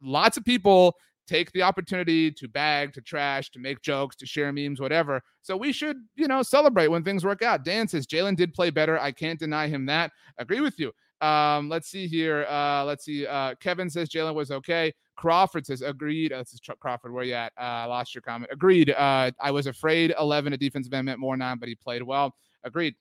lots 0.00 0.36
of 0.36 0.44
people 0.44 0.96
take 1.26 1.50
the 1.52 1.62
opportunity 1.62 2.30
to 2.30 2.48
bag, 2.48 2.92
to 2.92 3.00
trash, 3.00 3.50
to 3.50 3.58
make 3.58 3.80
jokes, 3.80 4.16
to 4.16 4.26
share 4.26 4.52
memes, 4.52 4.80
whatever. 4.80 5.22
So 5.42 5.56
we 5.56 5.72
should, 5.72 5.96
you 6.16 6.28
know, 6.28 6.42
celebrate 6.42 6.88
when 6.88 7.02
things 7.02 7.24
work 7.24 7.42
out. 7.42 7.64
Dan 7.64 7.88
says 7.88 8.06
Jaylon 8.06 8.36
did 8.36 8.52
play 8.52 8.70
better. 8.70 8.98
I 8.98 9.12
can't 9.12 9.38
deny 9.38 9.68
him 9.68 9.86
that. 9.86 10.12
Agree 10.38 10.60
with 10.60 10.78
you. 10.78 10.92
Um, 11.20 11.68
let's 11.68 11.88
see 11.88 12.06
here. 12.06 12.44
Uh, 12.48 12.84
let's 12.84 13.04
see. 13.04 13.26
Uh, 13.26 13.54
Kevin 13.60 13.88
says 13.88 14.10
Jaylon 14.10 14.34
was 14.34 14.50
okay. 14.50 14.92
Crawford 15.16 15.66
says 15.66 15.82
agreed. 15.82 16.32
Uh, 16.32 16.38
this 16.38 16.52
is 16.54 16.60
Crawford. 16.80 17.12
Where 17.12 17.24
you 17.24 17.34
at? 17.34 17.52
Uh, 17.58 17.62
I 17.62 17.84
lost 17.86 18.14
your 18.14 18.22
comment. 18.22 18.50
Agreed. 18.52 18.90
Uh, 18.90 19.30
I 19.40 19.50
was 19.50 19.66
afraid 19.66 20.14
11 20.18 20.52
a 20.52 20.56
defensive 20.56 20.92
end 20.92 21.06
meant 21.06 21.20
more 21.20 21.36
nine, 21.36 21.58
but 21.58 21.68
he 21.68 21.74
played 21.74 22.02
well. 22.02 22.34
Agreed. 22.64 22.94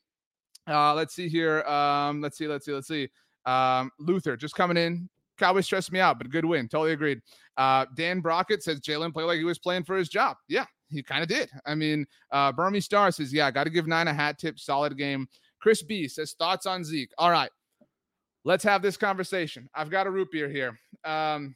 Uh, 0.67 0.93
let's 0.93 1.13
see 1.13 1.27
here. 1.27 1.61
Um, 1.63 2.21
let's 2.21 2.37
see. 2.37 2.47
Let's 2.47 2.65
see. 2.65 2.73
Let's 2.73 2.87
see. 2.87 3.09
Um, 3.45 3.91
Luther 3.99 4.37
just 4.37 4.55
coming 4.55 4.77
in. 4.77 5.09
Cowboys 5.37 5.65
stressed 5.65 5.91
me 5.91 5.99
out, 5.99 6.19
but 6.19 6.29
good 6.29 6.45
win. 6.45 6.67
Totally 6.67 6.93
agreed. 6.93 7.19
Uh, 7.57 7.85
Dan 7.95 8.21
Brockett 8.21 8.63
says 8.63 8.79
Jaylon 8.79 9.11
played 9.11 9.25
like 9.25 9.39
he 9.39 9.43
was 9.43 9.59
playing 9.59 9.83
for 9.83 9.97
his 9.97 10.07
job. 10.07 10.37
Yeah, 10.47 10.65
he 10.89 11.01
kind 11.01 11.23
of 11.23 11.27
did. 11.27 11.49
I 11.65 11.75
mean, 11.75 12.05
uh, 12.31 12.51
Burmy 12.51 12.81
Star 12.81 13.11
says, 13.11 13.33
yeah, 13.33 13.49
got 13.49 13.63
to 13.63 13.69
give 13.69 13.87
nine 13.87 14.07
a 14.07 14.13
hat 14.13 14.37
tip. 14.37 14.59
Solid 14.59 14.97
game. 14.97 15.27
Chris 15.59 15.81
B 15.81 16.07
says, 16.07 16.35
thoughts 16.37 16.65
on 16.65 16.83
Zeke. 16.83 17.11
All 17.17 17.31
right, 17.31 17.49
let's 18.43 18.63
have 18.63 18.81
this 18.81 18.95
conversation. 18.95 19.69
I've 19.73 19.89
got 19.89 20.07
a 20.07 20.11
root 20.11 20.29
beer 20.31 20.49
here. 20.49 20.79
Um, 21.03 21.55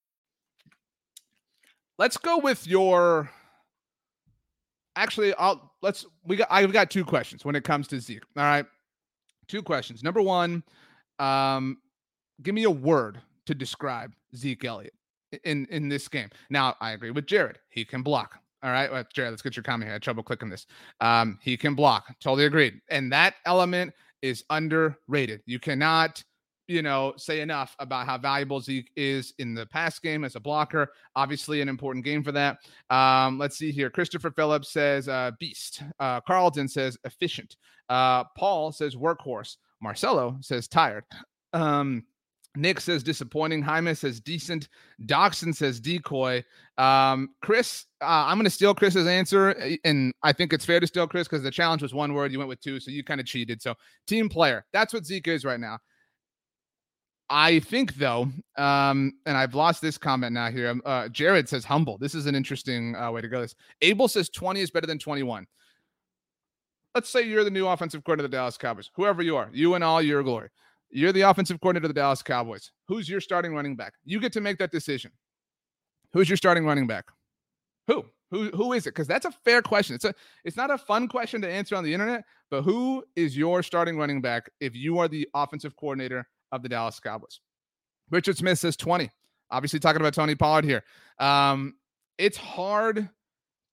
Let's 2.01 2.17
go 2.17 2.39
with 2.39 2.65
your. 2.67 3.29
Actually, 4.95 5.33
I'll 5.35 5.71
let's 5.81 6.05
we 6.25 6.35
got 6.35 6.47
I've 6.49 6.73
got 6.73 6.89
two 6.89 7.05
questions 7.05 7.45
when 7.45 7.55
it 7.55 7.63
comes 7.63 7.87
to 7.89 7.99
Zeke. 7.99 8.23
All 8.35 8.43
right, 8.43 8.65
two 9.47 9.61
questions. 9.61 10.03
Number 10.03 10.21
one, 10.21 10.63
um, 11.19 11.77
give 12.41 12.55
me 12.55 12.63
a 12.63 12.71
word 12.71 13.21
to 13.45 13.55
describe 13.55 14.11
Zeke 14.35 14.65
Elliott 14.65 14.93
in 15.45 15.67
in 15.67 15.87
this 15.87 16.07
game. 16.07 16.29
Now, 16.49 16.75
I 16.81 16.91
agree 16.91 17.11
with 17.11 17.27
Jared. 17.27 17.59
He 17.69 17.85
can 17.85 18.01
block. 18.01 18.39
All 18.63 18.71
right, 18.71 18.91
well, 18.91 19.03
Jared, 19.13 19.31
let's 19.31 19.41
get 19.41 19.55
your 19.55 19.63
comment 19.63 19.83
here. 19.87 19.93
I 19.93 19.93
had 19.93 20.03
trouble 20.03 20.23
clicking 20.23 20.49
this. 20.49 20.67
Um, 20.99 21.39
he 21.41 21.57
can 21.57 21.73
block. 21.73 22.13
Totally 22.19 22.45
agreed. 22.45 22.79
And 22.89 23.11
that 23.11 23.35
element 23.45 23.91
is 24.21 24.43
underrated. 24.51 25.41
You 25.47 25.57
cannot, 25.57 26.23
you 26.67 26.81
know, 26.81 27.13
say 27.17 27.41
enough 27.41 27.75
about 27.79 28.05
how 28.05 28.17
valuable 28.17 28.61
Zeke 28.61 28.91
is 28.95 29.33
in 29.39 29.53
the 29.53 29.65
pass 29.65 29.99
game 29.99 30.23
as 30.23 30.35
a 30.35 30.39
blocker. 30.39 30.91
Obviously, 31.15 31.61
an 31.61 31.69
important 31.69 32.05
game 32.05 32.23
for 32.23 32.31
that. 32.31 32.57
Um, 32.89 33.37
let's 33.37 33.57
see 33.57 33.71
here. 33.71 33.89
Christopher 33.89 34.31
Phillips 34.31 34.69
says 34.69 35.07
uh, 35.07 35.31
beast. 35.39 35.83
Uh, 35.99 36.21
Carlton 36.21 36.67
says 36.67 36.97
efficient. 37.03 37.57
Uh, 37.89 38.23
Paul 38.37 38.71
says 38.71 38.95
workhorse. 38.95 39.57
Marcelo 39.81 40.37
says 40.41 40.67
tired. 40.67 41.03
Um, 41.53 42.05
Nick 42.55 42.81
says 42.81 43.01
disappointing. 43.01 43.61
Jaime 43.61 43.93
says 43.93 44.19
decent. 44.19 44.67
Doxson 45.05 45.55
says 45.55 45.79
decoy. 45.79 46.43
Um, 46.77 47.29
Chris, 47.41 47.85
uh, 48.01 48.25
I'm 48.27 48.37
going 48.37 48.45
to 48.45 48.49
steal 48.49 48.75
Chris's 48.75 49.07
answer, 49.07 49.51
uh, 49.51 49.75
and 49.85 50.13
I 50.21 50.33
think 50.33 50.51
it's 50.51 50.65
fair 50.65 50.79
to 50.79 50.87
steal 50.87 51.07
Chris 51.07 51.27
because 51.27 51.43
the 51.43 51.51
challenge 51.51 51.81
was 51.81 51.93
one 51.93 52.13
word. 52.13 52.31
You 52.31 52.39
went 52.39 52.49
with 52.49 52.59
two, 52.61 52.79
so 52.79 52.91
you 52.91 53.03
kind 53.03 53.21
of 53.21 53.25
cheated. 53.25 53.61
So 53.61 53.75
team 54.05 54.27
player. 54.27 54.65
That's 54.73 54.93
what 54.93 55.05
Zeke 55.05 55.29
is 55.29 55.45
right 55.45 55.59
now. 55.59 55.79
I 57.31 57.61
think 57.61 57.95
though, 57.95 58.27
um, 58.57 59.13
and 59.25 59.37
I've 59.37 59.55
lost 59.55 59.81
this 59.81 59.97
comment 59.97 60.33
now 60.33 60.51
here. 60.51 60.69
Um, 60.69 60.81
Uh, 60.85 61.07
Jared 61.07 61.47
says 61.47 61.63
humble. 61.63 61.97
This 61.97 62.13
is 62.13 62.25
an 62.25 62.35
interesting 62.35 62.93
uh, 62.95 63.09
way 63.09 63.21
to 63.21 63.29
go. 63.29 63.41
This 63.41 63.55
Abel 63.81 64.09
says 64.09 64.29
20 64.29 64.59
is 64.59 64.69
better 64.69 64.85
than 64.85 64.99
21. 64.99 65.47
Let's 66.93 67.09
say 67.09 67.21
you're 67.21 67.45
the 67.45 67.49
new 67.49 67.67
offensive 67.67 68.03
coordinator 68.03 68.25
of 68.25 68.31
the 68.31 68.37
Dallas 68.37 68.57
Cowboys, 68.57 68.91
whoever 68.95 69.23
you 69.23 69.37
are, 69.37 69.49
you 69.53 69.75
and 69.75 69.83
all 69.83 70.01
your 70.01 70.23
glory. 70.23 70.49
You're 70.89 71.13
the 71.13 71.21
offensive 71.21 71.61
coordinator 71.61 71.85
of 71.85 71.95
the 71.95 71.99
Dallas 72.01 72.21
Cowboys. 72.21 72.69
Who's 72.89 73.07
your 73.07 73.21
starting 73.21 73.55
running 73.55 73.77
back? 73.77 73.93
You 74.03 74.19
get 74.19 74.33
to 74.33 74.41
make 74.41 74.57
that 74.57 74.71
decision. 74.71 75.11
Who's 76.11 76.29
your 76.29 76.35
starting 76.35 76.65
running 76.65 76.85
back? 76.85 77.05
Who? 77.87 78.05
Who 78.31 78.49
who 78.49 78.73
is 78.73 78.87
it? 78.87 78.91
Because 78.91 79.07
that's 79.07 79.25
a 79.25 79.31
fair 79.45 79.61
question. 79.61 79.95
It's 79.95 80.05
a 80.05 80.13
it's 80.43 80.57
not 80.57 80.69
a 80.69 80.77
fun 80.77 81.07
question 81.07 81.41
to 81.41 81.49
answer 81.49 81.77
on 81.77 81.83
the 81.85 81.93
internet, 81.93 82.25
but 82.49 82.63
who 82.63 83.05
is 83.15 83.37
your 83.37 83.63
starting 83.63 83.97
running 83.97 84.21
back 84.21 84.49
if 84.59 84.75
you 84.75 84.99
are 84.99 85.07
the 85.07 85.27
offensive 85.33 85.75
coordinator 85.77 86.27
of 86.51 86.63
the 86.63 86.69
Dallas 86.69 86.99
Cowboys? 86.99 87.39
Richard 88.09 88.37
Smith 88.37 88.59
says 88.59 88.75
20. 88.75 89.09
Obviously 89.49 89.79
talking 89.79 90.01
about 90.01 90.13
Tony 90.13 90.35
Pollard 90.35 90.65
here. 90.65 90.83
Um, 91.19 91.75
it's 92.17 92.37
hard 92.37 93.09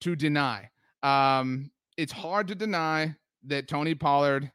to 0.00 0.16
deny. 0.16 0.70
Um, 1.02 1.70
it's 1.96 2.12
hard 2.12 2.48
to 2.48 2.54
deny 2.54 3.14
that 3.44 3.68
Tony 3.68 3.94
Pollard 3.94 4.50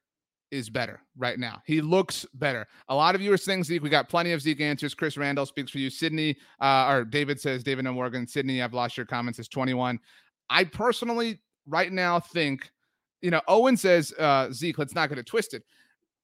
is 0.51 0.69
better 0.69 1.01
right 1.17 1.39
now. 1.39 1.61
He 1.65 1.81
looks 1.81 2.25
better. 2.35 2.67
A 2.87 2.95
lot 2.95 3.15
of 3.15 3.21
you 3.21 3.33
are 3.33 3.37
saying 3.37 3.63
Zeke. 3.63 3.81
We 3.81 3.89
got 3.89 4.07
plenty 4.07 4.33
of 4.33 4.41
Zeke 4.41 4.61
answers. 4.61 4.93
Chris 4.93 5.17
Randall 5.17 5.47
speaks 5.47 5.71
for 5.71 5.79
you. 5.79 5.89
Sydney, 5.89 6.37
uh, 6.61 6.87
or 6.89 7.05
David 7.05 7.41
says, 7.41 7.63
David 7.63 7.85
and 7.85 7.95
Morgan. 7.95 8.27
Sydney, 8.27 8.61
I've 8.61 8.73
lost 8.73 8.95
your 8.95 9.07
comments, 9.07 9.39
is 9.39 9.47
21. 9.47 9.99
I 10.49 10.63
personally, 10.63 11.39
right 11.65 11.91
now, 11.91 12.19
think, 12.19 12.69
you 13.21 13.31
know, 13.31 13.41
Owen 13.47 13.75
says, 13.75 14.13
uh, 14.19 14.51
Zeke, 14.51 14.77
let's 14.77 14.93
not 14.93 15.09
get 15.09 15.17
it 15.17 15.25
twisted. 15.25 15.63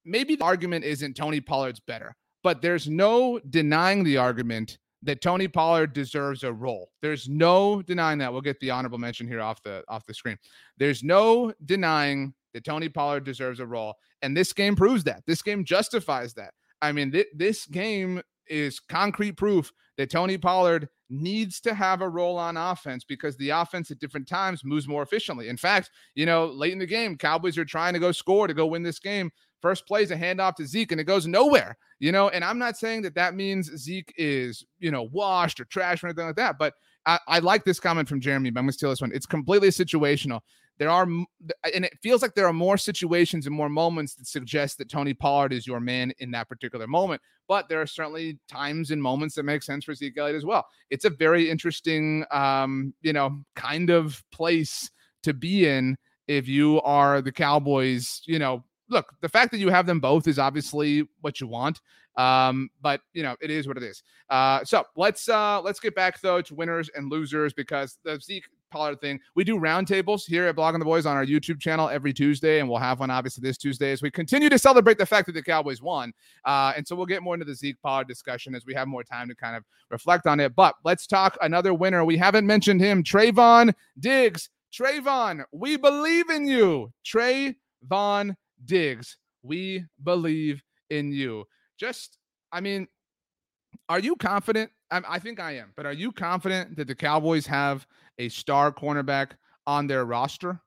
Maybe 0.04 0.36
the 0.36 0.44
argument 0.44 0.84
isn't 0.84 1.14
Tony 1.14 1.40
Pollard's 1.40 1.80
better, 1.80 2.14
but 2.42 2.62
there's 2.62 2.88
no 2.88 3.38
denying 3.50 4.04
the 4.04 4.16
argument 4.16 4.78
that 5.02 5.22
Tony 5.22 5.48
Pollard 5.48 5.92
deserves 5.92 6.44
a 6.44 6.52
role. 6.52 6.90
There's 7.00 7.28
no 7.28 7.82
denying 7.82 8.18
that. 8.18 8.32
We'll 8.32 8.42
get 8.42 8.60
the 8.60 8.70
honorable 8.70 8.98
mention 8.98 9.26
here 9.26 9.40
off 9.40 9.62
the 9.62 9.82
off 9.88 10.04
the 10.06 10.14
screen. 10.14 10.38
There's 10.78 11.02
no 11.02 11.52
denying 11.64 12.34
that 12.52 12.64
Tony 12.64 12.88
Pollard 12.88 13.24
deserves 13.24 13.60
a 13.60 13.66
role. 13.66 13.94
And 14.22 14.36
this 14.36 14.52
game 14.52 14.76
proves 14.76 15.04
that. 15.04 15.22
This 15.26 15.42
game 15.42 15.64
justifies 15.64 16.34
that. 16.34 16.52
I 16.82 16.92
mean, 16.92 17.12
th- 17.12 17.28
this 17.34 17.66
game 17.66 18.20
is 18.48 18.80
concrete 18.80 19.32
proof 19.32 19.72
that 19.96 20.10
Tony 20.10 20.36
Pollard 20.36 20.88
needs 21.08 21.60
to 21.60 21.74
have 21.74 22.00
a 22.02 22.08
role 22.08 22.38
on 22.38 22.56
offense 22.56 23.04
because 23.04 23.36
the 23.36 23.50
offense 23.50 23.90
at 23.90 23.98
different 23.98 24.28
times 24.28 24.64
moves 24.64 24.88
more 24.88 25.02
efficiently. 25.02 25.48
In 25.48 25.56
fact, 25.56 25.90
you 26.14 26.26
know, 26.26 26.46
late 26.46 26.72
in 26.72 26.78
the 26.78 26.86
game, 26.86 27.16
Cowboys 27.16 27.58
are 27.58 27.64
trying 27.64 27.94
to 27.94 27.98
go 27.98 28.12
score 28.12 28.46
to 28.46 28.54
go 28.54 28.66
win 28.66 28.82
this 28.82 28.98
game. 28.98 29.30
First 29.62 29.86
play 29.86 30.02
is 30.02 30.10
a 30.10 30.16
handoff 30.16 30.56
to 30.56 30.66
Zeke 30.66 30.92
and 30.92 31.00
it 31.00 31.04
goes 31.04 31.26
nowhere, 31.26 31.76
you 31.98 32.12
know. 32.12 32.28
And 32.28 32.44
I'm 32.44 32.58
not 32.58 32.76
saying 32.76 33.02
that 33.02 33.14
that 33.14 33.34
means 33.34 33.70
Zeke 33.76 34.12
is, 34.16 34.64
you 34.78 34.90
know, 34.90 35.08
washed 35.12 35.60
or 35.60 35.64
trash 35.66 36.02
or 36.02 36.08
anything 36.08 36.26
like 36.26 36.36
that. 36.36 36.58
But 36.58 36.74
I, 37.06 37.18
I 37.28 37.38
like 37.40 37.64
this 37.64 37.80
comment 37.80 38.08
from 38.08 38.20
Jeremy, 38.20 38.50
but 38.50 38.60
I'm 38.60 38.64
going 38.64 38.72
to 38.72 38.78
steal 38.78 38.90
this 38.90 39.00
one. 39.00 39.12
It's 39.12 39.26
completely 39.26 39.68
situational 39.68 40.40
there 40.80 40.90
are, 40.90 41.02
and 41.02 41.84
it 41.84 41.92
feels 42.02 42.22
like 42.22 42.34
there 42.34 42.46
are 42.46 42.54
more 42.54 42.78
situations 42.78 43.46
and 43.46 43.54
more 43.54 43.68
moments 43.68 44.14
that 44.14 44.26
suggest 44.26 44.78
that 44.78 44.88
Tony 44.88 45.12
Pollard 45.12 45.52
is 45.52 45.66
your 45.66 45.78
man 45.78 46.10
in 46.20 46.30
that 46.30 46.48
particular 46.48 46.86
moment. 46.86 47.20
But 47.46 47.68
there 47.68 47.82
are 47.82 47.86
certainly 47.86 48.38
times 48.50 48.90
and 48.90 49.02
moments 49.02 49.34
that 49.34 49.42
make 49.42 49.62
sense 49.62 49.84
for 49.84 49.94
Zeke 49.94 50.16
Elliott 50.16 50.36
as 50.36 50.46
well. 50.46 50.66
It's 50.88 51.04
a 51.04 51.10
very 51.10 51.50
interesting, 51.50 52.24
um, 52.30 52.94
you 53.02 53.12
know, 53.12 53.44
kind 53.56 53.90
of 53.90 54.24
place 54.32 54.90
to 55.22 55.34
be 55.34 55.68
in 55.68 55.98
if 56.28 56.48
you 56.48 56.80
are 56.80 57.20
the 57.20 57.32
Cowboys, 57.32 58.22
you 58.24 58.38
know, 58.38 58.64
look, 58.90 59.14
the 59.20 59.28
fact 59.28 59.50
that 59.52 59.58
you 59.58 59.68
have 59.70 59.86
them 59.86 60.00
both 60.00 60.28
is 60.28 60.38
obviously 60.38 61.08
what 61.20 61.40
you 61.40 61.46
want. 61.46 61.80
Um, 62.16 62.68
but 62.82 63.00
you 63.12 63.22
know, 63.22 63.36
it 63.40 63.50
is 63.50 63.66
what 63.66 63.76
it 63.76 63.82
is. 63.82 64.02
Uh, 64.28 64.64
so 64.64 64.84
let's 64.96 65.28
uh 65.28 65.60
let's 65.62 65.80
get 65.80 65.94
back 65.94 66.20
though 66.20 66.42
to 66.42 66.54
winners 66.54 66.90
and 66.94 67.10
losers 67.10 67.52
because 67.52 67.98
the 68.04 68.20
Zeke 68.20 68.44
Pollard 68.70 69.00
thing. 69.00 69.20
We 69.34 69.44
do 69.44 69.58
roundtables 69.58 70.24
here 70.26 70.46
at 70.46 70.56
Blogging 70.56 70.78
the 70.78 70.84
Boys 70.84 71.06
on 71.06 71.16
our 71.16 71.26
YouTube 71.26 71.60
channel 71.60 71.88
every 71.88 72.12
Tuesday, 72.12 72.60
and 72.60 72.68
we'll 72.68 72.78
have 72.78 73.00
one 73.00 73.10
obviously 73.10 73.42
this 73.42 73.58
Tuesday 73.58 73.92
as 73.92 74.02
we 74.02 74.10
continue 74.10 74.48
to 74.48 74.58
celebrate 74.58 74.98
the 74.98 75.06
fact 75.06 75.26
that 75.26 75.32
the 75.32 75.42
Cowboys 75.42 75.82
won. 75.82 76.12
Uh, 76.44 76.72
and 76.76 76.86
so 76.86 76.94
we'll 76.96 77.06
get 77.06 77.22
more 77.22 77.34
into 77.34 77.44
the 77.44 77.54
Zeke 77.54 77.80
Pollard 77.82 78.08
discussion 78.08 78.54
as 78.54 78.64
we 78.64 78.74
have 78.74 78.88
more 78.88 79.04
time 79.04 79.28
to 79.28 79.34
kind 79.34 79.56
of 79.56 79.64
reflect 79.90 80.26
on 80.26 80.40
it. 80.40 80.54
But 80.54 80.76
let's 80.84 81.06
talk 81.06 81.36
another 81.42 81.74
winner. 81.74 82.04
We 82.04 82.16
haven't 82.16 82.46
mentioned 82.46 82.80
him, 82.80 83.02
Trevon 83.02 83.74
Diggs. 83.98 84.50
Trevon, 84.72 85.44
we 85.52 85.76
believe 85.76 86.30
in 86.30 86.46
you. 86.46 86.92
Trevon 87.04 88.36
Diggs, 88.64 89.16
we 89.42 89.84
believe 90.02 90.62
in 90.90 91.12
you. 91.12 91.44
Just, 91.78 92.18
I 92.52 92.60
mean, 92.60 92.88
are 93.88 94.00
you 94.00 94.16
confident? 94.16 94.70
I, 94.90 95.02
I 95.08 95.18
think 95.18 95.40
I 95.40 95.52
am, 95.52 95.72
but 95.76 95.86
are 95.86 95.92
you 95.92 96.12
confident 96.12 96.76
that 96.76 96.88
the 96.88 96.94
Cowboys 96.94 97.46
have 97.46 97.86
a 98.18 98.28
star 98.28 98.72
cornerback 98.72 99.32
on 99.66 99.86
their 99.86 100.04
roster? 100.04 100.60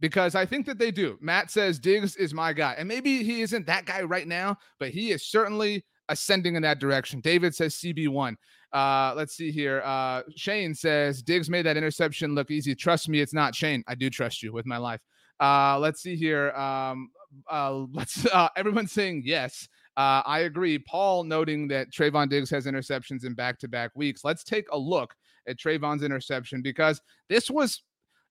Because 0.00 0.34
I 0.34 0.46
think 0.46 0.66
that 0.66 0.78
they 0.78 0.90
do. 0.90 1.18
Matt 1.20 1.50
says 1.50 1.78
Diggs 1.78 2.16
is 2.16 2.32
my 2.32 2.52
guy. 2.52 2.74
And 2.78 2.88
maybe 2.88 3.22
he 3.22 3.42
isn't 3.42 3.66
that 3.66 3.84
guy 3.84 4.02
right 4.02 4.26
now, 4.26 4.56
but 4.78 4.90
he 4.90 5.10
is 5.10 5.26
certainly 5.26 5.84
ascending 6.08 6.56
in 6.56 6.62
that 6.62 6.78
direction. 6.78 7.20
David 7.20 7.54
says 7.54 7.74
CB1. 7.76 8.34
Uh, 8.72 9.12
let's 9.16 9.36
see 9.36 9.50
here. 9.50 9.82
Uh, 9.84 10.22
Shane 10.36 10.74
says 10.74 11.22
Diggs 11.22 11.50
made 11.50 11.66
that 11.66 11.76
interception 11.76 12.34
look 12.34 12.50
easy. 12.50 12.74
Trust 12.74 13.08
me, 13.08 13.20
it's 13.20 13.34
not 13.34 13.54
Shane. 13.54 13.84
I 13.86 13.94
do 13.94 14.08
trust 14.10 14.42
you 14.42 14.52
with 14.52 14.66
my 14.66 14.76
life. 14.78 15.00
Uh, 15.38 15.78
let's 15.78 16.02
see 16.02 16.16
here. 16.16 16.50
Um, 16.52 17.10
uh, 17.50 17.84
let's. 17.92 18.26
Uh, 18.26 18.48
everyone's 18.56 18.92
saying 18.92 19.22
yes. 19.24 19.68
Uh, 19.96 20.22
I 20.24 20.40
agree. 20.40 20.78
Paul 20.78 21.24
noting 21.24 21.68
that 21.68 21.90
Trevon 21.90 22.30
Diggs 22.30 22.48
has 22.50 22.66
interceptions 22.66 23.24
in 23.24 23.34
back-to-back 23.34 23.90
weeks. 23.94 24.24
Let's 24.24 24.44
take 24.44 24.66
a 24.72 24.78
look 24.78 25.14
at 25.46 25.58
Trevon's 25.58 26.02
interception 26.02 26.62
because 26.62 27.00
this 27.28 27.50
was 27.50 27.82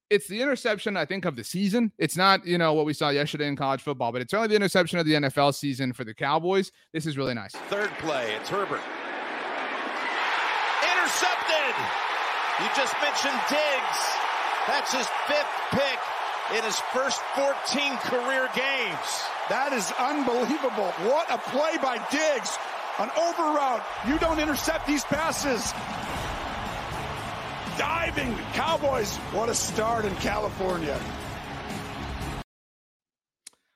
it's 0.10 0.28
the 0.28 0.42
interception 0.42 0.98
I 0.98 1.06
think 1.06 1.26
of 1.26 1.36
the 1.36 1.44
season. 1.44 1.92
It's 2.00 2.18
not 2.18 2.46
you 2.46 2.58
know 2.58 2.74
what 2.74 2.86
we 2.86 2.94
saw 2.94 3.10
yesterday 3.10 3.48
in 3.48 3.56
college 3.56 3.82
football, 3.82 4.12
but 4.12 4.22
it's 4.22 4.34
only 4.34 4.48
the 4.48 4.56
interception 4.56 5.00
of 5.00 5.06
the 5.06 5.14
NFL 5.14 5.54
season 5.54 5.94
for 5.94 6.04
the 6.04 6.14
Cowboys. 6.14 6.72
This 6.94 7.06
is 7.06 7.18
really 7.18 7.34
nice. 7.34 7.52
Third 7.52 7.92
play, 8.00 8.34
it's 8.36 8.50
Herbert. 8.50 8.82
Intercepted. 10.82 11.76
You 12.62 12.68
just 12.76 12.96
mentioned 13.02 13.40
Diggs. 13.50 14.00
That's 14.68 14.94
his 14.94 15.08
fifth 15.28 15.48
pick 15.72 16.00
in 16.56 16.64
his 16.64 16.80
first 16.94 17.22
14 17.36 17.98
career 17.98 18.50
games. 18.56 19.10
That 19.50 19.72
is 19.74 19.92
unbelievable. 20.00 20.92
What 21.08 21.30
a 21.30 21.38
play 21.38 21.78
by 21.82 21.98
Diggs. 22.10 22.58
An 22.98 23.10
over 23.18 23.44
route. 23.44 23.84
You 24.08 24.18
don't 24.20 24.40
intercept 24.40 24.86
these 24.86 25.04
passes. 25.04 25.74
Diving 27.78 28.36
Cowboys. 28.54 29.16
What 29.32 29.50
a 29.50 29.56
start 29.56 30.06
in 30.06 30.16
California. 30.16 31.00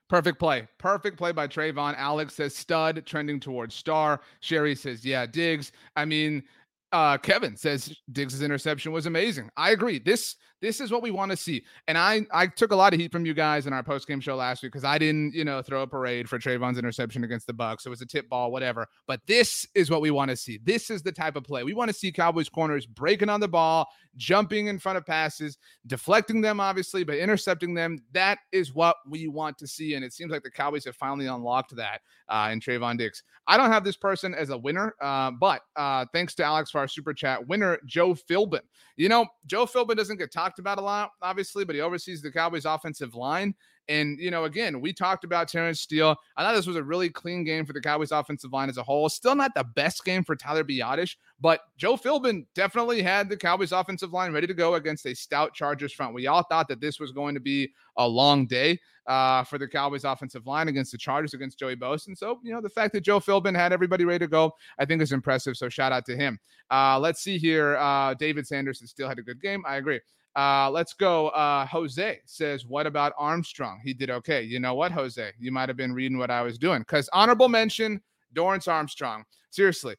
Perfect 0.09 0.39
play. 0.39 0.67
Perfect 0.77 1.17
play 1.17 1.31
by 1.31 1.47
Trevon. 1.47 1.95
Alex 1.97 2.35
says 2.35 2.55
stud, 2.55 3.03
trending 3.05 3.39
towards 3.39 3.73
star. 3.73 4.21
Sherry 4.41 4.75
says, 4.75 5.05
yeah, 5.05 5.25
Diggs. 5.25 5.71
I 5.95 6.05
mean, 6.05 6.43
uh, 6.91 7.17
Kevin 7.17 7.55
says 7.57 7.95
Diggs' 8.11 8.41
interception 8.41 8.91
was 8.91 9.05
amazing. 9.05 9.49
I 9.57 9.71
agree. 9.71 9.99
This 9.99 10.35
this 10.63 10.79
is 10.79 10.91
what 10.91 11.01
we 11.03 11.11
want 11.11 11.29
to 11.29 11.37
see. 11.37 11.61
And 11.89 11.97
I 11.97 12.25
I 12.31 12.47
took 12.47 12.71
a 12.71 12.75
lot 12.75 12.93
of 12.93 12.99
heat 12.99 13.11
from 13.11 13.25
you 13.25 13.33
guys 13.33 13.67
in 13.67 13.73
our 13.73 13.83
post 13.83 14.07
game 14.07 14.21
show 14.21 14.37
last 14.37 14.63
week 14.63 14.71
because 14.71 14.85
I 14.85 14.97
didn't 14.97 15.33
you 15.35 15.43
know 15.43 15.61
throw 15.61 15.81
a 15.81 15.87
parade 15.87 16.29
for 16.29 16.39
Trevon's 16.39 16.77
interception 16.77 17.25
against 17.25 17.47
the 17.47 17.53
Bucks. 17.53 17.85
It 17.85 17.89
was 17.89 18.01
a 18.01 18.05
tip 18.05 18.29
ball, 18.29 18.49
whatever. 18.49 18.87
But 19.05 19.19
this 19.27 19.67
is 19.75 19.91
what 19.91 20.01
we 20.01 20.09
want 20.09 20.29
to 20.29 20.37
see. 20.37 20.59
This 20.63 20.89
is 20.89 21.03
the 21.03 21.11
type 21.11 21.35
of 21.35 21.43
play 21.43 21.63
we 21.63 21.73
want 21.73 21.89
to 21.89 21.93
see. 21.93 22.13
Cowboys 22.13 22.47
corners 22.47 22.85
breaking 22.85 23.27
on 23.27 23.41
the 23.41 23.47
ball, 23.47 23.89
jumping 24.15 24.67
in 24.67 24.79
front 24.79 24.97
of 24.97 25.05
passes, 25.05 25.57
deflecting 25.85 26.39
them 26.39 26.61
obviously, 26.61 27.03
but 27.03 27.17
intercepting 27.17 27.73
them. 27.73 27.99
That 28.13 28.39
is 28.53 28.73
what 28.73 28.95
we 29.05 29.27
want 29.27 29.57
to 29.57 29.67
see. 29.67 29.95
And 29.95 30.05
it 30.05 30.13
seems 30.13 30.31
like 30.31 30.43
the 30.43 30.51
Cowboys 30.51 30.85
have 30.85 30.95
finally 30.95 31.27
unlocked 31.27 31.75
that 31.75 31.99
uh, 32.29 32.49
in 32.53 32.61
Trevon 32.61 32.97
Diggs. 32.97 33.23
I 33.47 33.57
don't 33.57 33.71
have 33.71 33.83
this 33.83 33.97
person 33.97 34.33
as 34.33 34.49
a 34.49 34.57
winner, 34.57 34.95
uh, 35.01 35.31
but 35.31 35.61
uh, 35.75 36.05
thanks 36.13 36.33
to 36.35 36.45
Alex 36.45 36.71
for 36.71 36.77
our 36.77 36.87
super 36.87 37.13
chat 37.13 37.45
winner, 37.45 37.79
Joe 37.85 38.13
Philbin. 38.13 38.61
You 38.95 39.09
know, 39.09 39.25
Joe 39.45 39.65
Philbin 39.65 39.97
doesn't 39.97 40.17
get 40.17 40.31
talked 40.31 40.52
about 40.59 40.77
a 40.77 40.81
lot, 40.81 41.11
obviously, 41.21 41.65
but 41.65 41.75
he 41.75 41.81
oversees 41.81 42.21
the 42.21 42.31
Cowboys 42.31 42.65
offensive 42.65 43.15
line. 43.15 43.55
And, 43.89 44.17
you 44.17 44.31
know, 44.31 44.45
again, 44.45 44.79
we 44.79 44.93
talked 44.93 45.25
about 45.25 45.49
Terence 45.49 45.81
Steele. 45.81 46.15
I 46.37 46.43
thought 46.43 46.55
this 46.55 46.67
was 46.67 46.77
a 46.77 46.83
really 46.83 47.09
clean 47.09 47.43
game 47.43 47.65
for 47.65 47.73
the 47.73 47.81
Cowboys 47.81 48.11
offensive 48.11 48.53
line 48.53 48.69
as 48.69 48.77
a 48.77 48.83
whole. 48.83 49.09
Still 49.09 49.35
not 49.35 49.53
the 49.55 49.65
best 49.75 50.05
game 50.05 50.23
for 50.23 50.37
Tyler 50.37 50.63
Biadasz, 50.63 51.17
but 51.41 51.59
Joe 51.77 51.97
Philbin 51.97 52.45
definitely 52.55 53.01
had 53.01 53.27
the 53.27 53.35
Cowboys 53.35 53.73
offensive 53.73 54.13
line 54.13 54.31
ready 54.31 54.47
to 54.47 54.53
go 54.53 54.75
against 54.75 55.05
a 55.05 55.13
stout 55.13 55.53
Chargers 55.53 55.91
front. 55.91 56.13
We 56.13 56.27
all 56.27 56.43
thought 56.43 56.69
that 56.69 56.79
this 56.79 56.97
was 56.97 57.11
going 57.11 57.33
to 57.33 57.41
be 57.41 57.73
a 57.97 58.07
long 58.07 58.47
day 58.47 58.79
uh, 59.05 59.43
for 59.43 59.57
the 59.57 59.67
Cowboys 59.67 60.05
offensive 60.05 60.47
line 60.47 60.69
against 60.69 60.93
the 60.93 60.97
Chargers 60.97 61.33
against 61.33 61.59
Joey 61.59 61.75
Bosa. 61.75 62.07
And 62.07 62.17
so, 62.17 62.39
you 62.41 62.53
know, 62.53 62.61
the 62.61 62.69
fact 62.69 62.93
that 62.93 63.01
Joe 63.01 63.19
Philbin 63.19 63.53
had 63.53 63.73
everybody 63.73 64.05
ready 64.05 64.19
to 64.19 64.29
go, 64.29 64.53
I 64.79 64.85
think 64.85 65.01
is 65.01 65.11
impressive. 65.11 65.57
So 65.57 65.67
shout 65.67 65.91
out 65.91 66.05
to 66.05 66.15
him. 66.15 66.39
Uh, 66.71 66.99
let's 66.99 67.21
see 67.21 67.37
here. 67.37 67.75
Uh, 67.75 68.13
David 68.13 68.47
Sanderson 68.47 68.87
still 68.87 69.09
had 69.09 69.19
a 69.19 69.23
good 69.23 69.41
game. 69.41 69.63
I 69.67 69.75
agree. 69.75 69.99
Uh, 70.35 70.69
let's 70.71 70.93
go. 70.93 71.29
Uh, 71.29 71.65
Jose 71.67 72.19
says, 72.25 72.65
What 72.65 72.87
about 72.87 73.13
Armstrong? 73.17 73.79
He 73.83 73.93
did 73.93 74.09
okay. 74.09 74.41
You 74.41 74.59
know 74.59 74.73
what, 74.73 74.91
Jose? 74.91 75.31
You 75.39 75.51
might 75.51 75.69
have 75.69 75.77
been 75.77 75.93
reading 75.93 76.17
what 76.17 76.31
I 76.31 76.41
was 76.41 76.57
doing 76.57 76.81
because 76.81 77.09
honorable 77.13 77.49
mention 77.49 78.01
Dorrance 78.33 78.67
Armstrong. 78.67 79.23
Seriously, 79.51 79.95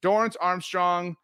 Dorrance 0.00 0.36
Armstrong, 0.36 1.16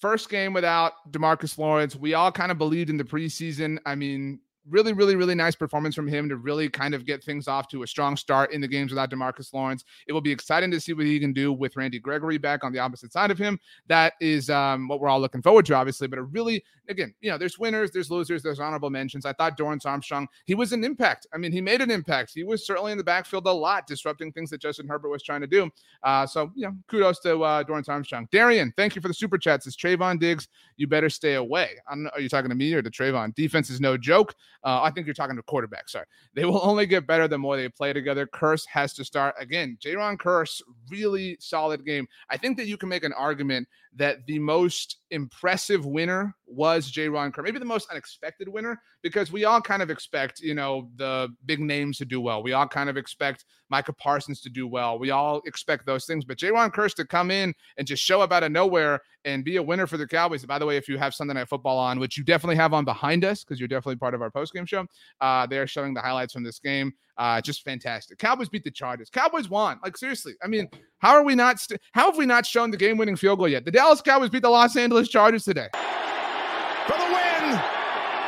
first 0.00 0.28
game 0.28 0.52
without 0.52 0.92
Demarcus 1.10 1.56
Lawrence. 1.56 1.94
We 1.94 2.14
all 2.14 2.32
kind 2.32 2.50
of 2.50 2.58
believed 2.58 2.90
in 2.90 2.96
the 2.96 3.04
preseason. 3.04 3.78
I 3.86 3.94
mean, 3.94 4.40
really, 4.68 4.92
really, 4.92 5.16
really 5.16 5.34
nice 5.34 5.54
performance 5.54 5.94
from 5.94 6.08
him 6.08 6.28
to 6.28 6.36
really 6.36 6.68
kind 6.68 6.94
of 6.94 7.04
get 7.04 7.22
things 7.22 7.48
off 7.48 7.68
to 7.68 7.82
a 7.82 7.86
strong 7.86 8.16
start 8.16 8.52
in 8.52 8.60
the 8.60 8.68
games 8.68 8.90
without 8.90 9.10
Demarcus 9.10 9.52
Lawrence. 9.52 9.84
It 10.06 10.12
will 10.12 10.20
be 10.20 10.32
exciting 10.32 10.70
to 10.70 10.80
see 10.80 10.92
what 10.92 11.06
he 11.06 11.20
can 11.20 11.32
do 11.32 11.52
with 11.52 11.76
Randy 11.76 11.98
Gregory 11.98 12.38
back 12.38 12.64
on 12.64 12.72
the 12.72 12.78
opposite 12.78 13.12
side 13.12 13.30
of 13.30 13.38
him. 13.38 13.58
That 13.88 14.14
is 14.20 14.50
um, 14.50 14.88
what 14.88 15.00
we're 15.00 15.08
all 15.08 15.20
looking 15.20 15.42
forward 15.42 15.66
to, 15.66 15.74
obviously. 15.74 16.08
But 16.08 16.18
a 16.18 16.22
really, 16.22 16.64
again, 16.88 17.14
you 17.20 17.30
know, 17.30 17.38
there's 17.38 17.58
winners, 17.58 17.90
there's 17.90 18.10
losers, 18.10 18.42
there's 18.42 18.60
honorable 18.60 18.90
mentions. 18.90 19.26
I 19.26 19.32
thought 19.32 19.56
Dorrance 19.56 19.86
Armstrong, 19.86 20.28
he 20.44 20.54
was 20.54 20.72
an 20.72 20.84
impact. 20.84 21.26
I 21.34 21.38
mean, 21.38 21.52
he 21.52 21.60
made 21.60 21.80
an 21.80 21.90
impact. 21.90 22.32
He 22.34 22.44
was 22.44 22.66
certainly 22.66 22.92
in 22.92 22.98
the 22.98 23.04
backfield 23.04 23.46
a 23.46 23.52
lot, 23.52 23.86
disrupting 23.86 24.32
things 24.32 24.50
that 24.50 24.60
Justin 24.60 24.88
Herbert 24.88 25.10
was 25.10 25.22
trying 25.22 25.40
to 25.42 25.46
do. 25.46 25.70
Uh, 26.02 26.26
so, 26.26 26.50
you 26.54 26.66
know, 26.66 26.74
kudos 26.88 27.20
to 27.20 27.42
uh, 27.42 27.62
Dorrance 27.62 27.88
Armstrong. 27.88 28.28
Darian, 28.32 28.72
thank 28.76 28.96
you 28.96 29.02
for 29.02 29.08
the 29.08 29.14
super 29.14 29.38
chats. 29.38 29.66
It's 29.66 29.76
Trevon 29.76 30.18
Diggs. 30.18 30.48
You 30.76 30.86
better 30.86 31.10
stay 31.10 31.34
away. 31.34 31.70
Are 31.88 32.20
you 32.20 32.28
talking 32.28 32.48
to 32.48 32.54
me 32.54 32.72
or 32.72 32.82
to 32.82 32.90
Trevon? 32.90 33.34
Defense 33.34 33.70
is 33.70 33.80
no 33.80 33.96
joke. 33.96 34.34
Uh, 34.64 34.80
I 34.82 34.90
think 34.90 35.06
you're 35.06 35.14
talking 35.14 35.36
to 35.36 35.42
quarterback. 35.42 35.88
Sorry. 35.88 36.06
They 36.34 36.44
will 36.44 36.60
only 36.66 36.86
get 36.86 37.06
better 37.06 37.28
the 37.28 37.38
more 37.38 37.56
they 37.56 37.68
play 37.68 37.92
together. 37.92 38.26
Kearse 38.26 38.66
has 38.66 38.94
to 38.94 39.04
start. 39.04 39.34
Again, 39.38 39.76
Jayron 39.80 40.16
Kearse, 40.16 40.62
really 40.90 41.36
solid 41.38 41.84
game. 41.84 42.06
I 42.30 42.36
think 42.36 42.56
that 42.56 42.66
you 42.66 42.76
can 42.76 42.88
make 42.88 43.04
an 43.04 43.12
argument 43.12 43.68
that 43.96 44.26
the 44.26 44.38
most 44.38 44.98
impressive 45.10 45.84
winner 45.86 46.34
was 46.54 46.90
Jayron 46.90 47.32
Kearse. 47.32 47.44
Maybe 47.44 47.58
the 47.58 47.64
most 47.64 47.90
unexpected 47.90 48.48
winner 48.48 48.80
because 49.02 49.32
we 49.32 49.44
all 49.44 49.60
kind 49.60 49.82
of 49.82 49.90
expect, 49.90 50.40
you 50.40 50.54
know, 50.54 50.88
the 50.96 51.28
big 51.46 51.60
names 51.60 51.98
to 51.98 52.04
do 52.04 52.20
well. 52.20 52.42
We 52.42 52.52
all 52.52 52.68
kind 52.68 52.88
of 52.88 52.96
expect 52.96 53.44
Micah 53.70 53.92
Parsons 53.92 54.40
to 54.42 54.50
do 54.50 54.66
well. 54.66 54.98
We 54.98 55.10
all 55.10 55.42
expect 55.46 55.86
those 55.86 56.06
things. 56.06 56.24
But 56.24 56.38
Jayron 56.38 56.72
Kearse 56.72 56.94
to 56.94 57.04
come 57.04 57.30
in 57.30 57.54
and 57.76 57.86
just 57.86 58.02
show 58.02 58.20
up 58.20 58.32
out 58.32 58.42
of 58.42 58.52
nowhere 58.52 59.00
and 59.24 59.44
be 59.44 59.56
a 59.56 59.62
winner 59.62 59.86
for 59.86 59.96
the 59.96 60.06
Cowboys. 60.06 60.44
By 60.44 60.58
the 60.58 60.66
way, 60.66 60.76
if 60.76 60.88
you 60.88 60.98
have 60.98 61.14
Sunday 61.14 61.34
Night 61.34 61.48
Football 61.48 61.78
on, 61.78 61.98
which 61.98 62.16
you 62.16 62.24
definitely 62.24 62.56
have 62.56 62.74
on 62.74 62.84
behind 62.84 63.24
us 63.24 63.42
because 63.42 63.58
you're 63.58 63.68
definitely 63.68 63.96
part 63.96 64.14
of 64.14 64.22
our 64.22 64.30
postgame 64.30 64.68
show, 64.68 64.86
uh, 65.20 65.46
they're 65.46 65.66
showing 65.66 65.94
the 65.94 66.00
highlights 66.00 66.32
from 66.32 66.44
this 66.44 66.58
game. 66.58 66.92
Uh, 67.16 67.40
just 67.40 67.62
fantastic. 67.62 68.18
Cowboys 68.18 68.48
beat 68.48 68.64
the 68.64 68.70
Chargers. 68.70 69.08
Cowboys 69.08 69.48
won. 69.48 69.78
Like 69.82 69.96
seriously, 69.96 70.34
I 70.42 70.48
mean, 70.48 70.68
how 70.98 71.12
are 71.12 71.22
we 71.22 71.34
not? 71.34 71.60
St- 71.60 71.80
how 71.92 72.06
have 72.06 72.18
we 72.18 72.26
not 72.26 72.44
shown 72.44 72.70
the 72.70 72.76
game-winning 72.76 73.16
field 73.16 73.38
goal 73.38 73.48
yet? 73.48 73.64
The 73.64 73.70
Dallas 73.70 74.00
Cowboys 74.00 74.30
beat 74.30 74.42
the 74.42 74.50
Los 74.50 74.76
Angeles 74.76 75.08
Chargers 75.08 75.44
today. 75.44 75.68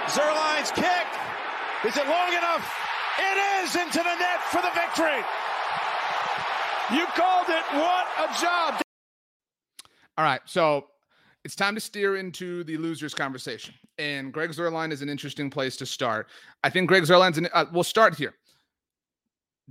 Zuerlein's 0.09 0.71
kick. 0.73 1.07
Is 1.85 1.97
it 1.97 2.07
long 2.09 2.33
enough? 2.33 2.65
It 3.19 3.65
is 3.65 3.77
into 3.77 3.99
the 3.99 4.15
net 4.17 4.41
for 4.51 4.63
the 4.63 4.71
victory. 4.75 5.23
You 6.95 7.07
called 7.15 7.49
it. 7.49 7.65
What 7.73 8.07
a 8.19 8.41
job. 8.41 8.81
All 10.19 10.25
right, 10.25 10.41
so 10.45 10.87
it's 11.45 11.57
time 11.57 11.75
to 11.75 11.81
steer 11.81 12.17
into 12.17 12.65
the 12.65 12.77
losers 12.77 13.15
conversation. 13.15 13.75
And 13.99 14.33
Greg 14.33 14.51
Zuerlein 14.51 14.93
is 14.93 15.03
an 15.03 15.09
interesting 15.09 15.51
place 15.51 15.77
to 15.79 15.87
start. 15.87 16.29
I 16.63 16.71
think 16.71 16.89
Greg 16.89 17.03
Zuerlein's, 17.03 17.39
an, 17.39 17.49
uh, 17.53 17.67
we'll 17.73 17.85
start 17.85 18.15
here. 18.15 18.35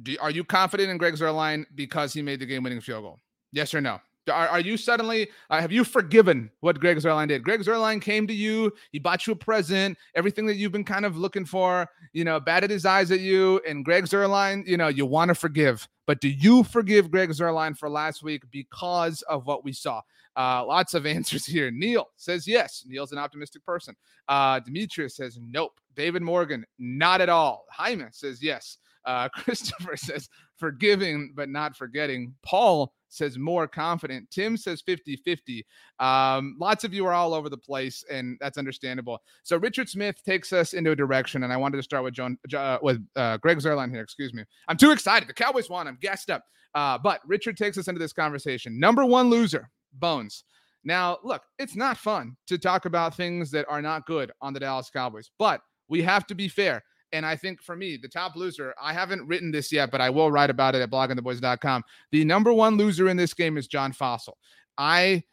Do, 0.03 0.15
are 0.19 0.31
you 0.31 0.43
confident 0.43 0.89
in 0.89 0.97
Greg 0.97 1.15
Zuerlein 1.15 1.65
because 1.75 2.13
he 2.13 2.21
made 2.21 2.39
the 2.39 2.45
game 2.45 2.63
winning 2.63 2.81
field 2.81 3.03
goal? 3.03 3.19
Yes 3.51 3.73
or 3.73 3.81
no? 3.81 3.99
Are, 4.29 4.47
are 4.47 4.59
you 4.59 4.77
suddenly, 4.77 5.29
uh, 5.49 5.61
have 5.61 5.71
you 5.71 5.83
forgiven 5.83 6.49
what 6.61 6.79
Greg 6.79 6.97
Zuerlein 6.97 7.27
did? 7.27 7.43
Greg 7.43 7.61
Zuerlein 7.61 8.01
came 8.01 8.27
to 8.27 8.33
you, 8.33 8.71
he 8.91 8.99
bought 8.99 9.27
you 9.27 9.33
a 9.33 9.35
present, 9.35 9.97
everything 10.15 10.45
that 10.47 10.55
you've 10.55 10.71
been 10.71 10.83
kind 10.83 11.05
of 11.05 11.17
looking 11.17 11.45
for, 11.45 11.87
you 12.13 12.23
know, 12.23 12.39
batted 12.39 12.69
his 12.69 12.85
eyes 12.85 13.11
at 13.11 13.19
you. 13.19 13.61
And 13.67 13.85
Greg 13.85 14.05
Zuerlein, 14.05 14.65
you 14.67 14.77
know, 14.77 14.87
you 14.87 15.05
want 15.05 15.29
to 15.29 15.35
forgive. 15.35 15.87
But 16.07 16.21
do 16.21 16.29
you 16.29 16.63
forgive 16.63 17.11
Greg 17.11 17.29
Zuerlein 17.29 17.77
for 17.77 17.89
last 17.89 18.23
week 18.23 18.43
because 18.51 19.21
of 19.23 19.45
what 19.45 19.63
we 19.63 19.73
saw? 19.73 20.01
Uh, 20.35 20.65
lots 20.65 20.93
of 20.93 21.05
answers 21.05 21.45
here. 21.45 21.71
Neil 21.71 22.07
says 22.15 22.47
yes. 22.47 22.83
Neil's 22.87 23.11
an 23.11 23.17
optimistic 23.17 23.65
person. 23.65 23.95
Uh, 24.27 24.59
Demetrius 24.59 25.15
says 25.15 25.39
nope. 25.41 25.79
David 25.95 26.21
Morgan, 26.21 26.65
not 26.77 27.21
at 27.21 27.29
all. 27.29 27.65
Jaime 27.71 28.05
says 28.11 28.43
yes. 28.43 28.77
Uh, 29.05 29.29
Christopher 29.33 29.95
says 29.95 30.29
forgiving 30.57 31.33
but 31.35 31.49
not 31.49 31.75
forgetting. 31.75 32.33
Paul 32.43 32.93
says 33.09 33.37
more 33.37 33.67
confident. 33.67 34.29
Tim 34.31 34.57
says 34.57 34.81
50 34.81 35.15
50. 35.17 35.65
Um, 35.99 36.57
lots 36.59 36.83
of 36.83 36.93
you 36.93 37.05
are 37.05 37.13
all 37.13 37.33
over 37.33 37.49
the 37.49 37.57
place, 37.57 38.03
and 38.11 38.37
that's 38.41 38.57
understandable. 38.57 39.19
So 39.43 39.57
Richard 39.57 39.89
Smith 39.89 40.21
takes 40.23 40.51
us 40.53 40.73
into 40.73 40.91
a 40.91 40.95
direction, 40.95 41.43
and 41.43 41.53
I 41.53 41.57
wanted 41.57 41.77
to 41.77 41.83
start 41.83 42.03
with 42.03 42.13
John, 42.13 42.37
uh, 42.55 42.79
with 42.81 43.05
uh, 43.15 43.37
Greg 43.37 43.59
Zuerlein 43.59 43.91
here. 43.91 44.01
Excuse 44.01 44.33
me. 44.33 44.43
I'm 44.67 44.77
too 44.77 44.91
excited. 44.91 45.29
The 45.29 45.33
Cowboys 45.33 45.69
won. 45.69 45.87
I'm 45.87 45.97
gassed 46.01 46.29
up. 46.29 46.43
Uh, 46.73 46.97
but 46.97 47.21
Richard 47.25 47.55
takes 47.57 47.77
us 47.77 47.87
into 47.87 47.99
this 47.99 48.11
conversation. 48.11 48.77
Number 48.79 49.05
one 49.05 49.29
loser, 49.29 49.69
Bones. 49.93 50.43
Now, 50.83 51.17
look, 51.23 51.41
it's 51.57 51.75
not 51.75 51.97
fun 51.97 52.35
to 52.47 52.57
talk 52.57 52.85
about 52.85 53.15
things 53.15 53.49
that 53.51 53.65
are 53.67 53.81
not 53.81 54.05
good 54.05 54.31
on 54.41 54.53
the 54.53 54.59
Dallas 54.59 54.89
Cowboys, 54.91 55.31
but 55.39 55.61
we 55.87 56.01
have 56.03 56.27
to 56.27 56.35
be 56.35 56.47
fair. 56.47 56.83
And 57.11 57.25
I 57.25 57.35
think 57.35 57.61
for 57.61 57.75
me, 57.75 57.97
the 57.97 58.07
top 58.07 58.35
loser, 58.35 58.73
I 58.81 58.93
haven't 58.93 59.27
written 59.27 59.51
this 59.51 59.71
yet, 59.71 59.91
but 59.91 60.01
I 60.01 60.09
will 60.09 60.31
write 60.31 60.49
about 60.49 60.75
it 60.75 60.81
at 60.81 60.89
bloggingtheboys.com. 60.89 61.83
The 62.11 62.25
number 62.25 62.51
one 62.51 62.77
loser 62.77 63.07
in 63.07 63.17
this 63.17 63.33
game 63.33 63.57
is 63.57 63.67
John 63.67 63.93
Fassel. 63.93 64.33
I 64.77 65.23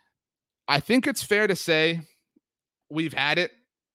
I 0.69 0.81
think 0.81 1.07
it's 1.07 1.23
fair 1.23 1.47
to 1.47 1.57
say 1.57 2.01
we've 2.89 3.15
had 3.15 3.39
it 3.39 3.51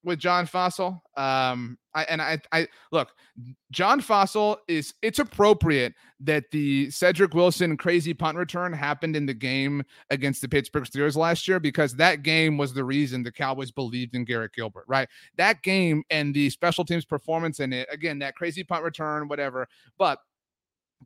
with 0.07 0.17
John 0.19 0.47
Fassel. 0.47 1.01
Um, 1.17 1.77
I, 1.93 2.03
and 2.03 2.21
I, 2.21 2.39
I 2.51 2.67
look, 2.91 3.09
John 3.71 4.01
Fassel 4.01 4.57
is 4.67 4.93
it's 5.01 5.19
appropriate 5.19 5.93
that 6.21 6.45
the 6.51 6.89
Cedric 6.89 7.33
Wilson 7.33 7.75
crazy 7.75 8.13
punt 8.13 8.37
return 8.37 8.71
happened 8.71 9.15
in 9.15 9.25
the 9.25 9.33
game 9.33 9.83
against 10.09 10.41
the 10.41 10.47
Pittsburgh 10.47 10.85
Steelers 10.85 11.17
last 11.17 11.47
year 11.47 11.59
because 11.59 11.93
that 11.95 12.23
game 12.23 12.57
was 12.57 12.73
the 12.73 12.83
reason 12.83 13.21
the 13.21 13.31
Cowboys 13.31 13.69
believed 13.69 14.15
in 14.15 14.25
Garrett 14.25 14.53
Gilbert, 14.53 14.85
right? 14.87 15.09
That 15.35 15.61
game 15.61 16.03
and 16.09 16.33
the 16.33 16.49
special 16.49 16.85
teams 16.85 17.05
performance 17.05 17.59
in 17.59 17.73
it, 17.73 17.87
again, 17.91 18.19
that 18.19 18.35
crazy 18.35 18.63
punt 18.63 18.83
return, 18.83 19.27
whatever. 19.27 19.67
But 19.97 20.19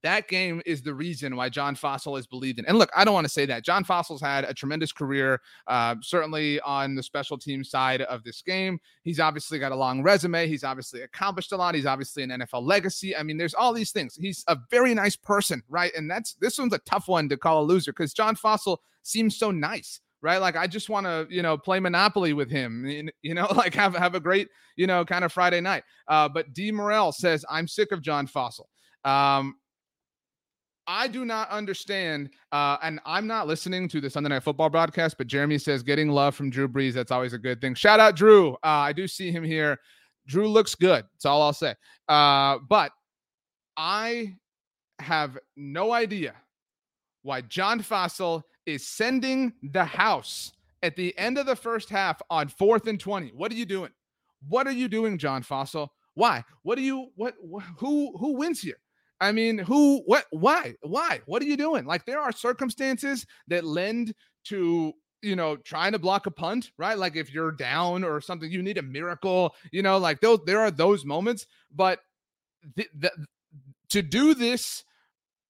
that 0.04 0.28
game 0.28 0.62
is 0.66 0.82
the 0.82 0.94
reason 0.94 1.36
why 1.36 1.50
John 1.50 1.76
Fassel 1.76 2.18
is 2.18 2.26
believed 2.26 2.60
in. 2.60 2.66
And 2.66 2.78
look, 2.78 2.90
I 2.96 3.04
don't 3.04 3.14
want 3.14 3.26
to 3.26 3.32
say 3.32 3.46
that. 3.46 3.64
John 3.64 3.84
Fassel's 3.84 4.22
had 4.22 4.46
a 4.46 4.54
tremendous 4.54 4.92
career, 4.92 5.42
uh, 5.68 5.96
certainly 6.02 6.60
on 6.62 6.96
the 6.96 7.04
special 7.04 7.38
team 7.38 7.64
side 7.64 8.02
of 8.04 8.24
this 8.24 8.42
game. 8.42 8.80
He's 9.04 9.20
obviously 9.20 9.60
got 9.60 9.72
a 9.72 9.76
long 9.76 10.02
resume. 10.02 10.48
He's 10.48 10.64
obviously 10.64 11.02
accomplished 11.02 11.52
a 11.52 11.58
lot. 11.58 11.76
He's 11.76 11.86
obviously 11.86 12.24
an 12.24 12.30
NFL 12.30 12.64
legacy. 12.64 13.16
I 13.16 13.24
mean, 13.24 13.38
there's 13.38 13.54
all 13.54 13.74
these 13.74 13.92
things. 13.92 14.16
He's 14.16 14.44
a 14.48 14.58
very 14.70 14.94
nice 14.94 15.16
person, 15.16 15.62
right? 15.70 15.92
And 15.96 16.10
that's 16.10 16.34
this 16.36 16.58
one's 16.58 16.74
a 16.74 16.80
tough 16.80 17.08
one 17.08 17.30
to 17.30 17.38
call 17.38 17.64
a 17.64 17.66
loser 17.66 17.92
because 17.92 18.14
John 18.14 18.36
Fassel 18.36 18.78
seems 19.04 19.38
so 19.38 19.52
nice 19.52 20.00
right? 20.24 20.38
Like 20.38 20.56
I 20.56 20.68
just 20.68 20.88
want 20.88 21.06
to, 21.08 21.26
you 21.30 21.42
know, 21.42 21.58
play 21.58 21.80
Monopoly 21.80 22.34
with 22.34 22.50
him, 22.50 22.86
you 23.22 23.34
know, 23.34 23.48
like 23.56 23.74
have 23.74 23.96
have 23.96 24.16
a 24.16 24.20
great, 24.20 24.50
you 24.76 24.88
know, 24.88 25.04
kind 25.04 25.26
of 25.26 25.34
Friday 25.34 25.62
night. 25.62 25.84
Uh, 26.08 26.30
but 26.30 26.54
D 26.54 26.72
Morel 26.72 27.12
says 27.12 27.44
I'm 27.50 27.68
sick 27.68 27.92
of 27.92 28.02
John 28.02 28.28
Fassel. 28.28 28.66
Um, 29.04 29.56
I 30.88 31.08
do 31.08 31.26
not 31.26 31.50
understand, 31.50 32.32
uh, 32.52 32.78
and 32.82 33.00
I'm 33.06 33.28
not 33.28 33.48
listening 33.48 33.88
to 33.90 34.02
the 34.02 34.10
Sunday 34.10 34.30
Night 34.30 34.44
Football 34.44 34.70
broadcast, 34.70 35.18
but 35.18 35.28
Jeremy 35.28 35.58
says 35.58 35.84
getting 35.84 36.10
love 36.10 36.36
from 36.36 36.50
Drew 36.50 36.68
Brees, 36.68 36.94
that's 36.94 37.12
always 37.12 37.34
a 37.34 37.38
good 37.38 37.62
thing. 37.62 37.76
Shout 37.76 38.00
out 38.00 38.16
Drew. 38.16 38.54
Uh, 38.56 38.58
I 38.64 38.94
do 38.94 39.08
see 39.08 39.32
him 39.32 39.44
here. 39.44 39.78
Drew 40.28 40.48
looks 40.48 40.76
good. 40.76 41.04
That's 41.14 41.26
all 41.26 41.42
I'll 41.42 41.54
say. 41.54 41.76
Uh, 42.08 42.58
but 42.68 42.92
I 43.78 44.36
have 45.00 45.38
no 45.56 45.94
idea 45.94 46.34
why 47.24 47.42
John 47.42 47.82
Fassel 47.82 48.44
is 48.66 48.88
sending 48.88 49.54
the 49.62 49.86
house 49.86 50.54
at 50.84 50.96
the 50.96 51.18
end 51.18 51.38
of 51.38 51.46
the 51.46 51.56
first 51.56 51.90
half 51.90 52.22
on 52.30 52.48
fourth 52.48 52.88
and 52.88 53.00
20. 53.00 53.30
What 53.36 53.52
are 53.52 53.56
you 53.56 53.66
doing? 53.66 53.92
What 54.48 54.68
are 54.68 54.72
you 54.72 54.88
doing, 54.88 55.18
John 55.18 55.44
Fassel? 55.44 55.90
Why? 56.16 56.44
What 56.64 56.76
do 56.76 56.82
you 56.82 57.08
what, 57.16 57.36
what 57.40 57.64
who 57.78 58.18
who 58.18 58.34
wins 58.34 58.62
here? 58.62 58.78
I 59.22 59.32
mean, 59.32 59.60
who, 59.60 60.02
what, 60.06 60.26
why, 60.32 60.74
why? 60.82 61.22
What 61.28 61.44
are 61.44 61.46
you 61.46 61.56
doing? 61.56 61.86
Like, 61.86 62.06
there 62.06 62.20
are 62.20 62.32
circumstances 62.32 63.26
that 63.48 63.64
lend 63.64 64.14
to, 64.46 64.92
you 65.22 65.36
know, 65.36 65.56
trying 65.58 65.92
to 65.92 66.00
block 66.00 66.26
a 66.26 66.32
punt, 66.32 66.72
right? 66.80 66.98
Like, 66.98 67.16
if 67.16 67.32
you're 67.32 67.52
down 67.52 68.04
or 68.04 68.20
something, 68.20 68.52
you 68.52 68.64
need 68.64 68.80
a 68.80 68.84
miracle, 68.84 69.54
you 69.72 69.84
know, 69.84 70.00
like 70.00 70.20
those, 70.22 70.40
there 70.48 70.60
are 70.60 70.72
those 70.72 71.06
moments. 71.06 71.46
But 71.74 72.00
the, 72.76 72.88
the, 72.98 73.12
to 73.90 74.02
do 74.02 74.34
this 74.34 74.84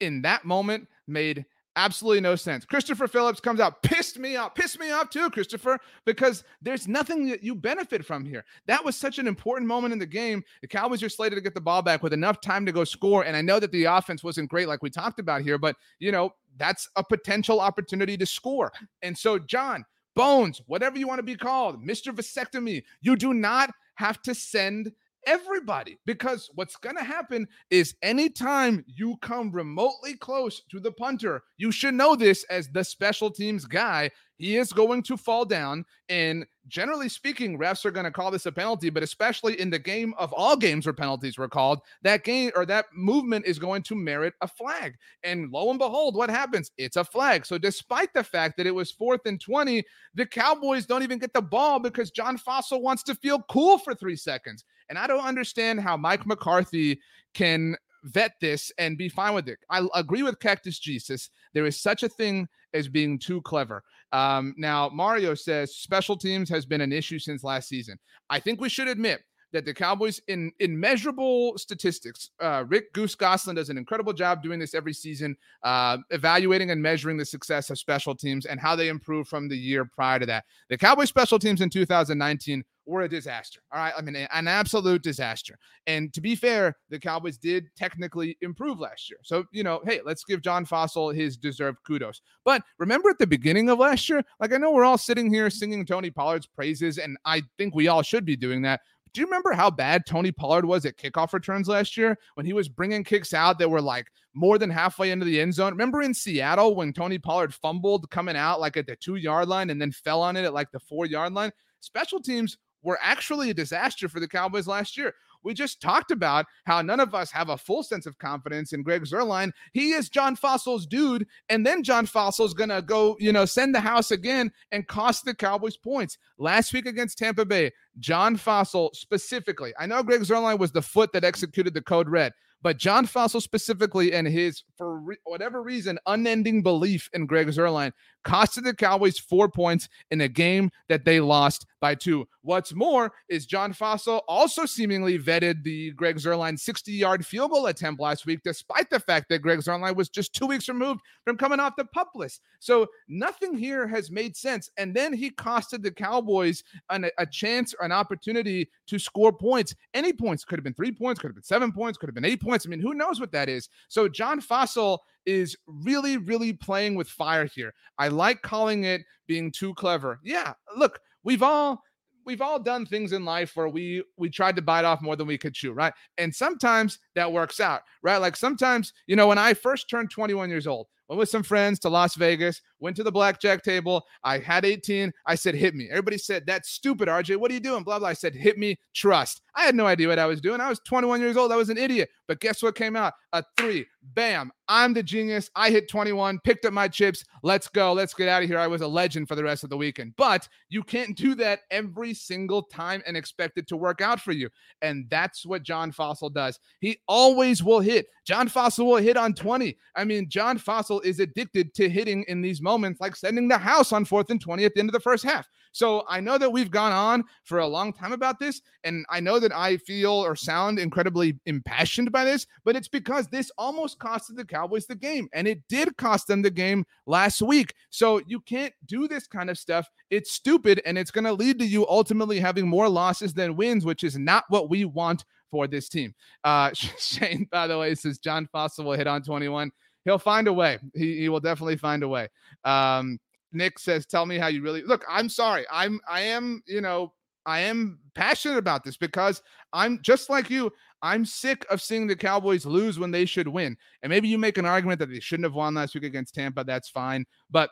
in 0.01 0.21
that 0.23 0.43
moment 0.43 0.89
made 1.07 1.45
Absolutely 1.77 2.19
no 2.19 2.35
sense. 2.35 2.65
Christopher 2.65 3.07
Phillips 3.07 3.39
comes 3.39 3.61
out, 3.61 3.81
pissed 3.81 4.19
me 4.19 4.35
off, 4.35 4.55
pissed 4.55 4.77
me 4.77 4.91
off 4.91 5.09
too, 5.09 5.29
Christopher, 5.29 5.79
because 6.05 6.43
there's 6.61 6.85
nothing 6.85 7.27
that 7.29 7.43
you 7.43 7.55
benefit 7.55 8.05
from 8.05 8.25
here. 8.25 8.43
That 8.67 8.83
was 8.83 8.97
such 8.97 9.19
an 9.19 9.27
important 9.27 9.69
moment 9.69 9.93
in 9.93 9.99
the 9.99 10.05
game. 10.05 10.43
The 10.61 10.67
Cowboys 10.67 11.01
are 11.01 11.07
slated 11.07 11.37
to 11.37 11.41
get 11.41 11.53
the 11.53 11.61
ball 11.61 11.81
back 11.81 12.03
with 12.03 12.11
enough 12.11 12.41
time 12.41 12.65
to 12.65 12.73
go 12.73 12.83
score. 12.83 13.23
And 13.23 13.37
I 13.37 13.41
know 13.41 13.57
that 13.57 13.71
the 13.71 13.85
offense 13.85 14.21
wasn't 14.21 14.49
great, 14.49 14.67
like 14.67 14.83
we 14.83 14.89
talked 14.89 15.19
about 15.19 15.43
here, 15.43 15.57
but 15.57 15.77
you 15.99 16.11
know, 16.11 16.31
that's 16.57 16.89
a 16.97 17.03
potential 17.03 17.61
opportunity 17.61 18.17
to 18.17 18.25
score. 18.25 18.73
And 19.01 19.17
so, 19.17 19.39
John, 19.39 19.85
Bones, 20.13 20.61
whatever 20.67 20.97
you 20.99 21.07
want 21.07 21.19
to 21.19 21.23
be 21.23 21.35
called, 21.35 21.81
Mr. 21.81 22.13
Vasectomy, 22.13 22.83
you 22.99 23.15
do 23.15 23.33
not 23.33 23.71
have 23.95 24.21
to 24.23 24.35
send 24.35 24.91
everybody 25.25 25.99
because 26.05 26.49
what's 26.55 26.75
going 26.77 26.95
to 26.95 27.03
happen 27.03 27.47
is 27.69 27.95
anytime 28.01 28.83
you 28.87 29.15
come 29.21 29.51
remotely 29.51 30.15
close 30.15 30.61
to 30.69 30.79
the 30.79 30.91
punter 30.91 31.43
you 31.57 31.71
should 31.71 31.93
know 31.93 32.15
this 32.15 32.43
as 32.45 32.69
the 32.69 32.83
special 32.83 33.29
teams 33.29 33.65
guy 33.65 34.09
he 34.41 34.57
is 34.57 34.73
going 34.73 35.03
to 35.03 35.17
fall 35.17 35.45
down. 35.45 35.85
And 36.09 36.47
generally 36.67 37.09
speaking, 37.09 37.59
refs 37.59 37.85
are 37.85 37.91
going 37.91 38.05
to 38.05 38.11
call 38.11 38.31
this 38.31 38.47
a 38.47 38.51
penalty, 38.51 38.89
but 38.89 39.03
especially 39.03 39.59
in 39.59 39.69
the 39.69 39.77
game 39.77 40.15
of 40.17 40.33
all 40.33 40.57
games 40.57 40.87
where 40.87 40.93
penalties 40.93 41.37
were 41.37 41.47
called, 41.47 41.81
that 42.01 42.23
game 42.23 42.49
or 42.55 42.65
that 42.65 42.87
movement 42.91 43.45
is 43.45 43.59
going 43.59 43.83
to 43.83 43.95
merit 43.95 44.33
a 44.41 44.47
flag. 44.47 44.95
And 45.23 45.51
lo 45.51 45.69
and 45.69 45.77
behold, 45.77 46.15
what 46.15 46.31
happens? 46.31 46.71
It's 46.79 46.97
a 46.97 47.03
flag. 47.03 47.45
So 47.45 47.59
despite 47.59 48.15
the 48.15 48.23
fact 48.23 48.57
that 48.57 48.65
it 48.65 48.73
was 48.73 48.89
fourth 48.89 49.21
and 49.27 49.39
20, 49.39 49.83
the 50.15 50.25
Cowboys 50.25 50.87
don't 50.87 51.03
even 51.03 51.19
get 51.19 51.33
the 51.33 51.41
ball 51.43 51.77
because 51.77 52.09
John 52.09 52.35
Fassel 52.35 52.81
wants 52.81 53.03
to 53.03 53.15
feel 53.15 53.43
cool 53.47 53.77
for 53.77 53.93
three 53.93 54.15
seconds. 54.15 54.65
And 54.91 54.99
I 54.99 55.07
don't 55.07 55.25
understand 55.25 55.79
how 55.79 55.95
Mike 55.95 56.27
McCarthy 56.27 56.99
can 57.33 57.77
vet 58.03 58.33
this 58.41 58.73
and 58.77 58.97
be 58.97 59.07
fine 59.07 59.33
with 59.33 59.47
it. 59.47 59.57
I 59.69 59.87
agree 59.95 60.21
with 60.21 60.41
Cactus 60.41 60.79
Jesus. 60.79 61.29
There 61.53 61.65
is 61.65 61.79
such 61.79 62.03
a 62.03 62.09
thing 62.09 62.49
as 62.73 62.89
being 62.89 63.17
too 63.17 63.41
clever. 63.43 63.83
Um, 64.11 64.53
now, 64.57 64.89
Mario 64.89 65.33
says 65.33 65.77
special 65.77 66.17
teams 66.17 66.49
has 66.49 66.65
been 66.65 66.81
an 66.81 66.91
issue 66.91 67.19
since 67.19 67.41
last 67.41 67.69
season. 67.69 67.97
I 68.29 68.41
think 68.41 68.59
we 68.59 68.67
should 68.67 68.89
admit 68.89 69.21
that 69.53 69.63
the 69.63 69.73
Cowboys, 69.73 70.19
in 70.27 70.51
in 70.59 70.77
measurable 70.77 71.57
statistics, 71.57 72.31
uh, 72.41 72.65
Rick 72.67 72.91
Goose 72.91 73.15
Gosselin 73.15 73.55
does 73.55 73.69
an 73.69 73.77
incredible 73.77 74.11
job 74.11 74.43
doing 74.43 74.59
this 74.59 74.73
every 74.73 74.93
season, 74.93 75.37
uh, 75.63 75.99
evaluating 76.09 76.71
and 76.71 76.81
measuring 76.81 77.15
the 77.15 77.25
success 77.25 77.69
of 77.69 77.79
special 77.79 78.13
teams 78.13 78.45
and 78.45 78.59
how 78.59 78.75
they 78.75 78.89
improve 78.89 79.29
from 79.29 79.47
the 79.47 79.57
year 79.57 79.85
prior 79.85 80.19
to 80.19 80.25
that. 80.25 80.43
The 80.69 80.77
Cowboys 80.77 81.07
special 81.07 81.39
teams 81.39 81.61
in 81.61 81.69
2019 81.69 82.63
were 82.91 83.01
a 83.01 83.09
disaster. 83.09 83.61
All 83.71 83.79
right. 83.79 83.93
I 83.97 84.01
mean, 84.01 84.15
an 84.15 84.47
absolute 84.47 85.01
disaster. 85.01 85.57
And 85.87 86.13
to 86.13 86.21
be 86.21 86.35
fair, 86.35 86.77
the 86.89 86.99
Cowboys 86.99 87.37
did 87.37 87.65
technically 87.75 88.37
improve 88.41 88.79
last 88.79 89.09
year. 89.09 89.19
So, 89.23 89.45
you 89.51 89.63
know, 89.63 89.81
hey, 89.85 90.01
let's 90.05 90.23
give 90.23 90.41
John 90.41 90.65
Fassel 90.65 91.15
his 91.15 91.37
deserved 91.37 91.79
kudos. 91.87 92.21
But 92.45 92.61
remember 92.77 93.09
at 93.09 93.17
the 93.17 93.25
beginning 93.25 93.69
of 93.69 93.79
last 93.79 94.07
year, 94.09 94.21
like 94.39 94.53
I 94.53 94.57
know 94.57 94.71
we're 94.71 94.85
all 94.85 94.97
sitting 94.97 95.33
here 95.33 95.49
singing 95.49 95.85
Tony 95.85 96.11
Pollard's 96.11 96.47
praises, 96.47 96.97
and 96.97 97.17
I 97.25 97.41
think 97.57 97.73
we 97.73 97.87
all 97.87 98.01
should 98.01 98.25
be 98.25 98.35
doing 98.35 98.61
that. 98.63 98.81
Do 99.13 99.19
you 99.19 99.27
remember 99.27 99.51
how 99.51 99.69
bad 99.69 100.05
Tony 100.05 100.31
Pollard 100.31 100.65
was 100.65 100.85
at 100.85 100.97
kickoff 100.97 101.33
returns 101.33 101.67
last 101.67 101.97
year 101.97 102.17
when 102.35 102.45
he 102.45 102.53
was 102.53 102.69
bringing 102.69 103.03
kicks 103.03 103.33
out 103.33 103.59
that 103.59 103.69
were 103.69 103.81
like 103.81 104.07
more 104.33 104.57
than 104.57 104.69
halfway 104.69 105.11
into 105.11 105.25
the 105.25 105.41
end 105.41 105.53
zone? 105.53 105.73
Remember 105.73 106.01
in 106.01 106.13
Seattle 106.13 106.75
when 106.75 106.93
Tony 106.93 107.17
Pollard 107.17 107.53
fumbled 107.53 108.09
coming 108.09 108.37
out 108.37 108.61
like 108.61 108.77
at 108.77 108.87
the 108.87 108.95
two 108.95 109.15
yard 109.15 109.49
line 109.49 109.69
and 109.69 109.81
then 109.81 109.91
fell 109.91 110.21
on 110.21 110.37
it 110.37 110.45
at 110.45 110.53
like 110.53 110.71
the 110.71 110.79
four 110.79 111.05
yard 111.05 111.33
line? 111.33 111.51
Special 111.81 112.21
teams 112.21 112.57
were 112.83 112.99
actually 113.01 113.49
a 113.49 113.53
disaster 113.53 114.09
for 114.09 114.19
the 114.19 114.27
Cowboys 114.27 114.67
last 114.67 114.97
year. 114.97 115.13
We 115.43 115.53
just 115.53 115.81
talked 115.81 116.11
about 116.11 116.45
how 116.65 116.81
none 116.81 116.99
of 116.99 117.15
us 117.15 117.31
have 117.31 117.49
a 117.49 117.57
full 117.57 117.83
sense 117.83 118.05
of 118.05 118.17
confidence 118.19 118.73
in 118.73 118.83
Greg 118.83 119.03
Zuerlein. 119.03 119.51
He 119.73 119.91
is 119.91 120.09
John 120.09 120.35
Fassel's 120.35 120.85
dude, 120.85 121.25
and 121.49 121.65
then 121.65 121.83
John 121.83 122.05
Fassel's 122.05 122.53
gonna 122.53 122.81
go, 122.81 123.17
you 123.19 123.31
know, 123.31 123.45
send 123.45 123.73
the 123.73 123.79
house 123.79 124.11
again 124.11 124.51
and 124.71 124.87
cost 124.87 125.25
the 125.25 125.33
Cowboys 125.33 125.77
points. 125.77 126.17
Last 126.37 126.73
week 126.73 126.85
against 126.85 127.17
Tampa 127.17 127.45
Bay, 127.45 127.71
John 127.99 128.37
Fassel 128.37 128.95
specifically. 128.95 129.73
I 129.79 129.85
know 129.85 130.03
Greg 130.03 130.21
Zuerlein 130.21 130.59
was 130.59 130.71
the 130.71 130.81
foot 130.81 131.11
that 131.13 131.23
executed 131.23 131.73
the 131.73 131.81
code 131.81 132.09
red. 132.09 132.33
But 132.63 132.77
John 132.77 133.07
Fassel 133.07 133.41
specifically 133.41 134.13
and 134.13 134.27
his, 134.27 134.63
for 134.77 134.99
re- 134.99 135.17
whatever 135.23 135.63
reason, 135.63 135.97
unending 136.05 136.61
belief 136.61 137.09
in 137.13 137.25
Greg 137.25 137.47
Zuerlein 137.47 137.91
costed 138.23 138.63
the 138.63 138.73
Cowboys 138.73 139.17
four 139.17 139.49
points 139.49 139.89
in 140.11 140.21
a 140.21 140.27
game 140.27 140.71
that 140.89 141.05
they 141.05 141.19
lost 141.19 141.65
by 141.79 141.95
two. 141.95 142.27
What's 142.43 142.73
more 142.73 143.11
is 143.27 143.45
John 143.45 143.73
Fassel 143.73 144.21
also 144.27 144.65
seemingly 144.65 145.19
vetted 145.19 145.63
the 145.63 145.91
Greg 145.91 146.17
Zuerlein 146.17 146.59
60 146.59 146.91
yard 146.91 147.25
field 147.25 147.51
goal 147.51 147.67
attempt 147.67 148.01
last 148.01 148.25
week, 148.25 148.41
despite 148.43 148.89
the 148.89 148.99
fact 148.99 149.29
that 149.29 149.41
Greg 149.41 149.59
Zuerlein 149.59 149.95
was 149.95 150.09
just 150.09 150.33
two 150.33 150.47
weeks 150.47 150.69
removed 150.69 151.01
from 151.25 151.37
coming 151.37 151.59
off 151.59 151.75
the 151.75 151.85
pup 151.85 152.09
list. 152.15 152.41
So 152.59 152.87
nothing 153.07 153.57
here 153.57 153.87
has 153.87 154.11
made 154.11 154.35
sense. 154.35 154.69
And 154.77 154.95
then 154.95 155.13
he 155.13 155.31
costed 155.31 155.83
the 155.83 155.91
Cowboys 155.91 156.63
an, 156.89 157.09
a 157.17 157.25
chance 157.25 157.73
or 157.79 157.85
an 157.85 157.91
opportunity 157.91 158.69
to 158.87 158.99
score 158.99 159.33
points. 159.33 159.75
Any 159.93 160.13
points 160.13 160.45
could 160.45 160.57
have 160.59 160.63
been 160.63 160.73
three 160.73 160.91
points, 160.91 161.19
could 161.19 161.29
have 161.29 161.35
been 161.35 161.43
seven 161.43 161.71
points, 161.71 161.97
could 161.97 162.09
have 162.09 162.15
been 162.15 162.25
eight 162.25 162.41
points. 162.41 162.65
I 162.65 162.69
mean, 162.69 162.81
who 162.81 162.93
knows 162.93 163.19
what 163.19 163.31
that 163.31 163.49
is? 163.49 163.69
So 163.87 164.07
John 164.07 164.39
Fassel 164.41 164.99
is 165.25 165.55
really, 165.67 166.17
really 166.17 166.53
playing 166.53 166.95
with 166.95 167.07
fire 167.07 167.45
here. 167.45 167.73
I 167.97 168.07
like 168.07 168.41
calling 168.41 168.83
it 168.83 169.01
being 169.27 169.51
too 169.51 169.73
clever. 169.75 170.19
Yeah, 170.23 170.53
look, 170.75 170.99
we've 171.23 171.43
all 171.43 171.81
we've 172.25 172.41
all 172.41 172.59
done 172.59 172.85
things 172.85 173.13
in 173.13 173.25
life 173.25 173.55
where 173.55 173.67
we 173.67 174.03
we 174.17 174.29
tried 174.29 174.55
to 174.55 174.61
bite 174.61 174.85
off 174.85 175.01
more 175.01 175.15
than 175.15 175.27
we 175.27 175.37
could 175.37 175.53
chew, 175.53 175.73
right? 175.73 175.93
And 176.17 176.33
sometimes 176.33 176.99
that 177.15 177.31
works 177.31 177.59
out, 177.59 177.81
right? 178.03 178.17
Like 178.17 178.35
sometimes, 178.35 178.93
you 179.07 179.15
know, 179.15 179.27
when 179.27 179.37
I 179.37 179.53
first 179.53 179.89
turned 179.89 180.11
21 180.11 180.49
years 180.49 180.67
old, 180.67 180.87
went 181.07 181.19
with 181.19 181.29
some 181.29 181.43
friends 181.43 181.79
to 181.79 181.89
Las 181.89 182.15
Vegas, 182.15 182.61
went 182.81 182.95
to 182.97 183.03
the 183.03 183.11
blackjack 183.11 183.63
table. 183.63 184.03
I 184.23 184.39
had 184.39 184.65
18. 184.65 185.11
I 185.25 185.35
said, 185.35 185.55
hit 185.55 185.75
me. 185.75 185.87
Everybody 185.89 186.17
said, 186.17 186.43
that's 186.45 186.69
stupid, 186.69 187.07
RJ. 187.07 187.37
What 187.37 187.51
are 187.51 187.53
you 187.53 187.59
doing? 187.59 187.83
Blah, 187.83 187.99
blah. 187.99 188.09
I 188.09 188.13
said, 188.13 188.35
hit 188.35 188.57
me, 188.57 188.77
trust. 188.93 189.41
I 189.55 189.63
had 189.65 189.75
no 189.75 189.85
idea 189.85 190.07
what 190.07 190.19
I 190.19 190.25
was 190.25 190.41
doing. 190.41 190.61
I 190.61 190.69
was 190.69 190.79
21 190.79 191.19
years 191.19 191.37
old. 191.37 191.51
I 191.51 191.57
was 191.57 191.69
an 191.69 191.77
idiot. 191.77 192.09
But 192.27 192.39
guess 192.39 192.63
what 192.63 192.75
came 192.75 192.95
out? 192.95 193.13
A 193.33 193.43
three. 193.57 193.85
Bam. 194.13 194.51
I'm 194.67 194.93
the 194.93 195.03
genius. 195.03 195.49
I 195.53 195.69
hit 195.69 195.89
21, 195.89 196.39
picked 196.45 196.63
up 196.63 196.71
my 196.71 196.87
chips. 196.87 197.25
Let's 197.43 197.67
go. 197.67 197.91
Let's 197.91 198.13
get 198.13 198.29
out 198.29 198.41
of 198.41 198.47
here. 198.47 198.57
I 198.57 198.67
was 198.67 198.79
a 198.79 198.87
legend 198.87 199.27
for 199.27 199.35
the 199.35 199.43
rest 199.43 199.65
of 199.65 199.69
the 199.69 199.75
weekend. 199.75 200.13
But 200.15 200.47
you 200.69 200.81
can't 200.81 201.17
do 201.17 201.35
that 201.35 201.59
every 201.71 202.13
single 202.13 202.63
time 202.63 203.03
and 203.05 203.17
expect 203.17 203.57
it 203.57 203.67
to 203.67 203.75
work 203.75 203.99
out 203.99 204.21
for 204.21 204.31
you. 204.31 204.49
And 204.81 205.09
that's 205.09 205.45
what 205.45 205.63
John 205.63 205.91
Fassel 205.91 206.33
does. 206.33 206.57
He 206.79 206.99
always 207.09 207.61
will 207.61 207.81
hit. 207.81 208.07
John 208.25 208.47
Fassel 208.47 208.85
will 208.85 208.95
hit 208.95 209.17
on 209.17 209.33
20. 209.33 209.77
I 209.97 210.05
mean, 210.05 210.29
John 210.29 210.57
Fassel 210.57 211.03
is 211.03 211.19
addicted 211.19 211.73
to 211.73 211.89
hitting 211.89 212.23
in 212.29 212.41
these 212.41 212.61
moments, 212.61 212.70
like 212.99 213.15
sending 213.15 213.47
the 213.47 213.57
house 213.57 213.91
on 213.91 214.05
fourth 214.05 214.29
and 214.29 214.41
20 214.41 214.65
at 214.65 214.73
the 214.73 214.79
end 214.79 214.89
of 214.89 214.93
the 214.93 214.99
first 214.99 215.23
half. 215.23 215.47
So 215.73 216.03
I 216.09 216.19
know 216.19 216.37
that 216.37 216.51
we've 216.51 216.69
gone 216.69 216.91
on 216.91 217.23
for 217.43 217.59
a 217.59 217.67
long 217.67 217.93
time 217.93 218.11
about 218.11 218.39
this, 218.39 218.61
and 218.83 219.05
I 219.09 219.19
know 219.19 219.39
that 219.39 219.55
I 219.55 219.77
feel 219.77 220.11
or 220.11 220.35
sound 220.35 220.79
incredibly 220.79 221.39
impassioned 221.45 222.11
by 222.11 222.25
this, 222.25 222.45
but 222.65 222.75
it's 222.75 222.89
because 222.89 223.27
this 223.27 223.51
almost 223.57 223.99
costed 223.99 224.35
the 224.35 224.45
Cowboys 224.45 224.85
the 224.85 224.95
game, 224.95 225.29
and 225.33 225.47
it 225.47 225.61
did 225.69 225.95
cost 225.97 226.27
them 226.27 226.41
the 226.41 226.51
game 226.51 226.85
last 227.05 227.41
week. 227.41 227.73
So 227.89 228.21
you 228.27 228.41
can't 228.41 228.73
do 228.85 229.07
this 229.07 229.27
kind 229.27 229.49
of 229.49 229.57
stuff. 229.57 229.89
It's 230.09 230.31
stupid, 230.31 230.81
and 230.85 230.97
it's 230.97 231.11
going 231.11 231.25
to 231.25 231.33
lead 231.33 231.59
to 231.59 231.65
you 231.65 231.87
ultimately 231.87 232.39
having 232.39 232.67
more 232.67 232.89
losses 232.89 233.33
than 233.33 233.55
wins, 233.55 233.85
which 233.85 234.03
is 234.03 234.17
not 234.17 234.43
what 234.49 234.69
we 234.69 234.85
want 234.85 235.23
for 235.51 235.67
this 235.67 235.89
team. 235.89 236.15
Uh, 236.43 236.71
Shane, 236.73 237.47
by 237.51 237.67
the 237.67 237.77
way, 237.77 237.93
says 237.95 238.17
John 238.17 238.47
Fassel 238.53 238.85
will 238.85 238.93
hit 238.93 239.07
on 239.07 239.21
21. 239.21 239.71
He'll 240.05 240.19
find 240.19 240.47
a 240.47 240.53
way. 240.53 240.79
He, 240.93 241.19
he 241.19 241.29
will 241.29 241.39
definitely 241.39 241.77
find 241.77 242.03
a 242.03 242.07
way. 242.07 242.27
Um, 242.63 243.19
Nick 243.51 243.79
says, 243.79 244.05
"Tell 244.05 244.25
me 244.25 244.37
how 244.37 244.47
you 244.47 244.61
really 244.61 244.83
look." 244.83 245.03
I'm 245.09 245.29
sorry. 245.29 245.65
I'm 245.71 245.99
I 246.07 246.21
am 246.21 246.63
you 246.65 246.81
know 246.81 247.13
I 247.45 247.61
am 247.61 247.99
passionate 248.15 248.57
about 248.57 248.83
this 248.83 248.97
because 248.97 249.41
I'm 249.73 249.99
just 250.01 250.29
like 250.29 250.49
you. 250.49 250.71
I'm 251.01 251.25
sick 251.25 251.65
of 251.69 251.81
seeing 251.81 252.07
the 252.07 252.15
Cowboys 252.15 252.65
lose 252.65 252.99
when 252.99 253.11
they 253.11 253.25
should 253.25 253.47
win. 253.47 253.75
And 254.03 254.09
maybe 254.09 254.27
you 254.27 254.37
make 254.37 254.57
an 254.57 254.65
argument 254.65 254.99
that 254.99 255.09
they 255.09 255.19
shouldn't 255.19 255.45
have 255.45 255.55
won 255.55 255.73
last 255.73 255.95
week 255.95 256.03
against 256.03 256.35
Tampa. 256.35 256.63
That's 256.63 256.89
fine. 256.89 257.25
But 257.49 257.71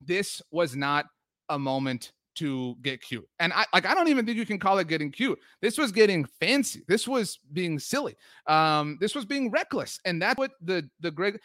this 0.00 0.40
was 0.50 0.76
not 0.76 1.06
a 1.48 1.58
moment 1.58 2.12
to 2.36 2.76
get 2.82 3.02
cute. 3.02 3.28
And 3.38 3.52
I 3.52 3.64
like 3.72 3.86
I 3.86 3.94
don't 3.94 4.08
even 4.08 4.24
think 4.24 4.38
you 4.38 4.46
can 4.46 4.58
call 4.58 4.78
it 4.78 4.88
getting 4.88 5.10
cute. 5.10 5.38
This 5.60 5.78
was 5.78 5.92
getting 5.92 6.24
fancy. 6.40 6.82
This 6.88 7.06
was 7.06 7.38
being 7.52 7.78
silly. 7.78 8.16
Um, 8.46 8.98
this 9.00 9.14
was 9.14 9.24
being 9.24 9.50
reckless. 9.50 10.00
And 10.04 10.20
that's 10.20 10.38
what 10.38 10.52
the 10.60 10.88
the 11.00 11.10
Greg 11.10 11.40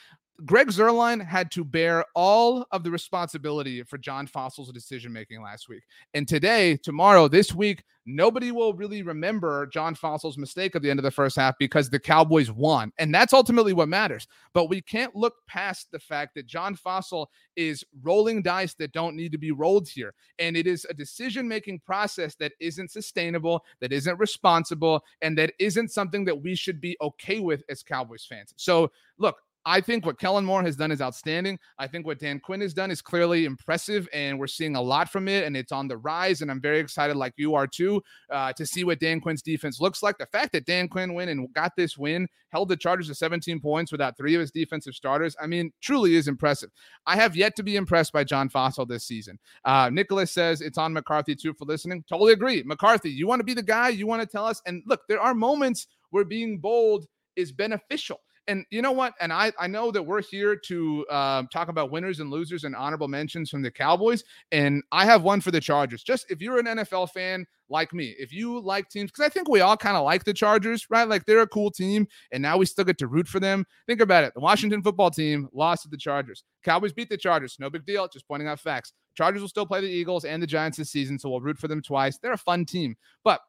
Greg 0.45 0.67
Zuerlein 0.67 1.25
had 1.25 1.49
to 1.51 1.63
bear 1.63 2.05
all 2.13 2.65
of 2.71 2.83
the 2.83 2.91
responsibility 2.91 3.81
for 3.81 3.97
John 3.97 4.27
Fassel's 4.27 4.71
decision 4.71 5.11
making 5.11 5.41
last 5.41 5.67
week. 5.67 5.83
And 6.13 6.27
today, 6.27 6.77
tomorrow, 6.77 7.27
this 7.27 7.55
week, 7.55 7.83
nobody 8.05 8.51
will 8.51 8.73
really 8.75 9.01
remember 9.01 9.65
John 9.65 9.95
Fassel's 9.95 10.37
mistake 10.37 10.75
at 10.75 10.83
the 10.83 10.91
end 10.91 10.99
of 10.99 11.03
the 11.03 11.11
first 11.11 11.37
half 11.37 11.55
because 11.57 11.89
the 11.89 11.99
Cowboys 11.99 12.51
won. 12.51 12.91
And 12.99 13.13
that's 13.13 13.33
ultimately 13.33 13.73
what 13.73 13.89
matters. 13.89 14.27
But 14.53 14.69
we 14.69 14.79
can't 14.79 15.15
look 15.15 15.33
past 15.47 15.87
the 15.91 15.99
fact 15.99 16.35
that 16.35 16.45
John 16.45 16.75
Fassel 16.75 17.25
is 17.55 17.83
rolling 18.03 18.43
dice 18.43 18.75
that 18.75 18.91
don't 18.91 19.15
need 19.15 19.31
to 19.31 19.39
be 19.39 19.51
rolled 19.51 19.89
here. 19.89 20.13
And 20.37 20.55
it 20.55 20.67
is 20.67 20.85
a 20.87 20.93
decision 20.93 21.47
making 21.47 21.79
process 21.79 22.35
that 22.35 22.53
isn't 22.59 22.91
sustainable, 22.91 23.65
that 23.81 23.91
isn't 23.91 24.19
responsible, 24.19 25.03
and 25.23 25.35
that 25.39 25.53
isn't 25.57 25.91
something 25.91 26.25
that 26.25 26.41
we 26.41 26.53
should 26.53 26.79
be 26.79 26.95
okay 27.01 27.39
with 27.39 27.63
as 27.69 27.81
Cowboys 27.81 28.23
fans. 28.23 28.53
So, 28.55 28.91
look, 29.17 29.37
I 29.67 29.81
think 29.81 30.05
what 30.05 30.17
Kellen 30.17 30.45
Moore 30.45 30.63
has 30.63 30.77
done 30.77 30.93
is 30.93 31.01
outstanding. 31.01 31.59
I 31.77 31.87
think 31.87 32.05
what 32.05 32.19
Dan 32.19 32.39
Quinn 32.39 32.61
has 32.61 32.73
done 32.73 32.89
is 32.89 33.01
clearly 33.01 33.43
impressive, 33.43 34.07
and 34.13 34.39
we're 34.39 34.47
seeing 34.47 34.77
a 34.77 34.81
lot 34.81 35.11
from 35.11 35.27
it, 35.27 35.43
and 35.43 35.57
it's 35.57 35.73
on 35.73 35.89
the 35.89 35.97
rise. 35.97 36.41
And 36.41 36.49
I'm 36.49 36.61
very 36.61 36.79
excited, 36.79 37.17
like 37.17 37.33
you 37.35 37.53
are 37.53 37.67
too, 37.67 38.01
uh, 38.31 38.53
to 38.53 38.65
see 38.65 38.85
what 38.85 39.01
Dan 39.01 39.19
Quinn's 39.19 39.41
defense 39.41 39.81
looks 39.81 40.01
like. 40.01 40.17
The 40.19 40.25
fact 40.27 40.53
that 40.53 40.65
Dan 40.65 40.87
Quinn 40.87 41.13
went 41.13 41.29
and 41.29 41.53
got 41.53 41.75
this 41.75 41.97
win, 41.97 42.29
held 42.53 42.69
the 42.69 42.77
Chargers 42.77 43.09
to 43.09 43.15
17 43.15 43.59
points 43.59 43.91
without 43.91 44.15
three 44.15 44.35
of 44.35 44.39
his 44.39 44.51
defensive 44.51 44.95
starters, 44.95 45.35
I 45.41 45.47
mean, 45.47 45.73
truly 45.81 46.15
is 46.15 46.29
impressive. 46.29 46.69
I 47.05 47.17
have 47.17 47.35
yet 47.35 47.57
to 47.57 47.63
be 47.63 47.75
impressed 47.75 48.13
by 48.13 48.23
John 48.23 48.47
Fassel 48.47 48.87
this 48.87 49.03
season. 49.03 49.37
Uh, 49.65 49.89
Nicholas 49.91 50.31
says 50.31 50.61
it's 50.61 50.77
on 50.77 50.93
McCarthy 50.93 51.35
too 51.35 51.53
for 51.53 51.65
listening. 51.65 52.05
Totally 52.07 52.31
agree. 52.31 52.63
McCarthy, 52.63 53.09
you 53.09 53.27
want 53.27 53.41
to 53.41 53.45
be 53.45 53.53
the 53.53 53.61
guy, 53.61 53.89
you 53.89 54.07
want 54.07 54.21
to 54.21 54.27
tell 54.27 54.45
us. 54.45 54.61
And 54.65 54.81
look, 54.85 55.01
there 55.09 55.19
are 55.19 55.33
moments 55.33 55.87
where 56.11 56.23
being 56.23 56.57
bold 56.57 57.05
is 57.35 57.51
beneficial 57.51 58.21
and 58.47 58.65
you 58.69 58.81
know 58.81 58.91
what? 58.91 59.13
And 59.19 59.31
I 59.31 59.51
I 59.59 59.67
know 59.67 59.91
that 59.91 60.01
we're 60.01 60.21
here 60.21 60.55
to 60.55 61.05
uh, 61.09 61.43
talk 61.51 61.67
about 61.67 61.91
winners 61.91 62.19
and 62.19 62.29
losers 62.29 62.63
and 62.63 62.75
honorable 62.75 63.07
mentions 63.07 63.49
from 63.49 63.61
the 63.61 63.71
Cowboys, 63.71 64.23
and 64.51 64.83
I 64.91 65.05
have 65.05 65.23
one 65.23 65.41
for 65.41 65.51
the 65.51 65.59
Chargers. 65.59 66.03
Just 66.03 66.31
if 66.31 66.41
you're 66.41 66.59
an 66.59 66.65
NFL 66.65 67.11
fan 67.11 67.45
like 67.69 67.93
me, 67.93 68.15
if 68.17 68.31
you 68.31 68.59
like 68.59 68.89
teams, 68.89 69.11
because 69.11 69.25
I 69.25 69.29
think 69.29 69.49
we 69.49 69.59
all 69.59 69.75
kind 69.75 69.97
of 69.97 70.05
like 70.05 70.23
the 70.23 70.33
Chargers, 70.33 70.87
right? 70.89 71.07
Like 71.07 71.25
they're 71.25 71.41
a 71.41 71.47
cool 71.47 71.71
team, 71.71 72.07
and 72.31 72.41
now 72.41 72.57
we 72.57 72.65
still 72.65 72.85
get 72.85 72.97
to 72.99 73.07
root 73.07 73.27
for 73.27 73.39
them. 73.39 73.65
Think 73.85 74.01
about 74.01 74.23
it: 74.23 74.33
the 74.33 74.39
Washington 74.39 74.81
football 74.81 75.11
team 75.11 75.49
lost 75.53 75.83
to 75.83 75.89
the 75.89 75.97
Chargers. 75.97 76.43
Cowboys 76.63 76.93
beat 76.93 77.09
the 77.09 77.17
Chargers. 77.17 77.57
No 77.59 77.69
big 77.69 77.85
deal. 77.85 78.07
Just 78.07 78.27
pointing 78.27 78.47
out 78.47 78.59
facts. 78.59 78.93
Chargers 79.15 79.41
will 79.41 79.49
still 79.49 79.65
play 79.65 79.81
the 79.81 79.87
Eagles 79.87 80.25
and 80.25 80.41
the 80.41 80.47
Giants 80.47 80.77
this 80.77 80.91
season, 80.91 81.19
so 81.19 81.29
we'll 81.29 81.41
root 81.41 81.57
for 81.57 81.67
them 81.67 81.81
twice. 81.81 82.17
They're 82.17 82.33
a 82.33 82.37
fun 82.37 82.65
team, 82.65 82.95
but 83.23 83.41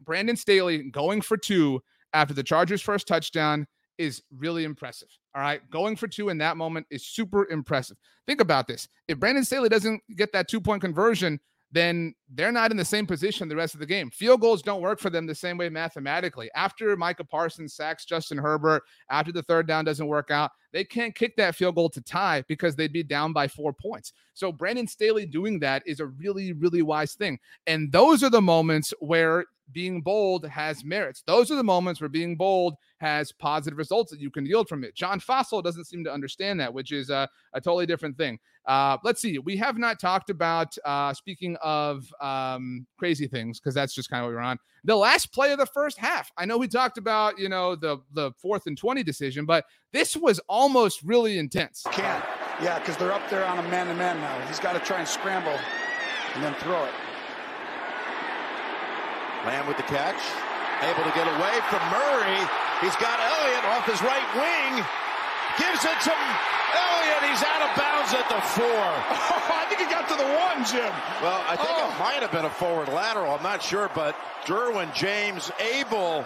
Brandon 0.00 0.36
Staley 0.36 0.90
going 0.90 1.20
for 1.20 1.36
two 1.36 1.82
after 2.14 2.34
the 2.34 2.42
Chargers' 2.42 2.82
first 2.82 3.06
touchdown 3.06 3.66
is 3.98 4.22
really 4.36 4.64
impressive. 4.64 5.08
All 5.34 5.42
right. 5.42 5.60
Going 5.70 5.96
for 5.96 6.08
two 6.08 6.28
in 6.28 6.38
that 6.38 6.56
moment 6.56 6.86
is 6.90 7.06
super 7.06 7.48
impressive. 7.50 7.96
Think 8.26 8.40
about 8.40 8.66
this. 8.66 8.88
If 9.08 9.18
Brandon 9.18 9.44
Staley 9.44 9.68
doesn't 9.68 10.02
get 10.16 10.32
that 10.32 10.48
two 10.48 10.60
point 10.60 10.82
conversion, 10.82 11.40
then 11.72 12.14
they're 12.28 12.52
not 12.52 12.70
in 12.70 12.76
the 12.76 12.84
same 12.84 13.06
position 13.06 13.48
the 13.48 13.56
rest 13.56 13.72
of 13.72 13.80
the 13.80 13.86
game. 13.86 14.10
Field 14.10 14.42
goals 14.42 14.62
don't 14.62 14.82
work 14.82 15.00
for 15.00 15.08
them 15.08 15.26
the 15.26 15.34
same 15.34 15.56
way 15.56 15.70
mathematically. 15.70 16.50
After 16.54 16.94
Micah 16.96 17.24
Parsons 17.24 17.74
sacks 17.74 18.04
Justin 18.04 18.36
Herbert, 18.36 18.82
after 19.10 19.32
the 19.32 19.42
third 19.42 19.66
down 19.66 19.86
doesn't 19.86 20.06
work 20.06 20.30
out, 20.30 20.50
they 20.72 20.84
can't 20.84 21.14
kick 21.14 21.34
that 21.36 21.54
field 21.56 21.74
goal 21.74 21.88
to 21.90 22.02
tie 22.02 22.44
because 22.46 22.76
they'd 22.76 22.92
be 22.92 23.02
down 23.02 23.32
by 23.32 23.48
four 23.48 23.72
points. 23.72 24.12
So 24.34 24.52
Brandon 24.52 24.86
Staley 24.86 25.24
doing 25.24 25.58
that 25.60 25.82
is 25.86 26.00
a 26.00 26.06
really, 26.06 26.52
really 26.52 26.82
wise 26.82 27.14
thing. 27.14 27.38
And 27.66 27.90
those 27.90 28.22
are 28.22 28.30
the 28.30 28.42
moments 28.42 28.92
where 29.00 29.46
being 29.72 30.02
bold 30.02 30.46
has 30.46 30.84
merits. 30.84 31.22
Those 31.26 31.50
are 31.50 31.56
the 31.56 31.64
moments 31.64 32.00
where 32.00 32.08
being 32.08 32.36
bold 32.36 32.74
has 32.98 33.32
positive 33.32 33.78
results 33.78 34.10
that 34.10 34.20
you 34.20 34.30
can 34.30 34.46
yield 34.46 34.68
from 34.68 34.84
it. 34.84 34.94
John 34.94 35.20
Fassel 35.20 35.62
doesn't 35.62 35.86
seem 35.86 36.04
to 36.04 36.12
understand 36.12 36.60
that, 36.60 36.72
which 36.72 36.92
is 36.92 37.10
a, 37.10 37.28
a 37.52 37.60
totally 37.60 37.86
different 37.86 38.16
thing. 38.16 38.38
Uh, 38.66 38.96
let's 39.02 39.20
see. 39.20 39.38
We 39.38 39.56
have 39.56 39.76
not 39.76 39.98
talked 39.98 40.30
about, 40.30 40.76
uh, 40.84 41.12
speaking 41.14 41.56
of 41.62 42.12
um, 42.20 42.86
crazy 42.96 43.26
things, 43.26 43.58
because 43.58 43.74
that's 43.74 43.94
just 43.94 44.08
kind 44.08 44.24
of 44.24 44.28
what 44.28 44.36
we're 44.36 44.42
on. 44.42 44.58
The 44.84 44.96
last 44.96 45.32
play 45.32 45.52
of 45.52 45.58
the 45.58 45.66
first 45.66 45.98
half. 45.98 46.30
I 46.36 46.44
know 46.44 46.58
we 46.58 46.68
talked 46.68 46.98
about, 46.98 47.38
you 47.38 47.48
know, 47.48 47.74
the 47.76 47.98
the 48.12 48.32
fourth 48.38 48.66
and 48.66 48.76
20 48.76 49.02
decision, 49.02 49.46
but 49.46 49.64
this 49.92 50.16
was 50.16 50.40
almost 50.48 51.02
really 51.02 51.38
intense. 51.38 51.84
Can't. 51.92 52.24
Yeah, 52.60 52.78
because 52.78 52.96
they're 52.96 53.12
up 53.12 53.28
there 53.30 53.44
on 53.44 53.58
a 53.58 53.62
man 53.68 53.86
to 53.88 53.94
man 53.94 54.20
now. 54.20 54.46
He's 54.46 54.60
got 54.60 54.74
to 54.74 54.80
try 54.80 54.98
and 54.98 55.08
scramble 55.08 55.58
and 56.34 56.42
then 56.42 56.54
throw 56.54 56.84
it. 56.84 56.92
Lamb 59.44 59.66
with 59.66 59.76
the 59.76 59.82
catch. 59.90 60.20
able 60.82 61.04
to 61.04 61.14
get 61.14 61.26
away 61.26 61.54
from 61.70 61.82
Murray. 61.90 62.38
He's 62.80 62.96
got 62.96 63.18
Elliott 63.18 63.64
off 63.70 63.86
his 63.86 64.00
right 64.02 64.28
wing. 64.34 64.82
Gives 65.58 65.84
it 65.84 65.98
to 66.08 66.14
Elliott. 66.14 67.22
He's 67.30 67.42
out 67.44 67.62
of 67.62 67.70
bounds 67.78 68.12
at 68.14 68.26
the 68.28 68.40
four. 68.56 68.88
Oh, 69.44 69.54
I 69.54 69.64
think 69.68 69.80
he 69.80 69.86
got 69.94 70.08
to 70.08 70.14
the 70.14 70.24
one, 70.24 70.64
Jim. 70.66 70.92
Well, 71.22 71.42
I 71.48 71.56
think 71.56 71.68
Oh. 71.72 71.90
it 71.90 71.98
might 71.98 72.20
have 72.22 72.30
been 72.32 72.44
a 72.44 72.50
forward 72.50 72.88
lateral. 72.88 73.32
I'm 73.32 73.42
not 73.42 73.62
sure, 73.62 73.90
but 73.94 74.14
Derwin 74.44 74.92
James 74.94 75.50
able 75.58 76.24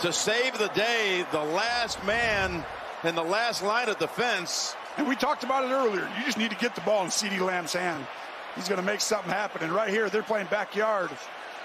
to 0.00 0.12
save 0.12 0.58
the 0.58 0.68
day, 0.68 1.24
the 1.32 1.42
last 1.42 2.02
man 2.04 2.64
in 3.04 3.14
the 3.14 3.22
last 3.24 3.62
line 3.62 3.88
of 3.88 3.98
defense. 3.98 4.76
And 4.96 5.08
we 5.08 5.16
talked 5.16 5.42
about 5.44 5.64
it 5.64 5.70
earlier. 5.72 6.08
You 6.18 6.24
just 6.24 6.38
need 6.38 6.50
to 6.50 6.56
get 6.56 6.74
the 6.74 6.80
ball 6.82 7.02
in 7.04 7.08
CeeDee 7.10 7.40
Lamb's 7.40 7.72
hand. 7.72 8.06
He's 8.54 8.68
going 8.68 8.80
to 8.80 8.86
make 8.86 9.00
something 9.00 9.30
happen. 9.32 9.62
And 9.62 9.72
right 9.72 9.88
here, 9.90 10.08
they're 10.10 10.22
playing 10.22 10.46
backyard. 10.50 11.10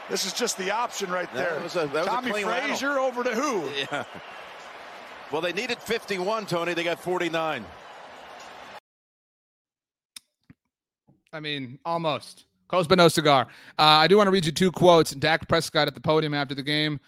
This 0.09 0.25
is 0.25 0.33
just 0.33 0.57
the 0.57 0.71
option 0.71 1.09
right 1.11 1.31
That 1.33 1.51
there. 1.51 1.59
was 1.61 1.75
a- 1.75 1.79
that 1.79 1.93
was 1.93 2.07
a 2.07 2.09
Tommy 2.09 2.31
clean 2.31 2.45
rattle. 2.47 2.69
Frazier 2.69 2.97
over 2.99 3.23
to 3.23 3.35
who? 3.35 3.69
Yeah. 3.91 4.03
Well, 5.31 5.41
they 5.41 5.51
needed 5.51 5.77
51, 5.79 6.45
Tony. 6.45 6.73
They 6.73 6.85
got 6.85 7.01
49. 7.01 7.65
I 11.33 11.39
mean, 11.41 11.79
almost. 11.85 12.45
Close 12.69 12.87
but 12.87 12.97
no 12.97 13.07
cigar. 13.09 13.47
Uh, 13.77 13.81
I 13.83 14.07
do 14.07 14.17
want 14.17 14.27
to 14.27 14.31
read 14.31 14.45
you 14.45 14.51
two 14.53 14.71
quotes. 14.71 15.11
Dak 15.11 15.47
Prescott 15.47 15.87
at 15.87 15.93
the 15.95 16.01
podium 16.01 16.33
after 16.33 16.55
the 16.55 16.63
game. 16.63 16.99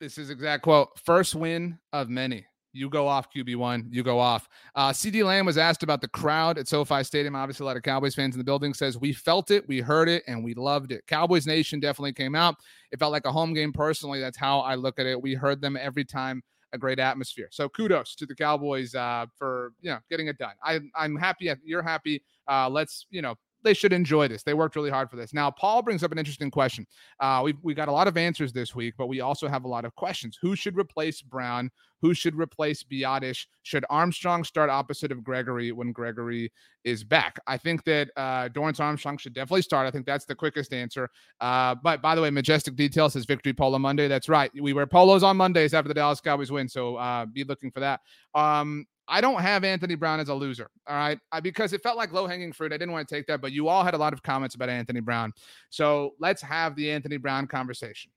This 0.00 0.18
is 0.18 0.30
exact 0.30 0.62
quote. 0.62 0.98
First 0.98 1.34
win 1.34 1.78
of 1.92 2.08
many. 2.10 2.44
You 2.72 2.88
go 2.88 3.06
off, 3.06 3.28
QB1. 3.32 3.88
You 3.90 4.02
go 4.02 4.18
off. 4.18 4.48
Uh, 4.74 4.90
CeeDee 4.90 5.24
Lamb 5.24 5.44
was 5.44 5.58
asked 5.58 5.82
about 5.82 6.00
the 6.00 6.08
crowd 6.08 6.56
at 6.56 6.66
SoFi 6.66 7.04
Stadium. 7.04 7.36
Obviously, 7.36 7.64
a 7.64 7.66
lot 7.66 7.76
of 7.76 7.82
Cowboys 7.82 8.14
fans 8.14 8.34
in 8.34 8.38
the 8.38 8.44
building 8.44 8.72
says 8.72 8.98
we 8.98 9.12
felt 9.12 9.50
it, 9.50 9.66
we 9.68 9.80
heard 9.80 10.08
it, 10.08 10.22
and 10.26 10.42
we 10.42 10.54
loved 10.54 10.90
it. 10.90 11.06
Cowboys 11.06 11.46
Nation 11.46 11.80
definitely 11.80 12.14
came 12.14 12.34
out. 12.34 12.56
It 12.90 12.98
felt 12.98 13.12
like 13.12 13.26
a 13.26 13.32
home 13.32 13.52
game 13.52 13.72
personally. 13.72 14.20
That's 14.20 14.38
how 14.38 14.60
I 14.60 14.74
look 14.74 14.98
at 14.98 15.06
it. 15.06 15.20
We 15.20 15.34
heard 15.34 15.60
them 15.60 15.76
every 15.76 16.04
time. 16.04 16.42
A 16.74 16.78
great 16.78 16.98
atmosphere. 16.98 17.48
So 17.50 17.68
kudos 17.68 18.14
to 18.14 18.24
the 18.24 18.34
Cowboys 18.34 18.94
uh, 18.94 19.26
for 19.36 19.74
you 19.82 19.90
know 19.90 19.98
getting 20.08 20.28
it 20.28 20.38
done. 20.38 20.54
I, 20.64 20.80
I'm 20.96 21.16
happy. 21.16 21.52
You're 21.62 21.82
happy. 21.82 22.22
Uh, 22.48 22.70
let's 22.70 23.06
you 23.10 23.20
know 23.20 23.34
they 23.62 23.74
should 23.74 23.92
enjoy 23.92 24.28
this. 24.28 24.42
They 24.42 24.54
worked 24.54 24.76
really 24.76 24.90
hard 24.90 25.10
for 25.10 25.16
this. 25.16 25.32
Now, 25.32 25.50
Paul 25.50 25.82
brings 25.82 26.02
up 26.02 26.12
an 26.12 26.18
interesting 26.18 26.50
question. 26.50 26.86
Uh, 27.20 27.40
we 27.44 27.54
we 27.62 27.74
got 27.74 27.88
a 27.88 27.92
lot 27.92 28.08
of 28.08 28.16
answers 28.16 28.52
this 28.52 28.74
week, 28.74 28.94
but 28.98 29.08
we 29.08 29.20
also 29.20 29.48
have 29.48 29.64
a 29.64 29.68
lot 29.68 29.84
of 29.84 29.94
questions. 29.94 30.38
Who 30.40 30.56
should 30.56 30.76
replace 30.76 31.22
Brown? 31.22 31.70
Who 32.00 32.14
should 32.14 32.34
replace 32.34 32.82
Biadasz? 32.82 33.46
Should 33.62 33.84
Armstrong 33.88 34.42
start 34.42 34.70
opposite 34.70 35.12
of 35.12 35.22
Gregory 35.22 35.70
when 35.70 35.92
Gregory 35.92 36.52
is 36.82 37.04
back? 37.04 37.38
I 37.46 37.56
think 37.56 37.84
that 37.84 38.10
uh, 38.16 38.48
Dorrance 38.48 38.80
Armstrong 38.80 39.18
should 39.18 39.34
definitely 39.34 39.62
start. 39.62 39.86
I 39.86 39.92
think 39.92 40.04
that's 40.04 40.24
the 40.24 40.34
quickest 40.34 40.72
answer. 40.72 41.08
Uh, 41.40 41.76
but 41.76 42.02
by 42.02 42.16
the 42.16 42.22
way, 42.22 42.30
Majestic 42.30 42.74
Detail 42.74 43.08
says 43.08 43.24
Victory 43.24 43.52
Polo 43.52 43.78
Monday. 43.78 44.08
That's 44.08 44.28
right. 44.28 44.50
We 44.60 44.72
wear 44.72 44.86
polos 44.86 45.22
on 45.22 45.36
Mondays 45.36 45.74
after 45.74 45.88
the 45.88 45.94
Dallas 45.94 46.20
Cowboys 46.20 46.50
win, 46.50 46.68
so 46.68 46.96
uh, 46.96 47.24
be 47.26 47.44
looking 47.44 47.70
for 47.70 47.80
that. 47.80 48.00
Um, 48.34 48.86
I 49.08 49.20
don't 49.20 49.40
have 49.40 49.64
Anthony 49.64 49.94
Brown 49.94 50.20
as 50.20 50.28
a 50.28 50.34
loser. 50.34 50.68
All 50.86 50.96
right. 50.96 51.18
I, 51.32 51.40
because 51.40 51.72
it 51.72 51.82
felt 51.82 51.96
like 51.96 52.12
low 52.12 52.26
hanging 52.26 52.52
fruit. 52.52 52.72
I 52.72 52.76
didn't 52.76 52.92
want 52.92 53.08
to 53.08 53.14
take 53.14 53.26
that, 53.26 53.40
but 53.40 53.52
you 53.52 53.68
all 53.68 53.84
had 53.84 53.94
a 53.94 53.98
lot 53.98 54.12
of 54.12 54.22
comments 54.22 54.54
about 54.54 54.68
Anthony 54.68 55.00
Brown. 55.00 55.32
So 55.70 56.12
let's 56.20 56.40
have 56.42 56.76
the 56.76 56.90
Anthony 56.90 57.16
Brown 57.16 57.46
conversation. 57.46 58.10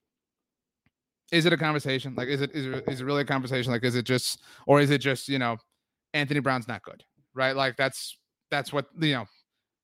Is 1.31 1.45
it 1.45 1.53
a 1.53 1.57
conversation? 1.57 2.13
Like, 2.15 2.27
is 2.27 2.41
it, 2.41 2.51
is 2.53 2.67
it, 2.67 2.83
is 2.87 3.01
it 3.01 3.03
really 3.03 3.21
a 3.21 3.25
conversation? 3.25 3.71
Like, 3.71 3.83
is 3.83 3.95
it 3.95 4.05
just, 4.05 4.41
or 4.67 4.79
is 4.79 4.91
it 4.91 4.99
just, 4.99 5.27
you 5.27 5.39
know, 5.39 5.57
Anthony 6.13 6.39
Brown's 6.39 6.67
not 6.67 6.83
good, 6.83 7.03
right? 7.33 7.55
Like, 7.55 7.77
that's, 7.77 8.17
that's 8.51 8.71
what, 8.71 8.85
you 8.99 9.13
know, 9.13 9.25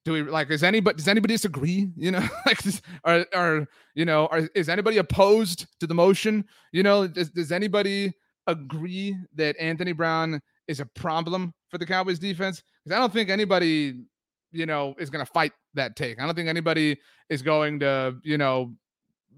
do 0.06 0.14
we 0.14 0.22
like, 0.24 0.50
is 0.50 0.64
anybody, 0.64 0.98
does 0.98 1.08
anybody 1.08 1.34
disagree? 1.34 1.90
You 1.96 2.12
know, 2.12 2.28
like, 2.46 2.60
or, 3.04 3.26
or, 3.34 3.68
you 3.96 4.06
know, 4.06 4.28
are, 4.28 4.50
is 4.56 4.70
anybody 4.70 4.98
opposed 4.98 5.66
to 5.80 5.88
the 5.88 5.94
motion? 5.94 6.46
You 6.72 6.84
know, 6.84 7.08
does, 7.08 7.30
does 7.32 7.52
anybody 7.52 8.14
agree 8.48 9.16
that 9.36 9.56
Anthony 9.60 9.92
Brown 9.92 10.42
is 10.68 10.80
a 10.80 10.86
problem 10.86 11.54
for 11.70 11.78
the 11.78 11.86
Cowboys 11.86 12.20
defense 12.20 12.64
because 12.84 12.96
I 12.96 13.00
don't 13.00 13.14
think 13.14 13.30
anybody, 13.30 13.96
you 14.52 14.66
know, 14.66 14.96
is 15.00 15.10
going 15.10 15.26
to 15.26 15.32
fight 15.32 15.54
that 15.74 15.96
take. 15.96 16.20
I 16.20 16.26
don't 16.26 16.36
think 16.36 16.50
anybody 16.50 16.98
is 17.30 17.42
going 17.42 17.80
to, 17.80 18.16
you 18.24 18.38
know, 18.38 18.74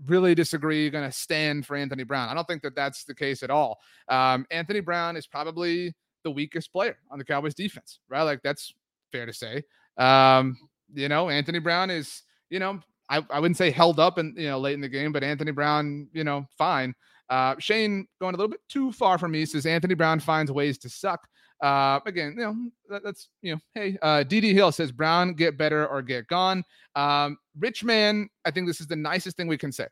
really 0.06 0.36
disagree, 0.36 0.90
going 0.90 1.10
to 1.10 1.16
stand 1.16 1.66
for 1.66 1.76
Anthony 1.76 2.04
Brown. 2.04 2.30
I 2.30 2.34
don't 2.34 2.48
think 2.48 2.64
that 2.64 2.76
that's 2.76 3.04
the 3.04 3.16
case 3.16 3.44
at 3.44 3.50
all. 3.50 3.80
Um, 4.10 4.46
Anthony 4.52 4.80
Brown 4.80 5.16
is 5.16 5.28
probably 5.28 5.94
the 6.24 6.32
weakest 6.32 6.72
player 6.72 6.98
on 7.12 7.20
the 7.20 7.26
Cowboys 7.26 7.54
defense, 7.54 8.00
right? 8.10 8.24
Like 8.24 8.42
that's 8.44 8.74
fair 9.12 9.26
to 9.26 9.34
say. 9.34 9.64
Um, 9.98 10.58
you 10.94 11.10
know, 11.10 11.30
Anthony 11.30 11.60
Brown 11.60 11.90
is, 11.90 12.24
you 12.50 12.60
know, 12.60 12.80
I, 13.10 13.24
I 13.30 13.40
wouldn't 13.40 13.58
say 13.58 13.70
held 13.72 14.00
up 14.00 14.18
and 14.18 14.38
you 14.38 14.48
know 14.48 14.60
late 14.60 14.74
in 14.74 14.82
the 14.82 14.90
game, 14.90 15.12
but 15.12 15.24
Anthony 15.24 15.52
Brown, 15.52 16.08
you 16.14 16.24
know, 16.24 16.46
fine. 16.58 16.96
Uh, 17.30 17.56
Shane 17.60 18.08
going 18.20 18.36
a 18.36 18.38
little 18.38 18.50
bit 18.50 18.62
too 18.70 18.92
far 18.92 19.18
from 19.18 19.32
me 19.32 19.46
says 19.46 19.66
Anthony 19.66 19.96
Brown 19.96 20.20
finds 20.20 20.52
ways 20.52 20.78
to 20.80 20.90
suck. 20.90 21.28
Uh, 21.62 22.00
again, 22.06 22.36
you 22.38 22.44
know, 22.44 22.56
that, 22.90 23.04
that's, 23.04 23.30
you 23.42 23.54
know, 23.54 23.60
hey, 23.74 23.98
uh, 24.02 24.24
DD 24.28 24.52
Hill 24.54 24.72
says 24.72 24.92
Brown 24.92 25.34
get 25.34 25.58
better 25.58 25.88
or 25.88 26.02
get 26.02 26.28
gone. 26.28 26.64
Um, 26.96 27.38
Rich 27.58 27.86
man, 27.86 28.28
I 28.44 28.52
think 28.52 28.68
this 28.68 28.82
is 28.82 28.88
the 28.88 28.98
nicest 28.98 29.38
thing 29.38 29.48
we 29.48 29.58
can 29.58 29.72
say. 29.72 29.88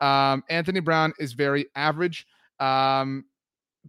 Um, 0.00 0.44
Anthony 0.48 0.80
Brown 0.80 1.12
is 1.18 1.32
very 1.32 1.66
average. 1.74 2.26
Um, 2.60 3.24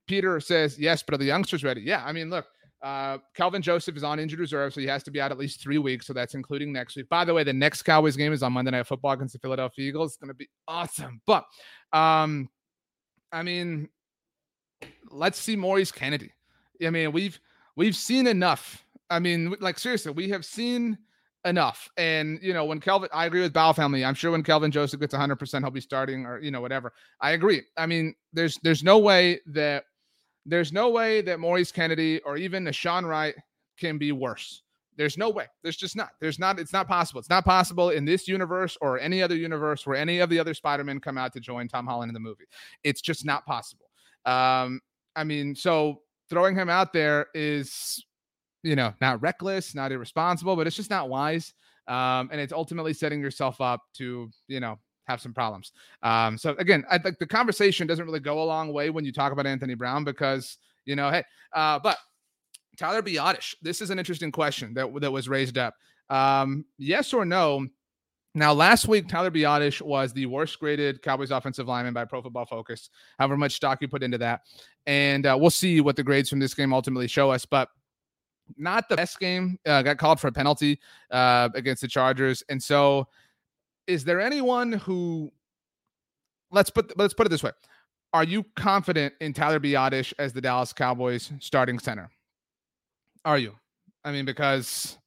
Peter 0.07 0.39
says, 0.39 0.79
yes, 0.79 1.03
but 1.03 1.13
are 1.13 1.17
the 1.17 1.25
youngsters 1.25 1.63
ready? 1.63 1.81
Yeah. 1.81 2.03
I 2.03 2.11
mean, 2.11 2.31
look, 2.31 2.45
uh, 2.81 3.17
Kelvin 3.35 3.61
Joseph 3.61 3.97
is 3.97 4.03
on 4.03 4.19
injured 4.19 4.39
reserve, 4.39 4.73
so 4.73 4.81
he 4.81 4.87
has 4.87 5.03
to 5.03 5.11
be 5.11 5.19
out 5.21 5.31
at 5.31 5.37
least 5.37 5.61
three 5.61 5.77
weeks. 5.77 6.07
So 6.07 6.13
that's 6.13 6.33
including 6.33 6.71
next 6.73 6.95
week. 6.95 7.09
By 7.09 7.25
the 7.25 7.33
way, 7.33 7.43
the 7.43 7.53
next 7.53 7.83
Cowboys 7.83 8.15
game 8.15 8.33
is 8.33 8.41
on 8.41 8.53
Monday 8.53 8.71
Night 8.71 8.87
Football 8.87 9.11
against 9.11 9.33
the 9.33 9.39
Philadelphia 9.39 9.87
Eagles. 9.87 10.11
It's 10.11 10.17
going 10.17 10.29
to 10.29 10.33
be 10.33 10.49
awesome. 10.67 11.21
But, 11.27 11.45
um, 11.93 12.49
I 13.31 13.43
mean, 13.43 13.89
let's 15.09 15.39
see 15.39 15.55
Maurice 15.55 15.91
Canady. 15.91 16.31
I 16.85 16.89
mean, 16.89 17.11
we've 17.11 17.39
we've 17.75 17.95
seen 17.95 18.27
enough. 18.27 18.85
I 19.09 19.19
mean, 19.19 19.55
like 19.59 19.79
seriously, 19.79 20.11
we 20.11 20.29
have 20.29 20.45
seen 20.45 20.97
enough. 21.45 21.89
And 21.97 22.39
you 22.41 22.53
know, 22.53 22.65
when 22.65 22.79
Kelvin, 22.79 23.09
I 23.13 23.25
agree 23.25 23.41
with 23.41 23.53
Bow 23.53 23.73
family. 23.73 24.03
I'm 24.05 24.13
sure 24.13 24.31
when 24.31 24.43
Kelvin 24.43 24.71
Joseph 24.71 24.99
gets 24.99 25.13
100, 25.13 25.35
percent 25.37 25.63
he'll 25.63 25.71
be 25.71 25.81
starting, 25.81 26.25
or 26.25 26.39
you 26.39 26.51
know, 26.51 26.61
whatever. 26.61 26.93
I 27.21 27.31
agree. 27.31 27.63
I 27.77 27.85
mean, 27.85 28.15
there's 28.33 28.57
there's 28.63 28.83
no 28.83 28.99
way 28.99 29.39
that 29.47 29.85
there's 30.45 30.71
no 30.71 30.89
way 30.89 31.21
that 31.21 31.39
Maurice 31.39 31.71
Canady 31.71 32.21
or 32.21 32.37
even 32.37 32.63
Nahshon 32.63 33.07
Wright 33.07 33.35
can 33.79 33.97
be 33.97 34.11
worse. 34.11 34.63
There's 34.97 35.17
no 35.17 35.29
way. 35.29 35.45
There's 35.61 35.77
just 35.77 35.95
not. 35.95 36.09
There's 36.19 36.39
not. 36.39 36.59
It's 36.59 36.73
not 36.73 36.87
possible. 36.87 37.19
It's 37.19 37.29
not 37.29 37.45
possible 37.45 37.91
in 37.91 38.03
this 38.03 38.27
universe 38.27 38.77
or 38.81 38.99
any 38.99 39.21
other 39.21 39.35
universe 39.35 39.85
where 39.85 39.95
any 39.95 40.19
of 40.19 40.29
the 40.29 40.39
other 40.39 40.53
Spider-Men 40.53 40.99
come 40.99 41.17
out 41.17 41.33
to 41.33 41.39
join 41.39 41.67
Tom 41.67 41.85
Holland 41.85 42.09
in 42.09 42.13
the 42.13 42.19
movie. 42.19 42.45
It's 42.83 43.01
just 43.01 43.23
not 43.23 43.45
possible. 43.45 43.85
Um, 44.25 44.81
I 45.15 45.23
mean, 45.23 45.55
so 45.55 46.01
throwing 46.29 46.55
him 46.55 46.69
out 46.69 46.93
there 46.93 47.27
is, 47.33 48.03
you 48.63 48.75
know, 48.75 48.93
not 48.99 49.21
reckless, 49.21 49.75
not 49.75 49.91
irresponsible, 49.91 50.55
but 50.55 50.67
it's 50.67 50.75
just 50.75 50.89
not 50.89 51.09
wise. 51.09 51.53
Um, 51.87 52.29
and 52.31 52.41
it's 52.41 52.51
ultimately 52.51 52.93
setting 52.93 53.21
yourself 53.21 53.61
up 53.61 53.81
to, 53.93 54.29
you 54.47 54.59
know, 54.59 54.77
have 55.05 55.21
some 55.21 55.33
problems. 55.33 55.71
Um, 56.03 56.37
so 56.37 56.55
again, 56.59 56.83
I 56.89 56.97
think 56.97 57.17
the 57.17 57.27
conversation 57.27 57.87
doesn't 57.87 58.05
really 58.05 58.19
go 58.19 58.41
a 58.41 58.43
long 58.43 58.73
way 58.73 58.89
when 58.89 59.05
you 59.05 59.13
talk 59.13 59.31
about 59.31 59.47
Anthony 59.47 59.73
Brown 59.73 60.03
because, 60.03 60.57
you 60.85 60.95
know, 60.95 61.09
hey, 61.09 61.23
uh, 61.53 61.79
but 61.79 61.97
Tyler 62.77 63.01
Biadasz, 63.01 63.55
this 63.61 63.81
is 63.81 63.89
an 63.89 63.99
interesting 63.99 64.31
question 64.31 64.73
that 64.75 64.87
that 65.01 65.11
was 65.11 65.27
raised 65.27 65.57
up. 65.57 65.75
Um, 66.09 66.65
yes 66.77 67.13
or 67.13 67.25
no? 67.25 67.67
Now, 68.35 68.53
last 68.53 68.87
week, 68.87 69.07
Tyler 69.07 69.31
Biadasz 69.31 69.81
was 69.81 70.13
the 70.13 70.27
worst 70.27 70.59
graded 70.59 71.01
Cowboys 71.01 71.31
offensive 71.31 71.67
lineman 71.67 71.93
by 71.93 72.05
Pro 72.05 72.21
Football 72.21 72.45
Focus. 72.45 72.91
However 73.17 73.35
much 73.35 73.55
stock 73.55 73.81
you 73.81 73.87
put 73.87 74.03
into 74.03 74.19
that, 74.19 74.41
and 74.85 75.25
uh, 75.25 75.35
we'll 75.39 75.49
see 75.49 75.81
what 75.81 75.95
the 75.95 76.03
grades 76.03 76.29
from 76.29 76.39
this 76.39 76.53
game 76.53 76.71
ultimately 76.71 77.07
show 77.07 77.31
us. 77.31 77.45
But 77.45 77.69
not 78.55 78.89
the 78.89 78.95
best 78.95 79.19
game. 79.19 79.57
Uh, 79.65 79.81
got 79.81 79.97
called 79.97 80.19
for 80.19 80.27
a 80.27 80.31
penalty 80.31 80.79
uh, 81.09 81.49
against 81.55 81.81
the 81.81 81.87
Chargers, 81.87 82.43
and 82.47 82.61
so 82.61 83.07
is 83.87 84.03
there 84.03 84.21
anyone 84.21 84.73
who 84.73 85.31
let's 86.51 86.69
put 86.69 86.95
let's 86.97 87.15
put 87.15 87.25
it 87.25 87.29
this 87.29 87.41
way: 87.41 87.51
Are 88.13 88.23
you 88.23 88.45
confident 88.55 89.15
in 89.19 89.33
Tyler 89.33 89.59
Biadasz 89.59 90.13
as 90.19 90.31
the 90.31 90.41
Dallas 90.41 90.73
Cowboys 90.73 91.31
starting 91.39 91.79
center? 91.79 92.11
Are 93.27 93.37
you? 93.37 93.55
I 94.05 94.13
mean, 94.13 94.23
because 94.23 94.97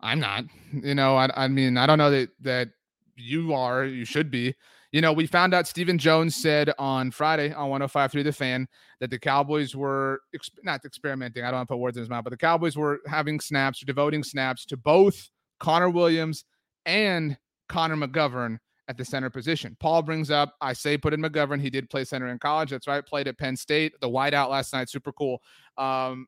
I'm 0.00 0.20
not. 0.20 0.44
You 0.70 0.94
know, 0.94 1.16
I, 1.16 1.30
I 1.34 1.48
mean, 1.48 1.78
I 1.78 1.86
don't 1.86 1.96
know 1.96 2.10
that 2.10 2.28
that 2.42 2.68
you 3.16 3.54
are. 3.54 3.86
You 3.86 4.04
should 4.04 4.30
be. 4.30 4.54
You 4.92 5.00
know, 5.00 5.14
we 5.14 5.26
found 5.26 5.54
out 5.54 5.66
Stephen 5.66 5.96
Jones 5.96 6.36
said 6.36 6.74
on 6.78 7.10
Friday 7.10 7.54
on 7.54 7.70
105 7.70 8.12
through 8.12 8.24
The 8.24 8.32
Fan 8.32 8.68
that 9.00 9.08
the 9.08 9.18
Cowboys 9.18 9.74
were 9.74 10.20
ex- 10.34 10.50
not 10.62 10.84
experimenting. 10.84 11.42
I 11.42 11.46
don't 11.46 11.60
want 11.60 11.68
to 11.68 11.72
put 11.72 11.78
words 11.78 11.96
in 11.96 12.02
his 12.02 12.10
mouth, 12.10 12.24
but 12.24 12.30
the 12.30 12.36
Cowboys 12.36 12.76
were 12.76 13.00
having 13.06 13.40
snaps, 13.40 13.80
devoting 13.80 14.22
snaps 14.22 14.66
to 14.66 14.76
both 14.76 15.30
Connor 15.58 15.88
Williams 15.88 16.44
and 16.84 17.38
Connor 17.70 17.96
McGovern 17.96 18.58
at 18.88 18.98
the 18.98 19.06
center 19.06 19.30
position. 19.30 19.74
Paul 19.80 20.02
brings 20.02 20.30
up, 20.30 20.54
I 20.60 20.74
say 20.74 20.98
put 20.98 21.14
in 21.14 21.22
McGovern. 21.22 21.62
He 21.62 21.70
did 21.70 21.88
play 21.88 22.04
center 22.04 22.28
in 22.28 22.38
college. 22.38 22.68
That's 22.68 22.86
right. 22.86 23.04
Played 23.04 23.28
at 23.28 23.38
Penn 23.38 23.56
State. 23.56 23.94
The 24.02 24.08
whiteout 24.08 24.50
last 24.50 24.74
night, 24.74 24.90
super 24.90 25.12
cool. 25.12 25.40
Um, 25.78 26.26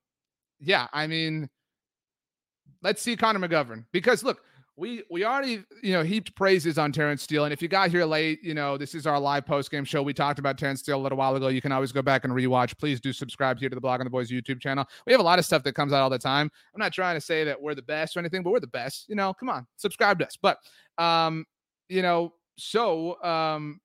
yeah, 0.61 0.87
I 0.93 1.07
mean, 1.07 1.49
let's 2.83 3.03
see 3.03 3.17
Connor 3.17 3.47
McGovern 3.47 3.85
because 3.93 4.23
look, 4.23 4.43
we 4.77 5.03
we 5.11 5.25
already 5.25 5.63
you 5.83 5.93
know 5.93 6.03
heaped 6.03 6.35
praises 6.35 6.79
on 6.79 6.93
Terence 6.93 7.23
Steele, 7.23 7.45
and 7.45 7.53
if 7.53 7.61
you 7.61 7.69
got 7.69 7.91
here 7.91 8.05
late, 8.05 8.43
you 8.43 8.55
know 8.55 8.79
this 8.79 8.95
is 8.95 9.07
our 9.07 9.21
live 9.21 9.47
post 9.47 9.71
game 9.71 9.85
show. 9.85 10.03
We 10.03 10.15
talked 10.15 10.39
about 10.39 10.59
Terence 10.59 10.81
Steele 10.81 10.99
a 10.99 11.03
little 11.03 11.19
while 11.19 11.37
ago. 11.37 11.49
You 11.49 11.61
can 11.61 11.73
always 11.73 11.93
go 11.93 12.03
back 12.03 12.25
and 12.25 12.33
rewatch. 12.33 12.77
Please 12.79 13.01
do 13.01 13.13
subscribe 13.13 13.59
here 13.59 13.69
to 13.69 13.75
the 13.75 13.81
Blogging 13.81 14.05
the 14.05 14.11
Boys 14.11 14.31
YouTube 14.31 14.61
channel. 14.61 14.87
We 15.07 15.13
have 15.13 15.21
a 15.21 15.25
lot 15.25 15.39
of 15.39 15.45
stuff 15.45 15.63
that 15.65 15.75
comes 15.75 15.93
out 15.93 16.03
all 16.03 16.11
the 16.11 16.19
time. 16.19 16.51
I'm 16.75 16.79
not 16.79 16.93
trying 16.93 17.17
to 17.17 17.21
say 17.21 17.45
that 17.45 17.61
we're 17.61 17.75
the 17.75 17.83
best 17.83 18.17
or 18.17 18.21
anything, 18.21 18.43
but 18.43 18.51
we're 18.51 18.61
the 18.61 18.67
best. 18.67 19.09
You 19.09 19.17
know, 19.17 19.35
come 19.35 19.51
on, 19.51 19.67
subscribe 19.77 20.19
to 20.21 20.27
us. 20.27 20.39
But 20.41 20.59
um, 20.99 21.45
you 21.89 22.03
know, 22.03 22.33
so 22.57 23.23
um, 23.23 23.81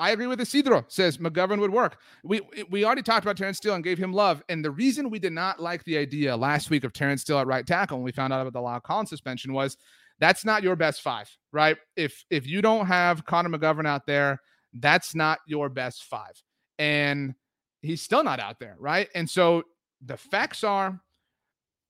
I 0.00 0.12
agree 0.12 0.26
with 0.26 0.40
Isidro. 0.40 0.86
Says 0.88 1.18
McGovern 1.18 1.60
would 1.60 1.70
work. 1.70 1.98
We 2.24 2.40
we 2.70 2.84
already 2.84 3.02
talked 3.02 3.24
about 3.24 3.36
Terence 3.36 3.58
Steele 3.58 3.74
and 3.74 3.84
gave 3.84 3.98
him 3.98 4.14
love. 4.14 4.42
And 4.48 4.64
the 4.64 4.70
reason 4.70 5.10
we 5.10 5.18
did 5.18 5.34
not 5.34 5.60
like 5.60 5.84
the 5.84 5.98
idea 5.98 6.34
last 6.34 6.70
week 6.70 6.84
of 6.84 6.94
Terence 6.94 7.20
Steele 7.20 7.38
at 7.38 7.46
right 7.46 7.66
tackle 7.66 7.98
when 7.98 8.04
we 8.04 8.10
found 8.10 8.32
out 8.32 8.40
about 8.40 8.54
the 8.54 8.66
La'el 8.66 8.82
Collins 8.82 9.10
suspension 9.10 9.52
was 9.52 9.76
that's 10.18 10.42
not 10.42 10.62
your 10.62 10.74
best 10.74 11.02
five, 11.02 11.30
right? 11.52 11.76
If 11.96 12.24
if 12.30 12.46
you 12.46 12.62
don't 12.62 12.86
have 12.86 13.26
Connor 13.26 13.50
McGovern 13.50 13.86
out 13.86 14.06
there, 14.06 14.40
that's 14.72 15.14
not 15.14 15.40
your 15.46 15.68
best 15.68 16.04
five. 16.04 16.42
And 16.78 17.34
he's 17.82 18.00
still 18.00 18.24
not 18.24 18.40
out 18.40 18.58
there, 18.58 18.76
right? 18.78 19.08
And 19.14 19.28
so 19.28 19.64
the 20.04 20.16
facts 20.16 20.64
are 20.64 20.98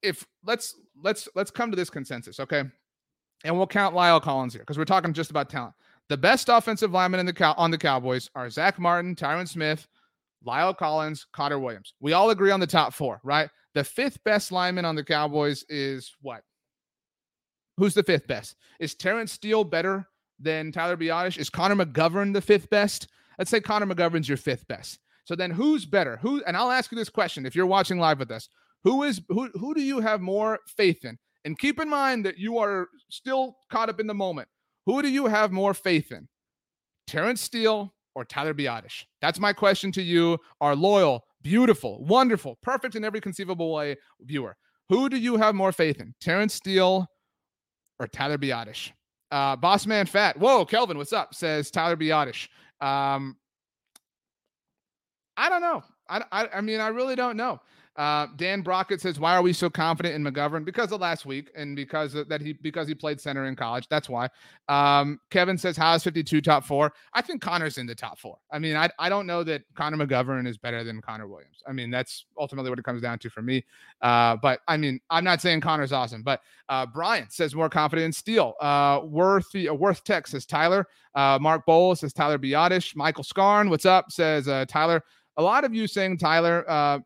if 0.03 0.27
let's 0.45 0.75
let's 1.01 1.29
let's 1.37 1.53
come 1.53 1.71
to 1.71 1.77
this 1.77 1.91
consensus, 1.91 2.41
okay? 2.41 2.65
And 3.45 3.57
we'll 3.57 3.69
count 3.69 3.95
La'el 3.95 4.21
Collins 4.21 4.53
here 4.53 4.63
because 4.63 4.79
we're 4.79 4.85
talking 4.85 5.13
just 5.13 5.31
about 5.31 5.49
talent. 5.49 5.75
The 6.11 6.17
best 6.17 6.49
offensive 6.49 6.91
linemen 6.91 7.21
in 7.21 7.27
the 7.27 7.33
cow- 7.33 7.55
on 7.57 7.71
the 7.71 7.79
Cowboys 7.79 8.29
are 8.35 8.51
Zack 8.51 8.81
Martin, 8.81 9.15
Tyron 9.15 9.47
Smith, 9.47 9.87
La'el 10.45 10.77
Collins, 10.77 11.25
Connor 11.33 11.61
Williams. 11.61 11.95
We 12.01 12.15
all 12.15 12.31
agree 12.31 12.51
on 12.51 12.59
the 12.59 12.67
top 12.67 12.93
four, 12.95 13.21
right? 13.23 13.49
The 13.75 13.85
fifth 13.85 14.19
best 14.25 14.51
lineman 14.51 14.85
on 14.85 14.97
the 14.97 15.05
Cowboys 15.05 15.65
is 15.69 16.13
what? 16.21 16.43
Who's 17.77 17.95
the 17.95 18.03
fifth 18.03 18.27
best? 18.27 18.57
Is 18.81 18.97
Terence 18.97 19.31
Steele 19.31 19.63
better 19.63 20.09
than 20.41 20.73
Tyler 20.73 20.97
Biadasz? 20.97 21.39
Is 21.39 21.49
Connor 21.49 21.77
McGovern 21.77 22.33
the 22.33 22.41
fifth 22.41 22.69
best? 22.71 23.07
Let's 23.39 23.53
say 23.53 23.61
Connor 23.61 23.87
McGovern's 23.87 24.29
your 24.29 24.37
fifth 24.37 24.67
best. 24.67 24.99
So 25.27 25.37
then 25.37 25.53
who's 25.53 25.87
better? 25.87 26.17
Who 26.17 26.43
and 26.43 26.57
I'll 26.57 26.73
ask 26.73 26.91
you 26.91 26.99
this 26.99 27.09
question 27.09 27.47
if 27.47 27.55
you're 27.55 27.67
watching 27.67 28.01
live 28.01 28.19
with 28.19 28.33
us. 28.33 28.49
Who 28.83 29.05
is 29.05 29.21
who 29.29 29.49
who 29.55 29.75
do 29.75 29.81
you 29.81 30.01
have 30.01 30.21
more 30.21 30.59
faith 30.77 31.05
in? 31.05 31.19
And 31.45 31.57
keep 31.57 31.79
in 31.79 31.89
mind 31.89 32.27
that 32.27 32.37
you 32.37 32.59
are 32.59 32.89
still 33.11 33.59
caught 33.71 33.89
up 33.89 34.01
in 34.01 34.09
the 34.09 34.15
moment. 34.15 34.49
Who 34.87 35.03
do 35.03 35.09
you 35.09 35.27
have 35.27 35.53
more 35.53 35.75
faith 35.75 36.13
in? 36.13 36.29
Terence 37.07 37.41
Steele 37.41 37.93
or 38.15 38.25
Tyler 38.25 38.55
Biadasz? 38.55 39.05
That's 39.21 39.39
my 39.39 39.53
question 39.53 39.93
to 39.93 40.03
you, 40.03 40.39
our 40.61 40.75
loyal, 40.75 41.25
beautiful, 41.43 42.05
wonderful, 42.05 42.59
perfect 42.63 42.95
in 42.95 43.05
every 43.05 43.21
conceivable 43.21 43.73
way 43.73 43.97
viewer. 44.21 44.57
Who 44.89 45.09
do 45.09 45.17
you 45.17 45.37
have 45.37 45.55
more 45.55 45.73
faith 45.73 46.01
in? 46.01 46.15
Terence 46.21 46.55
Steele 46.55 47.07
or 47.99 48.07
Tyler 48.07 48.39
Biadasz. 48.39 48.91
Uh, 49.31 49.55
Boss 49.55 49.87
Man 49.87 50.07
Fat. 50.07 50.37
Whoa, 50.39 50.65
Kelvin, 50.65 50.99
what's 50.99 51.13
up? 51.13 51.35
Says 51.35 51.71
Tyler 51.71 51.97
Biadasz. 51.97 52.49
Um, 52.81 53.37
I 55.37 55.49
don't 55.49 55.63
know. 55.63 55.83
I, 56.09 56.25
I, 56.33 56.49
I 56.55 56.61
mean, 56.61 56.81
I 56.81 56.89
really 56.89 57.15
don't 57.15 57.37
know. 57.37 57.61
Uh, 58.01 58.29
Dan 58.37 58.63
Brockett 58.63 58.99
says, 58.99 59.21
"Why 59.21 59.37
are 59.37 59.43
we 59.43 59.53
so 59.53 59.69
confident 59.69 60.15
in 60.15 60.25
McGovern? 60.25 60.65
Because 60.65 60.91
of 60.91 61.03
last 61.03 61.27
week 61.27 61.51
and 61.55 61.77
because 61.77 62.15
of, 62.15 62.31
that 62.31 62.41
he 62.41 62.55
because 62.55 62.89
he 62.89 62.95
played 62.95 63.21
center 63.21 63.45
in 63.45 63.55
college. 63.55 63.89
That's 63.89 64.09
why." 64.09 64.31
Um, 64.71 65.21
Kevin 65.29 65.59
says, 65.59 65.77
"How 65.77 65.95
is 65.95 66.03
52 66.03 66.41
top 66.41 66.65
four? 66.65 66.95
I 67.13 67.21
think 67.21 67.43
Connor's 67.43 67.77
in 67.77 67.85
the 67.85 67.95
top 67.95 68.19
four. 68.19 68.39
I 68.51 68.59
mean, 68.59 68.75
I 68.75 68.89
I 68.99 69.11
don't 69.11 69.27
know 69.27 69.45
that 69.45 69.65
Connor 69.75 69.99
McGovern 69.99 70.49
is 70.49 70.57
better 70.57 70.83
than 70.83 71.03
Connor 71.03 71.29
Williams. 71.29 71.63
I 71.69 71.73
mean, 71.73 71.91
that's 71.91 72.25
ultimately 72.39 72.71
what 72.71 72.79
it 72.79 72.87
comes 72.87 73.03
down 73.03 73.19
to 73.19 73.29
for 73.29 73.43
me. 73.43 73.67
Uh, 74.01 74.35
but 74.37 74.61
I 74.67 74.79
mean, 74.79 74.99
I'm 75.11 75.25
not 75.25 75.43
saying 75.43 75.61
Connor's 75.61 75.93
awesome, 75.93 76.23
but 76.23 76.41
uh, 76.71 76.87
Brian 76.87 77.29
says 77.29 77.55
more 77.55 77.69
confident 77.69 78.07
in 78.07 78.13
Steele. 78.15 78.55
Uh, 78.63 79.01
Worth 79.05 79.55
uh, 79.55 79.75
Worth 79.75 80.05
Tech 80.05 80.27
says 80.27 80.47
Tyler. 80.47 80.87
Uh, 81.15 81.39
Mark 81.39 81.67
Bowles 81.67 82.01
says 82.01 82.15
Tyler 82.15 82.39
Biadasz. 82.39 82.97
Michael 82.97 83.25
Scarn, 83.25 83.69
what's 83.69 83.85
up? 83.85 84.11
Says 84.11 84.49
uh, 84.49 84.65
Tyler. 84.67 85.05
A 85.37 85.43
lot 85.43 85.65
of 85.65 85.75
you 85.75 85.87
saying 85.87 86.17
Tyler. 86.17 86.65
Uh, 86.67 87.01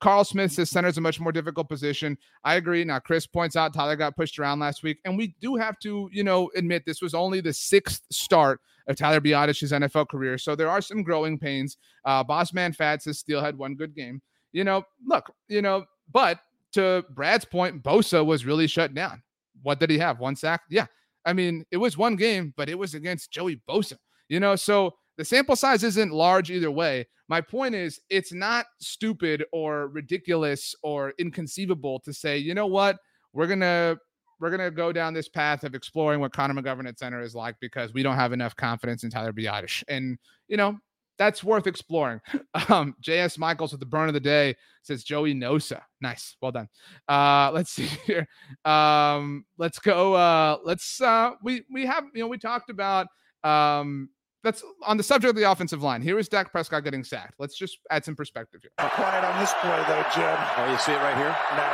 Carl 0.00 0.24
Smith 0.24 0.52
says 0.52 0.70
center's 0.70 0.98
a 0.98 1.00
much 1.00 1.20
more 1.20 1.32
difficult 1.32 1.68
position. 1.68 2.16
I 2.44 2.56
agree. 2.56 2.84
Now, 2.84 2.98
Chris 2.98 3.26
points 3.26 3.56
out 3.56 3.72
Tyler 3.74 3.96
got 3.96 4.16
pushed 4.16 4.38
around 4.38 4.60
last 4.60 4.82
week, 4.82 4.98
and 5.04 5.16
we 5.16 5.34
do 5.40 5.56
have 5.56 5.78
to, 5.80 6.08
you 6.12 6.24
know, 6.24 6.50
admit 6.56 6.84
this 6.86 7.00
was 7.00 7.14
only 7.14 7.40
the 7.40 7.52
sixth 7.52 8.02
start 8.10 8.60
of 8.86 8.96
Tyler 8.96 9.20
Biadasz's 9.20 9.72
NFL 9.72 10.08
career, 10.08 10.38
so 10.38 10.54
there 10.54 10.70
are 10.70 10.80
some 10.80 11.02
growing 11.02 11.38
pains. 11.38 11.76
Uh, 12.04 12.22
Boss 12.24 12.52
Man 12.52 12.72
Fat 12.72 13.02
says 13.02 13.18
Steele 13.18 13.42
had 13.42 13.56
one 13.56 13.74
good 13.74 13.94
game. 13.94 14.20
You 14.52 14.64
know, 14.64 14.82
look, 15.06 15.32
you 15.48 15.62
know, 15.62 15.84
but 16.12 16.40
to 16.72 17.04
Brad's 17.10 17.44
point, 17.44 17.82
Bosa 17.82 18.24
was 18.24 18.46
really 18.46 18.66
shut 18.66 18.94
down. 18.94 19.22
What 19.62 19.80
did 19.80 19.90
he 19.90 19.98
have? 19.98 20.20
One 20.20 20.36
sack? 20.36 20.62
Yeah. 20.70 20.86
I 21.24 21.32
mean, 21.32 21.64
it 21.70 21.76
was 21.76 21.98
one 21.98 22.16
game, 22.16 22.54
but 22.56 22.68
it 22.68 22.78
was 22.78 22.94
against 22.94 23.30
Joey 23.30 23.60
Bosa. 23.68 23.96
You 24.28 24.40
know, 24.40 24.56
so 24.56 24.94
the 25.18 25.24
sample 25.24 25.56
size 25.56 25.82
isn't 25.82 26.12
large 26.12 26.50
either 26.50 26.70
way. 26.70 27.06
My 27.28 27.40
point 27.40 27.74
is, 27.74 28.00
it's 28.08 28.32
not 28.32 28.66
stupid 28.80 29.44
or 29.52 29.88
ridiculous 29.88 30.74
or 30.82 31.12
inconceivable 31.18 32.00
to 32.00 32.14
say, 32.14 32.38
you 32.38 32.54
know 32.54 32.68
what, 32.68 32.96
we're 33.34 33.48
gonna 33.48 33.98
we're 34.40 34.50
gonna 34.50 34.70
go 34.70 34.92
down 34.92 35.12
this 35.12 35.28
path 35.28 35.64
of 35.64 35.74
exploring 35.74 36.20
what 36.20 36.32
Connor 36.32 36.54
McGovern 36.54 36.88
at 36.88 36.98
center 36.98 37.20
is 37.20 37.34
like 37.34 37.56
because 37.60 37.92
we 37.92 38.04
don't 38.04 38.14
have 38.14 38.32
enough 38.32 38.54
confidence 38.56 39.02
in 39.02 39.10
Tyler 39.10 39.32
Biadasz, 39.32 39.82
and 39.88 40.16
you 40.46 40.56
know 40.56 40.78
that's 41.18 41.44
worth 41.44 41.66
exploring. 41.66 42.20
Um, 42.68 42.96
J.S. 43.00 43.38
Michaels 43.38 43.70
with 43.70 43.80
the 43.80 43.86
burn 43.86 44.08
of 44.08 44.14
the 44.14 44.20
day 44.20 44.56
says 44.82 45.04
Joey 45.04 45.32
Nosa. 45.32 45.80
Nice, 46.00 46.36
well 46.42 46.50
done. 46.50 46.68
Uh, 47.08 47.50
let's 47.54 47.70
see 47.78 47.86
here. 48.04 48.26
Um, 48.64 49.44
let's 49.58 49.78
go. 49.78 50.14
Uh, 50.14 50.58
let's. 50.64 51.00
Uh, 51.00 51.32
we 51.42 51.64
we 51.72 51.86
have 51.86 52.04
you 52.14 52.22
know 52.22 52.28
we 52.28 52.36
talked 52.36 52.68
about 52.68 53.06
um 53.44 54.08
that's 54.44 54.62
on 54.86 54.96
the 54.96 55.02
subject 55.02 55.30
of 55.30 55.36
the 55.36 55.50
offensive 55.50 55.82
line. 55.82 56.02
Here 56.02 56.18
is 56.18 56.28
Dak 56.28 56.52
Prescott 56.52 56.84
getting 56.84 57.04
sacked. 57.04 57.34
Let's 57.38 57.56
just 57.56 57.78
add 57.90 58.04
some 58.04 58.16
perspective 58.16 58.62
here. 58.62 58.72
Quiet 58.78 59.24
on 59.24 59.38
this 59.40 59.52
play, 59.60 59.82
though, 59.88 60.04
Jim. 60.14 60.36
Oh, 60.56 60.70
you 60.70 60.78
see 60.78 60.92
it 60.92 61.02
right 61.02 61.16
here? 61.16 61.34
No, 61.56 61.66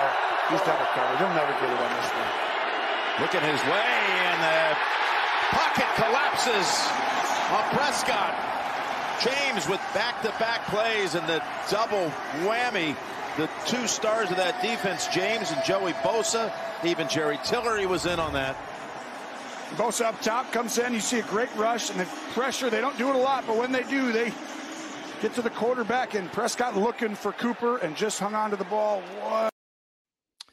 he's 0.51 0.67
never 0.67 0.87
covered. 0.97 1.19
He'll 1.19 1.35
never 1.37 1.53
get 1.61 1.71
it 1.71 1.81
on 1.81 1.93
this 1.97 2.11
one. 2.11 2.31
Looking 3.21 3.43
his 3.43 3.63
way, 3.71 3.87
and 4.27 4.39
the 4.43 4.77
pocket 5.55 5.87
collapses 5.95 6.67
on 7.53 7.63
Prescott. 7.77 8.35
James 9.23 9.69
with 9.69 9.81
back-to-back 9.95 10.67
plays 10.67 11.15
and 11.15 11.27
the 11.29 11.43
double 11.71 12.11
whammy. 12.43 12.97
The 13.37 13.49
two 13.67 13.87
stars 13.87 14.31
of 14.31 14.37
that 14.37 14.61
defense, 14.63 15.07
James 15.09 15.53
and 15.53 15.63
Joey 15.65 15.93
Bosa. 16.03 16.53
Even 16.85 17.09
Jerry 17.09 17.39
Tillery 17.45 17.87
was 17.87 18.07
in 18.07 18.19
on 18.19 18.33
that. 18.33 18.57
Bosa 19.77 20.07
up 20.07 20.21
top 20.21 20.53
comes 20.53 20.79
in. 20.79 20.93
You 20.93 21.01
see 21.01 21.19
a 21.19 21.25
great 21.25 21.55
rush 21.57 21.91
and 21.91 22.01
the 22.01 22.05
pressure. 22.33 22.71
They 22.71 22.81
don't 22.81 22.97
do 22.99 23.09
it 23.09 23.15
a 23.15 23.19
lot, 23.19 23.45
but 23.47 23.57
when 23.57 23.73
they 23.73 23.83
do, 23.85 24.13
they 24.13 24.33
get 25.21 25.35
to 25.35 25.43
the 25.43 25.51
quarterback. 25.51 26.15
And 26.15 26.31
Prescott 26.33 26.77
looking 26.77 27.15
for 27.15 27.33
Cooper 27.33 27.79
and 27.79 27.97
just 27.97 28.19
hung 28.21 28.35
on 28.35 28.51
to 28.51 28.57
the 28.57 28.65
ball. 28.65 29.03
What? 29.21 29.51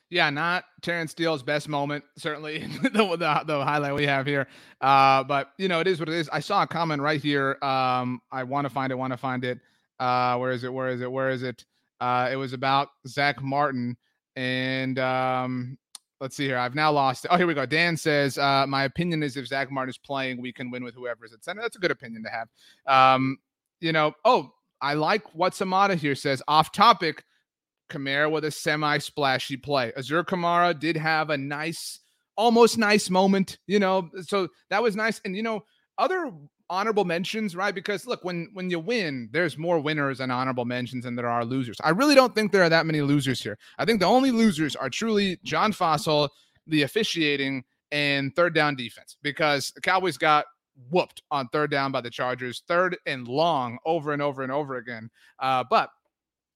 Yeah, 0.10 0.30
not 0.30 0.66
Terence 0.82 1.12
Steele's 1.12 1.42
best 1.42 1.70
moment, 1.70 2.04
certainly 2.18 2.60
the, 2.84 2.90
the, 2.90 3.44
the 3.46 3.64
highlight 3.64 3.96
we 3.96 4.06
have 4.06 4.26
here. 4.26 4.48
Uh, 4.82 5.24
but 5.24 5.52
you 5.58 5.70
know, 5.70 5.80
it 5.80 5.88
is 5.88 6.00
what 6.00 6.10
it 6.10 6.16
is. 6.16 6.30
I 6.34 6.42
saw 6.42 6.64
a 6.64 6.68
comment 6.68 7.02
right 7.02 7.22
here. 7.22 7.58
Um, 7.62 8.20
I 8.30 8.44
want 8.44 8.66
to 8.66 8.70
find 8.70 8.92
it. 8.92 8.96
Want 8.96 9.14
to 9.14 9.18
find 9.18 9.46
it. 9.46 9.60
Uh, 10.00 10.38
where 10.38 10.52
is 10.52 10.66
it? 10.66 10.74
Where 10.74 10.90
is 10.90 11.00
it? 11.00 11.10
Where 11.10 11.30
is 11.30 11.44
it? 11.44 11.64
Uh, 12.02 12.30
it 12.32 12.36
was 12.36 12.52
about 12.52 12.90
Zack 13.08 13.42
Martin, 13.42 13.96
and 14.36 15.00
um, 15.00 15.78
let's 16.22 16.38
see 16.38 16.46
here. 16.46 16.58
I've 16.58 16.76
now 16.76 16.92
lost. 16.92 17.26
Oh, 17.30 17.36
here 17.36 17.48
we 17.48 17.56
go. 17.56 17.66
Dan 17.66 17.98
says, 17.98 18.38
uh, 18.38 18.66
my 18.68 18.84
opinion 18.84 19.24
is 19.24 19.36
if 19.36 19.48
Zack 19.48 19.72
Martin 19.72 19.90
is 19.90 19.98
playing, 19.98 20.40
we 20.40 20.54
can 20.54 20.70
win 20.70 20.84
with 20.84 20.94
whoever 20.94 21.26
is 21.26 21.34
at 21.34 21.44
center. 21.44 21.62
That's 21.62 21.76
a 21.76 21.80
good 21.80 21.92
opinion 21.92 22.24
to 22.24 22.30
have. 22.30 22.48
Um, 22.86 23.40
you 23.82 23.92
know, 23.92 24.14
oh, 24.24 24.54
I 24.80 24.94
like 24.94 25.24
what 25.34 25.54
Samada 25.54 25.96
here 25.96 26.16
says. 26.16 26.42
Off 26.48 26.72
topic, 26.72 27.26
Kamara 27.90 28.32
with 28.32 28.46
a 28.46 28.52
semi 28.52 29.00
splashy 29.00 29.58
play. 29.58 29.92
Azur 29.98 30.24
Kamara 30.24 30.80
did 30.80 30.96
have 30.96 31.32
a 31.32 31.38
nice, 31.38 32.00
almost 32.38 32.78
nice 32.78 33.10
moment, 33.10 33.58
you 33.66 33.80
know, 33.80 34.10
so 34.22 34.48
that 34.70 34.82
was 34.82 34.96
nice. 34.96 35.20
And, 35.26 35.36
you 35.36 35.44
know, 35.44 35.66
other 35.98 36.32
honorable 36.72 37.04
mentions, 37.04 37.54
right? 37.56 37.76
Because 37.76 38.08
look, 38.08 38.24
when 38.24 38.50
when 38.54 38.70
you 38.70 38.80
win, 38.80 39.30
there's 39.32 39.58
more 39.58 39.80
winners 39.80 40.22
and 40.22 40.32
honorable 40.32 40.66
mentions 40.66 41.04
than 41.04 41.16
there 41.16 41.28
are 41.28 41.44
losers. 41.46 41.78
I 41.84 41.90
really 41.90 42.16
don't 42.16 42.34
think 42.34 42.52
there 42.52 42.64
are 42.64 42.70
that 42.70 42.86
many 42.86 43.02
losers 43.02 43.44
here. 43.44 43.60
I 43.78 43.86
think 43.86 44.00
the 44.00 44.08
only 44.08 44.32
losers 44.32 44.76
are 44.76 44.90
truly 44.90 45.38
John 45.44 45.74
Fassel, 45.74 46.30
the 46.66 46.84
officiating, 46.84 47.66
and 47.92 48.34
third 48.36 48.56
down 48.56 48.76
defense 48.76 49.18
because 49.22 49.72
the 49.72 49.82
Cowboys 49.82 50.18
got 50.18 50.46
whooped 50.90 51.22
on 51.30 51.50
third 51.50 51.70
down 51.70 51.92
by 51.92 52.00
the 52.00 52.10
Chargers, 52.10 52.64
third 52.68 52.98
and 53.06 53.28
long 53.28 53.78
over 53.86 54.14
and 54.14 54.22
over 54.22 54.42
and 54.42 54.52
over 54.52 54.78
again. 54.78 55.12
Uh, 55.40 55.66
but 55.70 55.90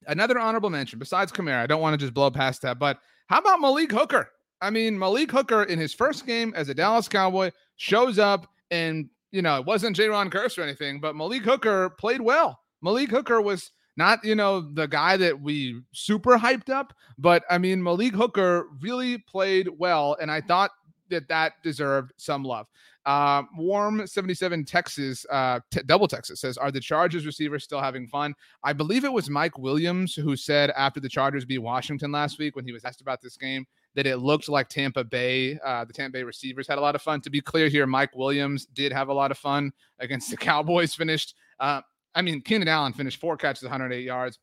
another 0.07 0.39
honorable 0.39 0.69
mention 0.69 0.97
besides 0.97 1.31
Kamara, 1.31 1.59
I 1.59 1.67
don't 1.67 1.81
want 1.81 1.93
to 1.93 2.03
just 2.03 2.13
blow 2.13 2.31
past 2.31 2.61
that, 2.61 2.79
but 2.79 2.99
how 3.27 3.39
about 3.39 3.59
Malik 3.59 3.91
Hooker? 3.91 4.29
I 4.61 4.69
mean, 4.69 4.97
Malik 4.97 5.29
Hooker 5.31 5.63
in 5.63 5.77
his 5.77 5.93
first 5.93 6.25
game 6.25 6.53
as 6.55 6.69
a 6.69 6.73
Dallas 6.73 7.09
Cowboy 7.09 7.51
shows 7.75 8.17
up 8.17 8.47
and 8.71 9.09
you 9.35 9.41
know, 9.41 9.57
it 9.57 9.65
wasn't 9.65 9.97
Jayron 9.97 10.31
Kearse 10.31 10.57
or 10.57 10.61
anything, 10.61 11.01
but 11.01 11.13
Malik 11.13 11.43
Hooker 11.43 11.89
played 11.89 12.21
well. 12.21 12.61
Malik 12.81 13.09
Hooker 13.09 13.41
was 13.41 13.71
not, 13.97 14.23
you 14.23 14.33
know, 14.33 14.61
the 14.61 14.87
guy 14.87 15.17
that 15.17 15.41
we 15.41 15.81
super 15.91 16.37
hyped 16.37 16.69
up, 16.69 16.93
but 17.17 17.43
I 17.49 17.57
mean, 17.57 17.83
Malik 17.83 18.13
Hooker 18.13 18.67
really 18.79 19.17
played 19.17 19.67
well. 19.77 20.15
And 20.21 20.31
I 20.31 20.39
thought 20.39 20.71
that 21.09 21.27
that 21.27 21.61
deserved 21.63 22.13
some 22.15 22.43
love. 22.43 22.67
Uh, 23.05 23.43
Warm 23.57 24.07
77 24.07 24.63
Texas, 24.63 25.25
uh, 25.29 25.59
t- 25.69 25.81
double 25.85 26.07
Texas 26.07 26.39
says, 26.39 26.57
Are 26.57 26.71
the 26.71 26.79
Chargers 26.79 27.25
receivers 27.25 27.65
still 27.65 27.81
having 27.81 28.07
fun? 28.07 28.33
I 28.63 28.71
believe 28.71 29.03
it 29.03 29.11
was 29.11 29.29
Mike 29.29 29.57
Williams 29.57 30.15
who 30.15 30.37
said 30.37 30.71
after 30.71 31.01
the 31.01 31.09
Chargers 31.09 31.43
beat 31.43 31.59
Washington 31.59 32.13
last 32.13 32.39
week 32.39 32.55
when 32.55 32.65
he 32.65 32.71
was 32.71 32.85
asked 32.85 33.01
about 33.01 33.21
this 33.21 33.35
game 33.35 33.65
that 33.95 34.05
it 34.05 34.17
looked 34.17 34.49
like 34.49 34.69
Tampa 34.69 35.03
Bay, 35.03 35.57
uh, 35.65 35.85
the 35.85 35.93
Tampa 35.93 36.13
Bay 36.19 36.23
receivers 36.23 36.67
had 36.67 36.77
a 36.77 36.81
lot 36.81 36.95
of 36.95 37.01
fun. 37.01 37.21
To 37.21 37.29
be 37.29 37.41
clear 37.41 37.69
here, 37.69 37.87
Mike 37.87 38.15
Williams 38.15 38.65
did 38.65 38.91
have 38.91 39.07
a 39.07 39.13
lot 39.13 39.31
of 39.31 39.37
fun 39.37 39.71
against 39.99 40.29
the 40.29 40.37
Cowboys, 40.37 40.93
finished, 40.93 41.35
uh, 41.59 41.81
I 42.13 42.21
mean, 42.21 42.41
Keenan 42.41 42.67
Allen 42.67 42.93
finished 42.93 43.19
four 43.19 43.35
catches, 43.35 43.63
108 43.63 44.01
yards. 44.01 44.39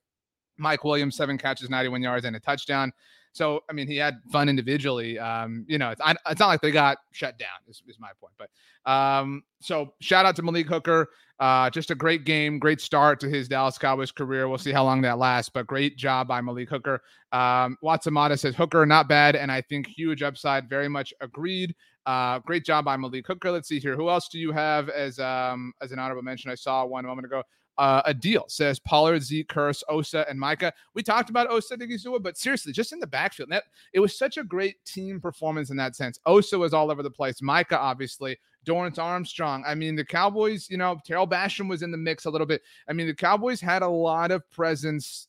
Mike 0.58 0.84
Williams, 0.84 1.16
seven 1.16 1.38
catches, 1.38 1.70
91 1.70 2.02
yards, 2.02 2.24
and 2.26 2.36
a 2.36 2.40
touchdown. 2.40 2.92
So, 3.32 3.60
I 3.68 3.72
mean, 3.72 3.86
he 3.86 3.96
had 3.96 4.20
fun 4.30 4.48
individually. 4.48 5.18
Um, 5.18 5.64
you 5.68 5.78
know, 5.78 5.90
it's, 5.90 6.00
I, 6.00 6.14
it's 6.30 6.40
not 6.40 6.48
like 6.48 6.60
they 6.60 6.70
got 6.70 6.98
shut 7.12 7.38
down, 7.38 7.48
is, 7.68 7.82
is 7.88 7.98
my 7.98 8.10
point. 8.20 8.34
But 8.38 8.90
um, 8.90 9.42
so 9.60 9.94
shout 10.00 10.26
out 10.26 10.36
to 10.36 10.42
Malik 10.42 10.66
Hooker. 10.66 11.08
Uh, 11.40 11.70
just 11.70 11.90
a 11.90 11.94
great 11.94 12.24
game, 12.24 12.58
great 12.58 12.80
start 12.80 13.18
to 13.18 13.28
his 13.28 13.48
Dallas 13.48 13.76
Cowboys 13.76 14.12
career. 14.12 14.48
We'll 14.48 14.58
see 14.58 14.70
how 14.70 14.84
long 14.84 15.00
that 15.02 15.18
lasts, 15.18 15.50
but 15.52 15.66
great 15.66 15.96
job 15.96 16.28
by 16.28 16.40
Malik 16.40 16.68
Hooker. 16.68 17.02
Um, 17.32 17.76
Watsamata 17.82 18.38
says 18.38 18.54
Hooker, 18.54 18.86
not 18.86 19.08
bad. 19.08 19.34
And 19.34 19.50
I 19.50 19.60
think 19.62 19.88
huge 19.88 20.22
upside, 20.22 20.68
very 20.68 20.88
much 20.88 21.12
agreed. 21.20 21.74
Uh, 22.06 22.38
great 22.40 22.64
job 22.64 22.84
by 22.84 22.96
Malik 22.96 23.26
Hooker. 23.26 23.50
Let's 23.50 23.68
see 23.68 23.80
here. 23.80 23.96
Who 23.96 24.08
else 24.08 24.28
do 24.28 24.38
you 24.38 24.52
have 24.52 24.88
as 24.88 25.18
um, 25.18 25.72
as 25.80 25.92
an 25.92 25.98
honorable 25.98 26.22
mention? 26.22 26.50
I 26.50 26.54
saw 26.54 26.84
one 26.84 27.06
moment 27.06 27.26
ago 27.26 27.42
uh, 27.78 28.02
a 28.04 28.14
deal. 28.14 28.44
Says 28.48 28.78
Pollard, 28.78 29.22
Zeke, 29.22 29.48
Kearse, 29.48 29.82
Osa, 29.88 30.26
and 30.28 30.38
Micah. 30.38 30.72
We 30.94 31.02
talked 31.02 31.30
about 31.30 31.50
Osa 31.50 31.76
Odighizuwa, 31.76 32.22
but 32.22 32.36
seriously, 32.36 32.72
just 32.72 32.92
in 32.92 33.00
the 33.00 33.06
backfield, 33.06 33.50
that 33.50 33.64
it 33.92 34.00
was 34.00 34.16
such 34.16 34.36
a 34.36 34.44
great 34.44 34.84
team 34.84 35.20
performance 35.20 35.70
in 35.70 35.76
that 35.78 35.96
sense. 35.96 36.18
Osa 36.26 36.58
was 36.58 36.74
all 36.74 36.90
over 36.90 37.02
the 37.02 37.10
place. 37.10 37.40
Micah, 37.42 37.78
obviously, 37.78 38.38
Dorrance 38.64 38.98
Armstrong. 38.98 39.64
I 39.66 39.74
mean, 39.74 39.96
the 39.96 40.04
Cowboys, 40.04 40.68
you 40.70 40.76
know, 40.76 40.98
Terrell 41.04 41.26
Basham 41.26 41.68
was 41.68 41.82
in 41.82 41.90
the 41.90 41.98
mix 41.98 42.26
a 42.26 42.30
little 42.30 42.46
bit. 42.46 42.62
I 42.88 42.92
mean, 42.92 43.06
the 43.06 43.14
Cowboys 43.14 43.60
had 43.60 43.82
a 43.82 43.88
lot 43.88 44.30
of 44.30 44.48
presence, 44.50 45.28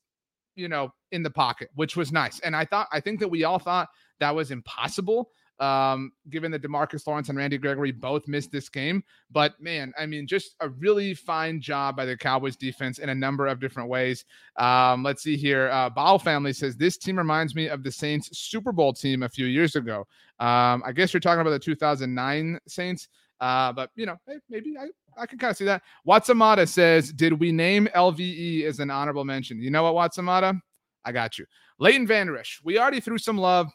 you 0.55 0.67
know, 0.67 0.93
in 1.11 1.23
the 1.23 1.31
pocket, 1.31 1.69
which 1.75 1.95
was 1.95 2.11
nice. 2.11 2.39
And 2.41 2.55
I 2.55 2.65
thought, 2.65 2.87
I 2.91 2.99
think 2.99 3.19
that 3.19 3.27
we 3.27 3.43
all 3.43 3.59
thought 3.59 3.89
that 4.19 4.35
was 4.35 4.51
impossible 4.51 5.29
um, 5.59 6.11
given 6.29 6.51
that 6.51 6.61
Demarcus 6.61 7.05
Lawrence 7.07 7.29
and 7.29 7.37
Randy 7.37 7.57
Gregory 7.57 7.91
both 7.91 8.27
missed 8.27 8.51
this 8.51 8.69
game. 8.69 9.03
But 9.31 9.59
man, 9.61 9.93
I 9.97 10.05
mean, 10.05 10.27
just 10.27 10.55
a 10.59 10.69
really 10.69 11.13
fine 11.13 11.61
job 11.61 11.95
by 11.95 12.05
the 12.05 12.17
Cowboys 12.17 12.55
defense 12.55 12.99
in 12.99 13.09
a 13.09 13.15
number 13.15 13.47
of 13.47 13.59
different 13.59 13.89
ways. 13.89 14.25
Um, 14.57 15.03
let's 15.03 15.23
see 15.23 15.37
here. 15.37 15.69
Uh, 15.69 15.89
Ball 15.89 16.19
family 16.19 16.53
says 16.53 16.75
this 16.75 16.97
team 16.97 17.17
reminds 17.17 17.55
me 17.55 17.67
of 17.67 17.83
the 17.83 17.91
Saints 17.91 18.37
Super 18.37 18.71
Bowl 18.71 18.93
team 18.93 19.23
a 19.23 19.29
few 19.29 19.45
years 19.45 19.75
ago. 19.75 20.07
Um, 20.39 20.83
I 20.85 20.91
guess 20.93 21.13
you're 21.13 21.21
talking 21.21 21.41
about 21.41 21.51
the 21.51 21.59
2009 21.59 22.59
Saints. 22.67 23.07
Uh, 23.39 23.73
but 23.73 23.89
you 23.95 24.05
know, 24.05 24.17
maybe 24.49 24.75
I, 24.77 24.87
I 25.21 25.25
can 25.25 25.37
kind 25.37 25.51
of 25.51 25.57
see 25.57 25.65
that. 25.65 25.83
Watsamata 26.07 26.67
says, 26.67 27.11
Did 27.11 27.33
we 27.33 27.51
name 27.51 27.87
LVE 27.95 28.63
as 28.63 28.79
an 28.79 28.89
honorable 28.89 29.25
mention? 29.25 29.61
You 29.61 29.69
know 29.69 29.91
what, 29.91 30.11
Watsamata? 30.11 30.59
I 31.05 31.11
got 31.11 31.37
you. 31.37 31.45
Leighton 31.79 32.07
Vander 32.07 32.37
Esch. 32.37 32.61
We 32.63 32.79
already 32.79 32.99
threw 32.99 33.17
some 33.17 33.37
love 33.37 33.69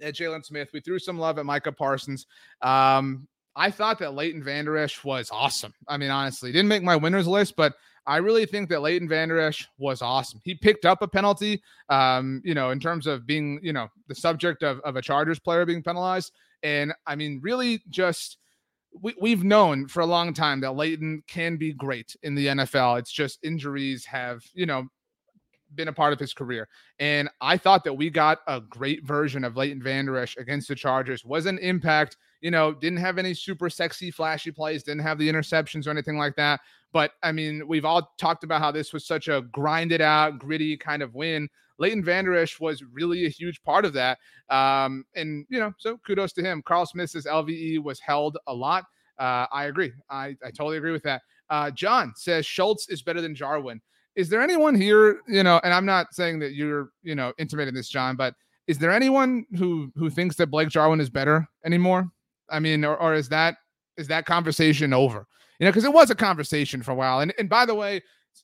at 0.00 0.14
Jaylon 0.14 0.44
Smith. 0.44 0.70
We 0.72 0.80
threw 0.80 0.98
some 0.98 1.18
love 1.18 1.38
at 1.38 1.46
Micah 1.46 1.72
Parsons. 1.72 2.26
Um, 2.62 3.26
I 3.54 3.70
thought 3.70 3.98
that 4.00 4.14
Leighton 4.14 4.42
Vander 4.42 4.76
Esch 4.76 5.02
was 5.02 5.30
awesome. 5.32 5.72
I 5.88 5.96
mean, 5.96 6.10
honestly, 6.10 6.52
didn't 6.52 6.68
make 6.68 6.82
my 6.82 6.96
winners 6.96 7.26
list, 7.26 7.56
but 7.56 7.74
I 8.06 8.18
really 8.18 8.46
think 8.46 8.68
that 8.68 8.82
Leighton 8.82 9.08
Vander 9.08 9.40
Esch 9.40 9.66
was 9.78 10.02
awesome. 10.02 10.40
He 10.44 10.54
picked 10.54 10.84
up 10.84 11.02
a 11.02 11.08
penalty, 11.08 11.62
um, 11.88 12.40
you 12.44 12.54
know, 12.54 12.70
in 12.70 12.78
terms 12.78 13.06
of 13.06 13.26
being, 13.26 13.58
you 13.62 13.72
know, 13.72 13.88
the 14.08 14.14
subject 14.14 14.62
of, 14.62 14.80
of 14.80 14.96
a 14.96 15.02
Chargers 15.02 15.38
player 15.38 15.64
being 15.64 15.82
penalized. 15.82 16.32
And 16.62 16.92
I 17.06 17.16
mean, 17.16 17.40
really 17.42 17.82
just 17.88 18.38
we, 19.00 19.14
we've 19.20 19.44
known 19.44 19.88
for 19.88 20.00
a 20.00 20.06
long 20.06 20.32
time 20.32 20.60
that 20.60 20.76
Leighton 20.76 21.22
can 21.26 21.56
be 21.56 21.72
great 21.72 22.16
in 22.22 22.34
the 22.34 22.46
NFL. 22.46 22.98
It's 22.98 23.12
just 23.12 23.38
injuries 23.42 24.04
have, 24.04 24.42
you 24.54 24.66
know, 24.66 24.88
been 25.74 25.88
a 25.88 25.92
part 25.92 26.12
of 26.12 26.18
his 26.18 26.32
career. 26.32 26.68
And 26.98 27.28
I 27.40 27.56
thought 27.56 27.84
that 27.84 27.94
we 27.94 28.10
got 28.10 28.38
a 28.46 28.60
great 28.60 29.04
version 29.04 29.44
of 29.44 29.56
Leighton 29.56 29.82
Vander 29.82 30.16
Esch 30.16 30.36
against 30.36 30.68
the 30.68 30.74
Chargers. 30.74 31.24
Was 31.24 31.46
an 31.46 31.58
impact, 31.58 32.16
you 32.40 32.50
know, 32.50 32.72
didn't 32.72 32.98
have 32.98 33.18
any 33.18 33.34
super 33.34 33.68
sexy, 33.68 34.10
flashy 34.10 34.50
plays, 34.50 34.82
didn't 34.82 35.02
have 35.02 35.18
the 35.18 35.28
interceptions 35.28 35.86
or 35.86 35.90
anything 35.90 36.16
like 36.16 36.36
that. 36.36 36.60
But 36.92 37.12
I 37.22 37.32
mean, 37.32 37.66
we've 37.66 37.84
all 37.84 38.14
talked 38.18 38.44
about 38.44 38.60
how 38.60 38.70
this 38.70 38.92
was 38.92 39.06
such 39.06 39.28
a 39.28 39.42
grinded 39.52 40.00
out, 40.00 40.38
gritty 40.38 40.76
kind 40.76 41.02
of 41.02 41.14
win. 41.14 41.48
Leighton 41.78 42.02
Vander 42.02 42.34
Esch 42.34 42.58
was 42.58 42.82
really 42.82 43.26
a 43.26 43.28
huge 43.28 43.62
part 43.62 43.84
of 43.84 43.92
that. 43.92 44.18
Um, 44.48 45.04
and, 45.14 45.44
you 45.50 45.60
know, 45.60 45.72
so 45.78 45.98
kudos 45.98 46.32
to 46.34 46.42
him. 46.42 46.62
Carl 46.64 46.86
Smith's 46.86 47.14
LVE 47.14 47.82
was 47.82 48.00
held 48.00 48.38
a 48.46 48.54
lot. 48.54 48.84
Uh, 49.18 49.46
I 49.52 49.64
agree. 49.64 49.92
I, 50.08 50.36
I 50.44 50.50
totally 50.50 50.78
agree 50.78 50.92
with 50.92 51.02
that. 51.02 51.22
Uh, 51.50 51.70
John 51.70 52.12
says 52.16 52.46
Schultz 52.46 52.88
is 52.88 53.02
better 53.02 53.20
than 53.20 53.34
Jarwin 53.34 53.80
is 54.16 54.30
there 54.30 54.40
anyone 54.40 54.74
here, 54.74 55.20
you 55.28 55.42
know, 55.42 55.60
and 55.62 55.72
I'm 55.72 55.86
not 55.86 56.14
saying 56.14 56.38
that 56.40 56.54
you're, 56.54 56.88
you 57.02 57.14
know, 57.14 57.32
intimating 57.38 57.74
this, 57.74 57.88
John, 57.88 58.16
but 58.16 58.34
is 58.66 58.78
there 58.78 58.90
anyone 58.90 59.44
who 59.56 59.92
who 59.94 60.10
thinks 60.10 60.36
that 60.36 60.48
Blake 60.48 60.70
Jarwin 60.70 61.00
is 61.00 61.10
better 61.10 61.46
anymore? 61.64 62.10
I 62.50 62.58
mean, 62.58 62.84
or, 62.84 62.96
or 62.96 63.14
is 63.14 63.28
that 63.28 63.56
is 63.96 64.08
that 64.08 64.26
conversation 64.26 64.92
over? 64.92 65.26
You 65.60 65.66
know, 65.66 65.70
because 65.70 65.84
it 65.84 65.92
was 65.92 66.10
a 66.10 66.14
conversation 66.14 66.82
for 66.82 66.90
a 66.92 66.94
while. 66.94 67.20
And 67.20 67.32
and 67.38 67.48
by 67.48 67.66
the 67.66 67.74
way, 67.74 68.02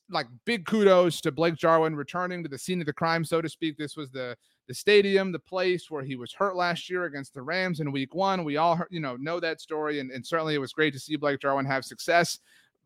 like 0.09 0.27
big 0.45 0.65
kudos 0.65 1.19
to 1.21 1.31
Blake 1.31 1.55
Jarwin 1.55 1.95
returning 1.95 2.43
to 2.43 2.49
the 2.49 2.57
scene 2.57 2.79
of 2.79 2.85
the 2.85 2.93
crime, 2.93 3.25
so 3.25 3.41
to 3.41 3.49
speak. 3.49 3.77
This 3.77 3.97
was 3.97 4.11
the 4.11 4.37
the 4.67 4.73
stadium, 4.73 5.31
the 5.31 5.39
place 5.39 5.91
where 5.91 6.03
he 6.03 6.15
was 6.15 6.31
hurt 6.31 6.55
last 6.55 6.89
year 6.89 7.03
against 7.03 7.33
the 7.33 7.41
Rams 7.41 7.81
in 7.81 7.91
Week 7.91 8.15
One. 8.15 8.45
We 8.45 8.57
all, 8.57 8.79
you 8.89 9.01
know, 9.01 9.17
know 9.17 9.39
that 9.41 9.59
story, 9.59 9.99
and, 9.99 10.09
and 10.11 10.25
certainly 10.25 10.55
it 10.55 10.59
was 10.59 10.71
great 10.71 10.93
to 10.93 10.99
see 10.99 11.17
Blake 11.17 11.41
Jarwin 11.41 11.65
have 11.65 11.83
success 11.83 12.39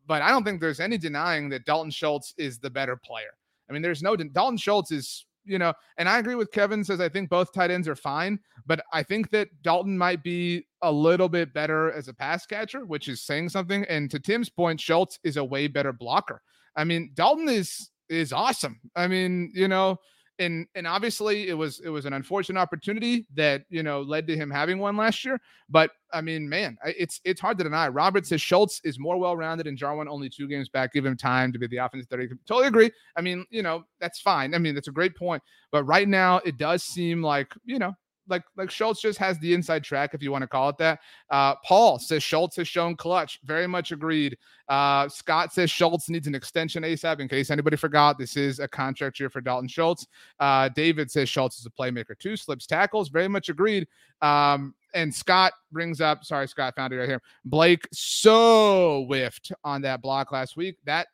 but 0.08 0.22
I 0.22 0.30
don't 0.30 0.42
think 0.42 0.60
there's 0.60 0.80
any 0.80 0.98
denying 0.98 1.50
that 1.50 1.66
Dalton 1.66 1.90
Schultz 1.90 2.34
is 2.38 2.58
the 2.58 2.70
better 2.70 2.96
player. 2.96 3.30
I 3.68 3.72
mean, 3.72 3.82
there's 3.82 4.02
no 4.02 4.16
Dalton 4.16 4.56
Schultz 4.56 4.90
is, 4.90 5.26
you 5.44 5.58
know, 5.58 5.72
and 5.98 6.08
I 6.08 6.18
agree 6.18 6.34
with 6.34 6.50
Kevin 6.50 6.82
says 6.82 7.00
I 7.00 7.10
think 7.10 7.28
both 7.28 7.52
tight 7.52 7.70
ends 7.70 7.86
are 7.86 7.94
fine, 7.94 8.40
but 8.66 8.82
I 8.92 9.02
think 9.02 9.30
that 9.30 9.48
Dalton 9.62 9.96
might 9.96 10.22
be 10.24 10.66
a 10.82 10.90
little 10.90 11.28
bit 11.28 11.52
better 11.52 11.92
as 11.92 12.08
a 12.08 12.14
pass 12.14 12.46
catcher, 12.46 12.86
which 12.86 13.06
is 13.08 13.22
saying 13.22 13.50
something. 13.50 13.84
And 13.84 14.10
to 14.10 14.18
Tim's 14.18 14.48
point, 14.48 14.80
Schultz 14.80 15.18
is 15.22 15.36
a 15.36 15.44
way 15.44 15.68
better 15.68 15.92
blocker. 15.92 16.42
I 16.74 16.84
mean, 16.84 17.10
Dalton 17.14 17.48
is 17.48 17.90
is 18.08 18.32
awesome. 18.32 18.80
I 18.96 19.06
mean, 19.06 19.52
you 19.54 19.68
know, 19.68 19.98
and 20.38 20.66
and 20.74 20.86
obviously 20.86 21.48
it 21.48 21.54
was 21.54 21.80
it 21.80 21.88
was 21.88 22.06
an 22.06 22.12
unfortunate 22.12 22.60
opportunity 22.60 23.26
that 23.34 23.64
you 23.70 23.82
know 23.82 24.02
led 24.02 24.26
to 24.28 24.36
him 24.36 24.50
having 24.50 24.78
one 24.78 24.96
last 24.96 25.24
year. 25.24 25.40
But 25.68 25.90
I 26.12 26.20
mean, 26.20 26.48
man, 26.48 26.76
it's 26.84 27.20
it's 27.24 27.40
hard 27.40 27.58
to 27.58 27.64
deny. 27.64 27.88
Robert 27.88 28.26
says 28.26 28.40
Schultz 28.40 28.80
is 28.84 28.98
more 28.98 29.18
well 29.18 29.36
rounded, 29.36 29.66
and 29.66 29.76
Jarwin 29.76 30.08
only 30.08 30.30
two 30.30 30.48
games 30.48 30.68
back. 30.68 30.92
Give 30.92 31.04
him 31.04 31.16
time 31.16 31.52
to 31.52 31.58
be 31.58 31.66
the 31.66 31.78
offensive 31.78 32.08
thirty. 32.08 32.28
Totally 32.46 32.68
agree. 32.68 32.90
I 33.16 33.20
mean, 33.20 33.44
you 33.50 33.62
know, 33.62 33.84
that's 34.00 34.20
fine. 34.20 34.54
I 34.54 34.58
mean, 34.58 34.74
that's 34.74 34.88
a 34.88 34.92
great 34.92 35.16
point. 35.16 35.42
But 35.72 35.84
right 35.84 36.08
now, 36.08 36.38
it 36.38 36.56
does 36.56 36.82
seem 36.82 37.22
like 37.22 37.52
you 37.64 37.78
know 37.78 37.94
like 38.28 38.44
like 38.56 38.70
Schultz 38.70 39.00
just 39.00 39.18
has 39.18 39.38
the 39.38 39.54
inside 39.54 39.84
track, 39.84 40.14
if 40.14 40.22
you 40.22 40.30
want 40.30 40.42
to 40.42 40.48
call 40.48 40.68
it 40.68 40.78
that. 40.78 41.00
Uh, 41.30 41.54
Paul 41.64 41.98
says 41.98 42.22
Schultz 42.22 42.56
has 42.56 42.68
shown 42.68 42.96
clutch. 42.96 43.40
Very 43.44 43.66
much 43.66 43.92
agreed. 43.92 44.36
Uh, 44.68 45.08
Scott 45.08 45.52
says 45.52 45.70
Schultz 45.70 46.08
needs 46.08 46.26
an 46.26 46.34
extension 46.34 46.82
ASAP. 46.82 47.20
In 47.20 47.28
case 47.28 47.50
anybody 47.50 47.76
forgot, 47.76 48.18
this 48.18 48.36
is 48.36 48.60
a 48.60 48.68
contract 48.68 49.18
year 49.18 49.30
for 49.30 49.40
Dalton 49.40 49.68
Schultz. 49.68 50.06
Uh, 50.38 50.68
David 50.68 51.10
says 51.10 51.28
Schultz 51.28 51.58
is 51.58 51.66
a 51.66 51.70
playmaker 51.70 52.18
too. 52.18 52.36
Slips 52.36 52.66
tackles. 52.66 53.08
Very 53.08 53.28
much 53.28 53.48
agreed. 53.48 53.86
Um, 54.22 54.74
and 54.94 55.14
Scott 55.14 55.52
brings 55.70 56.00
up, 56.00 56.24
sorry, 56.24 56.48
Scott 56.48 56.74
found 56.74 56.92
it 56.92 56.96
right 56.98 57.08
here. 57.08 57.22
Blake 57.44 57.86
so 57.92 59.04
whiffed 59.06 59.52
on 59.64 59.82
that 59.82 60.02
block 60.02 60.32
last 60.32 60.56
week. 60.56 60.76
That 60.84 61.08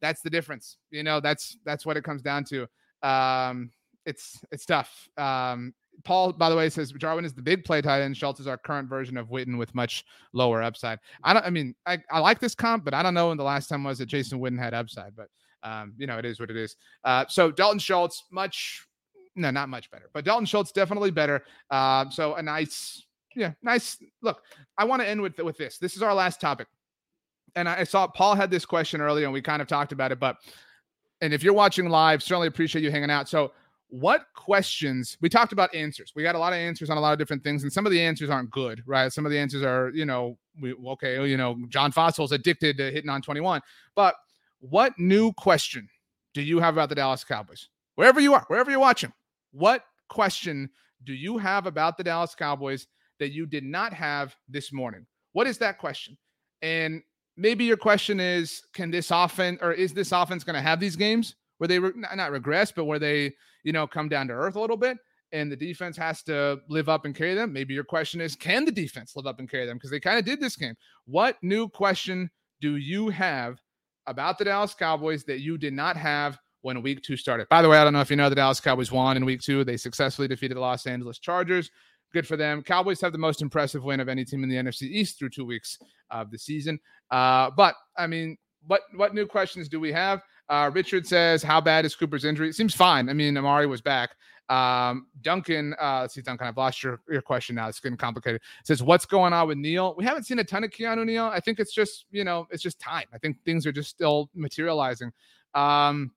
that's 0.00 0.22
the 0.22 0.30
difference. 0.30 0.76
You 0.90 1.02
know, 1.02 1.20
that's 1.20 1.56
that's 1.64 1.86
what 1.86 1.96
it 1.96 2.04
comes 2.04 2.22
down 2.22 2.44
to. 2.44 2.66
Um, 3.02 3.70
it's 4.06 4.40
it's 4.50 4.66
tough. 4.66 5.08
Um, 5.16 5.74
Paul, 6.04 6.32
by 6.32 6.48
the 6.50 6.56
way, 6.56 6.68
says 6.68 6.92
Jarwin 6.92 7.24
is 7.24 7.34
the 7.34 7.42
big 7.42 7.64
play 7.64 7.82
tight 7.82 8.02
end. 8.02 8.16
Schultz 8.16 8.40
is 8.40 8.46
our 8.46 8.56
current 8.56 8.88
version 8.88 9.16
of 9.16 9.28
Witten 9.28 9.58
with 9.58 9.74
much 9.74 10.04
lower 10.32 10.62
upside. 10.62 10.98
I 11.24 11.32
don't. 11.32 11.44
I 11.44 11.50
mean, 11.50 11.74
I, 11.86 11.98
I 12.10 12.20
like 12.20 12.40
this 12.40 12.54
comp, 12.54 12.84
but 12.84 12.94
I 12.94 13.02
don't 13.02 13.14
know 13.14 13.28
when 13.28 13.36
the 13.36 13.44
last 13.44 13.68
time 13.68 13.84
was 13.84 13.98
that 13.98 14.06
Jason 14.06 14.40
Witten 14.40 14.58
had 14.58 14.74
upside. 14.74 15.14
But 15.16 15.28
um, 15.62 15.94
you 15.96 16.06
know, 16.06 16.18
it 16.18 16.24
is 16.24 16.40
what 16.40 16.50
it 16.50 16.56
is. 16.56 16.76
Uh, 17.04 17.24
so 17.28 17.50
Dalton 17.50 17.78
Schultz, 17.78 18.24
much, 18.30 18.86
no, 19.36 19.50
not 19.50 19.68
much 19.68 19.90
better, 19.90 20.10
but 20.12 20.24
Dalton 20.24 20.46
Schultz 20.46 20.72
definitely 20.72 21.10
better. 21.10 21.44
Uh, 21.70 22.08
so 22.10 22.34
a 22.34 22.42
nice, 22.42 23.04
yeah, 23.36 23.52
nice. 23.62 23.98
Look, 24.22 24.42
I 24.78 24.84
want 24.84 25.02
to 25.02 25.08
end 25.08 25.20
with 25.20 25.38
with 25.38 25.58
this. 25.58 25.78
This 25.78 25.96
is 25.96 26.02
our 26.02 26.14
last 26.14 26.40
topic, 26.40 26.68
and 27.54 27.68
I, 27.68 27.80
I 27.80 27.84
saw 27.84 28.06
Paul 28.06 28.34
had 28.34 28.50
this 28.50 28.64
question 28.64 29.00
earlier, 29.00 29.24
and 29.24 29.32
we 29.32 29.42
kind 29.42 29.62
of 29.62 29.68
talked 29.68 29.92
about 29.92 30.12
it, 30.12 30.20
but. 30.20 30.36
And 31.22 31.34
if 31.34 31.42
you're 31.42 31.52
watching 31.52 31.86
live, 31.90 32.22
certainly 32.22 32.48
appreciate 32.48 32.80
you 32.80 32.90
hanging 32.90 33.10
out. 33.10 33.28
So 33.28 33.52
what 33.90 34.24
questions 34.34 35.16
we 35.20 35.28
talked 35.28 35.52
about 35.52 35.74
answers 35.74 36.12
we 36.14 36.22
got 36.22 36.34
a 36.34 36.38
lot 36.38 36.52
of 36.52 36.58
answers 36.58 36.90
on 36.90 36.96
a 36.96 37.00
lot 37.00 37.12
of 37.12 37.18
different 37.18 37.42
things 37.42 37.62
and 37.62 37.72
some 37.72 37.86
of 37.86 37.92
the 37.92 38.00
answers 38.00 38.30
aren't 38.30 38.50
good 38.50 38.82
right 38.86 39.12
some 39.12 39.26
of 39.26 39.32
the 39.32 39.38
answers 39.38 39.62
are 39.62 39.90
you 39.90 40.04
know 40.04 40.38
we 40.62 40.72
okay 40.86 41.26
you 41.28 41.36
know 41.36 41.56
john 41.68 41.90
Fassel's 41.90 42.32
addicted 42.32 42.76
to 42.76 42.90
hitting 42.90 43.10
on 43.10 43.20
21 43.20 43.60
but 43.94 44.14
what 44.60 44.92
new 44.98 45.32
question 45.32 45.88
do 46.34 46.42
you 46.42 46.60
have 46.60 46.74
about 46.74 46.88
the 46.88 46.94
dallas 46.94 47.24
cowboys 47.24 47.68
wherever 47.96 48.20
you 48.20 48.32
are 48.32 48.44
wherever 48.46 48.70
you're 48.70 48.80
watching 48.80 49.12
what 49.52 49.84
question 50.08 50.70
do 51.04 51.12
you 51.12 51.36
have 51.36 51.66
about 51.66 51.96
the 51.96 52.04
dallas 52.04 52.34
cowboys 52.34 52.86
that 53.20 53.30
you 53.32 53.46
did 53.46 53.62
not 53.62 53.92
have 53.92 54.34
this 54.48 54.72
morning? 54.72 55.06
What 55.32 55.46
is 55.46 55.58
that 55.58 55.78
question? 55.78 56.18
And 56.62 57.02
maybe 57.36 57.64
your 57.64 57.76
question 57.76 58.18
is 58.18 58.62
can 58.74 58.90
this 58.90 59.12
offense 59.12 59.60
or 59.62 59.72
is 59.72 59.92
this 59.92 60.10
offense 60.10 60.42
going 60.42 60.54
to 60.54 60.60
have 60.60 60.80
these 60.80 60.96
games 60.96 61.36
where 61.58 61.68
they 61.68 61.78
re- 61.78 61.92
not 61.94 62.32
regress 62.32 62.72
but 62.72 62.86
where 62.86 62.98
they 62.98 63.32
you 63.64 63.72
know 63.72 63.86
come 63.86 64.08
down 64.08 64.28
to 64.28 64.34
earth 64.34 64.56
a 64.56 64.60
little 64.60 64.76
bit 64.76 64.98
and 65.32 65.50
the 65.50 65.56
defense 65.56 65.96
has 65.96 66.22
to 66.24 66.58
live 66.68 66.88
up 66.88 67.04
and 67.04 67.14
carry 67.14 67.34
them 67.34 67.52
maybe 67.52 67.74
your 67.74 67.84
question 67.84 68.20
is 68.20 68.34
can 68.36 68.64
the 68.64 68.72
defense 68.72 69.14
live 69.16 69.26
up 69.26 69.38
and 69.38 69.50
carry 69.50 69.66
them 69.66 69.76
because 69.76 69.90
they 69.90 70.00
kind 70.00 70.18
of 70.18 70.24
did 70.24 70.40
this 70.40 70.56
game 70.56 70.74
what 71.06 71.36
new 71.42 71.68
question 71.68 72.30
do 72.60 72.76
you 72.76 73.08
have 73.08 73.58
about 74.06 74.38
the 74.38 74.44
dallas 74.44 74.74
cowboys 74.74 75.24
that 75.24 75.40
you 75.40 75.56
did 75.56 75.72
not 75.72 75.96
have 75.96 76.38
when 76.62 76.82
week 76.82 77.02
two 77.02 77.16
started 77.16 77.48
by 77.48 77.62
the 77.62 77.68
way 77.68 77.78
i 77.78 77.84
don't 77.84 77.92
know 77.92 78.00
if 78.00 78.10
you 78.10 78.16
know 78.16 78.28
the 78.28 78.34
dallas 78.34 78.60
cowboys 78.60 78.92
won 78.92 79.16
in 79.16 79.24
week 79.24 79.40
two 79.40 79.64
they 79.64 79.76
successfully 79.76 80.28
defeated 80.28 80.56
the 80.56 80.60
los 80.60 80.86
angeles 80.86 81.18
chargers 81.18 81.70
good 82.12 82.26
for 82.26 82.36
them. 82.36 82.62
Cowboys 82.62 83.00
have 83.00 83.12
the 83.12 83.18
most 83.18 83.42
impressive 83.42 83.84
win 83.84 84.00
of 84.00 84.08
any 84.08 84.24
team 84.24 84.42
in 84.42 84.48
the 84.48 84.56
NFC 84.56 84.82
East 84.82 85.18
through 85.18 85.30
two 85.30 85.44
weeks 85.44 85.78
of 86.10 86.30
the 86.30 86.38
season. 86.38 86.78
Uh, 87.10 87.50
but 87.56 87.74
I 87.96 88.06
mean, 88.06 88.36
what 88.66 88.82
what 88.94 89.14
new 89.14 89.26
questions 89.26 89.68
do 89.68 89.80
we 89.80 89.92
have? 89.92 90.22
Uh, 90.50 90.70
Richard 90.74 91.06
says, 91.06 91.42
"How 91.42 91.60
bad 91.60 91.84
is 91.86 91.94
Cooper's 91.94 92.24
injury?" 92.26 92.48
It 92.48 92.54
seems 92.54 92.74
fine. 92.74 93.08
I 93.08 93.14
mean, 93.14 93.36
Amari 93.38 93.66
was 93.66 93.80
back. 93.80 94.10
Um, 94.50 95.06
Duncan, 95.22 95.74
uh, 95.80 96.00
let's 96.00 96.14
see, 96.14 96.22
Duncan, 96.22 96.48
I've 96.48 96.56
lost 96.56 96.82
your, 96.82 97.00
your 97.08 97.22
question 97.22 97.54
now. 97.54 97.68
It's 97.68 97.78
getting 97.78 97.96
complicated. 97.96 98.42
It 98.60 98.66
says, 98.66 98.82
"What's 98.82 99.06
going 99.06 99.32
on 99.32 99.48
with 99.48 99.58
Neal? 99.58 99.94
We 99.96 100.04
haven't 100.04 100.24
seen 100.24 100.40
a 100.40 100.44
ton 100.44 100.64
of 100.64 100.70
Keanu 100.70 101.06
Neal. 101.06 101.26
I 101.26 101.40
think 101.40 101.60
it's 101.60 101.72
just 101.72 102.06
you 102.10 102.24
know, 102.24 102.46
it's 102.50 102.62
just 102.62 102.80
time. 102.80 103.06
I 103.14 103.18
think 103.18 103.36
things 103.44 103.64
are 103.64 103.72
just 103.72 103.88
still 103.88 104.28
materializing. 104.34 105.12
Um, 105.54 106.10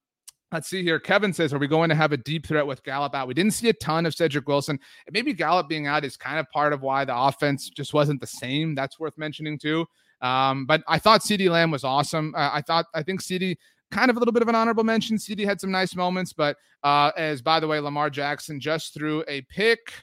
Let's 0.53 0.67
see 0.69 0.83
here. 0.83 0.99
Kevin 0.99 1.33
says, 1.33 1.51
Are 1.51 1.57
we 1.57 1.67
going 1.67 1.89
to 1.89 1.95
have 1.95 2.11
a 2.11 2.17
deep 2.17 2.45
threat 2.45 2.67
with 2.67 2.83
Gallup 2.83 3.15
out? 3.15 3.27
We 3.27 3.33
didn't 3.33 3.53
see 3.53 3.69
a 3.69 3.73
ton 3.73 4.05
of 4.05 4.13
Cedric 4.13 4.47
Wilson. 4.47 4.79
maybe 5.11 5.33
Gallup 5.33 5.67
being 5.67 5.87
out 5.87 6.05
is 6.05 6.15
kind 6.15 6.37
of 6.39 6.47
part 6.51 6.73
of 6.73 6.83
why 6.83 7.05
the 7.05 7.17
offense 7.17 7.71
just 7.71 7.91
wasn't 7.95 8.21
the 8.21 8.27
same. 8.27 8.75
That's 8.75 8.99
worth 8.99 9.17
mentioning 9.17 9.57
too. 9.57 9.87
Um, 10.21 10.67
but 10.67 10.83
I 10.87 10.99
thought 10.99 11.21
CeeDee 11.21 11.49
Lamb 11.49 11.71
was 11.71 11.83
awesome. 11.83 12.35
Uh, 12.37 12.51
I 12.53 12.61
thought, 12.61 12.85
I 12.93 13.01
think 13.01 13.23
CeeDee 13.23 13.57
kind 13.93 14.09
of 14.09 14.17
a 14.17 14.19
little 14.19 14.31
bit 14.31 14.41
of 14.41 14.47
an 14.47 14.55
honorable 14.55 14.83
mention. 14.83 15.17
CeeDee 15.17 15.45
had 15.45 15.61
some 15.61 15.71
nice 15.71 15.95
moments, 15.95 16.33
but 16.33 16.57
uh, 16.83 17.11
as 17.15 17.41
by 17.41 17.59
the 17.59 17.67
way, 17.67 17.79
Lamar 17.79 18.09
Jackson 18.09 18.59
just 18.59 18.93
threw 18.93 19.23
a 19.27 19.41
pick 19.43 19.93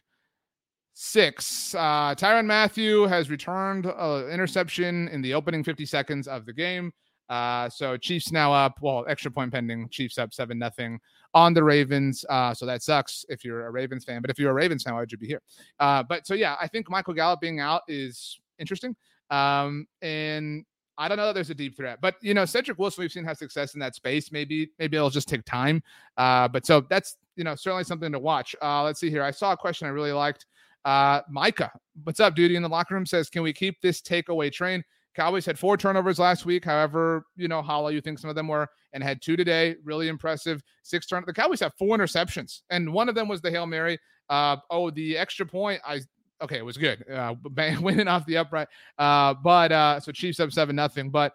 six. 0.95 1.74
Uh, 1.74 2.14
Tyrann 2.14 2.47
Mathieu 2.47 3.07
has 3.07 3.30
returned 3.30 3.86
an 3.86 4.30
interception 4.30 5.09
in 5.09 5.20
the 5.20 5.34
opening 5.34 5.64
50 5.64 5.84
seconds 5.86 6.28
of 6.28 6.47
the 6.47 6.53
game. 6.53 6.93
Uh, 7.28 7.68
so 7.68 7.97
Chiefs 7.97 8.32
now 8.32 8.53
up. 8.53 8.78
Well, 8.80 9.05
extra 9.09 9.30
point 9.30 9.53
pending. 9.53 9.88
Chiefs 9.91 10.18
up 10.18 10.34
seven 10.34 10.59
nothing 10.59 10.99
on 11.32 11.55
the 11.55 11.62
Ravens. 11.62 12.24
Uh, 12.28 12.53
so 12.53 12.66
that 12.66 12.82
sucks 12.82 13.24
if 13.28 13.45
you're 13.45 13.66
a 13.66 13.70
Ravens 13.70 14.05
fan. 14.05 14.20
But 14.20 14.30
if 14.30 14.38
you're 14.38 14.51
a 14.51 14.55
Ravens 14.55 14.82
fan, 14.82 14.95
why 14.95 15.01
would 15.01 15.12
you 15.12 15.18
be 15.18 15.28
here? 15.28 15.43
Uh, 15.78 16.03
but 16.03 16.26
so 16.26 16.34
yeah, 16.34 16.57
I 16.61 16.66
think 16.66 16.91
Michael 16.91 17.14
Gallup 17.14 17.41
being 17.41 17.61
out 17.61 17.82
is 17.88 18.41
interesting. 18.59 18.97
Um, 19.30 19.86
and 20.03 20.64
I 20.99 21.09
don't 21.09 21.16
know 21.16 21.26
that 21.26 21.34
there's 21.34 21.51
a 21.51 21.55
deep 21.55 21.76
threat, 21.76 21.99
but 22.01 22.16
you 22.20 22.34
know, 22.34 22.45
Cedric 22.45 22.78
Wilson, 22.78 23.03
we've 23.03 23.12
seen 23.12 23.24
have 23.24 23.38
success 23.38 23.74
in 23.74 23.80
that 23.80 23.95
space. 23.95 24.30
Maybe, 24.32 24.70
maybe 24.78 24.97
it'll 24.97 25.11
just 25.11 25.28
take 25.28 25.45
time. 25.45 25.82
Uh, 26.16 26.47
but 26.49 26.66
so 26.66 26.82
that's 26.91 27.16
you 27.36 27.45
know 27.45 27.55
certainly 27.55 27.84
something 27.84 28.12
to 28.12 28.18
watch. 28.18 28.55
Uh, 28.61 28.82
let's 28.82 29.01
see 29.01 29.11
here. 29.11 29.22
I 29.22 29.30
saw 29.30 29.53
a 29.53 29.57
question 29.57 29.86
I 29.86 29.91
really 29.91 30.12
liked. 30.12 30.47
Uh, 30.84 31.20
Micah, 31.28 31.70
what's 32.05 32.20
up, 32.20 32.34
duty 32.34 32.57
in 32.57 32.62
the 32.62 32.68
locker 32.68 32.95
room 32.95 33.07
says, 33.07 33.28
can 33.28 33.43
we 33.43 33.53
keep 33.53 33.80
this 33.80 34.01
takeaway 34.01 34.51
train? 34.51 34.82
Cowboys 35.14 35.45
had 35.45 35.59
four 35.59 35.76
turnovers 35.76 36.18
last 36.18 36.47
week. 36.47 36.64
However, 36.64 37.26
you 37.36 37.49
know, 37.49 37.62
hollow 37.62 37.88
you 37.88 38.01
think 38.01 38.18
some 38.18 38.30
of 38.30 38.36
them 38.36 38.49
were, 38.49 38.68
and 38.93 39.03
had 39.03 39.20
two 39.20 39.36
today. 39.36 39.76
Really 39.84 40.09
impressive. 40.09 40.62
Six 40.82 41.07
turn. 41.07 41.24
The 41.26 41.32
Cowboys 41.32 41.61
have 41.61 41.74
four 41.78 41.97
interceptions, 41.97 42.62
and 42.70 42.93
one 42.93 43.09
of 43.09 43.14
them 43.14 43.28
was 43.28 43.41
the 43.41 43.51
Hail 43.51 43.66
Mary. 43.66 43.99
Uh, 44.28 44.57
oh, 44.70 44.91
the 44.91 45.18
extra 45.18 45.45
point. 45.45 45.80
I 45.84 46.01
okay, 46.43 46.59
it 46.59 46.64
was 46.64 46.76
good. 46.76 47.05
Uh, 47.11 47.34
winning 47.80 48.09
off 48.09 48.26
the 48.26 48.36
upright. 48.36 48.68
Uh, 48.99 49.34
but 49.34 49.72
uh, 49.72 50.01
so 50.01 50.12
Chiefs 50.12 50.41
up 50.41 50.53
seven 50.53 50.76
nothing. 50.76 51.11
But 51.11 51.34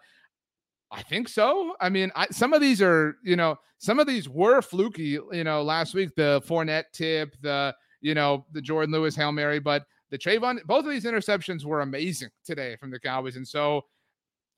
I 0.90 1.02
think 1.02 1.28
so. 1.28 1.74
I 1.80 1.88
mean, 1.88 2.12
I, 2.14 2.26
some 2.30 2.52
of 2.52 2.60
these 2.60 2.80
are, 2.80 3.16
you 3.22 3.36
know, 3.36 3.58
some 3.78 3.98
of 3.98 4.06
these 4.06 4.28
were 4.28 4.62
fluky. 4.62 5.18
You 5.32 5.44
know, 5.44 5.62
last 5.62 5.94
week 5.94 6.14
the 6.14 6.42
Fournette 6.46 6.92
tip, 6.92 7.36
the 7.42 7.74
you 8.00 8.14
know 8.14 8.46
the 8.52 8.60
Jourdan 8.60 8.92
Lewis 8.92 9.16
Hail 9.16 9.32
Mary, 9.32 9.58
but 9.58 9.84
the 10.10 10.18
Trevon, 10.18 10.64
both 10.64 10.84
of 10.84 10.90
these 10.90 11.04
interceptions 11.04 11.64
were 11.64 11.80
amazing 11.80 12.30
today 12.44 12.76
from 12.76 12.90
the 12.90 13.00
Cowboys. 13.00 13.36
And 13.36 13.46
so 13.46 13.82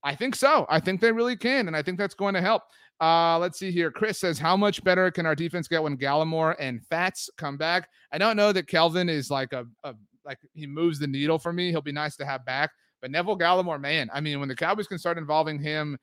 I 0.04 0.14
think 0.14 0.36
so. 0.36 0.66
I 0.68 0.80
think 0.80 1.00
they 1.00 1.12
really 1.12 1.36
can. 1.36 1.66
And 1.66 1.76
I 1.76 1.82
think 1.82 1.98
that's 1.98 2.14
going 2.14 2.34
to 2.34 2.40
help. 2.40 2.62
Uh, 3.00 3.38
let's 3.38 3.58
see 3.58 3.70
here. 3.70 3.90
Chris 3.90 4.18
says, 4.18 4.38
How 4.38 4.56
much 4.56 4.82
better 4.84 5.10
can 5.10 5.26
our 5.26 5.34
defense 5.34 5.68
get 5.68 5.82
when 5.82 5.96
Gallimore 5.96 6.56
and 6.58 6.84
Fats 6.84 7.30
come 7.36 7.56
back? 7.56 7.88
I 8.12 8.18
don't 8.18 8.36
know 8.36 8.52
that 8.52 8.66
Kelvin 8.66 9.08
is 9.08 9.30
like 9.30 9.52
a, 9.52 9.66
a 9.84 9.94
like 10.24 10.38
he 10.54 10.66
moves 10.66 10.98
the 10.98 11.06
needle 11.06 11.38
for 11.38 11.52
me. 11.52 11.70
He'll 11.70 11.80
be 11.80 11.92
nice 11.92 12.16
to 12.16 12.26
have 12.26 12.44
back. 12.44 12.70
But 13.00 13.10
Neville 13.10 13.38
Gallimore, 13.38 13.80
man, 13.80 14.10
I 14.12 14.20
mean, 14.20 14.40
when 14.40 14.48
the 14.48 14.56
Cowboys 14.56 14.86
can 14.86 14.98
start 14.98 15.18
involving 15.18 15.58
him, 15.60 15.98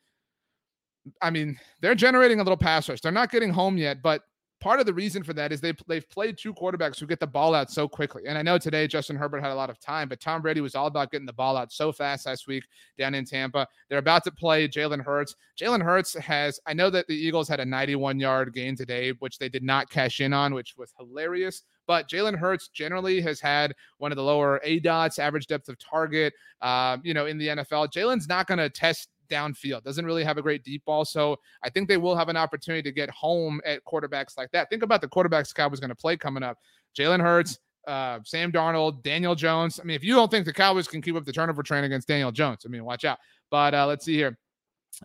I 1.22 1.30
mean, 1.30 1.60
they're 1.82 1.96
generating 1.96 2.40
a 2.40 2.44
little 2.44 2.58
pass 2.58 2.90
rush. 2.90 3.02
They're 3.02 3.12
not 3.12 3.32
getting 3.32 3.52
home 3.52 3.78
yet, 3.78 4.02
but 4.02 4.22
part 4.62 4.80
of 4.80 4.86
the 4.86 4.94
reason 4.94 5.22
for 5.22 5.34
that 5.34 5.52
is 5.52 5.62
they 5.62 5.74
they've 5.88 6.10
played 6.10 6.38
two 6.38 6.54
quarterbacks 6.54 7.00
who 7.00 7.06
get 7.06 7.20
the 7.20 7.28
ball 7.28 7.54
out 7.54 7.70
so 7.70 7.88
quickly. 7.88 8.24
And 8.28 8.38
I 8.38 8.42
know 8.42 8.58
today 8.58 8.88
Justin 8.88 9.16
Herbert 9.16 9.42
had 9.42 9.52
a 9.52 9.56
lot 9.56 9.70
of 9.70 9.80
time, 9.80 10.08
but 10.10 10.20
Tom 10.20 10.42
Brady 10.42 10.62
was 10.62 10.76
all 10.76 10.88
about 10.88 11.12
getting 11.12 11.28
the 11.28 11.34
ball 11.34 11.58
out 11.58 11.72
so 11.72 11.92
fast 11.92 12.26
last 12.26 12.48
week 12.48 12.64
down 12.98 13.14
in 13.14 13.26
Tampa. 13.26 13.68
They're 13.90 14.00
about 14.00 14.24
to 14.24 14.32
play 14.32 14.68
Jalen 14.68 15.04
Hurts. 15.04 15.36
Jalen 15.60 15.84
Hurts 15.84 16.16
has 16.16 16.60
I 16.66 16.74
know 16.74 16.90
that 16.90 17.08
the 17.08 17.16
Eagles 17.16 17.48
had 17.48 17.60
a 17.60 17.66
91 17.66 18.20
yard 18.20 18.54
gain 18.54 18.76
today, 18.76 19.12
which 19.20 19.38
they 19.38 19.50
did 19.50 19.64
not 19.64 19.90
cash 19.90 20.22
in 20.22 20.34
on, 20.34 20.54
which 20.54 20.76
was 20.78 20.94
hilarious. 20.98 21.64
But 21.88 22.10
Jalen 22.10 22.38
Hurts 22.38 22.70
generally 22.70 23.22
has 23.22 23.40
had 23.40 23.74
one 23.98 24.12
of 24.12 24.16
the 24.16 24.24
lower 24.24 24.60
A 24.64 24.80
dots, 24.80 25.20
average 25.20 25.48
depth 25.48 25.70
of 25.70 25.78
target, 25.80 26.34
um, 26.62 27.02
you 27.04 27.14
know, 27.14 27.26
in 27.26 27.38
the 27.38 27.48
NFL. 27.48 27.92
Jalen's 27.92 28.28
not 28.28 28.48
going 28.48 28.58
to 28.58 28.70
test 28.70 29.10
downfield. 29.30 29.84
Doesn't 29.84 30.06
really 30.06 30.24
have 30.24 30.38
a 30.38 30.42
great 30.42 30.64
deep 30.64 30.84
ball. 30.86 31.06
So 31.06 31.38
I 31.64 31.70
think 31.70 31.88
they 31.88 31.98
will 31.98 32.16
have 32.16 32.30
an 32.30 32.38
opportunity 32.38 32.84
to 32.84 32.92
get 32.92 33.10
home 33.10 33.62
at 33.66 33.84
quarterbacks 33.86 34.38
like 34.38 34.52
that. 34.52 34.70
Think 34.70 34.84
about 34.84 35.02
the 35.02 35.08
quarterbacks 35.08 35.54
Cowboys 35.54 35.80
going 35.80 35.90
to 35.90 35.96
play 35.96 36.18
coming 36.18 36.44
up. 36.44 36.58
Jalen 36.98 37.22
Hurts, 37.22 37.60
uh, 37.88 38.20
Sam 38.24 38.52
Darnold, 38.52 39.04
Daniel 39.04 39.36
Jones. 39.36 39.80
I 39.80 39.84
mean, 39.84 39.96
if 39.96 40.04
you 40.04 40.16
don't 40.16 40.32
think 40.32 40.46
the 40.46 40.54
Cowboys 40.54 40.88
can 40.88 41.02
keep 41.02 41.16
up 41.16 41.26
the 41.26 41.34
turnover 41.34 41.64
train 41.64 41.84
against 41.84 42.08
Daniel 42.08 42.32
Jones, 42.32 42.64
I 42.66 42.70
mean, 42.70 42.86
watch 42.86 43.06
out. 43.06 43.20
But 43.52 43.74
uh, 43.74 43.86
let's 43.86 44.06
see 44.06 44.16
here. 44.16 44.38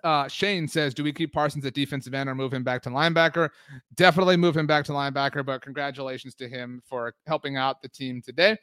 Uh, 0.04 0.28
Shane 0.28 0.68
says, 0.68 0.94
"Do 0.94 1.04
we 1.04 1.12
keep 1.12 1.32
Parsons 1.32 1.64
at 1.66 1.74
defensive 1.74 2.14
end 2.14 2.28
or 2.28 2.34
move 2.34 2.52
him 2.52 2.64
back 2.64 2.82
to 2.82 2.90
linebacker?" 2.90 3.50
Definitely 3.94 4.36
move 4.36 4.56
him 4.56 4.66
back 4.66 4.84
to 4.86 4.92
linebacker. 4.92 5.44
But 5.44 5.62
congratulations 5.62 6.34
to 6.36 6.48
him 6.48 6.82
for 6.84 7.14
helping 7.26 7.56
out 7.56 7.82
the 7.82 7.88
team 7.88 8.22
today. 8.22 8.56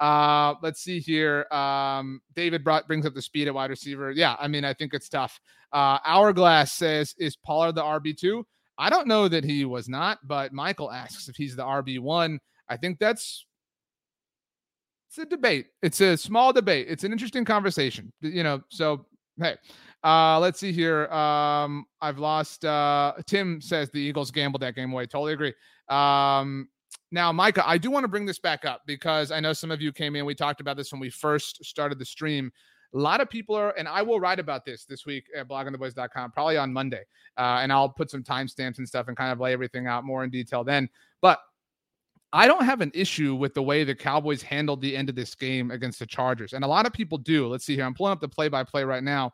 Uh, 0.00 0.54
let's 0.62 0.80
see 0.82 0.98
here. 0.98 1.46
Um, 1.52 2.20
David 2.34 2.64
brought 2.64 2.86
brings 2.86 3.06
up 3.06 3.14
the 3.14 3.22
speed 3.22 3.48
at 3.48 3.54
wide 3.54 3.70
receiver. 3.70 4.10
Yeah, 4.10 4.36
I 4.38 4.48
mean, 4.48 4.64
I 4.64 4.74
think 4.74 4.94
it's 4.94 5.08
tough. 5.08 5.40
Uh, 5.72 5.98
Hourglass 6.04 6.72
says, 6.72 7.14
"Is 7.18 7.36
Pollard 7.36 7.74
the 7.76 7.82
RB 7.82 8.16
two? 8.16 8.46
I 8.76 8.90
don't 8.90 9.06
know 9.06 9.28
that 9.28 9.44
he 9.44 9.64
was 9.64 9.88
not, 9.88 10.18
but 10.26 10.52
Michael 10.52 10.90
asks 10.90 11.28
if 11.28 11.36
he's 11.36 11.54
the 11.54 11.64
RB 11.64 12.00
one. 12.00 12.40
I 12.68 12.76
think 12.76 12.98
that's 12.98 13.46
it's 15.08 15.18
a 15.18 15.24
debate. 15.26 15.66
It's 15.80 16.00
a 16.00 16.16
small 16.16 16.52
debate. 16.52 16.86
It's 16.88 17.04
an 17.04 17.12
interesting 17.12 17.44
conversation. 17.44 18.12
You 18.20 18.42
know, 18.42 18.62
so 18.68 19.06
hey, 19.40 19.56
uh, 20.04 20.38
let's 20.38 20.60
see 20.60 20.70
here. 20.70 21.06
Um, 21.06 21.86
I've 22.00 22.18
lost. 22.18 22.64
Uh, 22.64 23.14
Tim 23.26 23.60
says 23.60 23.90
the 23.90 24.00
Eagles 24.00 24.30
gambled 24.30 24.60
that 24.62 24.74
game 24.76 24.92
away. 24.92 25.06
Totally 25.06 25.32
agree. 25.32 25.54
Um, 25.88 26.68
now, 27.10 27.32
Micah, 27.32 27.66
I 27.66 27.78
do 27.78 27.90
want 27.90 28.04
to 28.04 28.08
bring 28.08 28.26
this 28.26 28.38
back 28.38 28.64
up 28.64 28.82
because 28.86 29.30
I 29.30 29.40
know 29.40 29.52
some 29.52 29.70
of 29.70 29.80
you 29.80 29.92
came 29.92 30.14
in. 30.14 30.26
We 30.26 30.34
talked 30.34 30.60
about 30.60 30.76
this 30.76 30.92
when 30.92 31.00
we 31.00 31.10
first 31.10 31.64
started 31.64 31.98
the 31.98 32.04
stream. 32.04 32.52
A 32.92 32.98
lot 32.98 33.20
of 33.20 33.30
people 33.30 33.54
are, 33.54 33.70
and 33.78 33.88
I 33.88 34.02
will 34.02 34.20
write 34.20 34.38
about 34.38 34.64
this 34.64 34.84
this 34.84 35.06
week 35.06 35.26
at 35.34 35.48
bloggingtheboys.com, 35.48 36.32
probably 36.32 36.58
on 36.58 36.72
Monday. 36.72 37.02
Uh, 37.38 37.60
and 37.62 37.72
I'll 37.72 37.88
put 37.88 38.10
some 38.10 38.22
timestamps 38.22 38.78
and 38.78 38.86
stuff 38.86 39.08
and 39.08 39.16
kind 39.16 39.32
of 39.32 39.40
lay 39.40 39.52
everything 39.52 39.86
out 39.86 40.04
more 40.04 40.22
in 40.22 40.30
detail 40.30 40.64
then. 40.64 40.88
But 41.22 41.40
I 42.32 42.46
don't 42.46 42.64
have 42.64 42.80
an 42.80 42.92
issue 42.94 43.34
with 43.34 43.54
the 43.54 43.62
way 43.62 43.84
the 43.84 43.94
Cowboys 43.94 44.42
handled 44.42 44.80
the 44.80 44.96
end 44.96 45.08
of 45.08 45.14
this 45.14 45.34
game 45.34 45.70
against 45.70 46.00
the 46.00 46.06
Chargers. 46.06 46.52
And 46.52 46.64
a 46.64 46.68
lot 46.68 46.84
of 46.84 46.92
people 46.92 47.16
do. 47.16 47.46
Let's 47.48 47.64
see 47.64 47.74
here. 47.74 47.84
I'm 47.84 47.94
pulling 47.94 48.12
up 48.12 48.20
the 48.20 48.28
play 48.28 48.48
by 48.48 48.64
play 48.64 48.84
right 48.84 49.04
now 49.04 49.32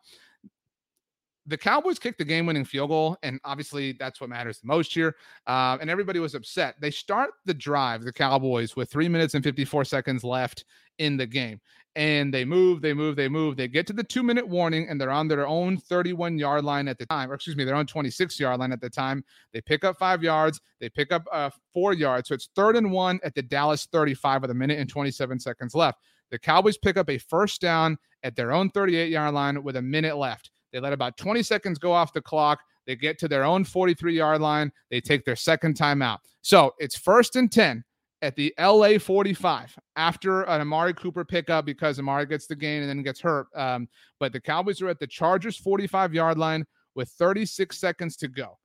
the 1.47 1.57
Cowboys 1.57 1.97
kicked 1.97 2.19
the 2.19 2.25
game 2.25 2.45
winning 2.45 2.65
field 2.65 2.89
goal, 2.89 3.17
and 3.23 3.39
obviously 3.43 3.93
that's 3.93 4.21
what 4.21 4.29
matters 4.29 4.59
the 4.59 4.67
most 4.67 4.93
here. 4.93 5.15
Uh, 5.47 5.77
and 5.81 5.89
everybody 5.89 6.19
was 6.19 6.35
upset. 6.35 6.75
They 6.79 6.91
start 6.91 7.31
the 7.45 7.53
drive, 7.53 8.03
the 8.03 8.13
Cowboys, 8.13 8.75
with 8.75 8.91
three 8.91 9.09
minutes 9.09 9.33
and 9.33 9.43
54 9.43 9.85
seconds 9.85 10.23
left 10.23 10.65
in 10.99 11.17
the 11.17 11.25
game. 11.25 11.59
And 11.95 12.33
they 12.33 12.45
move, 12.45 12.81
they 12.81 12.93
move, 12.93 13.15
they 13.15 13.27
move. 13.27 13.57
They 13.57 13.67
get 13.67 13.85
to 13.87 13.93
the 13.93 14.03
two 14.03 14.23
minute 14.23 14.47
warning, 14.47 14.87
and 14.87 15.01
they're 15.01 15.11
on 15.11 15.27
their 15.27 15.47
own 15.47 15.77
31 15.77 16.37
yard 16.37 16.63
line 16.63 16.87
at 16.87 16.97
the 16.97 17.05
time, 17.07 17.31
or 17.31 17.33
excuse 17.33 17.57
me, 17.57 17.65
their 17.65 17.75
own 17.75 17.87
26 17.87 18.39
yard 18.39 18.59
line 18.59 18.71
at 18.71 18.79
the 18.79 18.89
time. 18.89 19.23
They 19.51 19.61
pick 19.61 19.83
up 19.83 19.97
five 19.97 20.23
yards, 20.23 20.61
they 20.79 20.89
pick 20.89 21.11
up 21.11 21.25
uh, 21.33 21.49
four 21.73 21.93
yards. 21.93 22.29
So 22.29 22.35
it's 22.35 22.49
third 22.55 22.75
and 22.75 22.91
one 22.91 23.19
at 23.23 23.35
the 23.35 23.41
Dallas 23.41 23.87
35 23.91 24.43
with 24.43 24.51
a 24.51 24.53
minute 24.55 24.79
and 24.79 24.89
27 24.89 25.39
seconds 25.39 25.75
left. 25.75 25.99
The 26.29 26.39
Cowboys 26.39 26.77
pick 26.77 26.95
up 26.95 27.09
a 27.09 27.17
first 27.17 27.59
down 27.59 27.97
at 28.23 28.35
their 28.35 28.53
own 28.53 28.69
38 28.69 29.09
yard 29.09 29.33
line 29.33 29.61
with 29.61 29.75
a 29.75 29.81
minute 29.81 30.15
left. 30.15 30.51
They 30.71 30.79
let 30.79 30.93
about 30.93 31.17
20 31.17 31.43
seconds 31.43 31.77
go 31.77 31.91
off 31.91 32.13
the 32.13 32.21
clock. 32.21 32.59
They 32.87 32.95
get 32.95 33.19
to 33.19 33.27
their 33.27 33.43
own 33.43 33.63
43 33.63 34.15
yard 34.15 34.41
line. 34.41 34.71
They 34.89 35.01
take 35.01 35.25
their 35.25 35.35
second 35.35 35.75
timeout. 35.75 36.19
So 36.41 36.73
it's 36.79 36.97
first 36.97 37.35
and 37.35 37.51
10 37.51 37.83
at 38.21 38.35
the 38.35 38.53
LA 38.59 38.97
45 38.99 39.77
after 39.95 40.43
an 40.43 40.61
Amari 40.61 40.93
Cooper 40.93 41.25
pickup 41.25 41.65
because 41.65 41.99
Amari 41.99 42.25
gets 42.25 42.47
the 42.47 42.55
gain 42.55 42.81
and 42.81 42.89
then 42.89 43.01
gets 43.01 43.19
hurt. 43.19 43.47
Um, 43.55 43.87
but 44.19 44.31
the 44.31 44.41
Cowboys 44.41 44.81
are 44.81 44.89
at 44.89 44.99
the 44.99 45.07
Chargers 45.07 45.57
45 45.57 46.13
yard 46.13 46.37
line 46.37 46.65
with 46.95 47.09
36 47.09 47.77
seconds 47.77 48.17
to 48.17 48.27
go, 48.27 48.57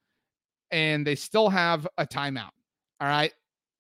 and 0.71 1.07
they 1.07 1.15
still 1.15 1.49
have 1.49 1.87
a 1.99 2.07
timeout. 2.07 2.51
All 3.01 3.09
right. 3.09 3.33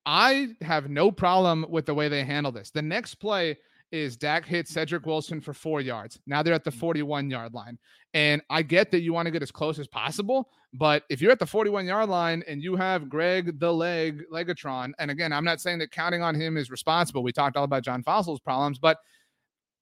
I 0.08 0.50
have 0.60 0.88
no 0.88 1.10
problem 1.10 1.66
with 1.68 1.84
the 1.84 1.94
way 1.94 2.08
they 2.08 2.22
handle 2.22 2.52
this. 2.52 2.70
The 2.70 2.80
next 2.80 3.16
play 3.16 3.58
is 3.96 4.16
Dak 4.16 4.44
hit 4.44 4.68
Cedric 4.68 5.06
Wilson 5.06 5.40
for 5.40 5.54
four 5.54 5.80
yards. 5.80 6.18
Now 6.26 6.42
they're 6.42 6.54
at 6.54 6.64
the 6.64 6.70
mm. 6.70 6.78
41 6.78 7.30
yard 7.30 7.54
line. 7.54 7.78
And 8.14 8.42
I 8.50 8.62
get 8.62 8.90
that 8.92 9.00
you 9.00 9.12
want 9.12 9.26
to 9.26 9.30
get 9.30 9.42
as 9.42 9.50
close 9.50 9.78
as 9.78 9.88
possible, 9.88 10.50
but 10.72 11.04
if 11.10 11.20
you're 11.20 11.32
at 11.32 11.38
the 11.38 11.46
41 11.46 11.86
yard 11.86 12.08
line 12.08 12.42
and 12.46 12.62
you 12.62 12.76
have 12.76 13.08
Greg 13.08 13.58
the 13.58 13.72
leg 13.72 14.22
Legatron, 14.32 14.92
and 14.98 15.10
again, 15.10 15.32
I'm 15.32 15.44
not 15.44 15.60
saying 15.60 15.78
that 15.80 15.90
counting 15.90 16.22
on 16.22 16.34
him 16.34 16.56
is 16.56 16.70
responsible. 16.70 17.22
We 17.22 17.32
talked 17.32 17.56
all 17.56 17.64
about 17.64 17.82
John 17.82 18.02
Fassel's 18.02 18.40
problems, 18.40 18.78
but 18.78 18.98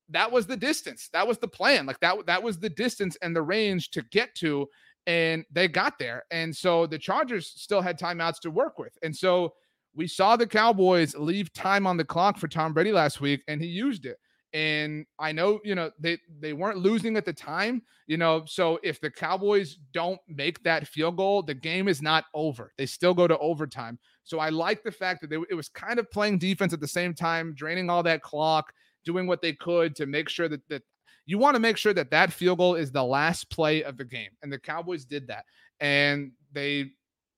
that 0.08 0.30
was 0.30 0.46
the 0.46 0.56
distance. 0.56 1.08
That 1.12 1.26
was 1.26 1.38
the 1.38 1.48
plan. 1.48 1.86
Like 1.86 2.00
that, 2.00 2.26
that 2.26 2.42
was 2.42 2.58
the 2.58 2.70
distance 2.70 3.16
and 3.22 3.34
the 3.34 3.42
range 3.42 3.90
to 3.90 4.02
get 4.10 4.34
to. 4.36 4.68
And 5.06 5.44
they 5.52 5.68
got 5.68 5.98
there. 5.98 6.24
And 6.30 6.54
so 6.54 6.86
the 6.86 6.98
Chargers 6.98 7.52
still 7.56 7.82
had 7.82 7.98
timeouts 7.98 8.40
to 8.40 8.50
work 8.50 8.78
with. 8.78 8.96
And 9.02 9.14
so 9.14 9.54
we 9.94 10.06
saw 10.06 10.36
the 10.36 10.46
Cowboys 10.46 11.14
leave 11.14 11.52
time 11.52 11.86
on 11.86 11.96
the 11.96 12.04
clock 12.04 12.38
for 12.38 12.48
Tom 12.48 12.72
Brady 12.72 12.92
last 12.92 13.20
week, 13.20 13.42
and 13.48 13.60
he 13.60 13.68
used 13.68 14.06
it. 14.06 14.18
And 14.52 15.04
I 15.18 15.32
know, 15.32 15.58
you 15.64 15.74
know, 15.74 15.90
they 15.98 16.18
they 16.38 16.52
weren't 16.52 16.78
losing 16.78 17.16
at 17.16 17.24
the 17.24 17.32
time, 17.32 17.82
you 18.06 18.16
know. 18.16 18.44
So 18.46 18.78
if 18.84 19.00
the 19.00 19.10
Cowboys 19.10 19.78
don't 19.92 20.20
make 20.28 20.62
that 20.62 20.86
field 20.86 21.16
goal, 21.16 21.42
the 21.42 21.54
game 21.54 21.88
is 21.88 22.00
not 22.00 22.26
over. 22.34 22.72
They 22.78 22.86
still 22.86 23.14
go 23.14 23.26
to 23.26 23.36
overtime. 23.38 23.98
So 24.22 24.38
I 24.38 24.50
like 24.50 24.84
the 24.84 24.92
fact 24.92 25.22
that 25.22 25.30
they, 25.30 25.38
it 25.50 25.54
was 25.54 25.68
kind 25.68 25.98
of 25.98 26.10
playing 26.10 26.38
defense 26.38 26.72
at 26.72 26.80
the 26.80 26.86
same 26.86 27.14
time, 27.14 27.52
draining 27.54 27.90
all 27.90 28.04
that 28.04 28.22
clock, 28.22 28.72
doing 29.04 29.26
what 29.26 29.42
they 29.42 29.54
could 29.54 29.96
to 29.96 30.06
make 30.06 30.28
sure 30.28 30.48
that 30.48 30.66
that 30.68 30.82
you 31.26 31.38
want 31.38 31.56
to 31.56 31.60
make 31.60 31.76
sure 31.76 31.94
that 31.94 32.10
that 32.10 32.32
field 32.32 32.58
goal 32.58 32.76
is 32.76 32.92
the 32.92 33.02
last 33.02 33.50
play 33.50 33.82
of 33.82 33.96
the 33.96 34.04
game. 34.04 34.30
And 34.42 34.52
the 34.52 34.58
Cowboys 34.58 35.04
did 35.04 35.26
that, 35.28 35.46
and 35.80 36.30
they 36.52 36.92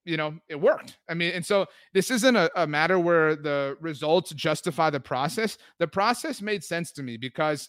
you 0.07 0.17
know, 0.17 0.39
it 0.49 0.59
worked. 0.59 0.99
I 1.09 1.15
mean, 1.15 1.33
and 1.33 1.45
so 1.45 1.67
this 1.93 2.11
isn't 2.11 2.37
a, 2.37 2.51
a, 2.55 2.67
matter 2.67 2.99
where 2.99 3.35
the 3.35 3.77
results 3.81 4.33
justify 4.33 4.89
the 4.89 5.01
process. 5.01 5.59
The 5.79 5.89
process 5.89 6.41
made 6.41 6.63
sense 6.63 6.93
to 6.93 7.03
me 7.03 7.17
because 7.17 7.69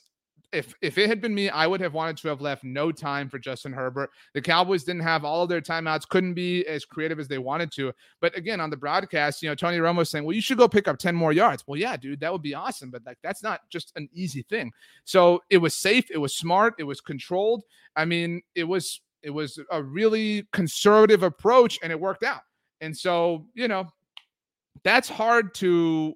if 0.53 0.73
if 0.81 0.97
it 0.97 1.09
had 1.09 1.19
been 1.19 1.35
me, 1.35 1.49
I 1.49 1.67
would 1.67 1.81
have 1.81 1.93
wanted 1.93 2.17
to 2.17 2.29
have 2.29 2.39
left 2.39 2.63
no 2.63 2.91
time 2.91 3.27
for 3.27 3.37
Justin 3.37 3.73
Herbert. 3.73 4.11
The 4.33 4.41
Cowboys 4.41 4.83
didn't 4.83 5.01
have 5.01 5.25
all 5.25 5.43
of 5.43 5.49
their 5.49 5.59
timeouts, 5.61 6.07
couldn't 6.07 6.35
be 6.35 6.65
as 6.67 6.85
creative 6.85 7.19
as 7.19 7.27
they 7.27 7.37
wanted 7.37 7.71
to. 7.73 7.91
But 8.21 8.37
again, 8.37 8.61
on 8.61 8.69
the 8.69 8.77
broadcast, 8.77 9.41
you 9.41 9.49
know, 9.49 9.55
Tony 9.55 9.77
Romo 9.77 10.07
saying, 10.07 10.23
"Well, 10.23 10.35
you 10.35 10.41
should 10.41 10.57
go 10.57 10.67
pick 10.67 10.87
up 10.87 10.99
10 10.99 11.15
more 11.15 11.33
yards." 11.33 11.63
Well, 11.67 11.79
yeah, 11.79 11.97
dude, 11.97 12.21
that 12.21 12.31
would 12.31 12.43
be 12.43 12.53
awesome, 12.53 12.91
but 12.91 13.05
like 13.05 13.17
that's 13.23 13.43
not 13.43 13.61
just 13.69 13.91
an 13.95 14.07
easy 14.13 14.43
thing. 14.43 14.71
So, 15.03 15.41
it 15.49 15.57
was 15.57 15.75
safe, 15.75 16.09
it 16.11 16.17
was 16.17 16.35
smart, 16.35 16.75
it 16.79 16.83
was 16.83 17.01
controlled. 17.01 17.63
I 17.95 18.05
mean, 18.05 18.41
it 18.55 18.63
was 18.63 19.01
it 19.23 19.29
was 19.29 19.59
a 19.71 19.81
really 19.81 20.47
conservative 20.53 21.23
approach 21.23 21.79
and 21.83 21.91
it 21.91 21.99
worked 21.99 22.23
out. 22.23 22.41
And 22.81 22.95
so, 22.95 23.47
you 23.53 23.67
know, 23.67 23.87
that's 24.83 25.09
hard 25.09 25.53
to 25.55 26.15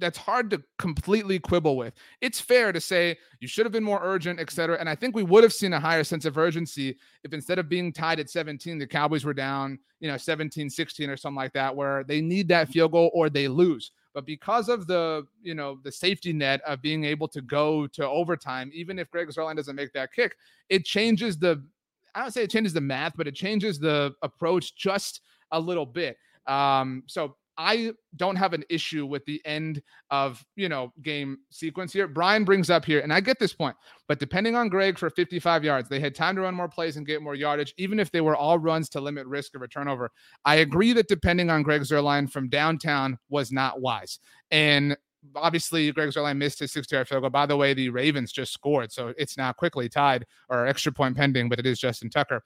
that's 0.00 0.18
hard 0.18 0.50
to 0.50 0.62
completely 0.78 1.38
quibble 1.38 1.76
with. 1.76 1.92
It's 2.20 2.40
fair 2.40 2.72
to 2.72 2.80
say 2.80 3.16
you 3.40 3.46
should 3.46 3.66
have 3.66 3.72
been 3.72 3.84
more 3.84 4.00
urgent, 4.02 4.40
et 4.40 4.50
cetera. 4.50 4.78
And 4.80 4.88
I 4.88 4.94
think 4.94 5.14
we 5.14 5.22
would 5.22 5.44
have 5.44 5.52
seen 5.52 5.74
a 5.74 5.80
higher 5.80 6.02
sense 6.02 6.24
of 6.24 6.38
urgency 6.38 6.96
if 7.22 7.32
instead 7.32 7.58
of 7.58 7.68
being 7.68 7.92
tied 7.92 8.18
at 8.18 8.30
17, 8.30 8.78
the 8.78 8.86
Cowboys 8.86 9.24
were 9.24 9.34
down, 9.34 9.78
you 10.00 10.10
know, 10.10 10.16
17, 10.16 10.70
16 10.70 11.10
or 11.10 11.16
something 11.16 11.36
like 11.36 11.52
that, 11.52 11.76
where 11.76 12.02
they 12.04 12.20
need 12.20 12.48
that 12.48 12.64
mm-hmm. 12.64 12.72
field 12.72 12.92
goal 12.92 13.10
or 13.12 13.28
they 13.28 13.46
lose. 13.46 13.92
But 14.12 14.26
because 14.26 14.68
of 14.68 14.86
the, 14.86 15.24
you 15.42 15.54
know, 15.54 15.78
the 15.84 15.92
safety 15.92 16.32
net 16.32 16.60
of 16.66 16.82
being 16.82 17.04
able 17.04 17.28
to 17.28 17.40
go 17.42 17.86
to 17.88 18.08
overtime, 18.08 18.70
even 18.74 18.98
if 18.98 19.10
Greg 19.10 19.28
Zuerlein 19.28 19.54
doesn't 19.54 19.76
make 19.76 19.92
that 19.92 20.12
kick, 20.12 20.34
it 20.68 20.84
changes 20.84 21.38
the 21.38 21.62
I 22.14 22.20
don't 22.22 22.32
say 22.32 22.42
it 22.42 22.50
changes 22.50 22.72
the 22.72 22.80
math, 22.80 23.14
but 23.16 23.26
it 23.26 23.34
changes 23.34 23.78
the 23.78 24.14
approach 24.22 24.76
just 24.76 25.20
a 25.52 25.60
little 25.60 25.86
bit. 25.86 26.16
Um, 26.46 27.02
so 27.06 27.36
I 27.58 27.92
don't 28.16 28.36
have 28.36 28.54
an 28.54 28.64
issue 28.70 29.04
with 29.04 29.22
the 29.26 29.42
end 29.44 29.82
of, 30.10 30.42
you 30.56 30.70
know, 30.70 30.94
game 31.02 31.40
sequence 31.50 31.92
here. 31.92 32.08
Brian 32.08 32.42
brings 32.42 32.70
up 32.70 32.86
here, 32.86 33.00
and 33.00 33.12
I 33.12 33.20
get 33.20 33.38
this 33.38 33.52
point, 33.52 33.76
but 34.08 34.18
depending 34.18 34.56
on 34.56 34.70
Greg 34.70 34.98
for 34.98 35.10
55 35.10 35.62
yards, 35.62 35.88
they 35.88 36.00
had 36.00 36.14
time 36.14 36.36
to 36.36 36.42
run 36.42 36.54
more 36.54 36.68
plays 36.68 36.96
and 36.96 37.06
get 37.06 37.20
more 37.20 37.34
yardage, 37.34 37.74
even 37.76 38.00
if 38.00 38.10
they 38.10 38.22
were 38.22 38.34
all 38.34 38.58
runs 38.58 38.88
to 38.90 39.00
limit 39.00 39.26
risk 39.26 39.54
of 39.54 39.60
a 39.60 39.68
turnover. 39.68 40.10
I 40.46 40.56
agree 40.56 40.94
that 40.94 41.08
depending 41.08 41.50
on 41.50 41.62
Greg 41.62 41.82
Zuerlein 41.82 42.30
from 42.30 42.48
downtown 42.48 43.18
was 43.28 43.52
not 43.52 43.82
wise. 43.82 44.20
And 44.50 44.96
obviously 45.34 45.90
Greg 45.92 46.10
Zuerlein 46.10 46.36
missed 46.36 46.60
his 46.60 46.72
60 46.72 46.94
yard 46.94 47.08
field 47.08 47.22
goal. 47.22 47.30
By 47.30 47.46
the 47.46 47.56
way, 47.56 47.74
the 47.74 47.88
Ravens 47.90 48.32
just 48.32 48.52
scored, 48.52 48.92
so 48.92 49.12
it's 49.18 49.36
now 49.36 49.52
quickly 49.52 49.88
tied 49.88 50.26
or 50.48 50.66
extra 50.66 50.92
point 50.92 51.16
pending, 51.16 51.48
but 51.48 51.58
it 51.58 51.66
is 51.66 51.78
Justin 51.78 52.10
Tucker. 52.10 52.42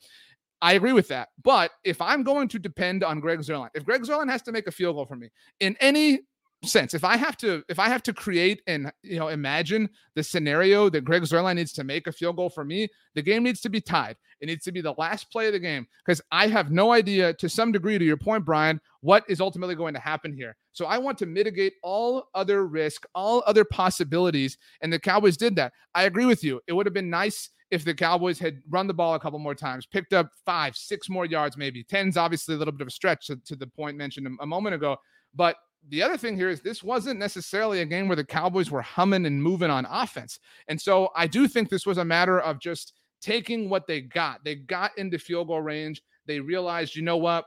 I 0.63 0.75
agree 0.75 0.93
with 0.93 1.09
that. 1.09 1.29
But 1.43 1.73
if 1.85 2.01
I'm 2.01 2.23
going 2.23 2.49
to 2.49 2.59
depend 2.59 3.05
on 3.05 3.21
Greg 3.21 3.41
Zuerlein, 3.41 3.69
if 3.75 3.85
Greg 3.85 4.03
Zuerlein 4.03 4.31
has 4.31 4.43
to 4.43 4.53
make 4.53 4.67
a 4.67 4.73
field 4.73 4.97
goal 4.97 5.07
for 5.07 5.17
me 5.17 5.29
in 5.61 5.77
any 5.81 6.21
sense, 6.65 6.95
if 6.95 7.05
I 7.05 7.17
have 7.17 7.37
to, 7.39 7.63
if 7.69 7.79
I 7.79 7.89
have 7.89 8.03
to 8.05 8.13
create 8.13 8.63
and 8.67 8.93
you 9.03 9.19
know 9.19 9.29
imagine 9.29 9.89
the 10.15 10.23
scenario 10.23 10.89
that 10.91 11.05
Greg 11.05 11.23
Zuerlein 11.23 11.57
needs 11.57 11.73
to 11.75 11.85
make 11.85 12.07
a 12.07 12.13
field 12.13 12.37
goal 12.37 12.51
for 12.51 12.65
me, 12.65 12.89
the 13.15 13.23
game 13.23 13.43
needs 13.43 13.61
to 13.63 13.69
be 13.69 13.81
tied. 13.81 14.17
It 14.41 14.47
needs 14.47 14.65
to 14.65 14.73
be 14.73 14.81
the 14.81 14.95
last 14.99 15.31
play 15.31 15.47
of 15.47 15.53
the 15.53 15.59
game 15.59 15.87
because 16.05 16.21
I 16.31 16.49
have 16.49 16.71
no 16.71 16.93
idea, 16.93 17.33
to 17.35 17.49
some 17.49 17.73
degree, 17.73 17.99
to 17.99 18.05
your 18.05 18.17
point, 18.17 18.45
Brian, 18.45 18.81
what 19.01 19.25
is 19.29 19.41
ultimately 19.41 19.75
going 19.75 19.95
to 19.95 20.01
happen 20.01 20.33
here. 20.33 20.57
So 20.73 20.87
I 20.87 20.99
want 20.99 21.19
to 21.19 21.27
mitigate 21.27 21.75
all 21.83 22.29
other 22.35 22.67
risk, 22.67 23.07
all 23.15 23.43
other 23.47 23.65
possibilities, 23.65 24.59
and 24.81 24.93
the 24.93 24.99
Cowboys 24.99 25.37
did 25.37 25.57
that. 25.57 25.73
I 25.95 26.05
agree 26.05 26.27
with 26.27 26.43
you. 26.43 26.61
It 26.67 26.73
would 26.73 26.87
have 26.87 26.95
been 26.95 27.11
nice 27.11 27.51
if 27.71 27.85
the 27.85 27.95
Cowboys 27.95 28.39
had 28.39 28.61
run 28.69 28.87
the 28.87 28.95
ball 28.95 29.15
a 29.15 29.21
couple 29.21 29.39
more 29.39 29.55
times, 29.55 29.87
picked 29.87 30.13
up 30.13 30.31
five, 30.45 30.77
six 30.77 31.09
more 31.09 31.27
yards, 31.27 31.57
maybe. 31.57 31.83
Ten's 31.83 32.17
obviously 32.17 32.55
a 32.55 32.59
little 32.59 32.73
bit 32.73 32.83
of 32.83 32.89
a 32.89 32.91
stretch 32.91 33.27
to, 33.27 33.37
to 33.47 33.57
the 33.57 33.67
point 33.67 33.97
mentioned 33.97 34.27
a, 34.27 34.43
a 34.43 34.47
moment 34.47 34.75
ago. 34.75 34.97
But 35.35 35.57
the 35.89 36.03
other 36.03 36.17
thing 36.17 36.37
here 36.37 36.49
is 36.49 36.61
this 36.61 36.83
wasn't 36.83 37.19
necessarily 37.19 37.81
a 37.81 37.87
game 37.87 38.09
where 38.09 38.17
the 38.17 38.25
Cowboys 38.25 38.71
were 38.71 38.83
humming 38.83 39.27
and 39.27 39.43
moving 39.43 39.71
on 39.71 39.87
offense. 39.91 40.39
And 40.69 40.81
so 40.81 41.11
I 41.15 41.27
do 41.27 41.47
think 41.47 41.69
this 41.69 41.87
was 41.87 41.99
a 41.99 42.05
matter 42.05 42.41
of 42.41 42.59
just 42.59 42.95
taking 43.21 43.69
what 43.69 43.87
they 43.87 44.01
got. 44.01 44.45
They 44.45 44.55
got 44.55 44.97
into 44.97 45.19
field 45.19 45.49
goal 45.49 45.63
range. 45.63 46.03
They 46.27 46.41
realized, 46.41 46.95
you 46.95 47.03
know 47.03 47.17
what? 47.17 47.45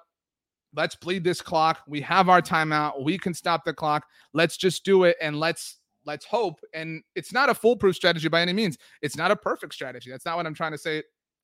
Let's 0.76 0.96
bleed 0.96 1.24
this 1.24 1.42
clock. 1.42 1.80
We 1.88 2.02
have 2.02 2.30
our 2.30 2.42
timeout. 2.42 3.04
We 3.04 3.18
can 3.18 3.34
stop 3.34 3.64
the 3.66 3.74
clock. 3.74 4.06
Let's 4.34 4.58
just 4.58 4.86
do 4.86 5.06
it 5.06 5.18
and 5.22 5.40
let's 5.40 5.78
let's 6.06 6.26
hope. 6.26 6.60
And 6.74 7.04
it's 7.16 7.34
not 7.34 7.50
a 7.50 7.54
foolproof 7.54 7.96
strategy 7.96 8.28
by 8.28 8.42
any 8.42 8.54
means. 8.54 8.78
It's 9.02 9.18
not 9.18 9.32
a 9.32 9.36
perfect 9.36 9.74
strategy. 9.74 10.10
That's 10.10 10.26
not 10.26 10.38
what 10.38 10.46
I'm 10.46 10.54
trying 10.54 10.72
to 10.72 10.78
say 10.78 11.04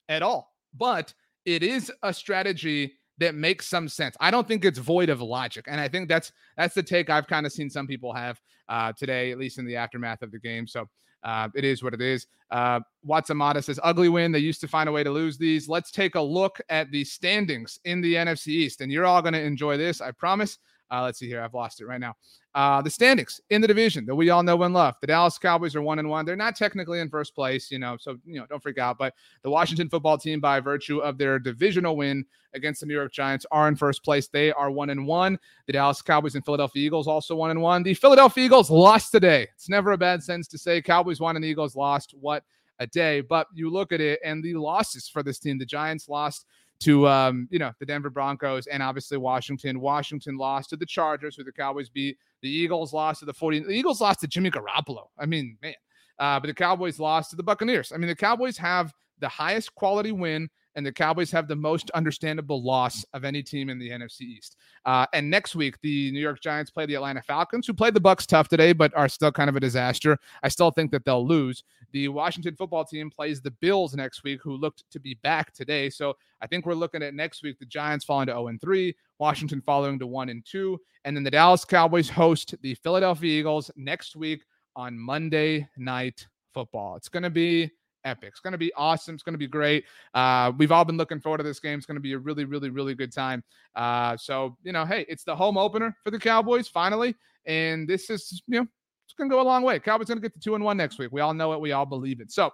at 0.09 0.21
all. 0.21 0.51
But 0.75 1.13
it 1.45 1.63
is 1.63 1.91
a 2.03 2.13
strategy 2.13 2.93
that 3.19 3.35
makes 3.35 3.67
some 3.67 3.87
sense. 3.87 4.15
I 4.19 4.31
don't 4.31 4.47
think 4.47 4.65
it's 4.65 4.79
void 4.79 5.09
of 5.09 5.21
logic, 5.21 5.65
and 5.67 5.79
I 5.79 5.87
think 5.87 6.09
that's 6.09 6.31
that's 6.57 6.75
the 6.75 6.83
take 6.83 7.09
I've 7.09 7.27
kind 7.27 7.45
of 7.45 7.51
seen 7.51 7.69
some 7.69 7.87
people 7.87 8.13
have 8.13 8.39
uh, 8.69 8.93
today, 8.93 9.31
at 9.31 9.37
least 9.37 9.59
in 9.59 9.65
the 9.65 9.75
aftermath 9.75 10.21
of 10.21 10.31
the 10.31 10.39
game. 10.39 10.67
So 10.67 10.87
uh, 11.23 11.49
it 11.55 11.63
is 11.63 11.83
what 11.83 11.93
it 11.93 12.01
is. 12.01 12.27
Uh, 12.51 12.79
Watsamata 13.07 13.63
says, 13.63 13.79
ugly 13.81 14.09
win. 14.09 14.31
They 14.31 14.39
used 14.39 14.61
to 14.61 14.67
find 14.67 14.89
a 14.89 14.91
way 14.91 15.03
to 15.03 15.09
lose 15.09 15.37
these. 15.37 15.69
Let's 15.69 15.91
take 15.91 16.15
a 16.15 16.21
look 16.21 16.59
at 16.69 16.91
the 16.91 17.03
standings 17.03 17.79
in 17.85 18.01
the 18.01 18.15
NFC 18.15 18.47
East, 18.47 18.81
and 18.81 18.91
you're 18.91 19.05
all 19.05 19.21
going 19.21 19.33
to 19.33 19.41
enjoy 19.41 19.77
this, 19.77 20.01
I 20.01 20.11
promise. 20.11 20.57
Uh, 20.93 21.01
let's 21.01 21.17
see 21.17 21.27
here. 21.27 21.41
I've 21.41 21.55
lost 21.55 21.81
it 21.81 21.87
right 21.87 21.99
now. 21.99 22.13
Uh, 22.53 22.79
the 22.79 22.89
standings 22.89 23.41
in 23.49 23.61
the 23.61 23.67
division 23.67 24.05
that 24.05 24.13
we 24.13 24.29
all 24.29 24.43
know 24.43 24.61
and 24.61 24.75
love. 24.75 24.93
The 25.01 25.07
Dallas 25.07 25.39
Cowboys 25.39 25.75
are 25.75 25.81
one 25.81 25.97
and 25.97 26.07
one. 26.07 26.23
They're 26.23 26.35
not 26.35 26.55
technically 26.55 26.99
in 26.99 27.09
first 27.09 27.33
place, 27.33 27.71
you 27.71 27.79
know, 27.79 27.97
so 27.99 28.17
you 28.23 28.39
know, 28.39 28.45
don't 28.45 28.61
freak 28.61 28.77
out. 28.77 28.99
But 28.99 29.15
the 29.41 29.49
Washington 29.49 29.89
football 29.89 30.19
team, 30.19 30.39
by 30.39 30.59
virtue 30.59 30.99
of 30.99 31.17
their 31.17 31.39
divisional 31.39 31.97
win 31.97 32.23
against 32.53 32.81
the 32.81 32.85
New 32.85 32.93
York 32.93 33.11
Giants, 33.11 33.43
are 33.49 33.67
in 33.67 33.75
first 33.75 34.03
place. 34.03 34.27
They 34.27 34.51
are 34.51 34.69
one 34.69 34.91
and 34.91 35.07
one. 35.07 35.39
The 35.65 35.73
Dallas 35.73 36.03
Cowboys 36.03 36.35
and 36.35 36.45
Philadelphia 36.45 36.85
Eagles 36.85 37.07
also 37.07 37.35
one 37.35 37.49
and 37.49 37.61
one. 37.61 37.81
The 37.81 37.95
Philadelphia 37.95 38.45
Eagles 38.45 38.69
lost 38.69 39.11
today. 39.11 39.47
It's 39.55 39.69
never 39.69 39.93
a 39.93 39.97
bad 39.97 40.21
sense 40.21 40.47
to 40.49 40.59
say 40.59 40.79
Cowboys 40.79 41.19
won 41.19 41.35
and 41.35 41.43
Eagles 41.43 41.75
lost. 41.75 42.13
What 42.21 42.43
a 42.77 42.85
day! 42.85 43.21
But 43.21 43.47
you 43.55 43.71
look 43.71 43.91
at 43.93 44.01
it, 44.01 44.19
and 44.23 44.43
the 44.43 44.53
losses 44.53 45.09
for 45.09 45.23
this 45.23 45.39
team. 45.39 45.57
The 45.57 45.65
Giants 45.65 46.07
lost 46.07 46.45
to 46.83 47.07
um, 47.07 47.47
you 47.51 47.59
know 47.59 47.71
the 47.79 47.85
Denver 47.85 48.09
Broncos 48.09 48.67
and 48.67 48.83
obviously 48.83 49.17
Washington. 49.17 49.79
Washington 49.79 50.37
lost 50.37 50.69
to 50.69 50.75
the 50.75 50.85
Chargers, 50.85 51.35
who 51.35 51.43
the 51.43 51.51
Cowboys 51.51 51.89
beat. 51.89 52.17
The 52.41 52.49
Eagles 52.49 52.93
lost 52.93 53.19
to 53.19 53.25
the 53.25 53.33
40. 53.33 53.59
The 53.59 53.69
Eagles 53.71 54.01
lost 54.01 54.19
to 54.21 54.27
Jimmy 54.27 54.51
Garoppolo. 54.51 55.07
I 55.17 55.25
mean, 55.25 55.57
man. 55.61 55.73
Uh, 56.19 56.39
but 56.39 56.47
the 56.47 56.53
Cowboys 56.53 56.99
lost 56.99 57.31
to 57.31 57.35
the 57.35 57.43
Buccaneers. 57.43 57.91
I 57.91 57.97
mean, 57.97 58.07
the 58.07 58.15
Cowboys 58.15 58.57
have 58.57 58.93
the 59.19 59.29
highest 59.29 59.73
quality 59.73 60.11
win 60.11 60.49
and 60.75 60.85
the 60.85 60.91
Cowboys 60.91 61.31
have 61.31 61.47
the 61.47 61.55
most 61.55 61.89
understandable 61.91 62.63
loss 62.63 63.05
of 63.13 63.23
any 63.23 63.43
team 63.43 63.69
in 63.69 63.79
the 63.79 63.89
NFC 63.89 64.21
East. 64.21 64.57
Uh, 64.85 65.05
and 65.13 65.29
next 65.29 65.55
week, 65.55 65.79
the 65.81 66.11
New 66.11 66.19
York 66.19 66.41
Giants 66.41 66.71
play 66.71 66.85
the 66.85 66.95
Atlanta 66.95 67.21
Falcons, 67.21 67.67
who 67.67 67.73
played 67.73 67.93
the 67.93 67.99
Bucks 67.99 68.25
tough 68.25 68.47
today, 68.47 68.73
but 68.73 68.95
are 68.95 69.07
still 69.07 69.31
kind 69.31 69.49
of 69.49 69.55
a 69.55 69.59
disaster. 69.59 70.17
I 70.41 70.49
still 70.49 70.71
think 70.71 70.91
that 70.91 71.05
they'll 71.05 71.25
lose. 71.25 71.63
The 71.91 72.07
Washington 72.07 72.55
football 72.55 72.85
team 72.85 73.09
plays 73.09 73.41
the 73.41 73.51
Bills 73.51 73.93
next 73.93 74.23
week, 74.23 74.41
who 74.41 74.57
looked 74.57 74.83
to 74.91 74.99
be 74.99 75.15
back 75.15 75.53
today. 75.53 75.89
So 75.89 76.15
I 76.41 76.47
think 76.47 76.65
we're 76.65 76.73
looking 76.73 77.03
at 77.03 77.13
next 77.13 77.43
week 77.43 77.59
the 77.59 77.65
Giants 77.65 78.03
falling 78.03 78.27
to 78.27 78.33
0 78.33 78.47
and 78.47 78.59
3, 78.59 78.95
Washington 79.19 79.61
following 79.61 79.99
to 79.99 80.07
1 80.07 80.29
and 80.29 80.43
2, 80.45 80.79
and 81.05 81.15
then 81.15 81.23
the 81.23 81.31
Dallas 81.31 81.65
Cowboys 81.65 82.09
host 82.09 82.55
the 82.61 82.75
Philadelphia 82.75 83.39
Eagles 83.39 83.71
next 83.75 84.15
week 84.15 84.43
on 84.75 84.97
Monday 84.97 85.67
Night 85.77 86.27
Football. 86.53 86.95
It's 86.95 87.09
going 87.09 87.23
to 87.23 87.29
be 87.29 87.71
epic. 88.05 88.29
It's 88.29 88.39
going 88.39 88.53
to 88.53 88.57
be 88.57 88.73
awesome. 88.75 89.15
It's 89.15 89.23
going 89.23 89.33
to 89.33 89.39
be 89.39 89.47
great. 89.47 89.85
Uh, 90.13 90.51
we've 90.57 90.71
all 90.71 90.85
been 90.85 90.97
looking 90.97 91.19
forward 91.19 91.39
to 91.39 91.43
this 91.43 91.59
game. 91.59 91.77
It's 91.77 91.85
going 91.85 91.95
to 91.95 92.01
be 92.01 92.13
a 92.13 92.17
really, 92.17 92.45
really, 92.45 92.69
really 92.69 92.95
good 92.95 93.11
time. 93.11 93.43
Uh, 93.75 94.17
so, 94.17 94.57
you 94.63 94.71
know, 94.71 94.85
hey, 94.85 95.05
it's 95.07 95.23
the 95.23 95.35
home 95.35 95.57
opener 95.57 95.95
for 96.03 96.11
the 96.11 96.19
Cowboys 96.19 96.67
finally. 96.67 97.15
And 97.45 97.87
this 97.87 98.09
is, 98.09 98.41
you 98.47 98.59
know, 98.59 98.67
it's 99.05 99.13
going 99.13 99.29
to 99.29 99.33
go 99.33 99.41
a 99.41 99.43
long 99.43 99.63
way. 99.63 99.79
Cowboys 99.79 100.07
going 100.07 100.17
to 100.17 100.21
get 100.21 100.33
to 100.33 100.39
two 100.39 100.55
and 100.55 100.63
one 100.63 100.77
next 100.77 100.97
week. 100.97 101.11
We 101.11 101.21
all 101.21 101.33
know 101.33 101.53
it. 101.53 101.59
We 101.59 101.71
all 101.71 101.85
believe 101.85 102.21
it. 102.21 102.31
So, 102.31 102.51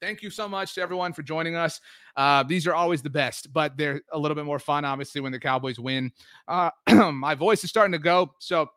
thank 0.00 0.20
you 0.20 0.30
so 0.30 0.48
much 0.48 0.74
to 0.74 0.82
everyone 0.82 1.12
for 1.12 1.22
joining 1.22 1.54
us. 1.54 1.80
Uh, 2.16 2.42
these 2.42 2.66
are 2.66 2.74
always 2.74 3.02
the 3.02 3.10
best, 3.10 3.52
but 3.52 3.76
they're 3.76 4.00
a 4.12 4.18
little 4.18 4.34
bit 4.34 4.44
more 4.44 4.58
fun, 4.58 4.84
obviously, 4.84 5.20
when 5.20 5.32
the 5.32 5.38
Cowboys 5.38 5.78
win. 5.78 6.10
Uh, 6.48 6.70
my 7.12 7.34
voice 7.34 7.64
is 7.64 7.70
starting 7.70 7.92
to 7.92 7.98
go. 7.98 8.34
So, 8.38 8.68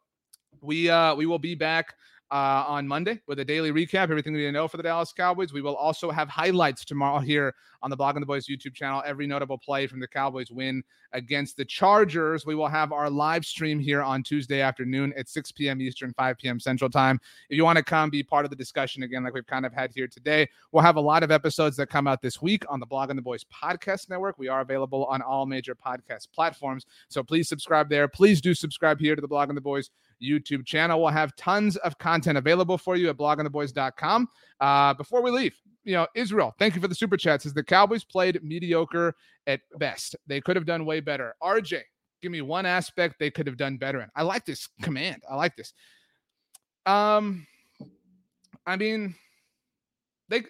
we 0.62 0.90
uh, 0.90 1.16
we 1.16 1.26
will 1.26 1.40
be 1.40 1.56
back 1.56 1.94
uh, 2.32 2.66
on 2.68 2.88
Monday 2.88 3.22
with 3.28 3.40
a 3.40 3.46
daily 3.46 3.72
recap, 3.72 4.10
everything 4.10 4.34
we 4.34 4.40
need 4.40 4.46
to 4.46 4.52
know 4.52 4.68
for 4.68 4.78
the 4.78 4.84
Dallas 4.84 5.14
Cowboys. 5.14 5.54
We 5.54 5.62
will 5.62 5.76
also 5.76 6.10
have 6.10 6.28
highlights 6.28 6.84
tomorrow 6.84 7.20
here 7.20 7.54
on 7.84 7.92
the 7.92 7.98
Blogging 7.98 8.20
the 8.20 8.26
Boys 8.26 8.48
YouTube 8.48 8.74
channel. 8.74 9.04
Every 9.06 9.28
notable 9.28 9.60
play 9.60 9.86
from 9.86 10.00
the 10.00 10.08
Cowboys 10.08 10.50
win 10.50 10.84
against 11.14 11.56
the 11.56 11.66
Chargers. 11.66 12.46
We 12.46 12.56
will 12.56 12.68
have 12.68 12.92
our 12.92 13.10
live 13.10 13.46
stream 13.46 13.80
here 13.80 14.02
on 14.02 14.24
Tuesday 14.24 14.62
afternoon 14.62 15.14
at 15.16 15.30
6 15.30 15.52
p.m. 15.52 15.80
Eastern, 15.82 16.14
5 16.14 16.38
p.m. 16.40 16.60
Central 16.60 16.90
Time. 16.90 17.20
If 17.50 17.58
you 17.58 17.64
want 17.64 17.78
to 17.78 17.84
come 17.84 18.10
be 18.10 18.24
part 18.24 18.44
of 18.44 18.50
the 18.50 18.56
discussion 18.56 19.04
again, 19.04 19.24
like 19.24 19.36
we've 19.36 19.46
kind 19.46 19.66
of 19.66 19.72
had 19.72 19.92
here 19.94 20.08
today, 20.08 20.50
we'll 20.72 20.84
have 20.84 20.96
a 20.96 21.02
lot 21.02 21.22
of 21.22 21.30
episodes 21.30 21.78
that 21.78 21.88
come 21.88 22.08
out 22.08 22.24
this 22.24 22.42
week 22.42 22.66
on 22.70 22.80
the 22.80 22.88
Blogging 22.88 23.16
the 23.16 23.22
Boys 23.22 23.46
podcast 23.46 24.10
network. 24.10 24.40
We 24.40 24.48
are 24.48 24.62
available 24.62 25.06
on 25.06 25.22
all 25.22 25.46
major 25.46 25.76
podcast 25.76 26.30
platforms. 26.34 26.86
So 27.08 27.22
please 27.22 27.48
subscribe 27.48 27.88
there. 27.88 28.08
Please 28.08 28.42
do 28.42 28.56
subscribe 28.56 29.00
here 29.00 29.16
to 29.16 29.22
the 29.22 29.30
Blogging 29.30 29.56
the 29.56 29.62
Boys 29.62 29.92
YouTube 30.22 30.66
channel. 30.66 31.02
We'll 31.02 31.12
have 31.12 31.36
tons 31.36 31.78
of 31.78 31.98
content 31.98 32.38
available 32.38 32.78
for 32.78 32.96
you 32.96 33.10
at 33.10 33.18
bloggingtheboys.com. 33.18 34.28
Uh, 34.60 34.94
before 34.94 35.22
we 35.22 35.32
leave, 35.32 35.56
you 35.84 35.94
know, 35.94 36.08
Israel, 36.16 36.54
thank 36.58 36.76
you 36.76 36.82
for 36.82 36.88
the 36.88 36.96
super 36.96 37.18
chats. 37.18 37.46
As 37.46 37.54
the 37.54 37.64
Cowboys 37.64 38.04
played 38.04 38.44
mediocre 38.44 39.16
at 39.48 39.62
best, 39.78 40.16
they 40.28 40.42
could 40.42 40.56
have 40.56 40.66
done 40.66 40.86
way 40.86 41.00
better. 41.00 41.36
RJ, 41.42 41.82
give 42.22 42.32
me 42.32 42.42
one 42.42 42.66
aspect 42.66 43.16
they 43.20 43.32
could 43.32 43.48
have 43.48 43.58
done 43.58 43.78
better 43.78 44.02
in. 44.02 44.10
I 44.16 44.24
like 44.24 44.46
this 44.46 44.68
command. 44.82 45.24
I 45.30 45.36
like 45.36 45.56
this. 45.56 45.74
Um, 46.86 47.46
I 48.66 48.76
mean, 48.76 49.16
they 50.30 50.44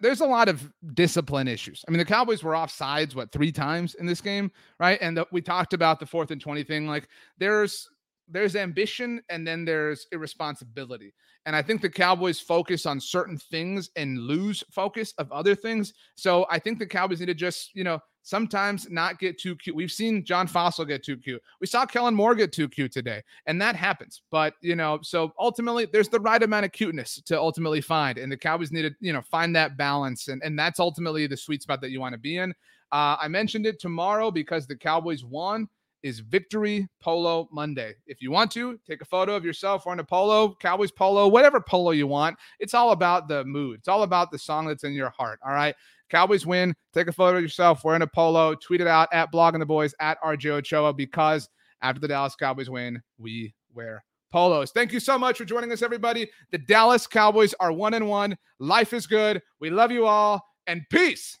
there's 0.00 0.20
a 0.20 0.26
lot 0.26 0.48
of 0.48 0.70
discipline 0.94 1.48
issues. 1.48 1.84
I 1.86 1.90
mean, 1.90 1.98
the 1.98 2.04
Cowboys 2.04 2.42
were 2.42 2.54
off 2.54 2.70
sides 2.70 3.14
what 3.14 3.32
three 3.32 3.50
times 3.50 3.94
in 3.94 4.06
this 4.06 4.20
game, 4.20 4.50
right? 4.78 4.98
And 5.00 5.16
the, 5.16 5.26
we 5.32 5.42
talked 5.42 5.72
about 5.72 5.98
the 5.98 6.06
fourth 6.06 6.30
and 6.30 6.40
twenty 6.40 6.62
thing. 6.62 6.86
Like, 6.86 7.08
there's 7.38 7.88
there's 8.32 8.56
ambition 8.56 9.22
and 9.28 9.46
then 9.46 9.64
there's 9.64 10.06
irresponsibility. 10.12 11.14
And 11.44 11.56
I 11.56 11.62
think 11.62 11.82
the 11.82 11.90
Cowboys 11.90 12.40
focus 12.40 12.86
on 12.86 13.00
certain 13.00 13.36
things 13.36 13.90
and 13.96 14.18
lose 14.18 14.62
focus 14.70 15.12
of 15.18 15.30
other 15.32 15.54
things. 15.54 15.92
So 16.14 16.46
I 16.50 16.58
think 16.58 16.78
the 16.78 16.86
Cowboys 16.86 17.20
need 17.20 17.26
to 17.26 17.34
just, 17.34 17.74
you 17.74 17.84
know, 17.84 17.98
sometimes 18.22 18.88
not 18.88 19.18
get 19.18 19.38
too 19.38 19.56
cute. 19.56 19.74
We've 19.74 19.90
seen 19.90 20.24
John 20.24 20.46
Fassel 20.46 20.86
get 20.86 21.02
too 21.02 21.16
cute. 21.16 21.42
We 21.60 21.66
saw 21.66 21.84
Kellen 21.84 22.14
Moore 22.14 22.36
get 22.36 22.52
too 22.52 22.68
cute 22.68 22.92
today, 22.92 23.22
and 23.46 23.60
that 23.60 23.74
happens. 23.74 24.22
But, 24.30 24.54
you 24.60 24.76
know, 24.76 25.00
so 25.02 25.32
ultimately 25.38 25.86
there's 25.86 26.08
the 26.08 26.20
right 26.20 26.40
amount 26.40 26.64
of 26.64 26.72
cuteness 26.72 27.20
to 27.26 27.38
ultimately 27.38 27.80
find. 27.80 28.18
And 28.18 28.30
the 28.30 28.36
Cowboys 28.36 28.70
need 28.70 28.82
to, 28.82 28.94
you 29.00 29.12
know, 29.12 29.22
find 29.22 29.54
that 29.56 29.76
balance. 29.76 30.28
And, 30.28 30.40
and 30.44 30.56
that's 30.56 30.78
ultimately 30.78 31.26
the 31.26 31.36
sweet 31.36 31.62
spot 31.62 31.80
that 31.80 31.90
you 31.90 32.00
want 32.00 32.12
to 32.12 32.20
be 32.20 32.38
in. 32.38 32.54
Uh, 32.92 33.16
I 33.20 33.26
mentioned 33.26 33.66
it 33.66 33.80
tomorrow 33.80 34.30
because 34.30 34.66
the 34.66 34.76
Cowboys 34.76 35.24
won 35.24 35.68
is 36.02 36.20
Victory 36.20 36.88
Polo 37.00 37.48
Monday. 37.52 37.94
If 38.06 38.20
you 38.20 38.30
want 38.30 38.50
to, 38.52 38.78
take 38.86 39.00
a 39.00 39.06
photo 39.06 39.34
of 39.34 39.44
yourself 39.44 39.86
wearing 39.86 40.00
a 40.00 40.04
polo, 40.04 40.54
Cowboys 40.60 40.90
polo, 40.90 41.28
whatever 41.28 41.60
polo 41.60 41.92
you 41.92 42.06
want. 42.06 42.36
It's 42.58 42.74
all 42.74 42.92
about 42.92 43.28
the 43.28 43.44
mood. 43.44 43.78
It's 43.78 43.88
all 43.88 44.02
about 44.02 44.30
the 44.30 44.38
song 44.38 44.66
that's 44.66 44.84
in 44.84 44.92
your 44.92 45.10
heart. 45.10 45.38
All 45.44 45.52
right. 45.52 45.74
Cowboys 46.10 46.44
win. 46.44 46.74
Take 46.92 47.08
a 47.08 47.12
photo 47.12 47.38
of 47.38 47.42
yourself 47.42 47.84
wearing 47.84 48.02
a 48.02 48.06
polo. 48.06 48.54
Tweet 48.54 48.80
it 48.80 48.86
out 48.86 49.08
at 49.12 49.32
Blogging 49.32 49.60
the 49.60 49.66
Boys 49.66 49.94
at 50.00 50.20
RJ 50.22 50.50
Ochoa 50.50 50.92
because 50.92 51.48
after 51.80 52.00
the 52.00 52.08
Dallas 52.08 52.36
Cowboys 52.36 52.68
win, 52.68 53.00
we 53.18 53.54
wear 53.74 54.04
polos. 54.30 54.72
Thank 54.72 54.92
you 54.92 55.00
so 55.00 55.18
much 55.18 55.38
for 55.38 55.44
joining 55.44 55.72
us, 55.72 55.82
everybody. 55.82 56.30
The 56.50 56.58
Dallas 56.58 57.06
Cowboys 57.06 57.54
are 57.60 57.72
one 57.72 57.94
and 57.94 58.08
one. 58.08 58.36
Life 58.58 58.92
is 58.92 59.06
good. 59.06 59.42
We 59.60 59.70
love 59.70 59.90
you 59.90 60.06
all 60.06 60.44
and 60.66 60.82
peace. 60.90 61.38